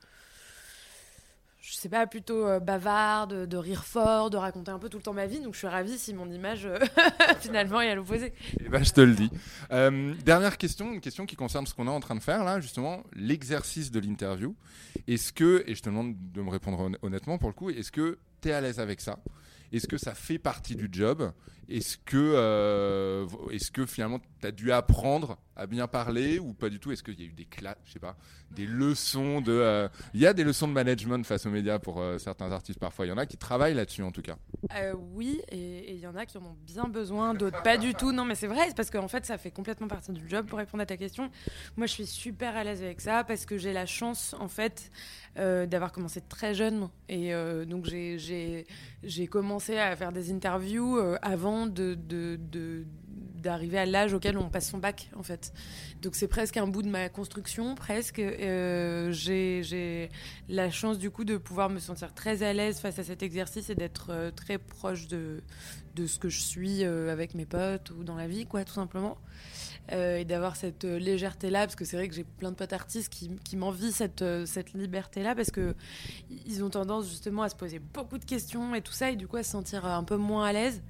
je 1.68 1.74
sais 1.74 1.90
pas, 1.90 2.06
plutôt 2.06 2.46
euh, 2.46 2.60
bavarde, 2.60 3.48
de 3.48 3.58
rire 3.58 3.86
fort, 3.86 4.30
de 4.30 4.38
raconter 4.38 4.70
un 4.72 4.78
peu 4.78 4.88
tout 4.88 4.98
le 4.98 5.04
temps 5.04 5.14
ma 5.14 5.26
vie. 5.26 5.40
Donc 5.40 5.54
je 5.54 5.60
suis 5.60 5.68
ravie 5.68 5.98
si 5.98 6.14
mon 6.14 6.30
image 6.32 6.66
euh, 6.68 6.78
finalement 7.40 7.82
est 7.82 7.90
à 7.90 7.96
l'opposé. 7.96 8.34
Eh 8.64 8.70
ben, 8.70 8.84
je 8.84 8.92
te 8.94 9.02
le 9.02 9.16
dis. 9.16 9.32
Euh, 9.72 10.14
dernière 10.24 10.58
question, 10.58 10.94
une 10.94 11.02
question 11.02 11.26
qui 11.26 11.36
concerne 11.36 11.66
ce 11.66 11.74
qu'on 11.74 11.88
est 11.88 11.92
en 11.92 12.00
train 12.00 12.16
de 12.16 12.22
faire 12.22 12.44
là, 12.44 12.60
justement, 12.60 13.04
l'exercice 13.14 13.90
de 13.92 14.00
l'interview. 14.00 14.56
Est-ce 15.08 15.34
que, 15.34 15.64
et 15.66 15.74
je 15.76 15.82
te 15.82 15.90
demande 15.90 16.16
de 16.34 16.42
me 16.42 16.50
répondre 16.52 16.80
hon- 16.80 16.98
honnêtement 17.02 17.38
pour 17.40 17.50
le 17.50 17.54
coup, 17.56 17.70
est-ce 17.72 17.92
que 17.92 18.20
tu 18.42 18.50
es 18.50 18.52
à 18.52 18.62
l'aise 18.62 18.80
avec 18.80 19.02
ça? 19.02 19.18
Est-ce 19.72 19.88
que 19.88 19.98
ça 19.98 20.14
fait 20.14 20.38
partie 20.38 20.76
du 20.76 20.88
job? 20.92 21.32
Est-ce 21.70 21.98
que, 21.98 22.16
euh, 22.18 23.26
est-ce 23.52 23.72
que 23.72 23.86
finalement 23.86 24.20
tu 24.42 24.48
as 24.48 24.52
dû 24.52 24.72
apprendre 24.72 25.38
à 25.56 25.66
bien 25.68 25.88
parler 25.88 26.38
ou 26.40 26.54
pas 26.54 26.70
du 26.70 26.80
tout? 26.80 26.92
Est-ce 26.92 27.02
qu'il 27.04 27.20
y 27.20 27.24
a 27.24 27.28
eu 27.28 27.34
des 27.34 27.46
classes, 27.46 27.78
je 27.86 27.94
sais 27.94 28.00
pas, 28.00 28.16
des 28.52 28.66
leçons 28.66 29.42
de. 29.42 29.52
euh, 29.52 29.88
Il 30.14 30.20
y 30.22 30.28
a 30.28 30.34
des 30.34 30.44
leçons 30.44 30.68
de 30.68 30.74
management 30.74 31.26
face 31.26 31.46
aux 31.46 31.50
médias 31.50 31.80
pour 31.80 32.00
euh, 32.02 32.18
certains 32.18 32.52
artistes 32.52 32.80
parfois. 32.80 33.06
Il 33.06 33.10
y 33.10 33.12
en 33.12 33.18
a 33.18 33.26
qui 33.26 33.38
travaillent 33.38 33.74
là-dessus 33.74 34.04
en 34.04 34.12
tout 34.12 34.22
cas. 34.22 34.38
Oui, 35.14 35.42
et 35.50 35.94
il 35.94 36.00
y 36.00 36.08
en 36.08 36.16
a 36.16 36.26
qui 36.26 36.38
en 36.38 36.42
ont 36.44 36.56
bien 36.66 36.86
besoin, 36.86 37.34
d'autres 37.34 37.62
pas 37.64 37.78
du 37.78 37.94
tout. 37.94 38.12
Non, 38.12 38.26
mais 38.26 38.36
c'est 38.36 38.48
vrai, 38.48 38.66
c'est 38.68 38.76
parce 38.76 38.90
qu'en 38.92 39.08
fait, 39.08 39.26
ça 39.26 39.38
fait 39.38 39.52
complètement 39.52 39.88
partie 39.88 40.12
du 40.12 40.28
job. 40.30 40.46
Pour 40.46 40.60
répondre 40.60 40.82
à 40.84 40.86
ta 40.86 40.98
question, 40.98 41.30
moi, 41.78 41.88
je 41.88 41.94
suis 41.94 42.06
super 42.06 42.56
à 42.56 42.64
l'aise 42.64 42.82
avec 42.84 43.02
ça 43.02 43.24
parce 43.24 43.46
que 43.46 43.58
j'ai 43.58 43.74
la 43.74 43.86
chance, 43.86 44.36
en 44.40 44.48
fait, 44.48 44.92
d'avoir 45.36 45.92
commencé 45.92 46.22
très 46.22 46.54
jeune. 46.54 46.90
Et 47.10 47.32
donc, 47.66 47.86
j'ai- 47.86 48.66
commencé 49.30 49.78
à 49.78 49.96
faire 49.96 50.12
des 50.12 50.32
interviews 50.32 50.98
euh, 50.98 51.18
de. 51.68 51.98
d'arriver 53.46 53.78
à 53.78 53.86
l'âge 53.86 54.14
auquel 54.14 54.38
on 54.40 54.50
passe 54.50 54.70
son 54.72 54.80
bac 54.80 55.12
en 55.16 55.22
fait 55.22 55.54
donc 56.02 56.16
c'est 56.16 56.28
presque 56.28 56.58
un 56.58 56.68
bout 56.68 56.82
de 56.82 56.90
ma 56.90 57.10
construction 57.10 57.76
presque 57.76 58.20
Euh, 58.20 59.12
j'ai 59.12 59.64
j'ai 59.64 60.10
la 60.50 60.70
chance 60.70 60.98
du 60.98 61.10
coup 61.12 61.24
de 61.24 61.38
pouvoir 61.38 61.70
me 61.70 61.80
sentir 61.80 62.14
très 62.14 62.44
à 62.44 62.54
l'aise 62.54 62.80
face 62.80 63.00
à 63.00 63.04
cet 63.04 63.24
exercice 63.24 63.70
et 63.70 63.76
d'être 63.76 64.08
euh, 64.10 64.32
très 64.32 64.58
proche 64.58 65.08
de, 65.08 65.42
de 65.96 66.08
ce 66.08 66.20
que 66.20 66.30
je 66.30 66.40
suis 66.40 66.84
euh, 66.84 67.12
avec 67.12 67.34
mes 67.36 67.46
potes 67.46 67.92
ou 67.92 68.04
dans 68.04 68.16
la 68.16 68.28
vie, 68.28 68.46
quoi, 68.46 68.64
tout 68.64 68.74
simplement. 68.74 69.18
Et 69.92 70.26
d'avoir 70.26 70.56
cette 70.56 70.84
légèreté-là, 70.84 71.60
parce 71.60 71.76
que 71.76 71.86
c'est 71.86 71.96
vrai 71.96 72.08
que 72.08 72.16
j'ai 72.16 72.24
plein 72.24 72.50
de 72.50 72.56
potes 72.56 72.74
artistes 72.74 73.14
qui, 73.14 73.30
qui 73.44 73.56
m'envient 73.56 73.92
cette, 73.92 74.26
cette 74.46 74.74
liberté-là, 74.74 75.36
parce 75.36 75.52
que 75.52 75.76
ils 76.48 76.64
ont 76.64 76.72
tendance 76.72 77.08
justement 77.08 77.44
à 77.44 77.50
se 77.50 77.56
poser 77.56 77.78
beaucoup 77.78 78.18
de 78.18 78.26
questions 78.26 78.74
et 78.74 78.82
tout 78.82 78.94
ça, 78.94 79.12
et 79.12 79.16
du 79.16 79.28
coup 79.28 79.38
à 79.38 79.44
se 79.44 79.52
sentir 79.52 79.86
un 79.86 80.04
peu 80.04 80.18
moins 80.18 80.46
à 80.46 80.54
l'aise. 80.54 80.82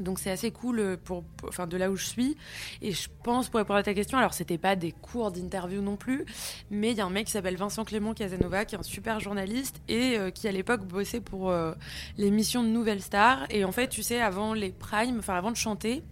Donc 0.00 0.18
c'est 0.18 0.30
assez 0.30 0.50
cool 0.50 0.80
euh, 0.80 0.96
pour, 0.96 1.22
enfin 1.46 1.66
de 1.66 1.76
là 1.76 1.90
où 1.90 1.96
je 1.96 2.04
suis. 2.04 2.36
Et 2.82 2.90
je 2.92 3.08
pense 3.22 3.48
pour 3.48 3.58
répondre 3.58 3.78
à 3.78 3.82
ta 3.82 3.94
question 3.94 4.18
alors 4.18 4.34
c'était 4.34 4.58
pas 4.58 4.74
des 4.74 4.90
cours 4.90 5.30
d'interview 5.30 5.80
non 5.80 5.96
plus 5.96 6.24
mais 6.70 6.90
il 6.90 6.96
y 6.96 7.00
a 7.00 7.06
un 7.06 7.10
mec 7.10 7.26
qui 7.26 7.32
s'appelle 7.32 7.56
Vincent 7.56 7.84
Clément 7.84 8.12
Casanova 8.12 8.64
qui 8.64 8.74
est 8.74 8.78
un 8.78 8.82
super 8.82 9.20
journaliste 9.20 9.80
et 9.88 10.18
euh, 10.18 10.30
qui 10.30 10.48
à 10.48 10.52
l'époque 10.52 10.84
bossait 10.84 11.20
pour 11.20 11.50
euh, 11.50 11.72
l'émission 12.18 12.62
de 12.64 12.68
Nouvelle 12.68 13.02
Star. 13.02 13.46
Et 13.50 13.64
en 13.64 13.72
fait 13.72 13.88
tu 13.88 14.02
sais 14.02 14.20
avant 14.20 14.52
les 14.52 14.72
primes 14.72 15.18
enfin 15.20 15.34
avant 15.34 15.52
de 15.52 15.56
chanter 15.56 16.02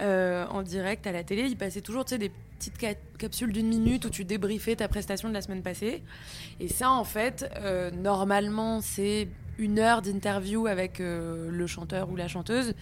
en 0.00 0.62
direct 0.62 1.06
à 1.08 1.12
la 1.12 1.24
télé 1.24 1.42
il 1.48 1.56
passait 1.56 1.80
toujours 1.80 2.04
tu 2.04 2.10
sais 2.10 2.18
des 2.18 2.30
petites 2.58 2.80
ca- 2.80 2.94
capsules 3.18 3.52
d'une 3.52 3.66
minute 3.68 4.04
où 4.04 4.10
tu 4.10 4.24
débriefais 4.24 4.76
ta 4.76 4.86
prestation 4.88 5.28
de 5.28 5.34
la 5.34 5.42
semaine 5.42 5.62
passée. 5.62 6.02
Et 6.60 6.68
ça 6.68 6.90
en 6.92 7.04
fait 7.04 7.44
normalement 7.92 8.80
c'est 8.80 9.28
une 9.58 9.80
heure 9.80 10.02
d'interview 10.02 10.68
avec 10.68 11.00
le 11.00 11.66
chanteur 11.66 12.10
ou 12.10 12.14
la 12.16 12.28
chanteuse, 12.28 12.74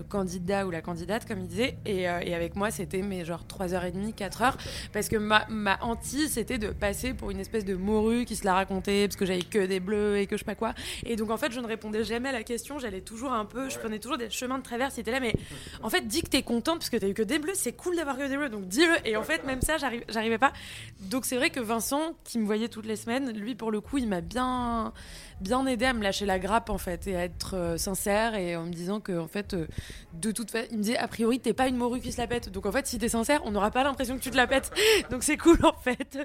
le 0.00 0.04
candidat 0.04 0.66
ou 0.66 0.70
la 0.70 0.80
candidate, 0.80 1.26
comme 1.26 1.40
il 1.40 1.46
disait. 1.46 1.76
Et, 1.86 2.08
euh, 2.08 2.20
et 2.22 2.34
avec 2.34 2.56
moi, 2.56 2.70
c'était 2.70 3.02
mais 3.02 3.24
genre 3.24 3.44
3h30, 3.46 4.14
4h. 4.14 4.54
Parce 4.92 5.08
que 5.08 5.16
ma, 5.16 5.46
ma 5.48 5.78
hantise, 5.82 6.32
c'était 6.32 6.58
de 6.58 6.68
passer 6.68 7.14
pour 7.14 7.30
une 7.30 7.38
espèce 7.38 7.64
de 7.64 7.74
morue 7.74 8.24
qui 8.24 8.34
se 8.36 8.44
la 8.44 8.54
racontait, 8.54 9.06
parce 9.06 9.16
que 9.16 9.26
j'avais 9.26 9.42
que 9.42 9.66
des 9.66 9.78
bleus 9.80 10.18
et 10.18 10.26
que 10.26 10.36
je 10.36 10.40
sais 10.40 10.44
pas 10.44 10.54
quoi. 10.54 10.74
Et 11.04 11.16
donc, 11.16 11.30
en 11.30 11.36
fait, 11.36 11.52
je 11.52 11.60
ne 11.60 11.66
répondais 11.66 12.02
jamais 12.04 12.30
à 12.30 12.32
la 12.32 12.42
question. 12.42 12.78
J'allais 12.78 13.00
toujours 13.02 13.32
un 13.32 13.44
peu, 13.44 13.68
je 13.70 13.78
prenais 13.78 13.98
toujours 13.98 14.18
des 14.18 14.30
chemins 14.30 14.58
de 14.58 14.62
traverse. 14.62 14.94
C'était 14.94 15.12
là, 15.12 15.20
mais 15.20 15.34
en 15.82 15.90
fait, 15.90 16.06
dis 16.06 16.22
que 16.22 16.28
t'es 16.30 16.42
contente 16.42 16.78
parce 16.78 16.90
que 16.90 16.96
t'as 16.96 17.08
eu 17.08 17.14
que 17.14 17.22
des 17.22 17.38
bleus. 17.38 17.52
C'est 17.54 17.72
cool 17.72 17.96
d'avoir 17.96 18.16
que 18.16 18.26
des 18.28 18.36
bleus, 18.36 18.48
donc 18.48 18.66
dis-le. 18.66 18.94
Et 19.06 19.16
en 19.16 19.22
fait, 19.22 19.44
même 19.44 19.60
ça, 19.62 19.76
j'arrive- 19.76 20.04
j'arrivais 20.08 20.38
pas. 20.38 20.52
Donc, 21.00 21.24
c'est 21.26 21.36
vrai 21.36 21.50
que 21.50 21.60
Vincent, 21.60 22.14
qui 22.24 22.38
me 22.38 22.46
voyait 22.46 22.68
toutes 22.68 22.86
les 22.86 22.96
semaines, 22.96 23.30
lui, 23.32 23.54
pour 23.54 23.70
le 23.70 23.80
coup, 23.80 23.98
il 23.98 24.08
m'a 24.08 24.20
bien 24.22 24.92
bien 25.40 25.66
aidé 25.66 25.84
à 25.86 25.92
me 25.92 26.02
lâcher 26.02 26.26
la 26.26 26.38
grappe 26.38 26.70
en 26.70 26.78
fait 26.78 27.06
et 27.06 27.16
à 27.16 27.24
être 27.24 27.56
euh, 27.56 27.76
sincère 27.76 28.34
et 28.34 28.56
en 28.56 28.64
me 28.66 28.72
disant 28.72 29.00
que 29.00 29.18
en 29.18 29.26
fait 29.28 29.54
euh, 29.54 29.66
de 30.14 30.32
toute 30.32 30.50
façon 30.50 30.66
il 30.70 30.78
me 30.78 30.82
disait 30.82 30.96
a 30.98 31.08
priori 31.08 31.40
t'es 31.40 31.52
pas 31.52 31.68
une 31.68 31.76
morue 31.76 32.00
qui 32.00 32.12
se 32.12 32.18
la 32.20 32.26
pète 32.26 32.50
donc 32.50 32.66
en 32.66 32.72
fait 32.72 32.86
si 32.86 32.98
t'es 32.98 33.08
sincère 33.08 33.40
on 33.44 33.50
n'aura 33.50 33.70
pas 33.70 33.84
l'impression 33.84 34.16
que 34.16 34.22
tu 34.22 34.30
te 34.30 34.36
la 34.36 34.46
pètes 34.46 34.70
donc 35.10 35.22
c'est 35.22 35.36
cool 35.36 35.58
en 35.64 35.72
fait 35.72 36.18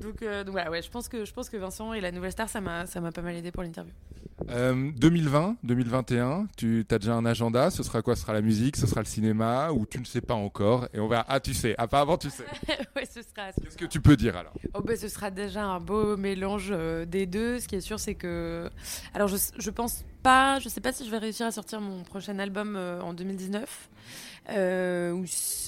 donc, 0.00 0.22
euh, 0.22 0.44
donc 0.44 0.52
voilà 0.52 0.70
ouais 0.70 0.82
je 0.82 0.90
pense 0.90 1.08
que 1.08 1.24
je 1.24 1.32
pense 1.32 1.48
que 1.50 1.56
Vincent 1.56 1.92
et 1.92 2.00
la 2.00 2.10
nouvelle 2.12 2.32
star 2.32 2.48
ça 2.48 2.60
m'a 2.60 2.86
ça 2.86 3.00
m'a 3.00 3.12
pas 3.12 3.22
mal 3.22 3.34
aidé 3.36 3.50
pour 3.52 3.62
l'interview 3.62 3.92
Euh, 4.50 4.92
2020, 4.96 5.56
2021, 5.64 6.46
tu 6.56 6.86
as 6.90 6.98
déjà 6.98 7.14
un 7.14 7.26
agenda? 7.26 7.70
Ce 7.70 7.82
sera 7.82 8.02
quoi? 8.02 8.14
Ce 8.14 8.22
sera 8.22 8.32
la 8.32 8.40
musique? 8.40 8.76
Ce 8.76 8.86
sera 8.86 9.00
le 9.00 9.06
cinéma? 9.06 9.70
Ou 9.72 9.84
tu 9.84 9.98
ne 9.98 10.04
sais 10.04 10.20
pas 10.20 10.34
encore? 10.34 10.86
Et 10.94 11.00
on 11.00 11.08
verra. 11.08 11.24
Ah, 11.28 11.40
tu 11.40 11.52
sais. 11.54 11.74
Apparemment, 11.76 12.16
tu 12.16 12.30
sais. 12.30 12.44
ouais 12.96 13.04
ce 13.04 13.20
sera 13.22 13.50
Qu'est-ce 13.52 13.76
que 13.76 13.84
tu 13.86 14.00
peux 14.00 14.16
dire 14.16 14.36
alors? 14.36 14.54
Oh 14.74 14.80
bah, 14.80 14.96
ce 14.96 15.08
sera 15.08 15.30
déjà 15.32 15.64
un 15.64 15.80
beau 15.80 16.16
mélange 16.16 16.68
euh, 16.70 17.04
des 17.04 17.26
deux. 17.26 17.58
Ce 17.58 17.66
qui 17.66 17.74
est 17.76 17.80
sûr, 17.80 17.98
c'est 17.98 18.14
que. 18.14 18.37
Alors, 19.14 19.28
je, 19.28 19.70
pense 19.70 20.04
pas. 20.22 20.58
Je 20.60 20.68
sais 20.68 20.80
pas 20.80 20.92
si 20.92 21.04
je 21.04 21.10
vais 21.10 21.18
réussir 21.18 21.46
à 21.46 21.50
sortir 21.50 21.80
mon 21.80 22.02
prochain 22.02 22.38
album 22.38 22.76
euh, 22.76 23.00
en 23.00 23.14
2019. 23.14 23.88
Euh, 24.50 25.24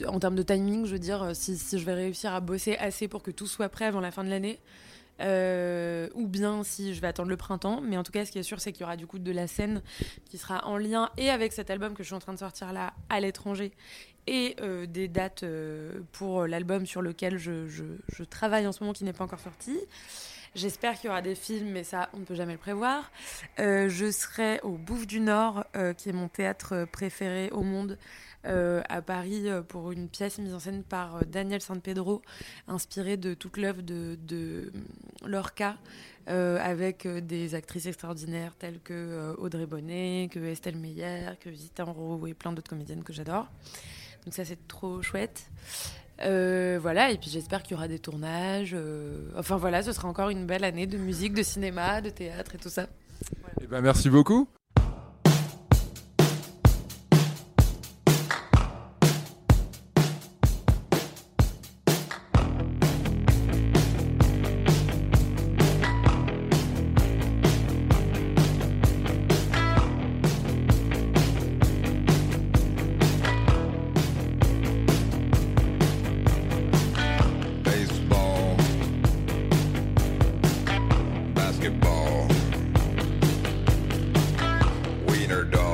en 0.07 0.19
termes 0.19 0.37
de 0.37 0.43
timing, 0.43 0.87
je 0.87 0.93
veux 0.93 0.99
dire, 0.99 1.23
euh, 1.23 1.35
si, 1.35 1.57
je 1.57 1.85
vais 1.85 1.95
réussir 1.95 2.33
à 2.33 2.41
bosser 2.41 2.77
assez 2.77 3.09
pour 3.09 3.23
que 3.23 3.31
tout 3.31 3.47
soit 3.47 3.69
prêt 3.69 3.85
avant 3.85 4.01
la 4.01 4.11
fin 4.11 4.25
de 4.25 4.31
l'année. 4.31 4.59
Euh, 5.21 6.09
ou 6.15 6.27
bien 6.27 6.65
si 6.65 6.95
je 6.95 7.01
vais 7.01 7.09
attendre 7.09 7.29
le 7.29 7.37
printemps. 7.37 7.81
Mais 7.83 7.97
en 7.97 8.03
tout 8.03 8.13
cas, 8.13 8.25
ce 8.25 8.33
qui 8.33 8.39
est 8.39 8.43
sûr, 8.43 8.61
c'est 8.61 8.73
qu'il 8.73 8.83
y 8.83 8.85
aura 8.85 8.97
du 8.97 9.07
coup 9.07 9.19
de 9.19 9.33
la 9.33 9.47
scène 9.47 9.83
qui 10.25 10.39
sera 10.39 10.67
en 10.67 10.77
lien 10.77 11.11
et 11.19 11.31
avec 11.31 11.53
cet 11.53 11.71
album 11.71 11.95
que 11.95 12.03
je 12.03 12.09
suis 12.09 12.15
en 12.15 12.21
train 12.21 12.33
de 12.33 12.39
sortir 12.39 12.73
là 12.73 12.95
à 13.09 13.21
l'étranger 13.21 13.73
et 14.27 14.57
euh, 14.61 14.87
des 14.87 15.09
dates 15.09 15.43
euh, 15.43 16.01
pour 16.13 16.47
l'album 16.47 16.87
sur 16.87 17.03
lequel 17.03 17.39
je 17.39 18.25
travaille 18.25 18.67
en 18.67 18.73
ce 18.73 18.83
moment 18.83 18.93
qui 18.93 19.05
n'est 19.05 19.13
pas 19.13 19.25
encore 19.25 19.41
sorti. 19.41 19.79
J'espère 20.57 20.95
qu'il 20.99 21.07
y 21.07 21.11
aura 21.11 21.23
des 21.23 21.37
films, 21.37 21.71
mais 21.71 21.85
ça, 21.85 22.11
on 22.13 22.19
ne 22.19 22.25
peut 22.25 22.35
jamais 22.35 22.55
le 22.55 22.59
prévoir. 22.59 23.13
Euh, 23.61 23.89
je 23.89 24.11
serai 24.11 24.59
au 24.65 24.71
Bouffe 24.71 25.07
du 25.07 25.21
Nord, 25.21 25.65
euh, 25.77 25.93
qui 25.93 26.09
est 26.09 26.13
mon 26.13 26.27
théâtre 26.27 26.89
préféré 26.91 27.51
au 27.53 27.63
monde, 27.63 27.97
euh, 28.47 28.83
à 28.89 29.01
Paris, 29.01 29.45
pour 29.69 29.93
une 29.93 30.09
pièce 30.09 30.39
mise 30.39 30.53
en 30.53 30.59
scène 30.59 30.83
par 30.83 31.25
Daniel 31.25 31.61
San 31.61 31.81
Pedro, 31.81 32.21
inspirée 32.67 33.17
de 33.17 33.35
toute 33.35 33.59
l'œuvre 33.59 33.83
de, 33.83 34.73
Lorca, 35.25 35.77
avec 36.27 37.07
des 37.07 37.55
actrices 37.55 37.87
extraordinaires 37.87 38.55
telles 38.59 38.81
que 38.81 39.35
Audrey 39.39 39.67
Bonnet, 39.67 40.29
que 40.33 40.41
Estelle 40.41 40.77
Meyer, 40.77 41.31
que 41.39 41.53
Zita 41.53 41.85
Enro 41.85 42.27
et 42.27 42.35
plein 42.35 42.53
d'autres 42.53 42.71
comédiennes 42.71 43.05
que 43.05 43.13
j'adore. 43.13 43.47
Donc 44.25 44.35
ça, 44.35 44.45
c'est 44.45 44.67
trop 44.67 45.01
chouette. 45.01 45.49
Euh, 46.23 46.79
voilà, 46.81 47.11
et 47.11 47.17
puis 47.19 47.31
j'espère 47.31 47.63
qu'il 47.63 47.73
y 47.73 47.75
aura 47.75 47.89
des 47.89 47.99
tournages. 47.99 48.73
euh, 48.75 49.31
Enfin 49.37 49.57
voilà, 49.57 49.83
ce 49.83 49.93
sera 49.93 50.09
encore 50.09 50.29
une 50.31 50.47
belle 50.47 50.65
année 50.65 50.87
de 50.87 50.99
musique, 50.99 51.35
de 51.35 51.43
cinéma, 51.43 52.01
de 52.01 52.11
théâtre 52.11 52.55
et 52.55 52.59
tout 52.59 52.69
ça. 52.69 52.87
Eh 53.63 53.67
ben, 53.67 53.81
merci 53.81 54.11
beaucoup. 54.11 54.47
underdog. 85.41 85.70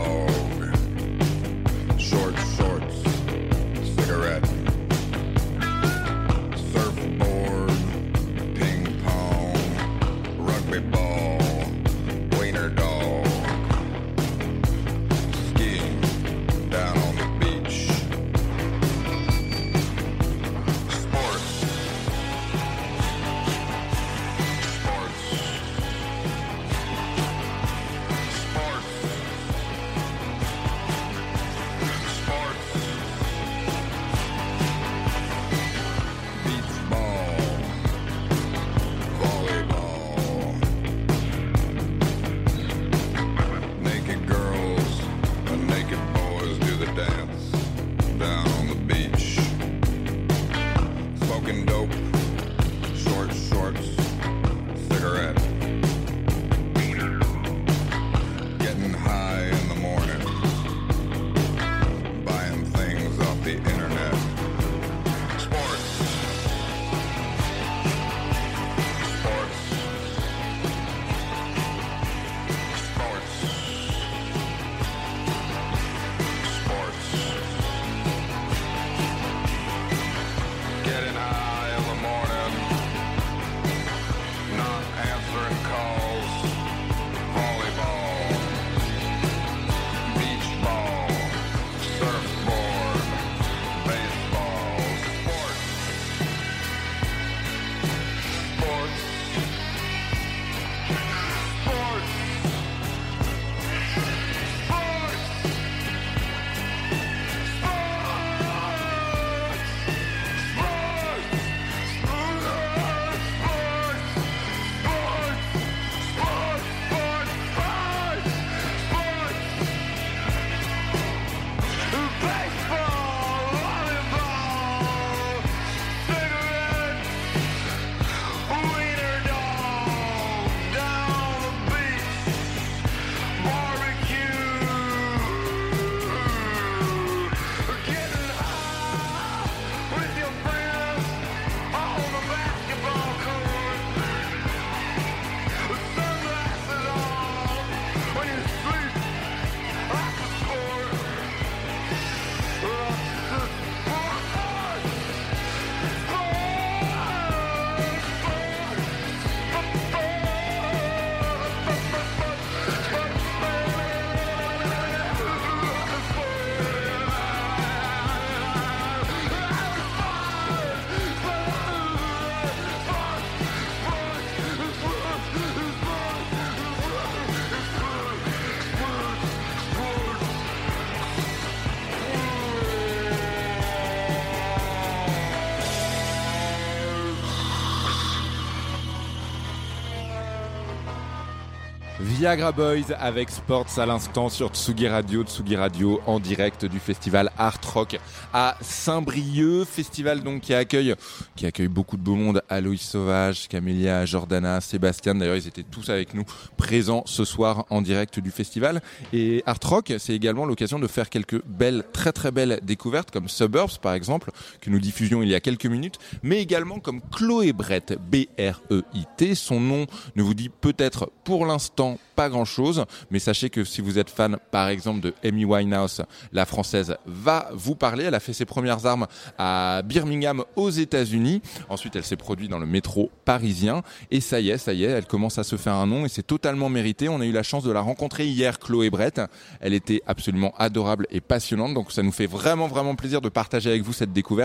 Viagra 192.26 192.50
Boys 192.50 192.92
avec 192.98 193.30
Sports 193.30 193.78
à 193.78 193.86
l'instant 193.86 194.28
sur 194.28 194.48
Tsugi 194.48 194.88
Radio, 194.88 195.22
Tsugi 195.22 195.54
Radio 195.54 196.00
en 196.06 196.18
direct 196.18 196.64
du 196.64 196.80
festival 196.80 197.30
Art 197.38 197.60
Rock 197.72 198.00
à 198.32 198.56
Saint-Brieuc, 198.60 199.64
festival 199.64 200.24
donc 200.24 200.40
qui 200.40 200.52
accueille 200.52 200.96
qui 201.36 201.46
accueille 201.46 201.68
beaucoup 201.68 201.96
de 201.96 202.02
beau 202.02 202.16
monde, 202.16 202.42
Aloïs 202.48 202.82
Sauvage, 202.82 203.46
Camélia, 203.46 204.04
Jordana, 204.06 204.60
Sébastien, 204.60 205.14
d'ailleurs 205.14 205.36
ils 205.36 205.46
étaient 205.46 205.62
tous 205.62 205.88
avec 205.88 206.14
nous 206.14 206.24
présents 206.56 207.04
ce 207.06 207.24
soir 207.24 207.64
en 207.70 207.80
direct 207.80 208.18
du 208.18 208.32
festival. 208.32 208.82
Et 209.12 209.44
Art 209.46 209.60
Rock, 209.62 209.94
c'est 209.96 210.12
également 210.12 210.46
l'occasion 210.46 210.80
de 210.80 210.88
faire 210.88 211.10
quelques 211.10 211.40
belles 211.44 211.84
très 211.92 212.10
très 212.10 212.32
belles 212.32 212.58
découvertes 212.64 213.12
comme 213.12 213.28
Suburbs 213.28 213.78
par 213.80 213.94
exemple 213.94 214.32
que 214.60 214.70
nous 214.70 214.78
diffusions 214.78 215.22
il 215.22 215.28
y 215.28 215.34
a 215.34 215.40
quelques 215.40 215.66
minutes, 215.66 215.98
mais 216.22 216.40
également 216.40 216.78
comme 216.78 217.00
Chloé 217.12 217.52
Brett, 217.52 217.98
B-R-E-I-T, 218.10 219.34
son 219.34 219.60
nom 219.60 219.86
ne 220.14 220.22
vous 220.22 220.34
dit 220.34 220.48
peut-être 220.48 221.10
pour 221.24 221.46
l'instant 221.46 221.98
pas 222.16 222.28
grand 222.30 222.46
chose, 222.46 222.84
mais 223.10 223.18
sachez 223.18 223.50
que 223.50 223.62
si 223.62 223.80
vous 223.80 223.98
êtes 223.98 224.10
fan 224.10 224.38
par 224.50 224.68
exemple 224.68 225.00
de 225.00 225.14
Amy 225.22 225.44
Winehouse, 225.44 226.02
la 226.32 226.46
française 226.46 226.96
va 227.04 227.50
vous 227.52 227.74
parler. 227.74 228.04
Elle 228.04 228.14
a 228.14 228.20
fait 228.20 228.32
ses 228.32 228.46
premières 228.46 228.86
armes 228.86 229.06
à 229.38 229.82
Birmingham 229.84 230.42
aux 230.56 230.70
États-Unis. 230.70 231.42
Ensuite, 231.68 231.94
elle 231.96 232.04
s'est 232.04 232.16
produite 232.16 232.50
dans 232.50 232.58
le 232.58 232.66
métro 232.66 233.10
parisien. 233.24 233.82
Et 234.10 234.20
ça 234.20 234.40
y 234.40 234.50
est, 234.50 234.58
ça 234.58 234.72
y 234.72 234.84
est, 234.84 234.88
elle 234.88 235.06
commence 235.06 235.38
à 235.38 235.44
se 235.44 235.56
faire 235.56 235.74
un 235.74 235.86
nom 235.86 236.06
et 236.06 236.08
c'est 236.08 236.26
totalement 236.26 236.68
mérité. 236.68 237.08
On 237.08 237.20
a 237.20 237.26
eu 237.26 237.32
la 237.32 237.42
chance 237.42 237.64
de 237.64 237.70
la 237.70 237.80
rencontrer 237.80 238.26
hier, 238.26 238.58
Chloé 238.58 238.90
Brett. 238.90 239.20
Elle 239.60 239.74
était 239.74 240.02
absolument 240.06 240.54
adorable 240.56 241.06
et 241.10 241.20
passionnante. 241.20 241.74
Donc 241.74 241.92
ça 241.92 242.02
nous 242.02 242.12
fait 242.12 242.26
vraiment, 242.26 242.66
vraiment 242.66 242.94
plaisir 242.94 243.20
de 243.20 243.28
partager 243.28 243.70
avec 243.70 243.82
vous 243.82 243.92
cette 243.92 244.12
découverte. 244.12 244.35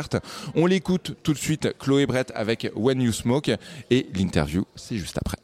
On 0.56 0.66
l'écoute 0.66 1.16
tout 1.24 1.34
de 1.34 1.38
suite, 1.38 1.76
Chloé 1.80 2.06
Brett 2.06 2.32
avec 2.36 2.70
When 2.76 3.02
You 3.02 3.12
Smoke. 3.12 3.52
Et 3.90 4.08
l'interview, 4.14 4.66
c'est 4.76 4.98
juste 4.98 5.18
après. 5.18 5.41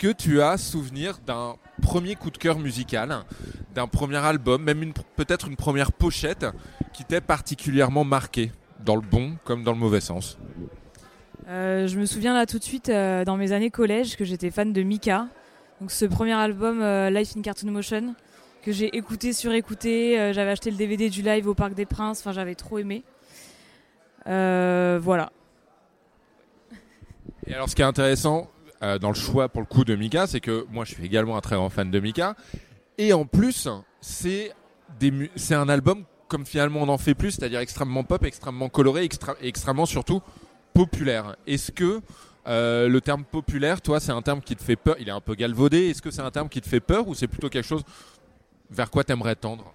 Que 0.00 0.10
tu 0.12 0.40
as 0.40 0.56
souvenir 0.56 1.18
d'un 1.26 1.56
premier 1.82 2.14
coup 2.16 2.30
de 2.30 2.38
cœur 2.38 2.58
musical, 2.58 3.18
d'un 3.74 3.86
premier 3.86 4.16
album, 4.16 4.62
même 4.62 4.82
une- 4.82 4.94
peut-être 4.94 5.46
une 5.46 5.56
première 5.56 5.92
pochette 5.92 6.46
qui 6.94 7.04
t'ait 7.04 7.20
particulièrement 7.20 8.02
marqué, 8.02 8.50
dans 8.82 8.96
le 8.96 9.02
bon 9.02 9.36
comme 9.44 9.62
dans 9.62 9.72
le 9.72 9.78
mauvais 9.78 10.00
sens? 10.00 10.38
Euh, 11.48 11.86
je 11.86 11.98
me 11.98 12.06
souviens 12.06 12.32
là 12.32 12.46
tout 12.46 12.58
de 12.58 12.64
suite 12.64 12.88
euh, 12.88 13.26
dans 13.26 13.36
mes 13.36 13.52
années 13.52 13.70
collège 13.70 14.16
que 14.16 14.24
j'étais 14.24 14.50
fan 14.50 14.72
de 14.72 14.82
Mika. 14.82 15.26
Donc 15.82 15.90
ce 15.90 16.06
premier 16.06 16.32
album 16.32 16.80
euh, 16.80 17.10
Life 17.10 17.34
in 17.36 17.42
Cartoon 17.42 17.70
Motion 17.70 18.14
que 18.62 18.72
j'ai 18.72 18.96
écouté 18.96 19.34
surécouté. 19.34 20.32
J'avais 20.32 20.50
acheté 20.52 20.70
le 20.70 20.76
DVD 20.78 21.10
du 21.10 21.20
live 21.20 21.46
au 21.46 21.54
Parc 21.54 21.74
des 21.74 21.86
Princes. 21.86 22.20
Enfin 22.20 22.32
j'avais 22.32 22.54
trop 22.54 22.78
aimé. 22.78 23.02
Voilà. 24.24 25.30
Et 27.46 27.54
alors, 27.54 27.68
ce 27.68 27.74
qui 27.74 27.82
est 27.82 27.86
intéressant 27.86 28.48
euh, 28.82 28.98
dans 28.98 29.08
le 29.08 29.14
choix 29.14 29.48
pour 29.48 29.60
le 29.60 29.66
coup 29.66 29.84
de 29.84 29.94
Mika, 29.94 30.26
c'est 30.26 30.40
que 30.40 30.66
moi, 30.70 30.84
je 30.84 30.94
suis 30.94 31.04
également 31.04 31.36
un 31.36 31.40
très 31.40 31.56
grand 31.56 31.70
fan 31.70 31.90
de 31.90 32.00
Mika. 32.00 32.34
Et 32.98 33.12
en 33.12 33.24
plus, 33.24 33.68
c'est 34.00 34.52
c'est 35.36 35.54
un 35.54 35.68
album 35.68 36.04
comme 36.28 36.44
finalement 36.44 36.80
on 36.82 36.88
en 36.88 36.98
fait 36.98 37.14
plus, 37.14 37.32
c'est-à-dire 37.32 37.60
extrêmement 37.60 38.04
pop, 38.04 38.24
extrêmement 38.24 38.68
coloré, 38.68 39.04
extra- 39.04 39.36
extrêmement 39.40 39.86
surtout 39.86 40.20
populaire. 40.74 41.36
Est-ce 41.46 41.72
que 41.72 42.00
euh, 42.46 42.88
le 42.88 43.00
terme 43.00 43.24
populaire, 43.24 43.80
toi, 43.80 44.00
c'est 44.00 44.12
un 44.12 44.22
terme 44.22 44.40
qui 44.40 44.56
te 44.56 44.62
fait 44.62 44.76
peur 44.76 44.96
Il 44.98 45.08
est 45.08 45.12
un 45.12 45.20
peu 45.20 45.34
galvaudé. 45.34 45.90
Est-ce 45.90 46.02
que 46.02 46.10
c'est 46.10 46.22
un 46.22 46.30
terme 46.30 46.48
qui 46.48 46.60
te 46.60 46.68
fait 46.68 46.80
peur 46.80 47.06
ou 47.08 47.14
c'est 47.14 47.28
plutôt 47.28 47.48
quelque 47.48 47.66
chose 47.66 47.82
vers 48.70 48.90
quoi 48.90 49.04
t'aimerais 49.04 49.36
tendre? 49.36 49.72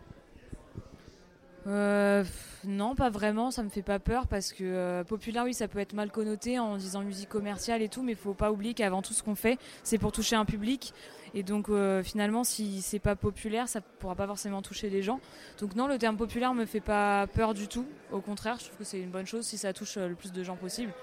Euh, 1.67 2.23
non, 2.63 2.93
pas 2.93 3.09
vraiment, 3.09 3.49
ça 3.49 3.63
me 3.63 3.69
fait 3.69 3.81
pas 3.81 3.97
peur 3.99 4.27
parce 4.27 4.53
que 4.53 4.63
euh, 4.63 5.03
populaire, 5.03 5.45
oui, 5.45 5.53
ça 5.53 5.67
peut 5.67 5.79
être 5.79 5.93
mal 5.93 6.11
connoté 6.11 6.59
en 6.59 6.77
disant 6.77 7.01
musique 7.01 7.29
commerciale 7.29 7.81
et 7.81 7.89
tout, 7.89 8.03
mais 8.03 8.11
il 8.11 8.17
faut 8.17 8.33
pas 8.33 8.51
oublier 8.51 8.73
qu'avant 8.73 9.01
tout 9.01 9.13
ce 9.13 9.23
qu'on 9.23 9.35
fait, 9.35 9.57
c'est 9.83 9.97
pour 9.97 10.11
toucher 10.11 10.35
un 10.35 10.45
public. 10.45 10.93
Et 11.33 11.43
donc 11.43 11.69
euh, 11.69 12.03
finalement, 12.03 12.43
si 12.43 12.81
c'est 12.81 12.99
pas 12.99 13.15
populaire, 13.15 13.67
ça 13.67 13.81
pourra 13.81 14.15
pas 14.15 14.27
forcément 14.27 14.61
toucher 14.61 14.89
les 14.89 15.01
gens. 15.01 15.19
Donc 15.59 15.75
non, 15.75 15.87
le 15.87 15.97
terme 15.97 16.17
populaire 16.17 16.53
me 16.53 16.65
fait 16.65 16.81
pas 16.81 17.27
peur 17.27 17.53
du 17.53 17.67
tout. 17.67 17.85
Au 18.11 18.21
contraire, 18.21 18.57
je 18.59 18.65
trouve 18.65 18.77
que 18.77 18.83
c'est 18.83 18.99
une 18.99 19.09
bonne 19.09 19.27
chose 19.27 19.45
si 19.45 19.57
ça 19.57 19.73
touche 19.73 19.97
le 19.97 20.15
plus 20.15 20.31
de 20.31 20.43
gens 20.43 20.55
possible. 20.55 20.93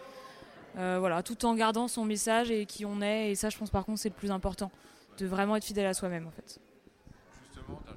Voilà, 0.75 1.23
tout 1.23 1.45
en 1.45 1.55
gardant 1.55 1.87
son 1.87 2.07
message 2.07 2.51
et 2.51 2.65
qui 2.65 2.87
on 2.87 3.03
est. 3.03 3.31
Et 3.31 3.35
ça, 3.35 3.51
je 3.51 3.59
pense 3.59 3.69
par 3.69 3.85
contre, 3.85 3.99
c'est 3.99 4.09
le 4.09 4.15
plus 4.15 4.31
important, 4.31 4.71
de 5.19 5.27
vraiment 5.27 5.57
être 5.57 5.65
fidèle 5.65 5.87
à 5.87 5.93
soi-même 5.93 6.27
en 6.27 6.31
fait. 6.31 6.62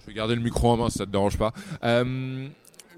Je 0.02 0.08
vais 0.08 0.14
garder 0.14 0.36
le 0.36 0.42
micro 0.42 0.70
en 0.70 0.78
main 0.78 0.90
si 0.90 0.98
ça 0.98 1.06
te 1.06 1.12
dérange 1.12 1.38
pas. 1.38 1.54
Euh, 1.84 2.48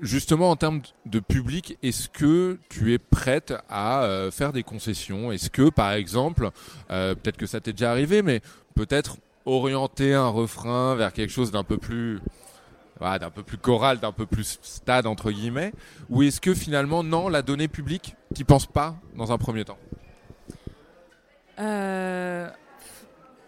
justement, 0.01 0.49
en 0.49 0.55
termes 0.55 0.81
de 1.05 1.19
public, 1.19 1.77
est-ce 1.83 2.09
que 2.09 2.57
tu 2.69 2.93
es 2.93 2.97
prête 2.97 3.53
à 3.69 4.03
euh, 4.03 4.31
faire 4.31 4.53
des 4.53 4.63
concessions? 4.63 5.31
Est-ce 5.31 5.49
que, 5.49 5.69
par 5.69 5.93
exemple, 5.93 6.51
euh, 6.91 7.15
peut-être 7.15 7.37
que 7.37 7.45
ça 7.45 7.61
t'est 7.61 7.73
déjà 7.73 7.91
arrivé, 7.91 8.21
mais 8.21 8.41
peut-être 8.75 9.17
orienter 9.45 10.13
un 10.13 10.27
refrain 10.27 10.95
vers 10.95 11.13
quelque 11.13 11.31
chose 11.31 11.51
d'un 11.51 11.63
peu 11.63 11.77
plus 11.77 12.19
d'un 12.99 13.29
peu 13.29 13.43
plus 13.43 13.57
choral, 13.57 13.99
d'un 13.99 14.11
peu 14.11 14.25
plus 14.25 14.59
stade 14.63 15.05
entre 15.05 15.31
guillemets, 15.31 15.71
ou 16.09 16.23
est-ce 16.23 16.41
que 16.41 16.55
finalement 16.55 17.03
non, 17.03 17.29
la 17.29 17.43
donnée 17.43 17.67
publique, 17.67 18.15
t'y 18.33 18.43
penses 18.43 18.65
pas 18.65 18.95
dans 19.15 19.31
un 19.31 19.37
premier 19.37 19.65
temps? 19.65 19.77
Euh, 21.59 22.49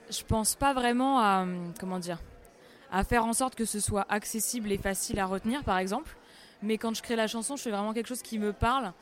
je 0.09 0.23
pense 0.23 0.55
pas 0.55 0.73
vraiment 0.73 1.19
à 1.19 1.41
hum, 1.41 1.73
comment 1.79 1.99
dire? 1.99 2.19
À 2.91 3.03
faire 3.03 3.25
en 3.25 3.33
sorte 3.33 3.55
que 3.55 3.65
ce 3.65 3.79
soit 3.79 4.05
accessible 4.09 4.71
et 4.71 4.77
facile 4.77 5.19
à 5.19 5.25
retenir 5.25 5.63
par 5.63 5.77
exemple. 5.77 6.15
Mais 6.61 6.77
quand 6.77 6.93
je 6.95 7.01
crée 7.01 7.15
la 7.15 7.27
chanson 7.27 7.55
je 7.55 7.63
fais 7.63 7.71
vraiment 7.71 7.93
quelque 7.93 8.07
chose 8.07 8.21
qui 8.21 8.39
me 8.39 8.53
parle. 8.53 8.93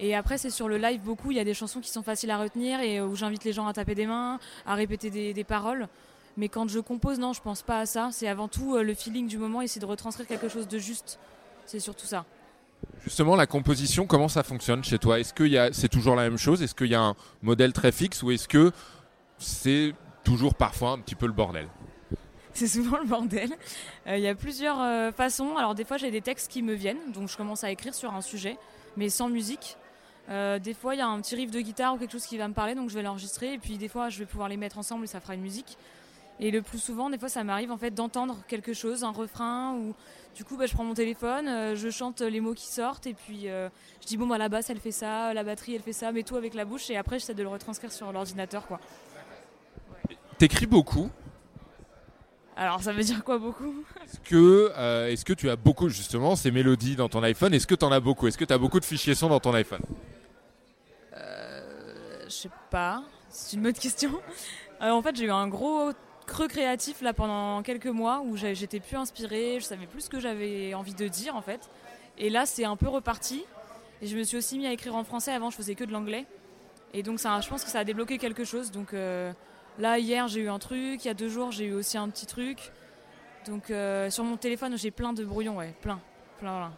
Et 0.00 0.14
après 0.14 0.38
c'est 0.38 0.50
sur 0.50 0.68
le 0.68 0.78
live 0.78 1.00
beaucoup 1.00 1.30
il 1.30 1.36
y 1.36 1.40
a 1.40 1.44
des 1.44 1.54
chansons 1.54 1.80
qui 1.80 1.90
sont 1.90 2.02
faciles 2.02 2.30
à 2.30 2.38
retenir 2.38 2.80
et 2.80 3.00
où 3.00 3.16
j'invite 3.16 3.44
les 3.44 3.52
gens 3.52 3.66
à 3.66 3.72
taper 3.72 3.94
des 3.94 4.06
mains 4.06 4.38
à 4.66 4.74
répéter 4.74 5.10
des, 5.32 5.44
paroles. 5.44 5.88
Mais 6.36 6.48
quand 6.48 6.68
je 6.68 6.80
compose 6.80 7.18
non 7.18 7.32
je 7.32 7.40
pense 7.40 7.62
pas 7.62 7.80
à 7.80 7.86
ça. 7.86 8.10
C'est 8.12 8.28
avant 8.28 8.48
tout 8.48 8.76
euh, 8.76 8.82
le 8.82 8.94
feeling 8.94 9.26
du 9.26 9.38
moment 9.38 9.62
essayer 9.62 9.80
de 9.80 9.86
retranscrire 9.86 10.26
quelque 10.26 10.48
chose 10.48 10.68
de 10.68 10.78
juste. 10.78 11.18
C'est 11.66 11.80
surtout 11.80 12.06
ça. 12.06 12.24
Justement, 13.04 13.36
la 13.36 13.46
composition, 13.46 14.06
comment 14.06 14.28
ça 14.28 14.42
fonctionne 14.42 14.84
chez 14.84 14.98
toi? 14.98 15.18
Est-ce 15.18 15.32
que 15.32 15.72
c'est 15.72 15.88
toujours 15.88 16.14
la 16.14 16.22
même 16.22 16.38
chose? 16.38 16.62
Est-ce 16.62 16.74
qu'il 16.74 16.88
y 16.88 16.94
a 16.94 17.00
un 17.00 17.14
modèle 17.42 17.72
très 17.72 17.92
fixe 17.92 18.22
ou 18.22 18.30
est-ce 18.30 18.48
que 18.48 18.72
c'est 19.38 19.94
toujours 20.24 20.54
parfois 20.54 20.90
un 20.92 20.98
petit 20.98 21.14
peu 21.14 21.26
le 21.26 21.32
bordel? 21.32 21.68
C'est 22.58 22.66
souvent 22.66 22.98
le 22.98 23.04
bordel. 23.04 23.52
Euh, 24.08 24.16
Il 24.16 24.22
y 24.22 24.26
a 24.26 24.34
plusieurs 24.34 24.80
euh, 24.80 25.12
façons. 25.12 25.56
Alors 25.56 25.76
des 25.76 25.84
fois 25.84 25.96
j'ai 25.96 26.10
des 26.10 26.20
textes 26.20 26.50
qui 26.50 26.60
me 26.60 26.74
viennent, 26.74 27.12
donc 27.14 27.28
je 27.28 27.36
commence 27.36 27.62
à 27.62 27.70
écrire 27.70 27.94
sur 27.94 28.12
un 28.12 28.20
sujet, 28.20 28.56
mais 28.96 29.10
sans 29.10 29.28
musique. 29.28 29.76
Euh, 30.28 30.58
des 30.58 30.74
fois 30.74 30.96
il 30.96 30.98
y 30.98 31.00
a 31.00 31.06
un 31.06 31.20
petit 31.20 31.36
riff 31.36 31.52
de 31.52 31.60
guitare 31.60 31.94
ou 31.94 31.98
quelque 31.98 32.10
chose 32.10 32.26
qui 32.26 32.36
va 32.36 32.48
me 32.48 32.54
parler, 32.54 32.74
donc 32.74 32.90
je 32.90 32.94
vais 32.96 33.02
l'enregistrer. 33.02 33.52
Et 33.52 33.58
puis 33.58 33.78
des 33.78 33.86
fois 33.86 34.08
je 34.08 34.18
vais 34.18 34.26
pouvoir 34.26 34.48
les 34.48 34.56
mettre 34.56 34.76
ensemble 34.76 35.04
et 35.04 35.06
ça 35.06 35.20
fera 35.20 35.36
une 35.36 35.40
musique. 35.40 35.78
Et 36.40 36.50
le 36.50 36.60
plus 36.62 36.78
souvent, 36.78 37.10
des 37.10 37.18
fois, 37.18 37.28
ça 37.28 37.42
m'arrive 37.42 37.72
en 37.72 37.78
fait 37.78 37.92
d'entendre 37.92 38.36
quelque 38.46 38.72
chose, 38.72 39.02
un 39.02 39.10
refrain, 39.10 39.74
ou 39.74 39.92
du 40.36 40.44
coup, 40.44 40.56
bah, 40.56 40.66
je 40.66 40.72
prends 40.72 40.84
mon 40.84 40.94
téléphone, 40.94 41.74
je 41.74 41.90
chante 41.90 42.20
les 42.20 42.40
mots 42.40 42.54
qui 42.54 42.66
sortent, 42.66 43.08
et 43.08 43.14
puis 43.14 43.46
je 43.46 44.06
dis 44.06 44.16
bon, 44.16 44.28
bah, 44.28 44.38
la 44.38 44.48
basse 44.48 44.70
elle 44.70 44.78
fait 44.78 44.92
ça, 44.92 45.34
la 45.34 45.42
batterie 45.42 45.74
elle 45.74 45.82
fait 45.82 45.92
ça, 45.92 46.12
mais 46.12 46.22
tout 46.22 46.36
avec 46.36 46.54
la 46.54 46.64
bouche, 46.64 46.90
et 46.90 46.96
après 46.96 47.18
j'essaie 47.18 47.34
de 47.34 47.42
le 47.42 47.48
retranscrire 47.48 47.90
sur 47.92 48.12
l'ordinateur, 48.12 48.66
quoi. 48.66 48.78
T'écris 50.38 50.66
beaucoup. 50.66 51.10
Alors, 52.60 52.82
ça 52.82 52.92
veut 52.92 53.04
dire 53.04 53.22
quoi 53.22 53.38
beaucoup 53.38 53.84
Est-ce 54.04 54.18
que, 54.18 54.72
euh, 54.76 55.06
est-ce 55.06 55.24
que 55.24 55.32
tu 55.32 55.48
as 55.48 55.54
beaucoup 55.54 55.88
justement 55.88 56.34
ces 56.34 56.50
mélodies 56.50 56.96
dans 56.96 57.08
ton 57.08 57.22
iPhone? 57.22 57.54
Est-ce 57.54 57.68
que 57.68 57.76
tu 57.76 57.84
en 57.84 57.92
as 57.92 58.00
beaucoup? 58.00 58.26
Est-ce 58.26 58.36
que 58.36 58.44
tu 58.44 58.52
as 58.52 58.58
beaucoup 58.58 58.80
de 58.80 58.84
fichiers 58.84 59.14
son 59.14 59.28
dans 59.28 59.38
ton 59.38 59.54
iPhone? 59.54 59.80
Euh, 61.16 62.24
Je 62.24 62.30
sais 62.30 62.50
pas, 62.68 63.04
c'est 63.30 63.56
une 63.56 63.62
bonne 63.62 63.72
question. 63.72 64.10
Euh, 64.80 64.90
en 64.90 65.02
fait, 65.02 65.16
j'ai 65.16 65.24
eu 65.24 65.30
un 65.32 65.48
gros 65.48 65.90
creux 66.24 66.46
créatif 66.46 67.02
là 67.02 67.12
pendant 67.12 67.64
quelques 67.64 67.88
mois 67.88 68.22
où 68.24 68.36
j'étais 68.36 68.78
plus 68.78 68.96
inspirée, 68.96 69.56
je 69.58 69.64
savais 69.64 69.88
plus 69.88 70.02
ce 70.02 70.08
que 70.08 70.20
j'avais 70.20 70.72
envie 70.72 70.94
de 70.94 71.08
dire 71.08 71.34
en 71.34 71.42
fait. 71.42 71.68
Et 72.16 72.30
là, 72.30 72.46
c'est 72.46 72.64
un 72.64 72.76
peu 72.76 72.86
reparti. 72.86 73.44
Et 74.00 74.06
je 74.06 74.16
me 74.16 74.22
suis 74.22 74.36
aussi 74.36 74.56
mis 74.56 74.68
à 74.68 74.72
écrire 74.72 74.94
en 74.94 75.02
français. 75.02 75.32
Avant, 75.32 75.50
je 75.50 75.56
faisais 75.56 75.74
que 75.74 75.82
de 75.82 75.90
l'anglais. 75.90 76.26
Et 76.94 77.02
donc, 77.02 77.18
ça, 77.18 77.40
je 77.40 77.48
pense 77.48 77.64
que 77.64 77.70
ça 77.70 77.80
a 77.80 77.84
débloqué 77.84 78.18
quelque 78.18 78.44
chose. 78.44 78.70
Donc 78.70 78.94
euh, 78.94 79.32
là, 79.78 79.98
hier, 79.98 80.28
j'ai 80.28 80.40
eu 80.40 80.48
un 80.48 80.58
truc. 80.58 81.04
Il 81.04 81.08
y 81.08 81.10
a 81.10 81.14
deux 81.14 81.28
jours, 81.28 81.52
j'ai 81.52 81.66
eu 81.66 81.72
aussi 81.72 81.98
un 81.98 82.08
petit 82.08 82.26
truc. 82.26 82.72
Donc 83.46 83.70
euh, 83.70 84.10
sur 84.10 84.24
mon 84.24 84.36
téléphone, 84.36 84.76
j'ai 84.76 84.90
plein 84.90 85.12
de 85.12 85.24
brouillons, 85.24 85.56
ouais, 85.56 85.74
plein, 85.80 86.00
plein, 86.38 86.58
plein. 86.58 86.72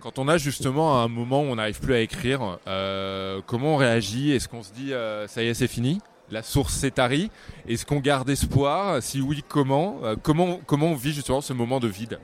Quand 0.00 0.18
on 0.18 0.26
a 0.26 0.36
justement 0.36 1.00
un 1.00 1.08
moment 1.08 1.42
où 1.42 1.44
on 1.44 1.56
n'arrive 1.56 1.80
plus 1.80 1.94
à 1.94 2.00
écrire, 2.00 2.58
euh, 2.66 3.40
comment 3.46 3.74
on 3.74 3.76
réagit? 3.76 4.32
Est-ce 4.32 4.48
qu'on 4.48 4.62
se 4.62 4.72
dit 4.72 4.92
euh, 4.92 5.28
ça 5.28 5.42
y 5.42 5.46
est, 5.46 5.54
c'est 5.54 5.68
fini? 5.68 6.00
La 6.30 6.42
source 6.42 6.74
s'est 6.74 6.90
tarie 6.90 7.30
Est-ce 7.68 7.84
qu'on 7.86 8.00
garde 8.00 8.28
espoir? 8.30 9.02
Si 9.02 9.20
oui, 9.20 9.44
comment? 9.46 9.98
Euh, 10.02 10.16
comment, 10.20 10.58
comment 10.66 10.86
on 10.86 10.94
vit 10.94 11.12
justement 11.12 11.40
ce 11.40 11.52
moment 11.52 11.78
de 11.78 11.88
vide? 11.88 12.18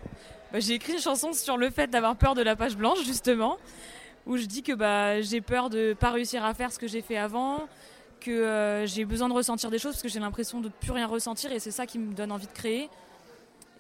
Bah, 0.53 0.61
j'ai 0.61 0.75
écrit 0.75 0.95
une 0.95 0.99
chanson 0.99 1.33
sur 1.33 1.57
le 1.57 1.71
fait 1.71 1.89
d'avoir 1.89 2.17
peur 2.17 2.35
de 2.35 2.43
la 2.43 2.57
page 2.57 2.77
blanche, 2.77 3.05
justement, 3.05 3.59
où 4.27 4.37
je 4.37 4.47
dis 4.47 4.63
que 4.63 4.73
bah, 4.73 5.21
j'ai 5.21 5.41
peur 5.41 5.69
de 5.71 5.93
pas 5.93 6.11
réussir 6.11 6.45
à 6.45 6.55
faire 6.55 6.73
ce 6.73 6.79
que 6.79 6.89
j'ai 6.89 7.03
fait 7.03 7.17
avant, 7.19 7.69
que 8.19 8.31
euh, 8.31 8.87
j'ai 8.87 9.05
besoin 9.05 9.29
de 9.29 9.35
ressentir 9.35 9.71
des 9.71 9.79
choses 9.79 9.93
parce 9.93 10.03
que 10.03 10.09
j'ai 10.09 10.21
l'impression 10.21 10.61
de 10.61 10.69
plus 10.69 10.93
rien 10.93 11.07
ressentir 11.07 11.53
et 11.53 11.59
c'est 11.59 11.71
ça 11.71 11.87
qui 11.87 11.99
me 11.99 12.13
donne 12.15 12.33
envie 12.33 12.47
de 12.47 12.53
créer. 12.53 12.89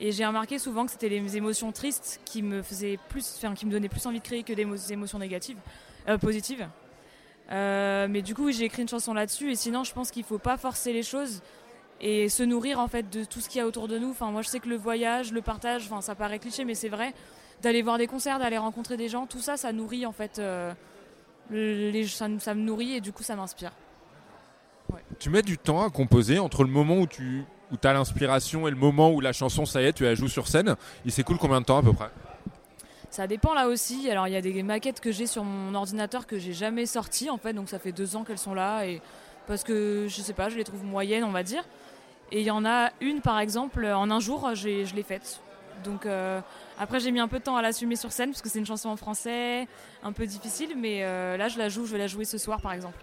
Et 0.01 0.12
j'ai 0.12 0.24
remarqué 0.24 0.59
souvent 0.59 0.86
que 0.86 0.93
c'était 0.93 1.09
les 1.09 1.36
émotions 1.36 1.73
tristes 1.73 2.20
qui 2.24 2.43
me 2.43 2.62
faisaient 2.62 2.98
plus, 3.09 3.35
enfin, 3.36 3.55
qui 3.55 3.66
me 3.66 3.73
donnaient 3.73 3.89
plus 3.89 4.06
envie 4.06 4.20
de 4.20 4.24
créer 4.24 4.44
que 4.44 4.52
des 4.52 4.65
émo- 4.65 4.93
émotions 4.93 5.19
négatives, 5.19 5.59
euh, 6.09 6.19
positives. 6.19 6.69
Euh, 7.51 8.06
mais 8.09 8.23
du 8.23 8.35
coup, 8.35 8.52
j'ai 8.52 8.65
écrit 8.65 8.82
une 8.82 8.89
chanson 8.89 9.12
là-dessus. 9.12 9.51
Et 9.51 9.56
sinon, 9.56 9.82
je 9.82 9.93
pense 9.93 10.10
qu'il 10.12 10.23
faut 10.23 10.39
pas 10.39 10.56
forcer 10.56 10.93
les 10.93 11.02
choses 11.02 11.43
et 12.01 12.28
se 12.28 12.44
nourrir 12.44 12.78
en 12.78 12.86
fait 12.86 13.10
de 13.10 13.24
tout 13.24 13.40
ce 13.40 13.48
qu'il 13.48 13.59
y 13.59 13.62
a 13.62 13.66
autour 13.66 13.89
de 13.89 13.98
nous. 13.98 14.10
Enfin, 14.10 14.31
moi, 14.31 14.43
je 14.43 14.48
sais 14.48 14.60
que 14.60 14.69
le 14.69 14.77
voyage, 14.77 15.32
le 15.32 15.43
partage, 15.43 15.86
enfin, 15.86 16.01
ça 16.01 16.15
paraît 16.15 16.39
cliché, 16.39 16.65
mais 16.65 16.77
c'est 16.77 16.89
vrai. 16.89 17.12
D'aller 17.62 17.82
voir 17.82 17.98
des 17.98 18.06
concerts, 18.06 18.39
d'aller 18.39 18.59
rencontrer 18.59 18.97
des 18.97 19.09
gens, 19.09 19.27
tout 19.27 19.40
ça, 19.40 19.56
ça 19.56 19.73
nourrit 19.73 20.06
en 20.06 20.12
fait. 20.12 20.36
ça, 20.36 22.27
ça 22.39 22.55
me 22.55 22.60
nourrit 22.62 22.93
et 22.93 23.01
du 23.01 23.12
coup, 23.12 23.24
ça 23.24 23.35
m'inspire. 23.35 23.73
Tu 25.19 25.31
mets 25.31 25.43
du 25.43 25.59
temps 25.59 25.82
à 25.85 25.90
composer 25.90 26.39
entre 26.39 26.65
le 26.65 26.70
moment 26.70 26.97
où 26.98 27.06
tu 27.06 27.44
où 27.70 27.77
as 27.85 27.93
l'inspiration 27.93 28.66
et 28.66 28.70
le 28.70 28.77
moment 28.77 29.10
où 29.10 29.20
la 29.20 29.32
chanson, 29.35 29.66
ça 29.66 29.82
y 29.82 29.85
est, 29.85 29.93
tu 29.93 30.05
la 30.05 30.15
joues 30.15 30.28
sur 30.28 30.48
scène. 30.48 30.74
Il 31.05 31.12
s'écoule 31.12 31.36
combien 31.36 31.60
de 31.60 31.66
temps 31.66 31.77
à 31.78 31.82
peu 31.82 31.93
près? 31.93 32.09
Ça 33.10 33.27
dépend 33.27 33.52
là 33.55 33.69
aussi. 33.69 34.10
Alors 34.10 34.27
il 34.27 34.32
y 34.32 34.36
a 34.36 34.40
des 34.40 34.62
maquettes 34.62 35.01
que 35.01 35.12
j'ai 35.12 35.27
sur 35.27 35.44
mon 35.44 35.74
ordinateur 35.74 36.27
que 36.27 36.39
j'ai 36.39 36.52
jamais 36.55 36.86
sorties 36.86 37.28
en 37.31 37.36
fait, 37.39 37.52
donc 37.52 37.69
ça 37.69 37.78
fait 37.78 37.93
deux 37.93 38.16
ans 38.16 38.24
qu'elles 38.24 38.39
sont 38.39 38.55
là 38.55 38.85
et 38.86 39.01
parce 39.47 39.65
que 39.65 40.06
je 40.09 40.20
sais 40.23 40.32
pas, 40.35 40.48
je 40.48 40.56
les 40.56 40.65
trouve 40.65 40.85
moyennes 40.85 41.24
on 41.24 41.31
va 41.31 41.43
dire. 41.43 41.65
Et 42.32 42.40
il 42.40 42.47
y 42.47 42.51
en 42.51 42.65
a 42.65 42.90
une 43.01 43.20
par 43.20 43.39
exemple 43.39 43.85
en 43.86 44.10
un 44.10 44.20
jour, 44.20 44.51
j'ai- 44.55 44.85
je 44.86 44.94
l'ai 44.94 45.02
faite. 45.02 45.40
Donc 45.85 46.06
euh, 46.06 46.40
après 46.78 47.01
j'ai 47.01 47.10
mis 47.10 47.20
un 47.20 47.28
peu 47.28 47.39
de 47.39 47.44
temps 47.44 47.56
à 47.56 47.62
l'assumer 47.62 47.97
sur 47.97 48.12
scène 48.12 48.31
parce 48.31 48.43
que 48.43 48.48
c'est 48.48 48.59
une 48.59 48.66
chanson 48.66 48.89
en 48.89 48.97
français, 48.97 49.66
un 50.02 50.12
peu 50.12 50.27
difficile, 50.27 50.70
mais 50.77 51.05
euh, 51.05 51.36
là 51.36 51.48
je 51.48 51.59
la 51.59 51.69
joue, 51.69 51.85
je 51.86 51.93
vais 51.93 51.98
la 51.98 52.06
jouer 52.06 52.24
ce 52.24 52.39
soir 52.39 52.60
par 52.60 52.73
exemple. 52.73 52.98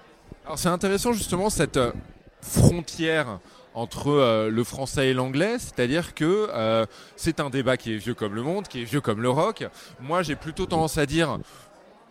Alors 0.45 0.60
c'est 0.60 0.69
intéressant 0.69 1.11
justement 1.11 1.49
cette 1.49 1.77
euh, 1.77 1.91
frontière 2.39 3.39
entre 3.73 4.10
euh, 4.10 4.49
le 4.49 4.64
français 4.64 5.10
et 5.10 5.14
l'anglais, 5.14 5.57
c'est-à-dire 5.57 6.14
que 6.14 6.47
euh, 6.53 6.85
c'est 7.15 7.39
un 7.39 7.49
débat 7.49 7.77
qui 7.77 7.93
est 7.93 7.97
vieux 7.97 8.14
comme 8.14 8.35
le 8.35 8.43
monde, 8.43 8.68
qui 8.68 8.81
est 8.81 8.85
vieux 8.85 9.02
comme 9.02 9.22
le 9.22 9.30
rock. 9.30 9.68
Moi 9.99 10.22
j'ai 10.22 10.35
plutôt 10.35 10.68
tendance 10.68 10.99
à 10.99 11.07
dire 11.07 11.39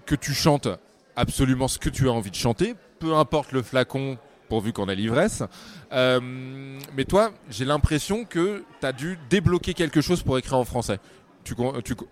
que 0.05 0.17
tu 0.17 0.35
chantes 0.35 0.69
absolument 1.15 1.69
ce 1.69 1.79
que 1.79 1.89
tu 1.89 2.09
as 2.09 2.13
envie 2.13 2.33
de 2.33 2.37
chanter, 2.37 2.75
peu 2.99 3.15
importe 3.15 3.53
le 3.53 3.63
flacon 3.63 4.19
pourvu 4.49 4.73
qu'on 4.73 4.89
a 4.89 4.95
l'ivresse. 4.95 5.43
Mais 5.93 7.05
toi, 7.09 7.31
j'ai 7.49 7.65
l'impression 7.65 8.25
que 8.25 8.63
tu 8.81 8.87
as 8.87 8.93
dû 8.93 9.19
débloquer 9.31 9.75
quelque 9.75 10.01
chose 10.01 10.23
pour 10.23 10.37
écrire 10.39 10.59
en 10.59 10.65
français. 10.65 10.99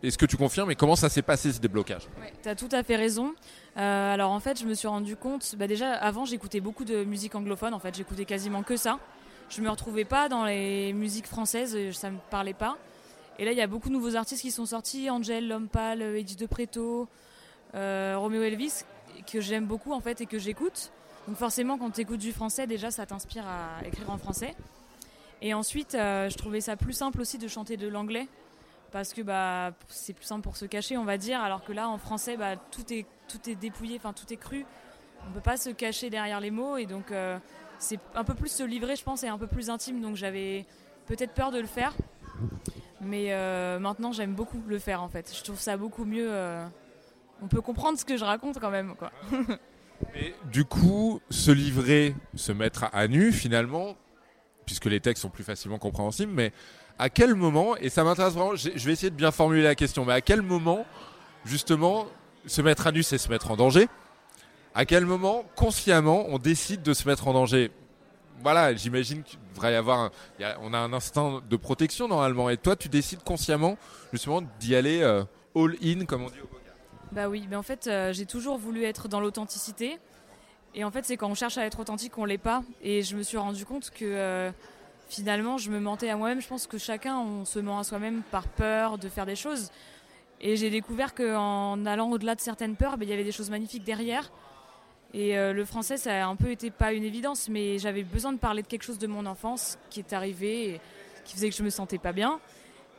Est-ce 0.03 0.19
que 0.19 0.27
tu 0.27 0.37
confirmes 0.37 0.71
et 0.71 0.77
comment 0.77 0.97
ça 0.97 1.09
s'est 1.09 1.23
passé 1.23 1.53
ce 1.53 1.59
déblocage? 1.59 2.09
Tu 2.43 2.49
as 2.49 2.55
tout 2.55 2.69
à 2.71 2.83
fait 2.83 2.97
raison. 2.97 3.35
Euh, 3.79 4.13
alors 4.13 4.31
en 4.31 4.41
fait, 4.41 4.61
je 4.61 4.67
me 4.67 4.75
suis 4.75 4.89
rendu 4.89 5.17
compte, 5.17 5.55
bah 5.57 5.67
déjà 5.67 5.93
avant 5.95 6.27
j'écoutais 6.27 6.61
beaucoup 6.61 6.85
de 6.85 7.05
musique 7.05 7.35
anglophone, 7.35 7.73
en 7.73 7.79
fait 7.79 7.95
j'écoutais 7.95 8.27
quasiment 8.27 8.63
que 8.63 8.77
ça. 8.77 8.99
Je 9.49 9.63
me 9.63 9.71
retrouvais 9.71 10.05
pas 10.05 10.29
dans 10.29 10.45
les 10.45 10.93
musiques 10.93 11.27
françaises, 11.27 11.75
euh, 11.75 11.93
ça 11.93 12.11
me 12.11 12.19
parlait 12.31 12.53
pas. 12.53 12.77
Et 13.39 13.47
là 13.47 13.53
il 13.53 13.59
y 13.59 13.63
a 13.63 13.67
beaucoup 13.67 13.89
de 13.89 13.95
nouveaux 13.95 14.17
artistes 14.17 14.43
qui 14.43 14.51
sont 14.51 14.67
sortis, 14.67 15.09
Angel, 15.09 15.49
L'Homme 15.49 15.69
Pâle, 15.69 16.03
euh, 16.03 16.19
Eddie 16.19 16.37
De 16.37 16.47
Preto, 16.47 17.09
Romeo 17.73 18.43
Elvis, 18.43 18.85
que 19.27 19.41
j'aime 19.41 19.65
beaucoup 19.65 19.95
en 19.95 20.01
fait 20.01 20.21
et 20.21 20.27
que 20.27 20.39
j'écoute. 20.39 20.93
Donc 21.27 21.37
forcément 21.39 21.79
quand 21.79 21.91
tu 21.91 22.03
écoutes 22.03 22.21
du 22.21 22.33
français 22.33 22.67
déjà 22.67 22.91
ça 22.91 23.07
t'inspire 23.07 23.47
à 23.47 23.87
écrire 23.87 24.11
en 24.11 24.19
français. 24.19 24.55
Et 25.41 25.55
ensuite 25.55 25.93
je 25.93 26.37
trouvais 26.37 26.61
ça 26.61 26.77
plus 26.77 26.93
simple 26.93 27.21
aussi 27.23 27.39
de 27.39 27.49
chanter 27.49 27.79
de 27.79 27.89
l'anglais 27.89 28.29
parce 28.93 29.13
que 29.13 29.23
bah 29.23 29.73
c'est 29.89 30.13
plus 30.13 30.25
simple 30.25 30.43
pour 30.43 30.57
se 30.57 30.67
cacher 30.67 30.97
on 30.97 31.05
va 31.05 31.19
dire 31.19 31.41
alors 31.41 31.65
que 31.65 31.73
là 31.73 31.89
en 31.89 31.99
français 31.99 32.37
bah 32.37 32.57
tout 32.57 32.93
est 32.93 33.07
tout 33.29 33.51
est 33.51 33.55
dépouillé 33.55 33.97
enfin 33.97 34.13
tout 34.13 34.31
est 34.33 34.37
cru. 34.37 34.65
On 35.29 35.33
peut 35.33 35.41
pas 35.41 35.57
se 35.57 35.71
cacher 35.71 36.11
derrière 36.11 36.41
les 36.41 36.51
mots 36.51 36.77
et 36.77 36.87
donc 36.87 37.11
euh, 37.11 37.39
c'est 37.79 37.99
un 38.15 38.25
peu 38.25 38.35
plus 38.35 38.51
se 38.51 38.63
livrer 38.63 38.97
je 38.97 39.05
pense 39.05 39.23
et 39.23 39.29
un 39.29 39.39
peu 39.39 39.47
plus 39.47 39.71
intime. 39.71 40.01
Donc 40.01 40.17
j'avais 40.17 40.67
peut-être 41.07 41.33
peur 41.33 41.51
de 41.51 41.59
le 41.59 41.67
faire. 41.67 41.95
Mais 43.01 43.33
euh, 43.33 43.79
maintenant 43.79 44.13
j'aime 44.13 44.35
beaucoup 44.35 44.63
le 44.67 44.79
faire 44.79 45.03
en 45.03 45.09
fait. 45.09 45.33
Je 45.37 45.43
trouve 45.43 45.59
ça 45.59 45.77
beaucoup 45.77 46.05
mieux 46.05 46.29
euh, 46.31 46.65
on 47.41 47.49
peut 47.49 47.61
comprendre 47.61 47.99
ce 47.99 48.05
que 48.05 48.17
je 48.17 48.25
raconte 48.25 48.61
quand 48.61 48.71
même 48.71 48.95
quoi. 48.95 49.11
Du 50.51 50.65
coup, 50.65 51.21
se 51.31 51.51
livrer, 51.51 52.15
se 52.35 52.51
mettre 52.51 52.87
à 52.93 53.07
nu 53.07 53.33
finalement, 53.33 53.97
puisque 54.67 54.87
les 54.87 55.01
textes 55.01 55.23
sont 55.23 55.31
plus 55.31 55.45
facilement 55.45 55.79
compréhensibles, 55.79 56.33
mais 56.33 56.53
à 57.03 57.11
quel 57.11 57.35
moment, 57.35 57.77
et 57.79 57.89
ça 57.89 58.05
m'intéresse 58.05 58.35
vraiment, 58.35 58.55
je 58.55 58.69
vais 58.71 58.93
essayer 58.93 59.11
de 59.11 59.17
bien 59.17 59.33
formuler 59.33 59.65
la 59.65 59.75
question, 59.75 60.05
mais 60.05 60.13
à 60.13 60.21
quel 60.21 60.41
moment, 60.41 60.87
justement, 61.45 62.07
se 62.47 62.63
mettre 62.63 62.87
à 62.87 62.93
nu, 62.93 63.03
c'est 63.03 63.19
se 63.19 63.29
mettre 63.29 63.51
en 63.51 63.57
danger? 63.57 63.89
À 64.73 64.85
quel 64.85 65.05
moment, 65.05 65.45
consciemment, 65.57 66.27
on 66.29 66.39
décide 66.39 66.81
de 66.83 66.95
se 66.95 67.09
mettre 67.09 67.27
en 67.27 67.33
danger? 67.33 67.73
Voilà, 68.41 68.73
j'imagine 68.77 69.25
qu'il 69.25 69.41
devrait 69.53 69.73
y 69.73 69.75
avoir, 69.75 69.99
un- 69.99 70.11
on 70.61 70.73
a 70.73 70.79
un 70.79 70.93
instinct 70.93 71.43
de 71.51 71.57
protection 71.57 72.07
normalement, 72.07 72.49
et 72.51 72.57
toi, 72.57 72.77
tu 72.77 72.89
décides 72.89 73.25
consciemment, 73.25 73.77
justement, 74.13 74.41
d'y 74.61 74.77
aller 74.77 75.03
euh, 75.03 75.25
all 75.57 75.75
in, 75.83 76.05
comme 76.05 76.23
on 76.23 76.29
dit 76.31 76.39
au 76.41 76.49
Bah 77.11 77.29
oui, 77.29 77.49
mais 77.51 77.57
en 77.57 77.65
fait, 77.65 77.89
euh, 77.89 78.13
j'ai 78.13 78.27
toujours 78.27 78.59
voulu 78.59 78.85
être 78.85 79.09
dans 79.09 79.19
l'authenticité. 79.19 79.99
Et 80.77 80.85
en 80.85 80.93
fait, 80.93 81.05
c'est 81.05 81.17
quand 81.17 81.29
on 81.29 81.35
cherche 81.35 81.59
à 81.59 81.67
être 81.67 81.81
authentique 81.81 82.13
qu'on 82.13 82.25
l'est 82.27 82.39
pas. 82.39 82.63
Et 82.81 83.03
je 83.03 83.17
me 83.17 83.25
suis 83.25 83.39
rendu 83.39 83.67
compte 83.67 83.91
que 83.91 84.05
euh, 84.05 84.51
finalement, 85.13 85.59
je 85.59 85.71
me 85.71 85.79
mentais 85.79 86.09
à 86.09 86.17
moi-même. 86.17 86.41
Je 86.41 86.49
pense 86.49 86.67
que 86.67 86.79
chacun, 86.79 87.19
on 87.19 87.45
se 87.45 87.59
ment 87.59 87.79
à 87.79 87.85
soi-même 87.85 88.23
par 88.31 88.49
peur 88.49 88.99
de 88.99 89.09
faire 89.09 89.27
des 89.27 89.37
choses. 89.37 89.71
Et 90.41 90.57
j'ai 90.57 90.71
découvert 90.71 91.15
qu'en 91.15 91.85
allant 91.87 92.11
au-delà 92.11 92.35
de 92.35 92.41
certaines 92.41 92.77
peurs, 92.77 92.97
ben, 92.97 93.07
il 93.07 93.11
y 93.11 93.13
avait 93.13 93.25
des 93.25 93.33
choses 93.33 93.51
magnifiques 93.51 93.85
derrière. 93.85 94.33
Et 95.15 95.37
euh, 95.37 95.53
le 95.53 95.65
français, 95.67 95.99
ça 95.99 96.25
a 96.25 96.27
un 96.27 96.37
peu 96.37 96.51
été 96.51 96.71
pas 96.71 96.95
une 96.95 97.05
évidence, 97.05 97.51
mais 97.51 97.79
j'avais 97.79 98.03
besoin 98.03 98.33
de 98.33 98.39
parler 98.39 98.63
de 98.63 98.67
quelque 98.67 98.85
chose 98.85 98.99
de 98.99 99.07
mon 99.07 99.27
enfance 99.27 99.79
qui 99.91 100.01
est 100.01 100.15
arrivé 100.15 100.71
et 100.71 100.81
qui 101.25 101.35
faisait 101.35 101.51
que 101.51 101.57
je 101.57 101.63
me 101.63 101.71
sentais 101.71 101.99
pas 101.99 102.13
bien. 102.13 102.41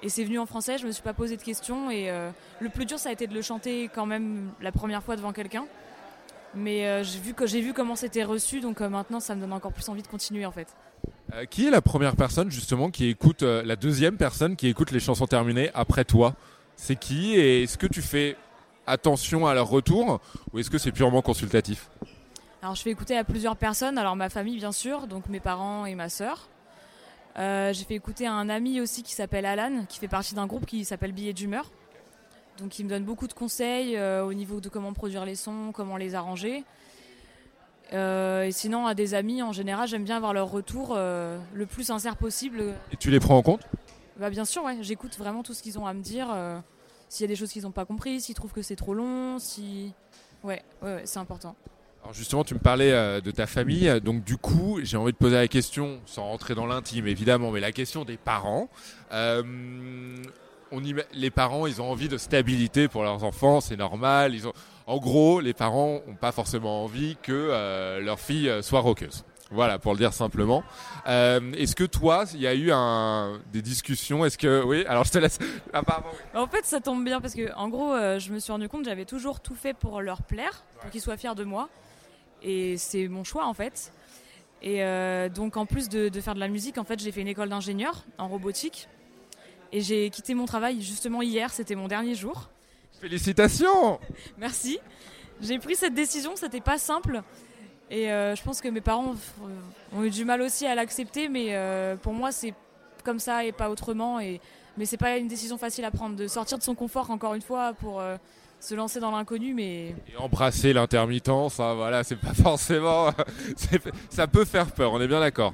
Et 0.04 0.10
c'est 0.10 0.24
venu 0.24 0.38
en 0.38 0.46
français, 0.46 0.78
je 0.78 0.86
me 0.86 0.92
suis 0.92 1.02
pas 1.02 1.14
posé 1.14 1.36
de 1.36 1.42
questions. 1.42 1.90
Et 1.90 2.12
euh, 2.12 2.30
le 2.60 2.70
plus 2.70 2.86
dur, 2.86 3.00
ça 3.00 3.10
a 3.10 3.12
été 3.12 3.26
de 3.26 3.34
le 3.34 3.42
chanter 3.42 3.90
quand 3.94 4.06
même 4.06 4.52
la 4.62 4.72
première 4.72 5.02
fois 5.02 5.16
devant 5.16 5.34
quelqu'un. 5.34 5.66
Mais 6.54 6.86
euh, 6.86 7.04
j'ai 7.04 7.62
vu 7.62 7.74
comment 7.74 7.96
c'était 7.96 8.24
reçu, 8.24 8.60
donc 8.60 8.82
maintenant 8.82 9.20
ça 9.20 9.34
me 9.34 9.42
donne 9.42 9.54
encore 9.54 9.74
plus 9.74 9.90
envie 9.90 10.04
de 10.04 10.08
continuer 10.08 10.46
en 10.46 10.52
fait. 10.52 10.68
Euh, 11.34 11.46
qui 11.46 11.66
est 11.66 11.72
la 11.72 11.82
première 11.82 12.16
personne 12.16 12.52
justement 12.52 12.92
qui 12.92 13.08
écoute, 13.08 13.42
euh, 13.42 13.64
la 13.64 13.76
deuxième 13.76 14.18
personne 14.18 14.56
qui 14.56 14.68
écoute 14.68 14.92
les 14.92 15.00
chansons 15.00 15.26
terminées 15.26 15.72
après 15.74 16.06
toi? 16.06 16.36
C'est 16.76 16.96
qui 16.96 17.36
et 17.36 17.64
est-ce 17.64 17.78
que 17.78 17.88
tu 17.88 18.02
fais 18.02 18.36
attention 18.86 19.48
à 19.48 19.54
leur 19.56 19.68
retour 19.68 20.20
ou 20.52 20.60
est-ce 20.60 20.70
que 20.70 20.78
c'est 20.78 20.92
purement 20.92 21.22
consultatif? 21.22 21.90
Alors 22.62 22.76
je 22.76 22.82
fais 22.84 22.92
écouter 22.92 23.18
à 23.18 23.24
plusieurs 23.24 23.56
personnes, 23.56 23.98
alors 23.98 24.16
ma 24.16 24.30
famille 24.30 24.58
bien 24.58 24.72
sûr, 24.72 25.08
donc 25.08 25.28
mes 25.28 25.40
parents 25.40 25.86
et 25.86 25.96
ma 25.96 26.10
sœur. 26.10 26.50
Euh, 27.40 27.74
j'ai 27.74 27.84
fait 27.84 27.96
écouter 27.96 28.28
à 28.28 28.34
un 28.34 28.48
ami 28.48 28.80
aussi 28.80 29.02
qui 29.02 29.14
s'appelle 29.14 29.48
Alan, 29.48 29.86
qui 29.90 29.98
fait 29.98 30.08
partie 30.08 30.36
d'un 30.36 30.46
groupe 30.46 30.68
qui 30.68 30.86
s'appelle 30.86 31.14
Billet 31.14 31.34
d'humeur. 31.34 31.72
Donc 32.60 32.78
il 32.78 32.86
me 32.86 32.90
donne 32.90 33.06
beaucoup 33.06 33.28
de 33.28 33.34
conseils 33.34 34.00
au 34.00 34.34
niveau 34.34 34.62
de 34.62 34.70
comment 34.70 34.94
produire 34.94 35.26
les 35.26 35.36
sons, 35.36 35.72
comment 35.74 35.98
les 35.98 36.14
arranger. 36.14 36.64
Euh, 37.94 38.44
et 38.44 38.52
sinon, 38.52 38.88
à 38.88 38.96
des 38.96 39.14
amis, 39.14 39.42
en 39.44 39.52
général, 39.52 39.88
j'aime 39.88 40.04
bien 40.04 40.18
avoir 40.18 40.34
leur 40.34 40.50
retour 40.50 40.94
euh, 40.96 41.38
le 41.54 41.66
plus 41.66 41.84
sincère 41.84 42.16
possible. 42.16 42.64
Et 42.92 42.98
tu 42.98 43.12
les 43.12 43.20
prends 43.20 43.38
en 43.38 43.42
compte 43.44 43.62
Bah, 44.20 44.30
bien 44.30 44.46
sûr, 44.46 44.64
ouais, 44.64 44.78
j'écoute 44.82 45.18
vraiment 45.18 45.44
tout 45.44 45.54
ce 45.54 45.62
qu'ils 45.62 45.78
ont 45.78 45.86
à 45.86 45.94
me 45.94 46.02
dire. 46.02 46.28
euh, 46.34 46.58
s'il 47.10 47.24
y 47.24 47.26
a 47.26 47.28
des 47.28 47.36
choses 47.36 47.52
qu'ils 47.52 47.64
n'ont 47.64 47.72
pas 47.72 47.86
compris, 47.86 48.22
s'ils 48.22 48.34
trouvent 48.34 48.54
que 48.54 48.64
c'est 48.64 48.76
trop 48.76 48.96
long, 48.96 49.38
si. 49.38 49.92
Ouais, 50.44 50.64
ouais, 50.82 50.96
ouais, 50.96 51.02
c'est 51.06 51.20
important. 51.20 51.56
Alors 52.02 52.14
justement, 52.14 52.44
tu 52.44 52.56
me 52.56 52.60
parlais 52.60 52.92
de 53.22 53.32
ta 53.32 53.46
famille, 53.46 54.02
donc 54.02 54.24
du 54.26 54.36
coup, 54.36 54.80
j'ai 54.82 54.98
envie 54.98 55.14
de 55.14 55.18
poser 55.18 55.36
la 55.36 55.48
question, 55.48 56.02
sans 56.06 56.24
rentrer 56.24 56.54
dans 56.54 56.66
l'intime 56.66 57.08
évidemment, 57.08 57.52
mais 57.52 57.62
la 57.62 57.72
question 57.72 58.04
des 58.04 58.18
parents. 58.18 58.68
On 60.76 60.82
les 61.14 61.30
parents, 61.30 61.68
ils 61.68 61.82
ont 61.84 61.92
envie 61.92 62.10
de 62.10 62.18
stabilité 62.18 62.88
pour 62.88 63.04
leurs 63.04 63.24
enfants, 63.24 63.62
c'est 63.62 63.78
normal. 63.78 64.34
Ils 64.34 64.48
ont, 64.48 64.54
en 64.88 64.98
gros, 64.98 65.40
les 65.40 65.54
parents 65.54 66.02
n'ont 66.08 66.16
pas 66.16 66.32
forcément 66.32 66.84
envie 66.84 67.18
que 67.22 67.32
euh, 67.32 68.00
leur 68.00 68.20
fille 68.20 68.50
euh, 68.50 68.62
soit 68.62 68.80
rockeuse. 68.80 69.24
Voilà, 69.52 69.78
pour 69.78 69.94
le 69.94 70.00
dire 70.00 70.14
simplement. 70.14 70.64
Euh, 71.08 71.52
Est-ce 71.54 71.76
que 71.76 71.84
toi, 71.84 72.26
il 72.34 72.42
y 72.42 72.48
a 72.48 72.56
eu 72.56 72.72
des 73.52 73.62
discussions? 73.62 74.26
Est-ce 74.26 74.38
que 74.38 74.64
oui? 74.64 74.84
Alors 74.88 75.04
je 75.04 75.12
te 75.12 75.20
laisse. 75.20 75.38
Apparemment, 75.72 76.08
oui. 76.12 76.40
En 76.40 76.48
fait, 76.48 76.66
ça 76.66 76.80
tombe 76.80 77.06
bien 77.06 77.22
parce 77.22 77.36
que, 77.36 77.54
en 77.56 77.70
gros, 77.70 77.94
je 78.18 78.32
me 78.32 78.40
suis 78.40 78.52
rendu 78.52 78.68
compte 78.68 78.82
que 78.82 78.90
j'avais 78.90 79.06
toujours 79.06 79.42
tout 79.42 79.54
fait 79.54 79.76
pour 79.76 80.02
leur 80.02 80.24
plaire, 80.24 80.64
pour 80.82 80.90
qu'ils 80.90 81.02
soient 81.02 81.18
fiers 81.18 81.36
de 81.36 81.44
moi. 81.44 81.70
Et 82.42 82.78
c'est 82.78 83.08
mon 83.08 83.24
choix, 83.24 83.46
en 83.46 83.54
fait. 83.54 83.94
Et 84.64 84.82
donc, 85.30 85.56
en 85.56 85.68
plus 85.68 85.88
de, 85.88 86.10
de 86.10 86.22
faire 86.22 86.34
de 86.34 86.40
la 86.40 86.48
musique, 86.48 86.80
en 86.80 86.84
fait, 86.84 87.00
j'ai 87.00 87.12
fait 87.12 87.22
une 87.22 87.28
école 87.28 87.50
d'ingénieur 87.50 88.06
en 88.18 88.28
robotique. 88.30 88.88
Et 89.72 89.82
j'ai 89.82 90.10
quitté 90.10 90.34
mon 90.34 90.46
travail 90.46 90.82
justement 90.82 91.22
hier, 91.22 91.52
c'était 91.52 91.76
mon 91.76 91.88
dernier 91.88 92.16
jour. 92.16 92.50
Félicitations 93.04 94.00
Merci. 94.38 94.80
J'ai 95.42 95.60
pris 95.60 95.76
cette 95.76 95.94
décision, 95.94 96.38
c'était 96.38 96.62
pas 96.62 96.78
simple. 96.78 97.22
Et 97.92 98.10
euh, 98.10 98.34
je 98.34 98.42
pense 98.42 98.62
que 98.62 98.70
mes 98.70 98.80
parents 98.80 99.14
euh, 99.44 99.98
ont 99.98 100.06
eu 100.06 100.10
du 100.10 100.24
mal 100.24 100.42
aussi 100.42 100.66
à 100.66 100.74
l'accepter, 100.74 101.28
mais 101.28 101.48
euh, 101.50 101.98
pour 101.98 102.14
moi, 102.14 102.32
c'est 102.32 102.54
comme 103.04 103.20
ça 103.20 103.44
et 103.44 103.52
pas 103.52 103.70
autrement. 103.70 104.22
Et, 104.22 104.40
mais 104.78 104.86
c'est 104.86 104.96
pas 104.96 105.18
une 105.18 105.28
décision 105.28 105.58
facile 105.58 105.84
à 105.84 105.92
prendre, 105.92 106.16
de 106.16 106.28
sortir 106.30 106.58
de 106.58 106.64
son 106.64 106.76
confort, 106.76 107.12
encore 107.12 107.34
une 107.34 107.42
fois, 107.42 107.74
pour 107.74 108.00
euh, 108.00 108.16
se 108.62 108.74
lancer 108.74 109.02
dans 109.02 109.12
l'inconnu. 109.12 109.54
Mais 109.54 109.90
Et 110.10 110.18
embrasser 110.18 110.72
l'intermittence, 110.72 111.60
hein, 111.60 111.74
voilà, 111.74 112.06
c'est 112.06 112.16
pas 112.16 112.34
forcément. 112.34 113.10
ça 114.10 114.28
peut 114.28 114.46
faire 114.46 114.72
peur, 114.72 114.94
on 114.94 115.02
est 115.02 115.10
bien 115.10 115.20
d'accord. 115.20 115.54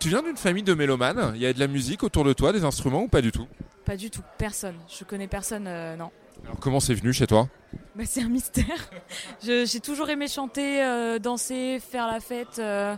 Tu 0.00 0.08
viens 0.08 0.22
d'une 0.22 0.38
famille 0.38 0.62
de 0.62 0.72
mélomanes 0.72 1.32
Il 1.34 1.42
y 1.42 1.46
a 1.46 1.52
de 1.52 1.60
la 1.60 1.68
musique 1.68 2.04
autour 2.04 2.24
de 2.24 2.32
toi, 2.32 2.54
des 2.54 2.64
instruments 2.64 3.02
ou 3.02 3.08
pas 3.08 3.20
du 3.20 3.32
tout? 3.32 3.46
Pas 3.84 3.98
du 3.98 4.10
tout, 4.10 4.22
personne. 4.38 4.76
Je 4.88 5.04
connais 5.04 5.28
personne, 5.28 5.68
non. 5.98 6.10
Alors 6.44 6.58
comment 6.60 6.80
c'est 6.80 6.94
venu 6.94 7.12
chez 7.12 7.26
toi 7.26 7.48
Bah, 7.94 8.04
c'est 8.06 8.22
un 8.22 8.28
mystère. 8.28 8.90
J'ai 9.42 9.80
toujours 9.80 10.08
aimé 10.10 10.28
chanter, 10.28 10.82
euh, 10.82 11.18
danser, 11.18 11.80
faire 11.80 12.06
la 12.06 12.20
fête, 12.20 12.58
euh, 12.58 12.96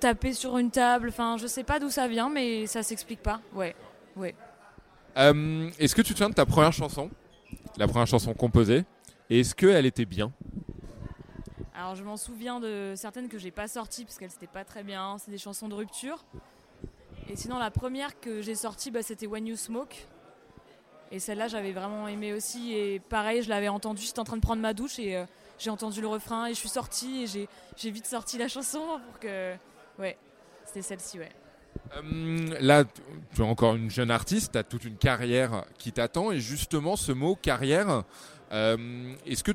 taper 0.00 0.32
sur 0.32 0.58
une 0.58 0.70
table. 0.70 1.08
Enfin, 1.08 1.36
je 1.38 1.46
sais 1.46 1.64
pas 1.64 1.78
d'où 1.78 1.90
ça 1.90 2.08
vient, 2.08 2.30
mais 2.30 2.66
ça 2.66 2.82
s'explique 2.82 3.22
pas. 3.22 3.40
Ouais, 3.54 3.74
ouais. 4.16 4.34
Euh, 5.18 5.68
Est-ce 5.78 5.94
que 5.94 6.02
tu 6.02 6.12
te 6.12 6.18
souviens 6.18 6.30
de 6.30 6.34
ta 6.34 6.46
première 6.46 6.72
chanson? 6.72 7.10
La 7.76 7.86
première 7.86 8.06
chanson 8.06 8.32
composée? 8.32 8.84
Et 9.28 9.40
est-ce 9.40 9.54
qu'elle 9.54 9.86
était 9.86 10.06
bien? 10.06 10.32
Alors 11.74 11.94
je 11.94 12.04
m'en 12.04 12.16
souviens 12.16 12.60
de 12.60 12.92
certaines 12.96 13.28
que 13.28 13.38
j'ai 13.38 13.50
pas 13.50 13.66
sorties 13.66 14.04
parce 14.04 14.18
qu'elles 14.18 14.30
n'étaient 14.30 14.46
pas 14.46 14.64
très 14.64 14.82
bien. 14.82 15.16
C'est 15.18 15.30
des 15.30 15.38
chansons 15.38 15.68
de 15.68 15.74
rupture. 15.74 16.24
Et 17.28 17.36
sinon 17.36 17.58
la 17.58 17.70
première 17.70 18.18
que 18.20 18.42
j'ai 18.42 18.54
sortie, 18.54 18.90
bah, 18.90 19.02
c'était 19.02 19.26
When 19.26 19.46
You 19.46 19.56
Smoke. 19.56 19.96
Et 21.12 21.18
celle-là 21.18 21.48
j'avais 21.48 21.72
vraiment 21.72 22.06
aimé 22.08 22.32
aussi. 22.32 22.72
Et 22.72 23.00
pareil, 23.00 23.42
je 23.42 23.48
l'avais 23.48 23.68
entendue. 23.68 24.02
J'étais 24.02 24.20
en 24.20 24.24
train 24.24 24.36
de 24.36 24.42
prendre 24.42 24.62
ma 24.62 24.74
douche 24.74 24.98
et 24.98 25.16
euh, 25.16 25.24
j'ai 25.58 25.70
entendu 25.70 26.00
le 26.00 26.06
refrain 26.06 26.46
et 26.46 26.54
je 26.54 26.58
suis 26.58 26.68
sortie 26.68 27.24
et 27.24 27.48
j'ai 27.76 27.90
vite 27.90 28.06
sorti 28.06 28.38
la 28.38 28.48
chanson 28.48 28.80
pour 29.10 29.18
que 29.18 29.54
ouais, 29.98 30.16
c'était 30.64 30.82
celle-ci 30.82 31.18
ouais. 31.18 31.30
Euh, 31.96 32.56
Là, 32.60 32.84
tu 33.34 33.42
es 33.42 33.44
encore 33.44 33.74
une 33.76 33.90
jeune 33.90 34.10
artiste, 34.10 34.52
tu 34.52 34.58
as 34.58 34.64
toute 34.64 34.84
une 34.84 34.96
carrière 34.96 35.64
qui 35.78 35.92
t'attend. 35.92 36.32
Et 36.32 36.40
justement, 36.40 36.96
ce 36.96 37.12
mot 37.12 37.36
carrière, 37.36 38.04
euh, 38.52 39.12
est-ce 39.26 39.44
que 39.44 39.52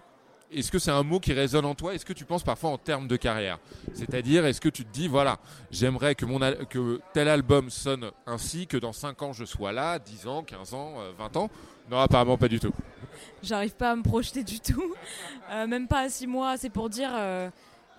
est-ce 0.55 0.71
que 0.71 0.79
c'est 0.79 0.91
un 0.91 1.03
mot 1.03 1.19
qui 1.19 1.33
résonne 1.33 1.65
en 1.65 1.75
toi? 1.75 1.93
Est-ce 1.93 2.05
que 2.05 2.13
tu 2.13 2.25
penses 2.25 2.43
parfois 2.43 2.69
en 2.69 2.77
termes 2.77 3.07
de 3.07 3.17
carrière? 3.17 3.59
C'est-à-dire, 3.93 4.45
est-ce 4.45 4.61
que 4.61 4.69
tu 4.69 4.85
te 4.85 4.91
dis, 4.93 5.07
voilà, 5.07 5.39
j'aimerais 5.71 6.15
que, 6.15 6.25
que 6.65 6.99
tel 7.13 7.27
album 7.27 7.69
sonne 7.69 8.11
ainsi, 8.25 8.65
que 8.67 8.77
dans 8.77 8.93
5 8.93 9.21
ans 9.21 9.33
je 9.33 9.45
sois 9.45 9.71
là, 9.71 9.99
10 9.99 10.27
ans, 10.27 10.43
15 10.43 10.73
ans, 10.73 10.93
euh, 10.99 11.11
20 11.17 11.37
ans? 11.37 11.49
Non, 11.89 11.99
apparemment 11.99 12.37
pas 12.37 12.47
du 12.47 12.59
tout. 12.59 12.73
J'arrive 13.43 13.75
pas 13.75 13.91
à 13.91 13.95
me 13.95 14.01
projeter 14.01 14.43
du 14.43 14.59
tout, 14.59 14.95
Euh, 15.51 15.67
même 15.67 15.87
pas 15.87 15.99
à 15.99 16.09
six 16.09 16.25
mois. 16.25 16.57
C'est 16.57 16.71
pour 16.71 16.89
dire, 16.89 17.11
euh, 17.13 17.49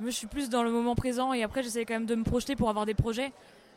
moi 0.00 0.10
je 0.10 0.16
suis 0.16 0.26
plus 0.26 0.48
dans 0.50 0.64
le 0.64 0.70
moment 0.72 0.96
présent 0.96 1.32
et 1.32 1.44
après 1.44 1.62
j'essaie 1.62 1.84
quand 1.84 1.94
même 1.94 2.06
de 2.06 2.16
me 2.16 2.24
projeter 2.24 2.56
pour 2.56 2.68
avoir 2.68 2.86
des 2.86 2.94
projets. 2.94 3.32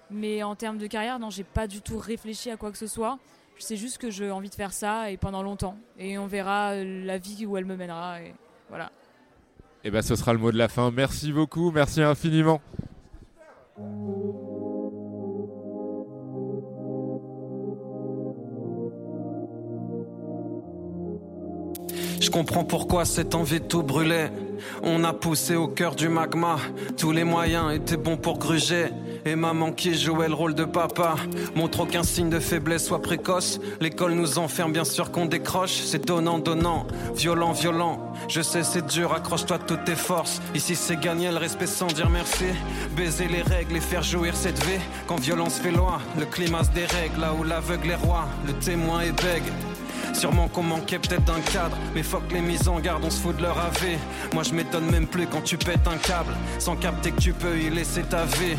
Mais 0.10 0.42
en 0.42 0.56
termes 0.56 0.80
de 0.80 0.88
carrière, 0.88 1.20
non, 1.20 1.30
j'ai 1.30 1.44
pas 1.44 1.68
du 1.68 1.82
tout 1.82 2.00
réfléchi 2.00 2.50
à 2.50 2.58
quoi 2.58 2.72
que 2.72 2.80
ce 2.80 2.88
soit. 2.88 3.20
Je 3.58 3.64
sais 3.64 3.78
juste 3.78 4.00
que 4.00 4.10
j'ai 4.10 4.32
envie 4.32 4.50
de 4.50 4.56
faire 4.56 4.74
ça 4.74 5.12
et 5.12 5.18
pendant 5.18 5.44
longtemps. 5.44 5.78
Et 6.00 6.18
on 6.18 6.26
verra 6.26 6.72
euh, 6.72 7.06
la 7.06 7.20
vie 7.20 7.46
où 7.46 7.58
elle 7.58 7.66
me 7.66 7.76
mènera. 7.76 8.18
Voilà. 8.70 8.92
Et 9.84 9.92
ben, 9.92 10.02
ce 10.02 10.16
sera 10.16 10.34
le 10.34 10.40
mot 10.40 10.52
de 10.52 10.58
la 10.58 10.68
fin. 10.68 10.92
Merci 10.92 11.32
beaucoup, 11.32 11.72
merci 11.72 12.02
infiniment. 12.02 12.62
Je 22.20 22.30
comprends 22.30 22.66
pourquoi 22.66 23.06
cette 23.06 23.34
envie 23.34 23.60
de 23.60 23.66
tout 23.66 23.82
brûler. 23.82 24.28
On 24.84 25.04
a 25.04 25.14
poussé 25.14 25.56
au 25.56 25.68
cœur 25.68 25.96
du 25.96 26.10
magma. 26.10 26.58
Tous 26.98 27.12
les 27.12 27.24
moyens 27.24 27.74
étaient 27.74 27.98
bons 27.98 28.18
pour 28.18 28.38
gruger. 28.38 28.88
Et 29.30 29.36
maman 29.36 29.72
qui 29.72 29.96
jouait 29.96 30.28
le 30.28 30.34
rôle 30.34 30.56
de 30.56 30.66
papa 30.66 31.14
montre 31.54 31.82
aucun 31.82 32.02
signe 32.02 32.32
de 32.32 32.40
faiblesse 32.40 32.88
soit 32.88 33.00
précoce. 33.00 33.60
L'école 33.80 34.14
nous 34.14 34.40
enferme, 34.40 34.72
bien 34.72 34.84
sûr 34.84 35.12
qu'on 35.12 35.28
décroche. 35.28 35.82
C'est 35.86 36.04
donnant, 36.04 36.40
donnant, 36.40 36.88
violent, 37.16 37.52
violent. 37.52 38.12
Je 38.28 38.42
sais, 38.42 38.64
c'est 38.64 38.88
dur, 38.88 39.14
accroche-toi 39.14 39.60
de 39.60 39.64
toutes 39.66 39.84
tes 39.84 39.96
forces. 39.96 40.42
Ici, 40.56 40.76
c'est 40.76 41.00
gagner 41.00 41.30
le 41.30 41.38
respect 41.38 41.68
sans 41.68 41.86
dire 41.86 42.10
merci. 42.10 42.46
Baiser 42.98 43.28
les 43.28 43.44
règles 43.44 43.78
et 43.78 43.82
faire 43.82 44.02
jouir 44.02 44.36
cette 44.36 44.58
vie. 44.66 44.80
Quand 45.06 45.20
violence 45.20 45.60
fait 45.60 45.70
loi, 45.70 46.00
le 46.18 46.26
climat 46.26 46.64
se 46.64 46.72
dérègle. 46.72 47.22
Là 47.22 47.32
où 47.40 47.44
l'aveugle 47.44 47.92
est 47.92 47.96
roi, 47.98 48.28
le 48.48 48.54
témoin 48.54 49.02
est 49.02 49.12
bègue. 49.12 49.54
Sûrement 50.14 50.48
qu'on 50.48 50.64
manquait 50.64 50.98
peut-être 50.98 51.26
d'un 51.26 51.40
cadre, 51.54 51.78
mais 51.94 52.02
fuck 52.02 52.24
les 52.32 52.42
mises 52.42 52.68
en 52.68 52.80
garde, 52.80 53.04
on 53.06 53.12
se 53.12 53.22
fout 53.22 53.38
de 53.38 53.44
leur 53.44 53.60
AV. 53.60 54.00
Moi 54.34 54.42
je 54.42 54.56
m'étonne 54.56 54.90
même 54.90 55.06
plus 55.06 55.28
quand 55.28 55.44
tu 55.44 55.56
pètes 55.56 55.88
un 55.88 55.98
câble, 55.98 56.34
sans 56.58 56.76
capter 56.76 57.12
que 57.12 57.22
tu 57.22 57.32
peux 57.32 57.60
y 57.60 57.70
laisser 57.70 58.02
ta 58.02 58.26
vie. 58.26 58.58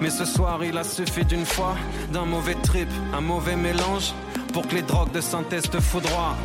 Mais 0.00 0.10
ce 0.10 0.24
soir 0.24 0.62
il 0.64 0.76
a 0.78 0.84
suffi 0.84 1.24
d'une 1.24 1.44
fois, 1.44 1.74
d'un 2.12 2.24
mauvais 2.24 2.54
trip, 2.62 2.88
un 3.12 3.20
mauvais 3.20 3.56
mélange, 3.56 4.12
pour 4.52 4.66
que 4.66 4.74
les 4.76 4.82
drogues 4.82 5.12
de 5.12 5.20
synthèse 5.20 5.68
te 5.68 5.80
foudroient. 5.80 6.36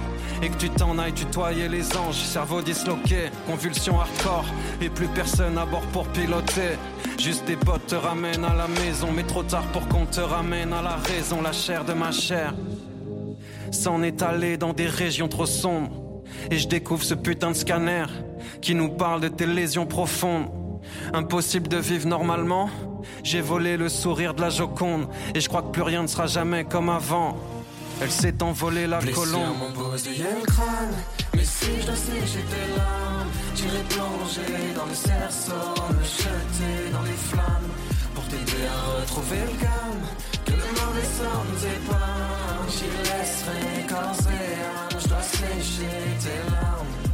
Et 0.42 0.50
que 0.50 0.58
tu 0.58 0.70
t'en 0.70 0.98
ailles 0.98 1.14
tutoyer 1.14 1.70
les 1.70 1.96
anges, 1.96 2.16
cerveau 2.16 2.62
disloqué, 2.62 3.30
convulsion 3.48 4.00
hardcore, 4.00 4.46
et 4.82 4.90
plus 4.90 5.08
personne 5.08 5.58
à 5.58 5.66
bord 5.66 5.86
pour 5.94 6.08
piloter. 6.08 6.78
Juste 7.18 7.46
des 7.46 7.56
potes 7.56 7.88
te 7.88 7.96
ramènent 7.96 8.44
à 8.44 8.56
la 8.56 8.68
maison, 8.68 9.08
mais 9.16 9.24
trop 9.24 9.44
tard 9.44 9.64
pour 9.72 9.88
qu'on 9.88 10.06
te 10.06 10.20
ramène 10.20 10.74
à 10.74 10.82
la 10.82 10.96
raison, 10.96 11.42
la 11.42 11.54
chair 11.54 11.86
de 11.86 11.94
ma 11.94 12.12
chair 12.12 12.54
s'en 13.74 14.04
est 14.04 14.22
allé 14.22 14.58
dans 14.58 14.74
des 14.74 14.88
régions 14.88 15.28
trop 15.28 15.46
sombres. 15.46 16.24
Et 16.52 16.58
je 16.58 16.68
découvre 16.68 17.04
ce 17.04 17.14
putain 17.14 17.52
de 17.52 17.56
scanner 17.56 18.06
qui 18.62 18.76
nous 18.76 18.90
parle 18.90 19.22
de 19.22 19.28
tes 19.28 19.46
lésions 19.46 19.86
profondes. 19.86 20.48
Impossible 21.14 21.68
de 21.68 21.78
vivre 21.78 22.08
normalement. 22.08 22.70
J'ai 23.24 23.42
volé 23.42 23.78
le 23.78 23.90
sourire 23.90 24.34
de 24.34 24.42
la 24.42 24.50
Joconde 24.50 25.08
et 25.34 25.42
je 25.42 25.48
crois 25.48 25.62
que 25.62 25.72
plus 25.72 25.82
rien 25.84 26.02
ne 26.04 26.08
sera 26.08 26.28
jamais 26.28 26.66
comme 26.66 26.90
avant. 26.90 27.38
Elle 28.02 28.12
s'est 28.12 28.42
envolée 28.42 28.88
la 28.88 29.00
Blessure, 29.00 29.24
colombe. 29.24 29.56
mon 29.60 29.90
bousillé 29.92 30.26
le 30.40 30.46
crâne? 30.46 30.94
Mais 31.36 31.44
si 31.44 31.68
je 31.80 31.86
dois 31.86 31.96
sécher 31.96 32.44
tes 32.50 32.76
larmes 32.78 33.30
J'irai 33.56 33.84
plonger 33.90 34.74
dans 34.76 34.86
le 34.86 34.94
cerceau 34.96 35.54
Me 35.90 36.04
jeter 36.04 36.92
dans 36.92 37.02
les 37.04 37.12
flammes 37.30 37.70
Pour 38.16 38.24
t'aider 38.26 38.66
à 38.68 39.00
retrouver 39.00 39.38
le 39.46 39.60
calme 39.60 40.06
Que 40.46 40.52
le 40.52 40.58
mauvais 40.58 41.08
sort 41.18 41.46
nous 41.50 41.66
épargne 41.66 42.70
J'y 42.70 42.90
laisserai 43.04 43.88
corps 43.88 44.32
et 44.32 44.54
âme 44.64 45.00
Je 45.02 45.08
dois 45.08 45.22
sécher 45.22 45.90
tes 46.20 46.52
larmes 46.52 47.13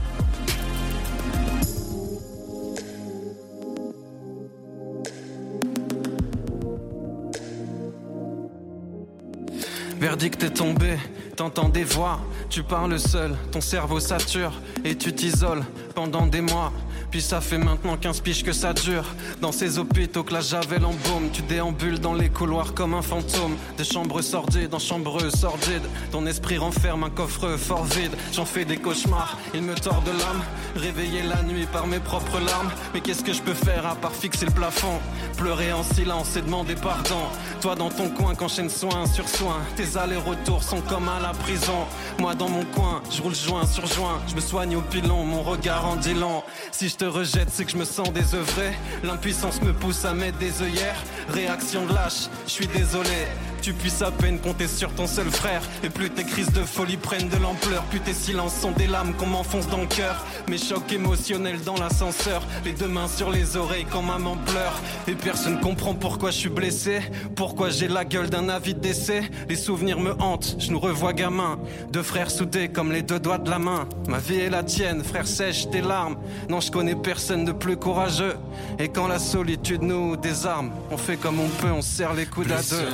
Verdict 9.99 10.41
est 10.43 10.51
tombé, 10.51 10.97
t'entends 11.35 11.67
des 11.67 11.83
voix, 11.83 12.21
tu 12.49 12.63
parles 12.63 12.97
seul, 12.97 13.35
ton 13.51 13.59
cerveau 13.59 13.99
sature 13.99 14.53
et 14.85 14.95
tu 14.95 15.11
t'isoles 15.11 15.63
pendant 15.93 16.25
des 16.25 16.39
mois. 16.39 16.71
Puis 17.11 17.21
ça 17.21 17.41
fait 17.41 17.57
maintenant 17.57 17.97
15 17.97 18.21
piges 18.21 18.43
que 18.43 18.53
ça 18.53 18.73
dure. 18.73 19.05
Dans 19.41 19.51
ces 19.51 19.79
hôpitaux 19.79 20.23
que 20.23 20.33
la 20.33 20.41
javel 20.41 20.85
embaume, 20.85 21.29
tu 21.33 21.41
déambules 21.41 21.99
dans 21.99 22.13
les 22.13 22.29
couloirs 22.29 22.73
comme 22.75 22.93
un 22.93 23.01
fantôme. 23.01 23.55
Des 23.77 23.83
chambres 23.83 24.21
sordides 24.21 24.73
en 24.73 24.79
chambres 24.79 25.29
sordides. 25.35 25.87
Ton 26.11 26.27
esprit 26.27 26.59
renferme 26.59 27.05
un 27.05 27.09
coffre 27.09 27.57
fort 27.57 27.85
vide. 27.85 28.15
J'en 28.31 28.45
fais 28.45 28.63
des 28.63 28.77
cauchemars, 28.77 29.37
il 29.55 29.63
me 29.63 29.73
tord 29.73 30.03
de 30.03 30.11
l'âme. 30.11 30.43
Réveillé 30.75 31.23
la 31.23 31.41
nuit 31.41 31.65
par 31.71 31.87
mes 31.87 31.99
propres 31.99 32.39
larmes. 32.39 32.71
Mais 32.93 33.01
qu'est-ce 33.01 33.23
que 33.23 33.33
je 33.33 33.41
peux 33.41 33.55
faire 33.55 33.87
à 33.87 33.95
part 33.95 34.13
fixer 34.13 34.45
le 34.45 34.51
plafond? 34.51 34.99
Pleurer 35.35 35.73
en 35.73 35.83
silence 35.83 36.35
et 36.35 36.41
demander 36.41 36.75
pardon. 36.75 37.23
Toi 37.61 37.73
dans 37.73 37.89
ton 37.89 38.09
coin 38.09 38.35
qu'enchaîne 38.35 38.69
soin 38.69 39.07
sur 39.07 39.27
soin. 39.27 39.57
Tes 39.75 39.97
allers-retours 39.97 40.63
sont 40.63 40.81
comme 40.81 41.09
à 41.09 41.19
la 41.19 41.31
prison. 41.31 41.87
Moi 42.19 42.35
dans 42.35 42.49
mon 42.49 42.65
coin, 42.65 43.01
je 43.09 43.21
roule 43.21 43.35
joint 43.35 43.65
sur 43.65 43.87
joint. 43.87 44.19
Je 44.27 44.35
me 44.35 44.41
soigne 44.41 44.75
au 44.75 44.81
pilon, 44.81 45.23
mon 45.23 45.41
regard 45.41 45.87
en 45.87 45.95
dit 45.95 46.13
long. 46.13 46.43
Si 46.71 46.89
te 46.99 47.05
rejette, 47.05 47.47
c'est 47.49 47.63
que 47.63 47.71
je 47.71 47.77
me 47.77 47.85
sens 47.85 48.11
désœuvré. 48.11 48.73
L'impuissance 49.03 49.61
me 49.61 49.71
pousse 49.71 50.03
à 50.03 50.13
mettre 50.13 50.37
des 50.37 50.61
œillères. 50.61 51.01
Réaction 51.29 51.85
de 51.85 51.93
lâche, 51.93 52.27
je 52.45 52.51
suis 52.51 52.67
désolé. 52.67 53.25
Tu 53.61 53.73
puisses 53.73 54.01
à 54.01 54.11
peine 54.11 54.39
compter 54.39 54.67
sur 54.67 54.93
ton 54.93 55.05
seul 55.05 55.29
frère. 55.29 55.61
Et 55.83 55.89
plus 55.89 56.09
tes 56.09 56.23
crises 56.23 56.51
de 56.51 56.61
folie 56.61 56.97
prennent 56.97 57.29
de 57.29 57.37
l'ampleur, 57.37 57.83
plus 57.83 57.99
tes 57.99 58.13
silences 58.13 58.55
sont 58.55 58.71
des 58.71 58.87
lames 58.87 59.13
qu'on 59.13 59.27
m'enfonce 59.27 59.67
dans 59.67 59.81
le 59.81 59.85
cœur. 59.85 60.25
Mes 60.47 60.57
chocs 60.57 60.91
émotionnels 60.91 61.61
dans 61.61 61.75
l'ascenseur, 61.75 62.41
les 62.63 62.71
deux 62.71 62.87
mains 62.87 63.07
sur 63.07 63.29
les 63.29 63.57
oreilles 63.57 63.85
quand 63.91 64.01
maman 64.01 64.37
pleure. 64.37 64.79
Et 65.07 65.13
personne 65.13 65.59
comprend 65.59 65.93
pourquoi 65.93 66.31
je 66.31 66.37
suis 66.37 66.49
blessé, 66.49 67.01
pourquoi 67.35 67.69
j'ai 67.69 67.87
la 67.87 68.05
gueule 68.05 68.29
d'un 68.29 68.49
avis 68.49 68.73
de 68.73 68.79
décès. 68.79 69.29
Les 69.47 69.55
souvenirs 69.55 69.99
me 69.99 70.13
hantent, 70.21 70.55
je 70.57 70.71
nous 70.71 70.79
revois 70.79 71.13
gamin. 71.13 71.59
Deux 71.91 72.03
frères 72.03 72.31
soudés 72.31 72.69
comme 72.69 72.91
les 72.91 73.01
deux 73.01 73.19
doigts 73.19 73.37
de 73.37 73.49
la 73.49 73.59
main. 73.59 73.87
Ma 74.07 74.19
vie 74.19 74.39
est 74.39 74.49
la 74.49 74.63
tienne, 74.63 75.03
frère 75.03 75.27
sèche 75.27 75.69
tes 75.69 75.81
larmes. 75.81 76.17
Non, 76.49 76.61
je 76.61 76.71
connais 76.71 76.95
personne 76.95 77.45
de 77.45 77.51
plus 77.51 77.77
courageux. 77.77 78.35
Et 78.79 78.87
quand 78.87 79.07
la 79.07 79.19
solitude 79.19 79.83
nous 79.83 80.15
désarme, 80.15 80.71
on 80.91 80.97
fait 80.97 81.17
comme 81.17 81.39
on 81.39 81.49
peut, 81.49 81.71
on 81.71 81.81
serre 81.81 82.13
les 82.13 82.25
coudes 82.25 82.51
à 82.51 82.61
deux. 82.61 82.87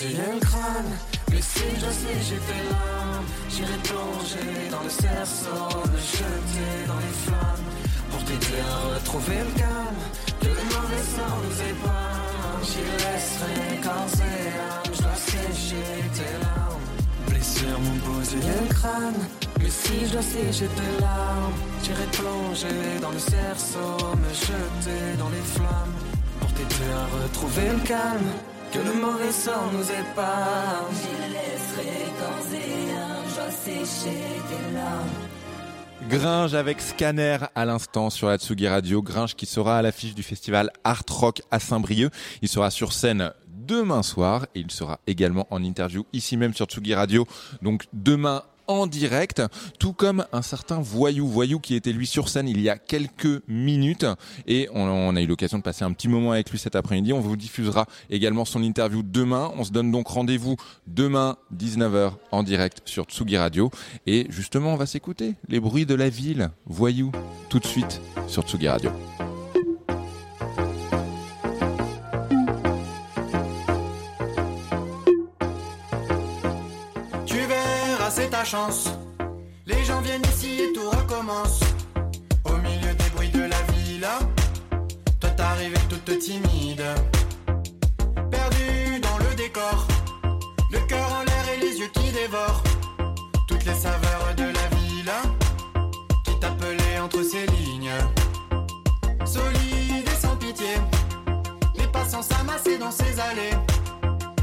Bousillé 0.00 0.22
le 0.32 0.40
crâne 0.40 0.96
Mais 1.30 1.42
si 1.42 1.60
je 1.76 1.90
sais 1.90 2.16
j'étais 2.22 2.64
là 2.70 3.20
J'irai 3.50 3.76
plonger 3.82 4.70
dans 4.70 4.82
le 4.82 4.88
cerceau 4.88 5.78
Me 5.92 5.98
jeter 5.98 6.86
dans 6.86 6.96
les 6.96 7.14
flammes. 7.24 7.66
Pour 8.10 8.24
t'aider 8.24 8.60
à 8.60 8.94
retrouver 8.94 9.38
le 9.40 9.58
calme 9.58 10.02
Que 10.40 10.46
le 10.46 10.64
mauvais 10.72 11.04
nous 11.44 11.60
épargne 11.68 12.62
J'y 12.62 12.80
laisserai 13.02 13.80
corps 13.82 14.16
et 14.16 14.58
âme 14.58 14.94
Je 14.94 15.02
dois 15.02 15.16
sécher 15.16 15.84
tes 16.14 16.44
larmes. 16.44 16.80
Blessure, 17.28 17.80
mon 17.80 18.12
bousillé 18.12 18.52
le 18.68 18.74
crâne 18.74 19.28
mais 19.60 19.68
si 19.68 20.06
je 20.06 20.12
dois 20.12 20.22
sécher 20.22 20.66
tes 20.66 21.00
larmes 21.02 21.52
J'irai 21.82 22.06
plonger 22.12 23.00
dans 23.02 23.10
le 23.10 23.18
cerceau 23.18 24.16
Me 24.16 24.32
jeter 24.32 25.18
dans 25.18 25.28
les 25.28 25.44
flammes. 25.54 25.94
Pour 26.40 26.48
t'aider 26.54 26.90
à 26.90 27.22
retrouver 27.22 27.68
le 27.68 27.86
calme 27.86 28.32
que 28.72 28.78
le 28.78 28.94
mauvais 28.94 29.32
sort 29.32 29.70
nous 29.72 29.90
épargne. 29.90 30.94
J'y 30.94 31.32
laisserai 31.32 32.00
et 33.40 33.84
sécher 33.84 34.18
tes 34.48 34.74
larmes. 34.74 35.08
Gringe 36.08 36.54
avec 36.54 36.80
Scanner 36.80 37.38
à 37.54 37.64
l'instant 37.64 38.10
sur 38.10 38.28
la 38.28 38.38
Tsugi 38.38 38.68
Radio. 38.68 39.02
Gringe 39.02 39.34
qui 39.34 39.46
sera 39.46 39.78
à 39.78 39.82
l'affiche 39.82 40.14
du 40.14 40.22
festival 40.22 40.70
Art 40.84 41.04
Rock 41.08 41.42
à 41.50 41.58
Saint-Brieuc. 41.58 42.12
Il 42.42 42.48
sera 42.48 42.70
sur 42.70 42.92
scène 42.92 43.32
demain 43.46 44.02
soir 44.02 44.46
et 44.54 44.60
il 44.60 44.70
sera 44.70 45.00
également 45.06 45.46
en 45.50 45.62
interview 45.62 46.04
ici 46.12 46.36
même 46.36 46.54
sur 46.54 46.66
Tsugi 46.66 46.94
Radio. 46.94 47.26
Donc 47.62 47.86
demain 47.92 48.42
en 48.70 48.86
direct, 48.86 49.42
tout 49.78 49.92
comme 49.92 50.24
un 50.32 50.42
certain 50.42 50.80
Voyou, 50.80 51.26
Voyou 51.26 51.58
qui 51.58 51.74
était 51.74 51.92
lui 51.92 52.06
sur 52.06 52.28
scène 52.28 52.48
il 52.48 52.60
y 52.60 52.68
a 52.68 52.78
quelques 52.78 53.42
minutes 53.48 54.06
et 54.46 54.68
on, 54.72 54.82
on 54.82 55.16
a 55.16 55.20
eu 55.20 55.26
l'occasion 55.26 55.58
de 55.58 55.62
passer 55.62 55.84
un 55.84 55.92
petit 55.92 56.08
moment 56.08 56.32
avec 56.32 56.50
lui 56.50 56.58
cet 56.58 56.76
après-midi. 56.76 57.12
On 57.12 57.20
vous 57.20 57.36
diffusera 57.36 57.86
également 58.10 58.44
son 58.44 58.62
interview 58.62 59.02
demain. 59.02 59.52
On 59.56 59.64
se 59.64 59.72
donne 59.72 59.90
donc 59.90 60.08
rendez-vous 60.08 60.56
demain 60.86 61.36
19h 61.56 62.12
en 62.30 62.42
direct 62.42 62.82
sur 62.84 63.04
Tsugi 63.04 63.36
Radio 63.36 63.70
et 64.06 64.26
justement 64.30 64.74
on 64.74 64.76
va 64.76 64.86
s'écouter 64.86 65.34
les 65.48 65.60
bruits 65.60 65.86
de 65.86 65.94
la 65.94 66.08
ville, 66.08 66.50
Voyou, 66.66 67.12
tout 67.48 67.58
de 67.58 67.66
suite 67.66 68.00
sur 68.28 68.42
Tsugi 68.42 68.68
Radio. 68.68 68.90
C'est 78.10 78.30
ta 78.30 78.44
chance. 78.44 78.90
Les 79.66 79.84
gens 79.84 80.00
viennent 80.00 80.24
ici 80.34 80.60
et 80.60 80.72
tout 80.72 80.88
recommence. 80.90 81.60
Au 82.44 82.56
milieu 82.56 82.92
des 82.94 83.10
bruits 83.14 83.30
de 83.30 83.42
la 83.42 83.62
ville, 83.72 84.08
toi 85.20 85.30
t'arrives 85.30 85.78
toute 85.88 86.18
timide. 86.18 86.84
Perdu 88.30 89.00
dans 89.00 89.18
le 89.18 89.34
décor, 89.36 89.86
le 90.72 90.80
cœur 90.88 91.08
en 91.20 91.22
l'air 91.22 91.44
et 91.54 91.60
les 91.60 91.78
yeux 91.78 91.90
qui 91.94 92.10
dévorent. 92.10 92.62
Toutes 93.46 93.64
les 93.64 93.74
saveurs 93.74 94.34
de 94.36 94.44
la 94.44 94.76
ville 94.76 95.12
qui 96.24 96.38
t'appelaient 96.40 96.98
entre 97.00 97.22
ces 97.22 97.46
lignes. 97.46 97.92
Solide 99.24 100.08
et 100.08 100.20
sans 100.20 100.36
pitié, 100.36 100.74
les 101.76 101.86
passants 101.86 102.22
s'amassaient 102.22 102.78
dans 102.78 102.90
ces 102.90 103.20
allées, 103.20 103.56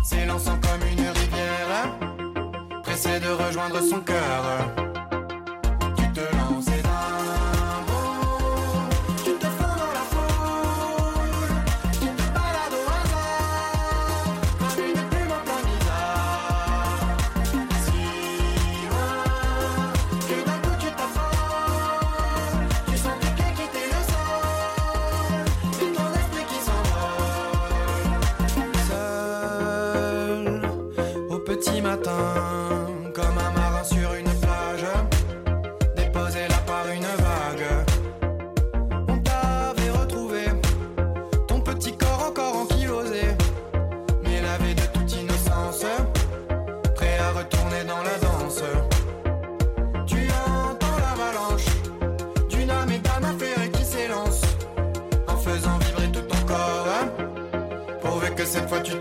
s'élançant 0.03 0.57
comme 0.61 0.88
une 0.89 1.07
de 3.08 3.30
rejoindre 3.30 3.82
son 3.82 4.02
cœur. 4.02 4.97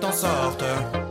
T'en 0.06 0.12
sortes. 0.12 1.05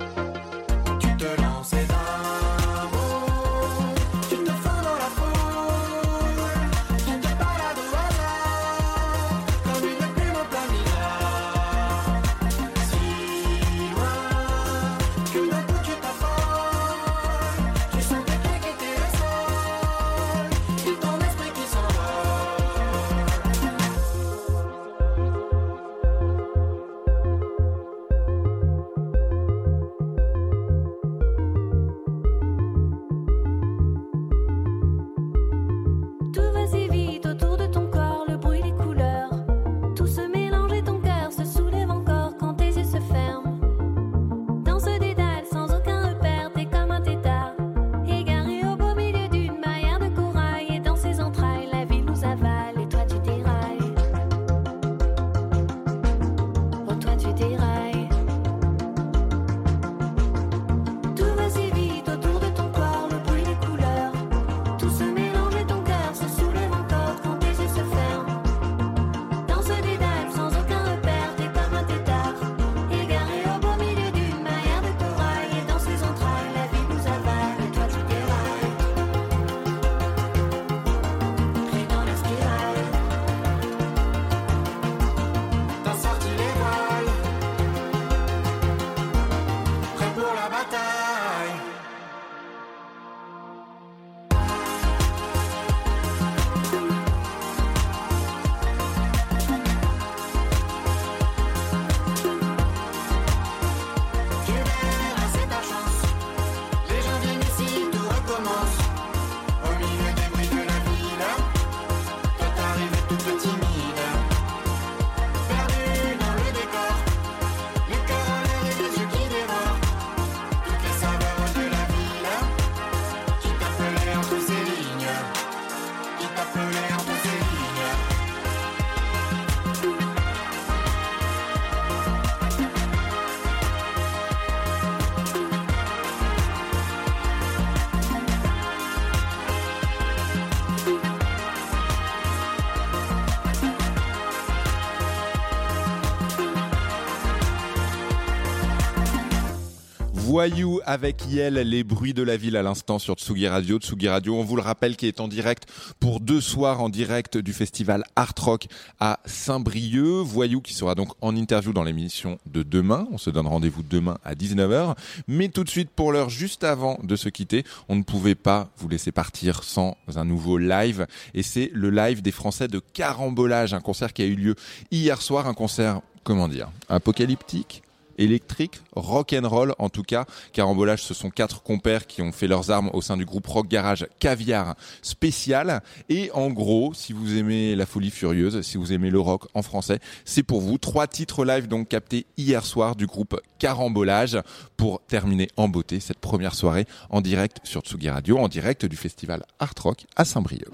Voyou 150.35 150.81
avec 150.85 151.25
Yel, 151.29 151.53
les 151.53 151.85
bruits 151.85 152.13
de 152.13 152.21
la 152.21 152.35
ville 152.35 152.57
à 152.57 152.61
l'instant 152.61 152.99
sur 152.99 153.15
Tsugi 153.15 153.47
Radio. 153.47 153.77
Tsugi 153.77 154.09
Radio, 154.09 154.35
on 154.35 154.43
vous 154.43 154.57
le 154.57 154.61
rappelle, 154.61 154.97
qui 154.97 155.07
est 155.07 155.21
en 155.21 155.29
direct 155.29 155.63
pour 156.01 156.19
deux 156.19 156.41
soirs 156.41 156.81
en 156.81 156.89
direct 156.89 157.37
du 157.37 157.53
festival 157.53 158.03
Art 158.17 158.33
Rock 158.41 158.65
à 158.99 159.21
Saint-Brieuc. 159.23 160.25
Voyou 160.25 160.59
qui 160.59 160.73
sera 160.73 160.93
donc 160.93 161.13
en 161.21 161.37
interview 161.37 161.71
dans 161.71 161.85
l'émission 161.85 162.37
de 162.47 162.63
demain. 162.63 163.07
On 163.13 163.17
se 163.17 163.29
donne 163.29 163.47
rendez-vous 163.47 163.81
demain 163.81 164.17
à 164.25 164.35
19h. 164.35 164.97
Mais 165.29 165.47
tout 165.47 165.63
de 165.63 165.69
suite, 165.69 165.89
pour 165.89 166.11
l'heure, 166.11 166.29
juste 166.29 166.65
avant 166.65 166.99
de 167.01 167.15
se 167.15 167.29
quitter, 167.29 167.63
on 167.87 167.95
ne 167.95 168.03
pouvait 168.03 168.35
pas 168.35 168.67
vous 168.75 168.89
laisser 168.89 169.13
partir 169.13 169.63
sans 169.63 169.95
un 170.17 170.25
nouveau 170.25 170.57
live. 170.57 171.07
Et 171.33 171.43
c'est 171.43 171.71
le 171.73 171.91
live 171.91 172.21
des 172.21 172.33
Français 172.33 172.67
de 172.67 172.81
Carambolage, 172.91 173.73
un 173.73 173.79
concert 173.79 174.11
qui 174.11 174.21
a 174.21 174.25
eu 174.25 174.35
lieu 174.35 174.55
hier 174.91 175.21
soir, 175.21 175.47
un 175.47 175.53
concert, 175.53 176.01
comment 176.25 176.49
dire, 176.49 176.69
apocalyptique 176.89 177.83
électrique, 178.17 178.81
rock 178.95 179.33
and 179.33 179.47
roll 179.47 179.73
en 179.79 179.89
tout 179.89 180.03
cas. 180.03 180.25
Carambolage, 180.53 181.03
ce 181.03 181.13
sont 181.13 181.29
quatre 181.29 181.63
compères 181.63 182.07
qui 182.07 182.21
ont 182.21 182.31
fait 182.31 182.47
leurs 182.47 182.71
armes 182.71 182.89
au 182.93 183.01
sein 183.01 183.17
du 183.17 183.25
groupe 183.25 183.47
Rock 183.47 183.67
Garage 183.67 184.07
Caviar 184.19 184.75
spécial. 185.01 185.81
Et 186.09 186.31
en 186.33 186.49
gros, 186.49 186.93
si 186.93 187.13
vous 187.13 187.37
aimez 187.37 187.75
la 187.75 187.85
folie 187.85 188.11
furieuse, 188.11 188.61
si 188.61 188.77
vous 188.77 188.93
aimez 188.93 189.09
le 189.09 189.19
rock 189.19 189.47
en 189.53 189.61
français, 189.61 189.99
c'est 190.25 190.43
pour 190.43 190.61
vous. 190.61 190.77
Trois 190.77 191.07
titres 191.07 191.45
live 191.45 191.67
donc 191.67 191.87
captés 191.89 192.25
hier 192.37 192.65
soir 192.65 192.95
du 192.95 193.07
groupe 193.07 193.39
Carambolage 193.59 194.37
pour 194.77 195.01
terminer 195.07 195.47
en 195.57 195.67
beauté 195.67 195.99
cette 195.99 196.19
première 196.19 196.55
soirée 196.55 196.85
en 197.09 197.21
direct 197.21 197.59
sur 197.63 197.81
Tsugi 197.81 198.09
Radio, 198.09 198.37
en 198.37 198.47
direct 198.47 198.85
du 198.85 198.95
festival 198.95 199.43
Art 199.59 199.73
Rock 199.81 200.05
à 200.15 200.25
Saint-Brieuc. 200.25 200.67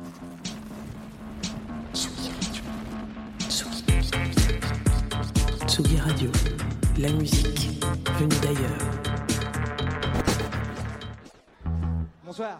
Tsugi 5.68 5.98
Radio, 5.98 6.30
la 7.02 7.12
musique 7.14 7.84
venue 8.20 8.40
d'ailleurs. 8.44 8.78
Bonsoir. 12.24 12.60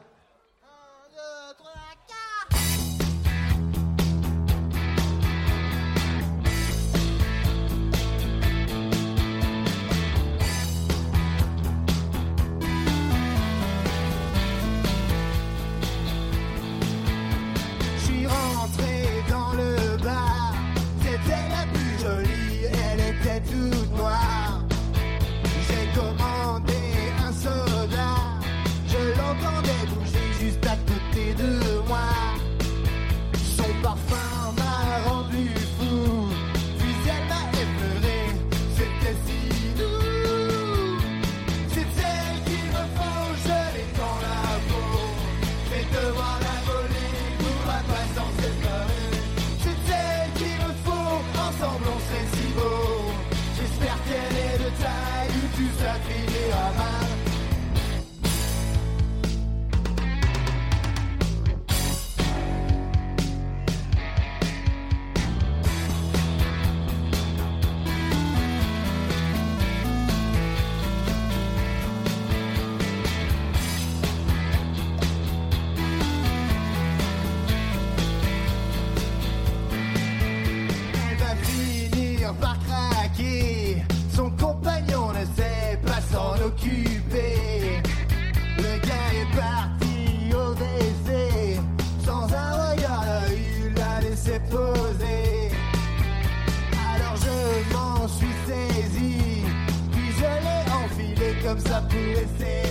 Comme 101.52 101.60
ça 101.60 101.82
pour 101.90 102.00
essayer. 102.00 102.71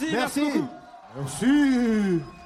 Merci, 0.00 0.12
Merci. 0.12 0.40
merci 0.40 0.58
beaucoup. 0.58 0.68
Merci. 1.16 2.37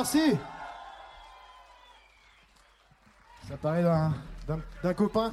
Merci. 0.00 0.34
Ça 3.46 3.56
paraît 3.58 3.84
d'un 4.82 4.94
copain. 4.94 5.30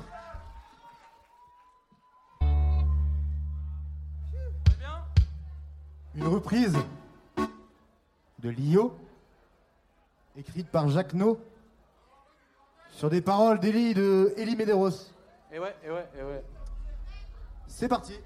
Une 6.16 6.28
reprise 6.28 6.76
de 8.40 8.50
Lio, 8.50 8.94
écrite 10.36 10.70
par 10.70 10.90
Jacques 10.90 11.14
No, 11.14 11.40
sur 12.92 13.10
des 13.10 13.22
paroles 13.22 13.62
d'Élie 13.62 13.94
de 13.94 14.34
Élie 14.36 14.58
Medeiros. 14.58 14.90
Et 15.50 15.60
ouais, 15.60 15.74
et 15.82 15.90
ouais, 15.90 16.10
et 16.20 16.24
ouais. 16.24 16.44
C'est 17.68 17.88
parti. 17.88 18.20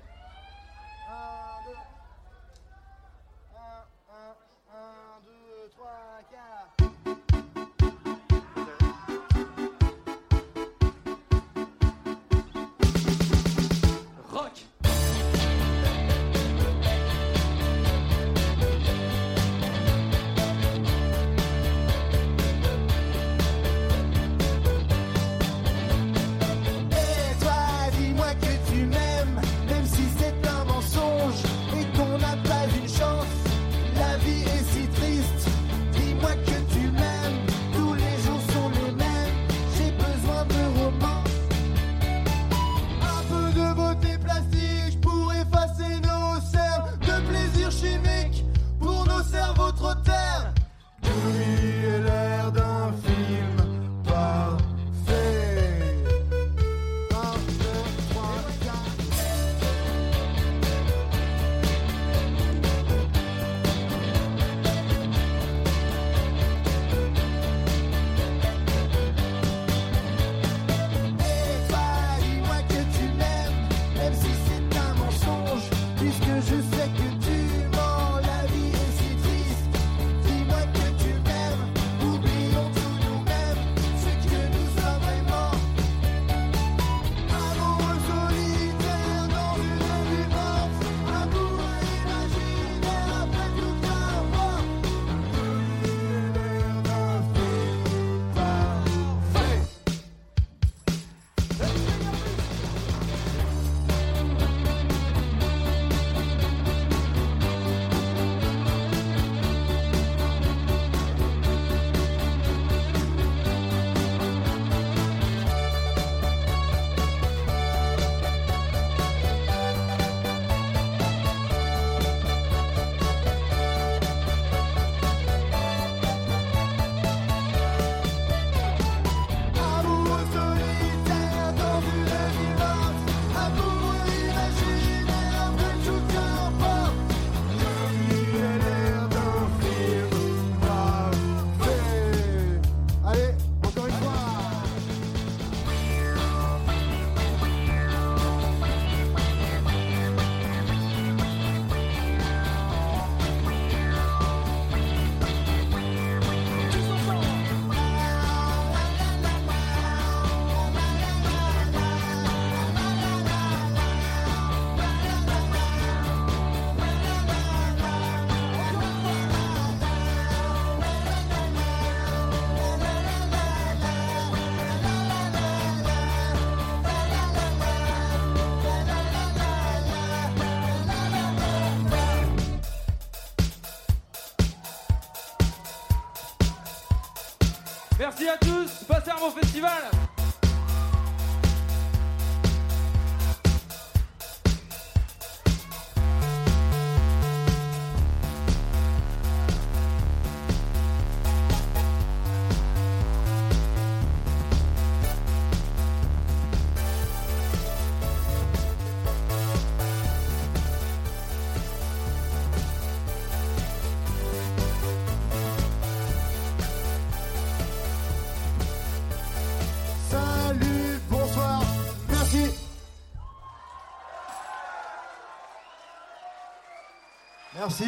Passez 188.92 189.12
un 189.12 189.20
bon 189.20 189.32
festival 189.32 189.81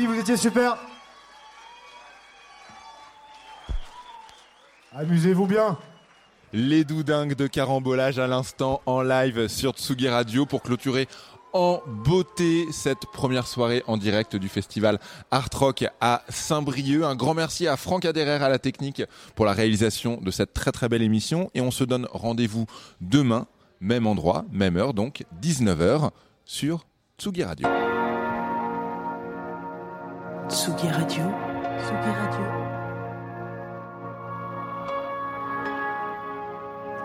Vous 0.06 0.20
étiez 0.20 0.38
super. 0.38 0.78
Amusez-vous 4.96 5.48
bien. 5.48 5.78
Les 6.52 6.84
doudingues 6.84 7.36
de 7.36 7.48
carambolage 7.48 8.20
à 8.20 8.28
l'instant 8.28 8.82
en 8.86 9.02
live 9.02 9.48
sur 9.48 9.72
Tsugi 9.72 10.10
Radio 10.10 10.46
pour 10.46 10.62
clôturer 10.62 11.08
en 11.54 11.82
beauté 11.88 12.66
cette 12.72 13.06
première 13.14 13.48
soirée 13.48 13.84
en 13.88 13.98
direct 13.98 14.36
du 14.36 14.50
festival 14.50 15.00
Art 15.32 15.50
Rock 15.54 15.86
à 16.02 16.24
Saint-Brieuc. 16.30 17.04
Un 17.04 17.16
grand 17.16 17.34
merci 17.34 17.68
à 17.68 17.78
Franck 17.78 18.06
Aderer 18.06 18.44
à 18.44 18.50
la 18.50 18.60
technique 18.60 19.04
pour 19.36 19.46
la 19.46 19.54
réalisation 19.54 20.20
de 20.22 20.32
cette 20.32 20.54
très 20.54 20.72
très 20.72 20.90
belle 20.90 21.04
émission 21.04 21.50
et 21.54 21.62
on 21.62 21.72
se 21.72 21.84
donne 21.84 22.08
rendez-vous 22.12 22.66
demain, 23.02 23.48
même 23.80 24.06
endroit, 24.06 24.46
même 24.52 24.78
heure 24.78 24.94
donc 24.94 25.24
19h 25.42 26.10
sur 26.46 26.86
Tsugi 27.18 27.44
Radio. 27.44 27.68
Tsugi 30.50 30.90
Radio. 30.92 31.24
Tsugi 31.80 32.12
Radio. 32.20 32.48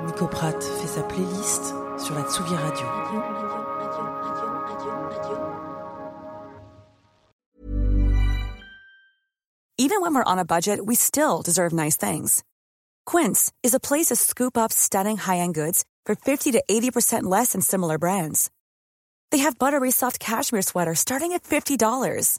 Nico 0.07 0.26
Pratt 0.26 0.62
fait 0.62 0.89
sa 0.89 1.02
playlist 1.02 1.75
sur 1.99 2.15
la 2.15 2.25
Tsugi 2.25 2.57
Radio. 2.57 2.86
Even 9.81 10.00
when 10.00 10.15
we're 10.15 10.25
on 10.25 10.39
a 10.39 10.44
budget, 10.44 10.84
we 10.84 10.97
still 10.97 11.41
deserve 11.41 11.73
nice 11.73 11.97
things. 11.97 12.42
Quince 13.07 13.52
is 13.62 13.75
a 13.75 13.81
place 13.81 14.07
to 14.07 14.17
scoop 14.17 14.58
up 14.58 14.73
stunning 14.73 15.17
high-end 15.17 15.55
goods 15.55 15.84
for 16.05 16.17
50 16.17 16.52
to 16.52 16.62
80% 16.68 17.23
less 17.23 17.52
than 17.52 17.60
similar 17.60 17.99
brands. 17.99 18.50
They 19.31 19.39
have 19.39 19.58
buttery 19.58 19.92
soft 19.92 20.18
cashmere 20.18 20.62
sweaters 20.62 20.99
starting 20.99 21.33
at 21.33 21.44
$50, 21.44 22.39